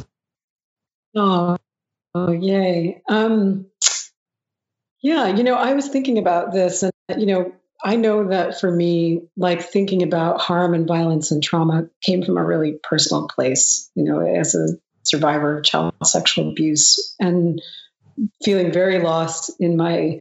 Oh, 1.19 1.57
oh 2.15 2.31
yay. 2.31 3.01
Um, 3.09 3.65
yeah, 5.01 5.27
you 5.27 5.43
know, 5.43 5.55
I 5.55 5.73
was 5.73 5.89
thinking 5.89 6.17
about 6.17 6.53
this, 6.53 6.81
and, 6.81 6.93
you 7.17 7.25
know, 7.25 7.51
I 7.83 7.97
know 7.97 8.29
that 8.29 8.59
for 8.59 8.71
me, 8.71 9.23
like 9.35 9.61
thinking 9.61 10.01
about 10.01 10.39
harm 10.39 10.73
and 10.73 10.87
violence 10.87 11.31
and 11.31 11.43
trauma 11.43 11.89
came 12.01 12.23
from 12.23 12.37
a 12.37 12.45
really 12.45 12.79
personal 12.81 13.27
place, 13.27 13.89
you 13.95 14.05
know, 14.05 14.21
as 14.21 14.55
a 14.55 14.67
survivor 15.03 15.57
of 15.57 15.65
child 15.65 15.93
sexual 16.05 16.51
abuse 16.51 17.15
and 17.19 17.61
feeling 18.43 18.71
very 18.71 18.99
lost 18.99 19.51
in 19.59 19.75
my 19.75 20.19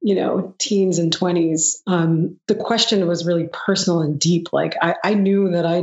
you 0.00 0.14
know 0.14 0.54
teens 0.58 0.98
and 0.98 1.16
20s 1.16 1.78
um, 1.86 2.38
the 2.46 2.54
question 2.54 3.06
was 3.08 3.26
really 3.26 3.48
personal 3.52 4.00
and 4.00 4.20
deep 4.20 4.48
like 4.52 4.76
I, 4.80 4.94
I 5.02 5.14
knew 5.14 5.50
that 5.52 5.66
i 5.66 5.82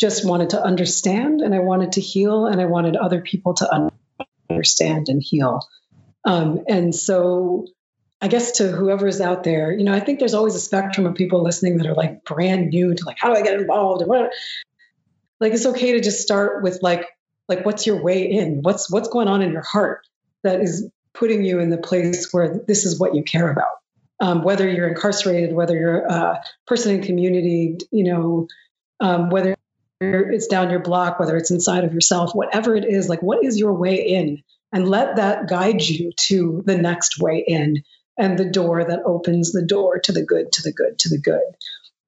just 0.00 0.24
wanted 0.26 0.50
to 0.50 0.62
understand 0.62 1.40
and 1.40 1.54
i 1.54 1.58
wanted 1.58 1.92
to 1.92 2.00
heal 2.00 2.46
and 2.46 2.60
i 2.60 2.64
wanted 2.64 2.96
other 2.96 3.20
people 3.20 3.54
to 3.54 3.90
understand 4.50 5.08
and 5.08 5.22
heal 5.22 5.60
um, 6.24 6.64
and 6.68 6.94
so 6.94 7.66
i 8.20 8.28
guess 8.28 8.52
to 8.52 8.68
whoever's 8.68 9.20
out 9.20 9.44
there 9.44 9.72
you 9.72 9.84
know 9.84 9.92
i 9.92 10.00
think 10.00 10.18
there's 10.18 10.34
always 10.34 10.54
a 10.54 10.60
spectrum 10.60 11.06
of 11.06 11.14
people 11.14 11.42
listening 11.42 11.76
that 11.76 11.86
are 11.86 11.94
like 11.94 12.24
brand 12.24 12.70
new 12.70 12.94
to 12.94 13.04
like 13.04 13.18
how 13.18 13.28
do 13.28 13.38
i 13.38 13.42
get 13.42 13.60
involved 13.60 14.02
and 14.02 14.08
what 14.08 14.32
like 15.40 15.52
it's 15.52 15.66
okay 15.66 15.92
to 15.92 16.00
just 16.00 16.20
start 16.20 16.62
with 16.62 16.80
like 16.82 17.06
like 17.48 17.66
what's 17.66 17.86
your 17.86 18.02
way 18.02 18.30
in 18.30 18.62
what's 18.62 18.90
what's 18.90 19.08
going 19.08 19.28
on 19.28 19.42
in 19.42 19.52
your 19.52 19.62
heart 19.62 20.06
that 20.42 20.60
is 20.60 20.88
putting 21.12 21.44
you 21.44 21.58
in 21.58 21.70
the 21.70 21.78
place 21.78 22.32
where 22.32 22.60
this 22.66 22.84
is 22.84 22.98
what 22.98 23.14
you 23.14 23.22
care 23.22 23.50
about. 23.50 23.68
Um, 24.20 24.42
whether 24.42 24.68
you're 24.68 24.88
incarcerated, 24.88 25.54
whether 25.54 25.76
you're 25.76 26.04
a 26.04 26.42
person 26.66 26.96
in 26.96 27.02
community, 27.02 27.78
you 27.90 28.04
know, 28.04 28.48
um, 29.00 29.30
whether 29.30 29.56
it's 30.00 30.46
down 30.46 30.70
your 30.70 30.80
block, 30.80 31.20
whether 31.20 31.36
it's 31.36 31.50
inside 31.50 31.84
of 31.84 31.92
yourself, 31.92 32.34
whatever 32.34 32.74
it 32.74 32.84
is, 32.84 33.08
like 33.08 33.22
what 33.22 33.44
is 33.44 33.58
your 33.58 33.74
way 33.74 34.06
in? 34.06 34.42
And 34.72 34.88
let 34.88 35.16
that 35.16 35.48
guide 35.48 35.82
you 35.82 36.12
to 36.12 36.62
the 36.64 36.78
next 36.78 37.18
way 37.18 37.44
in 37.46 37.82
and 38.16 38.38
the 38.38 38.44
door 38.44 38.84
that 38.84 39.00
opens 39.04 39.52
the 39.52 39.64
door 39.64 39.98
to 39.98 40.12
the 40.12 40.24
good, 40.24 40.52
to 40.52 40.62
the 40.62 40.72
good, 40.72 40.98
to 41.00 41.08
the 41.08 41.18
good. 41.18 41.42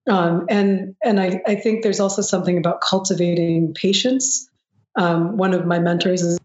Um, 0.09 0.47
and 0.49 0.97
and 1.03 1.21
I, 1.21 1.43
I 1.47 1.55
think 1.57 1.83
there's 1.83 2.01
also 2.01 2.23
something 2.23 2.59
about 2.59 2.81
cultivating 2.81 3.75
patience. 3.75 4.49
Um, 4.97 5.37
one 5.37 5.55
of 5.55 5.67
my 5.67 5.79
mentors 5.79 6.23
is 6.23 6.39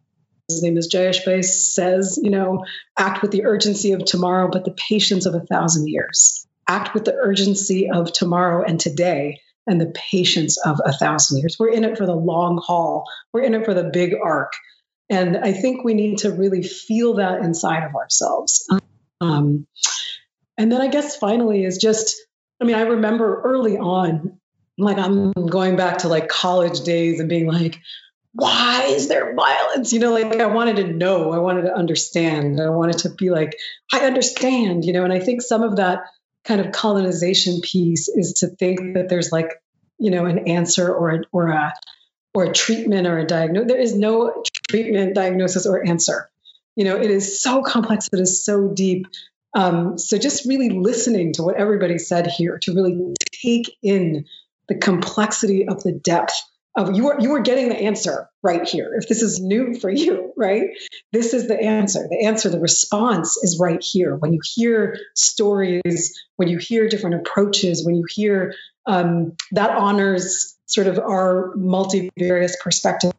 his 0.48 0.64
name 0.64 0.78
is 0.78 0.90
Jayeshbhai, 0.94 1.44
says, 1.44 2.20
you 2.22 2.30
know, 2.30 2.66
act 2.98 3.22
with 3.22 3.32
the 3.32 3.46
urgency 3.46 3.92
of 3.92 4.06
tomorrow, 4.06 4.50
but 4.50 4.64
the 4.64 4.72
patience 4.72 5.26
of 5.26 5.36
a 5.36 5.42
thousand 5.42 5.88
years. 5.88 6.48
Act 6.68 6.94
with 6.94 7.04
the 7.04 7.16
urgency 7.16 7.90
of 7.90 8.14
tomorrow 8.14 8.64
and 8.64 8.80
today 8.80 9.42
and 9.68 9.80
the 9.80 9.94
patience 9.94 10.58
of 10.58 10.80
a 10.84 10.94
thousand 10.94 11.40
years. 11.40 11.58
We're 11.60 11.72
in 11.72 11.84
it 11.84 11.98
for 11.98 12.06
the 12.06 12.16
long 12.16 12.62
haul, 12.64 13.06
we're 13.34 13.44
in 13.44 13.54
it 13.54 13.66
for 13.66 13.74
the 13.74 13.84
big 13.84 14.16
arc. 14.22 14.54
And 15.10 15.38
I 15.38 15.54
think 15.54 15.84
we 15.84 15.94
need 15.94 16.20
to 16.20 16.32
really 16.32 16.64
feel 16.64 17.16
that 17.16 17.42
inside 17.42 17.84
of 17.84 17.96
ourselves. 17.96 18.68
Um, 19.22 19.66
and 20.58 20.72
then 20.72 20.82
I 20.82 20.88
guess 20.88 21.16
finally 21.16 21.64
is 21.64 21.78
just, 21.78 22.18
I 22.62 22.66
mean, 22.66 22.76
I 22.76 22.82
remember 22.82 23.42
early 23.44 23.78
on, 23.78 24.40
like 24.78 24.98
I'm 24.98 25.32
going 25.32 25.76
back 25.76 26.00
to 26.00 26.08
like 26.08 26.28
college 26.28 26.82
days 26.82 27.20
and 27.20 27.30
being 27.30 27.48
like, 27.48 27.80
why 28.34 28.84
is 28.90 29.08
there 29.08 29.34
violence? 29.34 29.94
You 29.94 30.00
know, 30.00 30.12
like 30.12 30.40
I 30.40 30.46
wanted 30.46 30.76
to 30.78 30.88
know, 30.88 31.32
I 31.32 31.40
wanted 31.40 31.64
to 31.64 31.74
understand, 31.74 32.62
I 32.62 32.70
wanted 32.70 33.00
to 33.00 33.10
be 33.10 33.30
like, 33.32 33.58
I 33.92 34.02
understand, 34.02 34.86
you 34.86 34.94
know, 34.94 35.04
and 35.04 35.14
I 35.14 35.20
think 35.20 35.42
some 35.42 35.64
of 35.64 35.78
that 35.78 36.02
kind 36.48 36.62
of 36.62 36.72
colonization 36.72 37.60
piece 37.62 38.08
is 38.08 38.34
to 38.40 38.48
think 38.48 38.94
that 38.94 39.10
there's 39.10 39.32
like, 39.32 39.62
you 40.00 40.12
know, 40.12 40.26
an 40.26 40.48
answer 40.48 40.94
or 40.94 41.12
a, 41.12 41.22
or 41.32 41.50
a 41.50 41.74
or 42.34 42.46
a 42.46 42.54
treatment 42.54 43.08
or 43.08 43.18
a 43.18 43.26
diagnosis. 43.26 43.68
There 43.68 43.82
is 43.82 43.96
no 43.96 44.44
treatment, 44.70 45.16
diagnosis, 45.16 45.66
or 45.66 45.86
answer. 45.86 46.30
You 46.76 46.86
know, 46.86 46.96
it 46.96 47.10
is 47.10 47.42
so 47.42 47.64
complex, 47.64 48.10
it 48.14 48.20
is 48.20 48.46
so 48.46 48.68
deep. 48.68 49.08
Um, 49.56 49.98
so 49.98 50.18
just 50.18 50.46
really 50.46 50.70
listening 50.70 51.34
to 51.34 51.44
what 51.44 51.56
everybody 51.56 51.98
said 51.98 52.28
here 52.28 52.60
to 52.60 52.76
really 52.76 53.16
take 53.24 53.76
in 53.82 54.26
the 54.68 54.76
complexity 54.76 55.68
of 55.68 55.82
the 55.82 55.92
depth 55.92 56.44
you 56.94 57.10
are 57.10 57.20
you 57.20 57.34
are 57.34 57.40
getting 57.40 57.70
the 57.70 57.76
answer 57.76 58.30
right 58.44 58.68
here. 58.68 58.94
If 58.98 59.08
this 59.08 59.22
is 59.22 59.40
new 59.40 59.80
for 59.80 59.90
you 59.90 60.34
right? 60.38 60.70
This 61.12 61.34
is 61.34 61.48
the 61.48 61.60
answer. 61.60 62.08
The 62.10 62.26
answer 62.26 62.50
the 62.50 62.60
response 62.60 63.38
is 63.38 63.60
right 63.60 63.84
here. 63.84 64.16
When 64.16 64.34
you 64.34 64.40
hear 64.44 64.98
stories 65.16 66.14
when 66.38 66.48
you 66.48 66.60
hear 66.60 66.88
different 66.88 67.16
approaches 67.16 67.86
when 67.86 67.96
you 67.96 68.06
hear 68.08 68.54
um, 68.86 69.36
that 69.52 69.72
honors 69.72 70.56
sort 70.68 70.88
of 70.88 71.00
our 71.00 71.54
multivarious 71.56 72.56
perspectives. 72.62 73.14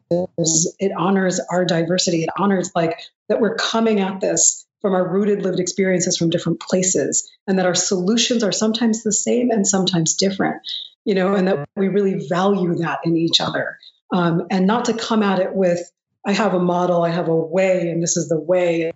It 0.79 0.91
honors 0.97 1.39
our 1.51 1.65
diversity. 1.65 2.23
It 2.23 2.29
honors 2.37 2.71
like 2.75 2.99
that 3.27 3.41
we're 3.41 3.55
coming 3.55 3.99
at 3.99 4.21
this 4.21 4.65
from 4.81 4.93
our 4.93 5.07
rooted 5.07 5.43
lived 5.43 5.59
experiences 5.59 6.17
from 6.17 6.29
different 6.29 6.59
places 6.59 7.29
and 7.47 7.59
that 7.59 7.65
our 7.65 7.75
solutions 7.75 8.43
are 8.43 8.51
sometimes 8.51 9.03
the 9.03 9.11
same 9.11 9.51
and 9.51 9.67
sometimes 9.67 10.15
different 10.15 10.61
you 11.09 11.15
know, 11.15 11.33
and 11.33 11.47
that 11.47 11.67
we 11.75 11.87
really 11.87 12.27
value 12.27 12.75
that 12.75 12.99
in 13.03 13.17
each 13.17 13.41
other. 13.41 13.79
Um, 14.13 14.45
and 14.51 14.67
not 14.67 14.85
to 14.85 14.93
come 14.93 15.23
at 15.23 15.39
it 15.39 15.55
with, 15.55 15.91
I 16.23 16.33
have 16.33 16.53
a 16.53 16.59
model, 16.59 17.03
I 17.03 17.09
have 17.09 17.29
a 17.29 17.35
way, 17.35 17.89
and 17.89 18.03
this 18.03 18.17
is 18.17 18.29
the 18.29 18.39
way, 18.39 18.91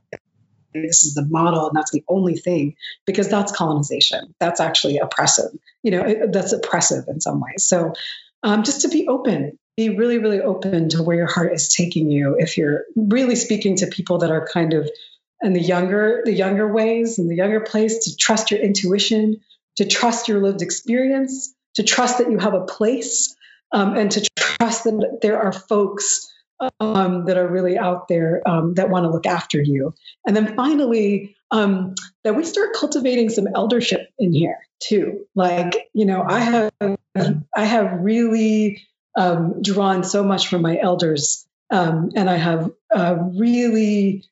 this 0.74 1.04
is 1.04 1.14
the 1.14 1.26
model, 1.26 1.68
and 1.68 1.76
that's 1.76 1.92
the 1.92 2.04
only 2.08 2.36
thing, 2.36 2.76
because 3.08 3.30
that's 3.30 3.52
colonization. 3.52 4.36
That's 4.40 4.60
actually 4.60 5.00
oppressive. 5.00 5.52
You 5.82 5.92
know, 5.92 6.02
it, 6.02 6.34
that's 6.34 6.54
oppressive 6.54 7.06
in 7.08 7.22
some 7.22 7.40
ways. 7.40 7.64
So 7.66 7.94
um, 8.44 8.64
just 8.64 8.82
to 8.82 8.90
be 8.90 9.08
open 9.08 9.58
be 9.76 9.90
really, 9.90 10.20
really 10.20 10.40
open 10.40 10.90
to 10.90 11.02
where 11.02 11.18
your 11.18 11.26
heart 11.26 11.52
is 11.52 11.74
taking 11.74 12.12
you. 12.12 12.36
If 12.38 12.58
you're 12.58 12.86
really 12.96 13.36
speaking 13.36 13.78
to 13.78 13.88
people 13.88 14.20
that 14.20 14.30
are 14.30 14.48
kind 14.54 14.74
of 14.74 14.88
in 15.44 15.54
the 15.54 15.62
younger, 15.62 16.22
the 16.26 16.34
younger 16.34 16.72
ways 16.72 17.20
and 17.20 17.30
the 17.30 17.36
younger 17.36 17.62
place, 17.62 18.06
to 18.06 18.18
trust 18.18 18.52
your 18.52 18.60
intuition, 18.60 19.42
to 19.78 19.86
trust 19.86 20.28
your 20.28 20.42
lived 20.42 20.62
experience, 20.62 21.54
to 21.76 21.84
trust 21.84 22.20
that 22.20 22.32
you 22.32 22.38
have 22.38 22.54
a 22.54 22.66
place, 22.66 23.36
um, 23.72 23.96
and 23.96 24.12
to 24.12 24.28
trust 24.38 24.86
that 24.86 25.20
there 25.22 25.42
are 25.42 25.52
folks 25.52 26.32
um, 26.80 27.26
that 27.26 27.38
are 27.38 27.48
really 27.48 27.78
out 27.78 28.08
there 28.08 28.42
um, 28.46 28.76
that 28.76 28.90
want 28.90 29.06
to 29.06 29.10
look 29.10 29.26
after 29.26 29.62
you. 29.62 29.94
And 30.26 30.36
then 30.36 30.56
finally, 30.56 31.36
um, 31.52 31.96
that 32.24 32.36
we 32.36 32.46
start 32.46 32.74
cultivating 32.74 33.30
some 33.30 33.48
eldership 33.54 34.10
in 34.18 34.34
here 34.34 34.58
too. 34.80 35.26
Like, 35.36 35.90
you 35.94 36.06
know, 36.06 36.24
I 36.28 36.40
have 36.40 36.72
I 37.56 37.66
have 37.66 38.00
really 38.00 38.82
um, 39.16 39.62
drawn 39.62 40.04
so 40.04 40.24
much 40.24 40.48
from 40.48 40.62
my 40.62 40.80
elders, 40.80 41.46
um, 41.70 42.12
and 42.16 42.30
I 42.30 42.38
have 42.38 42.72
uh, 42.94 43.16
really 43.20 44.24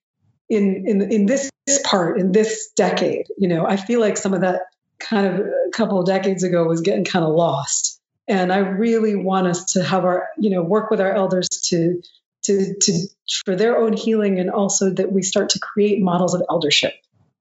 in 0.51 0.83
in 0.85 1.11
in 1.11 1.25
this 1.25 1.49
part 1.85 2.19
in 2.19 2.31
this 2.31 2.71
decade. 2.75 3.27
You 3.37 3.47
know, 3.47 3.65
I 3.65 3.77
feel 3.77 3.99
like 3.99 4.17
some 4.17 4.33
of 4.33 4.41
that 4.41 4.61
kind 4.99 5.25
of 5.25 5.39
a 5.39 5.71
couple 5.71 5.99
of 5.99 6.05
decades 6.05 6.43
ago 6.43 6.65
was 6.65 6.81
getting 6.81 7.05
kind 7.05 7.25
of 7.25 7.33
lost. 7.33 7.99
And 8.27 8.53
I 8.53 8.57
really 8.57 9.15
want 9.15 9.47
us 9.47 9.73
to 9.73 9.83
have 9.83 10.05
our, 10.05 10.29
you 10.37 10.51
know, 10.51 10.61
work 10.61 10.91
with 10.91 11.01
our 11.01 11.13
elders 11.13 11.47
to 11.69 12.01
to, 12.43 12.75
to 12.81 13.07
for 13.45 13.55
their 13.55 13.77
own 13.77 13.93
healing 13.93 14.39
and 14.39 14.49
also 14.49 14.89
that 14.89 15.11
we 15.11 15.21
start 15.21 15.51
to 15.51 15.59
create 15.59 16.01
models 16.01 16.33
of 16.33 16.41
eldership 16.49 16.93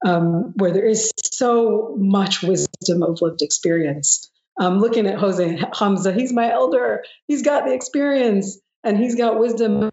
um, 0.04 0.52
where 0.56 0.72
there 0.72 0.86
is 0.86 1.10
so 1.24 1.94
much 1.98 2.42
wisdom 2.42 3.02
of 3.02 3.20
lived 3.22 3.40
experience. 3.40 4.30
Um, 4.58 4.78
looking 4.78 5.06
at 5.06 5.18
Jose 5.18 5.58
Hamza, 5.72 6.12
he's 6.12 6.34
my 6.34 6.52
elder. 6.52 7.02
He's 7.26 7.42
got 7.42 7.64
the 7.64 7.72
experience 7.72 8.58
and 8.84 8.98
he's 8.98 9.14
got 9.14 9.38
wisdom 9.38 9.90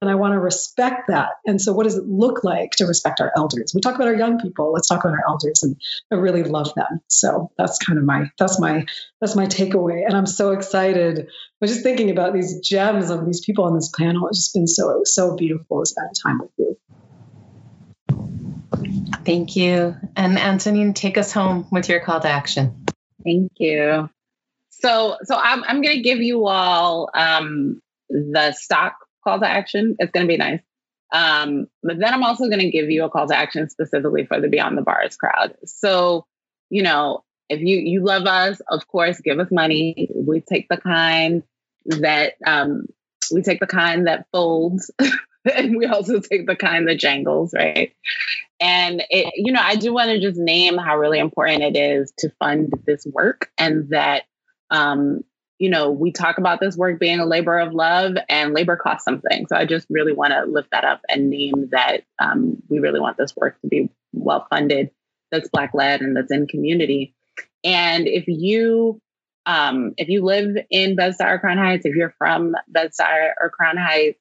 and 0.00 0.08
I 0.10 0.14
want 0.14 0.34
to 0.34 0.38
respect 0.38 1.08
that. 1.08 1.30
And 1.44 1.60
so, 1.60 1.72
what 1.72 1.84
does 1.84 1.96
it 1.96 2.06
look 2.06 2.44
like 2.44 2.72
to 2.72 2.86
respect 2.86 3.20
our 3.20 3.32
elders? 3.36 3.72
We 3.74 3.80
talk 3.80 3.96
about 3.96 4.08
our 4.08 4.14
young 4.14 4.38
people. 4.38 4.72
Let's 4.72 4.88
talk 4.88 5.04
about 5.04 5.14
our 5.14 5.24
elders, 5.26 5.62
and 5.62 5.76
I 6.12 6.16
really 6.16 6.44
love 6.44 6.72
them. 6.74 7.00
So 7.08 7.50
that's 7.58 7.78
kind 7.78 7.98
of 7.98 8.04
my 8.04 8.30
that's 8.38 8.60
my 8.60 8.86
that's 9.20 9.34
my 9.34 9.46
takeaway. 9.46 10.04
And 10.06 10.16
I'm 10.16 10.26
so 10.26 10.52
excited. 10.52 11.18
I 11.20 11.24
was 11.60 11.70
just 11.70 11.82
thinking 11.82 12.10
about 12.10 12.32
these 12.32 12.60
gems 12.60 13.10
of 13.10 13.26
these 13.26 13.44
people 13.44 13.64
on 13.64 13.74
this 13.74 13.90
panel. 13.96 14.28
It's 14.28 14.38
just 14.38 14.54
been 14.54 14.68
so 14.68 15.02
so 15.04 15.34
beautiful 15.36 15.80
to 15.80 15.86
spend 15.86 16.10
time 16.22 16.38
with 16.38 16.50
you. 16.58 16.76
Thank 19.24 19.56
you. 19.56 19.96
And 20.16 20.38
Antonine, 20.38 20.94
take 20.94 21.18
us 21.18 21.32
home 21.32 21.66
with 21.70 21.88
your 21.88 22.00
call 22.00 22.20
to 22.20 22.28
action. 22.28 22.86
Thank 23.24 23.52
you. 23.58 24.08
So, 24.70 25.16
so 25.24 25.36
I'm, 25.36 25.64
I'm 25.64 25.82
going 25.82 25.96
to 25.96 26.02
give 26.02 26.20
you 26.20 26.46
all 26.46 27.10
um, 27.12 27.82
the 28.08 28.52
stock 28.52 28.94
call 29.28 29.40
to 29.40 29.48
action. 29.48 29.96
It's 29.98 30.12
going 30.12 30.26
to 30.26 30.32
be 30.32 30.38
nice. 30.38 30.60
Um, 31.12 31.68
but 31.82 31.98
then 31.98 32.12
I'm 32.12 32.24
also 32.24 32.48
going 32.48 32.60
to 32.60 32.70
give 32.70 32.90
you 32.90 33.04
a 33.04 33.10
call 33.10 33.26
to 33.28 33.36
action 33.36 33.68
specifically 33.68 34.26
for 34.26 34.40
the 34.40 34.48
Beyond 34.48 34.76
the 34.76 34.82
Bars 34.82 35.16
crowd. 35.16 35.54
So, 35.64 36.26
you 36.70 36.82
know, 36.82 37.24
if 37.48 37.60
you 37.60 37.78
you 37.78 38.04
love 38.04 38.26
us, 38.26 38.60
of 38.70 38.86
course, 38.88 39.20
give 39.20 39.38
us 39.38 39.48
money. 39.50 40.10
We 40.14 40.40
take 40.40 40.68
the 40.68 40.76
kind 40.76 41.42
that 41.86 42.34
um, 42.46 42.86
we 43.32 43.42
take 43.42 43.60
the 43.60 43.66
kind 43.66 44.06
that 44.06 44.26
folds, 44.32 44.90
and 45.54 45.76
we 45.76 45.86
also 45.86 46.20
take 46.20 46.46
the 46.46 46.56
kind 46.56 46.86
that 46.88 46.96
jangles, 46.96 47.54
right? 47.54 47.92
And 48.60 49.02
it, 49.08 49.32
you 49.36 49.52
know, 49.52 49.62
I 49.62 49.76
do 49.76 49.94
want 49.94 50.10
to 50.10 50.20
just 50.20 50.38
name 50.38 50.76
how 50.76 50.98
really 50.98 51.20
important 51.20 51.62
it 51.62 51.78
is 51.78 52.12
to 52.18 52.30
fund 52.38 52.72
this 52.86 53.06
work, 53.06 53.50
and 53.56 53.88
that 53.90 54.24
um, 54.70 55.22
you 55.58 55.68
know, 55.68 55.90
we 55.90 56.12
talk 56.12 56.38
about 56.38 56.60
this 56.60 56.76
work 56.76 57.00
being 57.00 57.18
a 57.18 57.26
labor 57.26 57.58
of 57.58 57.74
love 57.74 58.14
and 58.28 58.54
labor 58.54 58.76
costs 58.76 59.04
something. 59.04 59.46
So 59.48 59.56
I 59.56 59.64
just 59.64 59.86
really 59.90 60.12
want 60.12 60.32
to 60.32 60.44
lift 60.44 60.70
that 60.70 60.84
up 60.84 61.00
and 61.08 61.30
name 61.30 61.68
that 61.72 62.04
um, 62.20 62.62
we 62.68 62.78
really 62.78 63.00
want 63.00 63.16
this 63.16 63.34
work 63.36 63.60
to 63.62 63.66
be 63.66 63.90
well 64.12 64.46
funded, 64.50 64.90
that's 65.30 65.48
Black 65.48 65.70
led 65.74 66.00
and 66.00 66.16
that's 66.16 66.32
in 66.32 66.46
community. 66.46 67.14
And 67.64 68.06
if 68.06 68.24
you 68.28 69.00
um, 69.46 69.94
if 69.96 70.08
you 70.08 70.22
live 70.24 70.58
in 70.70 70.94
Bed-Stuy 70.94 71.32
or 71.32 71.38
Crown 71.38 71.56
Heights, 71.56 71.86
if 71.86 71.96
you're 71.96 72.14
from 72.18 72.54
Bed-Stuy 72.68 73.32
or 73.40 73.48
Crown 73.48 73.78
Heights, 73.78 74.20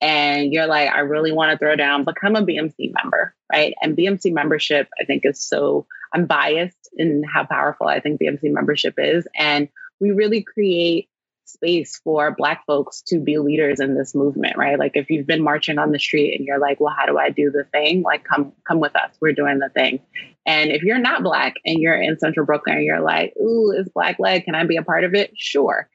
and 0.00 0.52
you're 0.52 0.66
like, 0.66 0.88
I 0.90 1.00
really 1.00 1.32
want 1.32 1.50
to 1.50 1.58
throw 1.58 1.74
down, 1.74 2.04
become 2.04 2.36
a 2.36 2.42
BMC 2.42 2.92
member, 3.02 3.34
right? 3.52 3.74
And 3.82 3.96
BMC 3.96 4.32
membership, 4.32 4.88
I 5.00 5.04
think, 5.04 5.24
is 5.26 5.42
so, 5.42 5.86
I'm 6.14 6.26
biased 6.26 6.88
in 6.96 7.24
how 7.24 7.44
powerful 7.44 7.88
I 7.88 7.98
think 7.98 8.20
BMC 8.20 8.52
membership 8.52 8.94
is. 8.98 9.26
And 9.36 9.68
we 10.00 10.10
really 10.10 10.42
create 10.42 11.08
space 11.44 11.98
for 12.04 12.34
black 12.36 12.64
folks 12.66 13.02
to 13.06 13.18
be 13.18 13.38
leaders 13.38 13.80
in 13.80 13.94
this 13.94 14.14
movement 14.14 14.56
right? 14.58 14.78
Like 14.78 14.92
if 14.94 15.08
you've 15.08 15.26
been 15.26 15.42
marching 15.42 15.78
on 15.78 15.92
the 15.92 15.98
street 15.98 16.36
and 16.36 16.46
you're 16.46 16.58
like 16.58 16.78
well 16.78 16.94
how 16.96 17.06
do 17.06 17.18
i 17.18 17.30
do 17.30 17.50
the 17.50 17.64
thing? 17.64 18.02
Like 18.02 18.24
come 18.24 18.52
come 18.66 18.80
with 18.80 18.94
us. 18.94 19.10
We're 19.20 19.32
doing 19.32 19.58
the 19.58 19.70
thing. 19.70 20.00
And 20.44 20.70
if 20.70 20.82
you're 20.82 20.98
not 20.98 21.22
black 21.22 21.54
and 21.64 21.78
you're 21.78 22.00
in 22.00 22.18
central 22.18 22.44
brooklyn 22.44 22.76
and 22.76 22.84
you're 22.84 23.00
like 23.00 23.34
ooh 23.40 23.72
is 23.72 23.88
black 23.88 24.16
led 24.18 24.44
can 24.44 24.54
i 24.54 24.64
be 24.64 24.76
a 24.76 24.82
part 24.82 25.04
of 25.04 25.14
it? 25.14 25.32
Sure. 25.36 25.88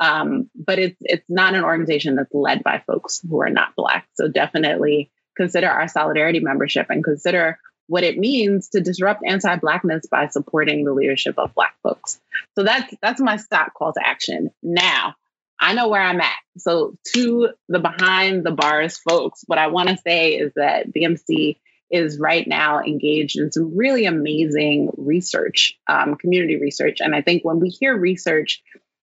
Um, 0.00 0.50
but 0.54 0.78
it's 0.78 0.96
it's 1.00 1.24
not 1.28 1.54
an 1.54 1.64
organization 1.64 2.16
that's 2.16 2.34
led 2.34 2.64
by 2.64 2.82
folks 2.86 3.20
who 3.20 3.40
are 3.40 3.50
not 3.50 3.76
black. 3.76 4.08
So 4.14 4.28
definitely 4.28 5.10
consider 5.36 5.68
our 5.68 5.88
solidarity 5.88 6.40
membership 6.40 6.86
and 6.90 7.04
consider 7.04 7.58
what 7.86 8.04
it 8.04 8.18
means 8.18 8.68
to 8.70 8.80
disrupt 8.80 9.22
anti-blackness 9.26 10.06
by 10.06 10.28
supporting 10.28 10.84
the 10.84 10.92
leadership 10.92 11.38
of 11.38 11.54
black 11.54 11.74
folks. 11.82 12.20
So 12.54 12.64
that's 12.64 12.94
that's 13.02 13.20
my 13.20 13.36
stop 13.36 13.74
call 13.74 13.92
to 13.92 14.00
action. 14.04 14.50
Now, 14.62 15.14
I 15.60 15.74
know 15.74 15.88
where 15.88 16.02
I'm 16.02 16.20
at. 16.20 16.36
So 16.58 16.96
to 17.14 17.50
the 17.68 17.78
behind 17.78 18.44
the 18.44 18.50
bars 18.50 18.98
folks, 18.98 19.44
what 19.46 19.58
I 19.58 19.68
want 19.68 19.88
to 19.88 19.96
say 19.96 20.34
is 20.34 20.52
that 20.56 20.92
BMC 20.92 21.58
is 21.90 22.18
right 22.18 22.46
now 22.46 22.80
engaged 22.80 23.38
in 23.38 23.52
some 23.52 23.76
really 23.76 24.06
amazing 24.06 24.90
research, 24.96 25.78
um, 25.86 26.16
community 26.16 26.56
research. 26.56 26.98
And 27.00 27.14
I 27.14 27.22
think 27.22 27.44
when 27.44 27.60
we 27.60 27.68
hear 27.68 27.96
research, 27.96 28.62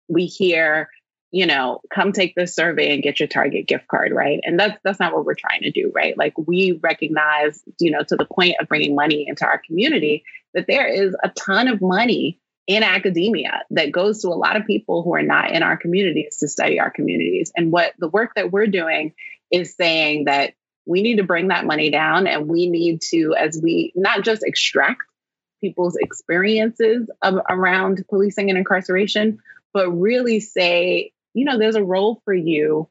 we 0.09 0.25
hear 0.25 0.89
you 1.31 1.45
know, 1.45 1.79
come 1.93 2.11
take 2.11 2.35
this 2.35 2.53
survey 2.53 2.93
and 2.93 3.01
get 3.01 3.19
your 3.19 3.27
Target 3.27 3.65
gift 3.65 3.87
card, 3.87 4.11
right? 4.11 4.41
And 4.43 4.59
that's 4.59 4.77
that's 4.83 4.99
not 4.99 5.13
what 5.13 5.25
we're 5.25 5.35
trying 5.35 5.61
to 5.61 5.71
do, 5.71 5.91
right? 5.95 6.17
Like 6.17 6.33
we 6.37 6.79
recognize, 6.83 7.63
you 7.79 7.91
know, 7.91 8.03
to 8.03 8.15
the 8.17 8.25
point 8.25 8.55
of 8.59 8.67
bringing 8.67 8.95
money 8.95 9.25
into 9.27 9.45
our 9.45 9.61
community, 9.65 10.23
that 10.53 10.67
there 10.67 10.87
is 10.87 11.15
a 11.23 11.29
ton 11.29 11.69
of 11.69 11.81
money 11.81 12.39
in 12.67 12.83
academia 12.83 13.63
that 13.71 13.91
goes 13.91 14.21
to 14.21 14.27
a 14.27 14.35
lot 14.35 14.55
of 14.55 14.67
people 14.67 15.03
who 15.03 15.15
are 15.15 15.23
not 15.23 15.51
in 15.51 15.63
our 15.63 15.77
communities 15.77 16.37
to 16.37 16.47
study 16.47 16.79
our 16.79 16.91
communities. 16.91 17.51
And 17.55 17.71
what 17.71 17.93
the 17.97 18.09
work 18.09 18.31
that 18.35 18.51
we're 18.51 18.67
doing 18.67 19.13
is 19.51 19.75
saying 19.75 20.25
that 20.25 20.53
we 20.85 21.01
need 21.01 21.17
to 21.17 21.23
bring 21.23 21.47
that 21.47 21.65
money 21.65 21.91
down 21.91 22.27
and 22.27 22.47
we 22.47 22.69
need 22.69 23.01
to, 23.09 23.35
as 23.37 23.59
we 23.61 23.93
not 23.95 24.23
just 24.23 24.43
extract 24.43 25.01
people's 25.61 25.95
experiences 25.95 27.09
of, 27.21 27.35
around 27.49 28.03
policing 28.09 28.49
and 28.49 28.57
incarceration, 28.57 29.39
but 29.73 29.89
really 29.89 30.39
say, 30.39 31.11
you 31.33 31.45
know, 31.45 31.57
there's 31.57 31.75
a 31.75 31.83
role 31.83 32.21
for 32.25 32.33
you 32.33 32.87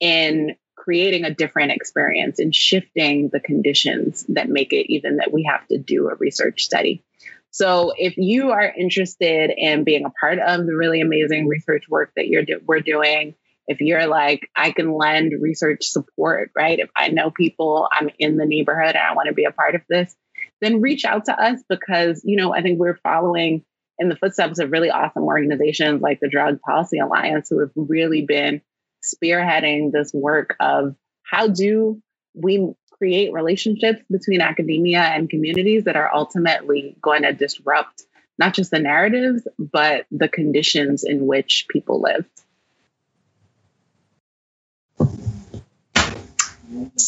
in 0.00 0.56
creating 0.76 1.24
a 1.24 1.34
different 1.34 1.72
experience 1.72 2.38
and 2.38 2.54
shifting 2.54 3.28
the 3.28 3.40
conditions 3.40 4.24
that 4.30 4.48
make 4.48 4.72
it 4.72 4.90
even 4.90 5.18
that 5.18 5.32
we 5.32 5.42
have 5.42 5.66
to 5.68 5.78
do 5.78 6.08
a 6.08 6.14
research 6.14 6.62
study. 6.62 7.04
So 7.50 7.92
if 7.96 8.16
you 8.16 8.52
are 8.52 8.72
interested 8.76 9.50
in 9.54 9.84
being 9.84 10.04
a 10.04 10.10
part 10.10 10.38
of 10.38 10.66
the 10.66 10.74
really 10.74 11.00
amazing 11.00 11.48
research 11.48 11.84
work 11.88 12.12
that 12.16 12.28
you're 12.28 12.44
we're 12.64 12.80
doing, 12.80 13.34
if 13.66 13.80
you're 13.80 14.06
like 14.06 14.48
I 14.56 14.70
can 14.70 14.94
lend 14.94 15.32
research 15.40 15.84
support, 15.84 16.50
right? 16.56 16.78
If 16.78 16.90
I 16.96 17.08
know 17.08 17.30
people, 17.30 17.88
I'm 17.92 18.08
in 18.18 18.36
the 18.36 18.46
neighborhood 18.46 18.94
and 18.94 18.98
I 18.98 19.14
want 19.14 19.28
to 19.28 19.34
be 19.34 19.44
a 19.44 19.52
part 19.52 19.74
of 19.74 19.82
this, 19.88 20.14
then 20.60 20.80
reach 20.80 21.04
out 21.04 21.26
to 21.26 21.32
us 21.32 21.60
because, 21.68 22.22
you 22.24 22.36
know, 22.36 22.54
I 22.54 22.62
think 22.62 22.78
we're 22.78 22.98
following 23.02 23.64
in 24.00 24.08
the 24.08 24.16
footsteps 24.16 24.58
of 24.58 24.72
really 24.72 24.90
awesome 24.90 25.24
organizations 25.24 26.00
like 26.00 26.18
the 26.20 26.28
Drug 26.28 26.60
Policy 26.62 26.98
Alliance, 26.98 27.48
who 27.50 27.60
have 27.60 27.70
really 27.76 28.22
been 28.22 28.62
spearheading 29.04 29.92
this 29.92 30.12
work 30.12 30.56
of 30.58 30.96
how 31.22 31.46
do 31.46 32.02
we 32.34 32.72
create 32.92 33.32
relationships 33.32 34.02
between 34.10 34.40
academia 34.40 35.00
and 35.00 35.30
communities 35.30 35.84
that 35.84 35.96
are 35.96 36.12
ultimately 36.12 36.96
going 37.00 37.22
to 37.22 37.32
disrupt 37.32 38.02
not 38.38 38.54
just 38.54 38.70
the 38.70 38.80
narratives, 38.80 39.46
but 39.58 40.06
the 40.10 40.28
conditions 40.28 41.04
in 41.04 41.26
which 41.26 41.66
people 41.68 42.00
live. 42.00 42.24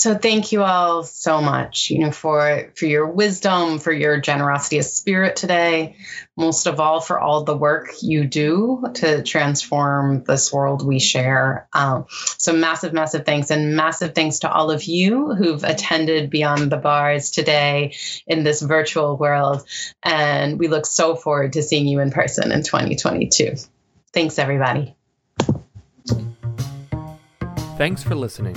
So 0.01 0.16
thank 0.16 0.52
you 0.52 0.62
all 0.62 1.02
so 1.02 1.40
much, 1.40 1.90
you 1.90 1.98
know, 1.98 2.10
for 2.10 2.73
for 2.74 2.86
your 2.86 3.06
wisdom, 3.06 3.78
for 3.78 3.93
your 3.93 4.20
generosity 4.20 4.78
of 4.78 4.85
spirit 4.85 5.36
today, 5.36 5.97
most 6.36 6.66
of 6.66 6.81
all 6.81 7.01
for 7.01 7.20
all 7.20 7.44
the 7.44 7.56
work 7.56 7.90
you 8.01 8.27
do 8.27 8.85
to 8.94 9.23
transform 9.23 10.24
this 10.24 10.52
world 10.52 10.86
we 10.86 10.98
share. 10.98 11.69
Um, 11.73 12.06
so 12.39 12.52
massive, 12.52 12.93
massive 12.93 13.27
thanks, 13.27 13.51
and 13.51 13.77
massive 13.77 14.14
thanks 14.14 14.40
to 14.40 14.51
all 14.51 14.70
of 14.70 14.85
you 14.85 15.35
who've 15.35 15.62
attended 15.62 16.31
Beyond 16.31 16.73
the 16.73 16.78
Bars 16.78 17.31
today 17.31 17.94
in 18.27 18.44
this 18.44 18.62
virtual 18.62 19.16
world, 19.16 19.64
and 20.02 20.59
we 20.59 20.69
look 20.69 20.86
so 20.86 21.16
forward 21.16 21.52
to 21.55 21.62
seeing 21.62 21.86
you 21.86 22.01
in 22.01 22.10
person 22.10 22.51
in 22.51 22.62
2022. 22.62 23.55
Thanks, 24.12 24.39
everybody. 24.39 24.97
Thanks 27.77 28.02
for 28.02 28.14
listening. 28.14 28.56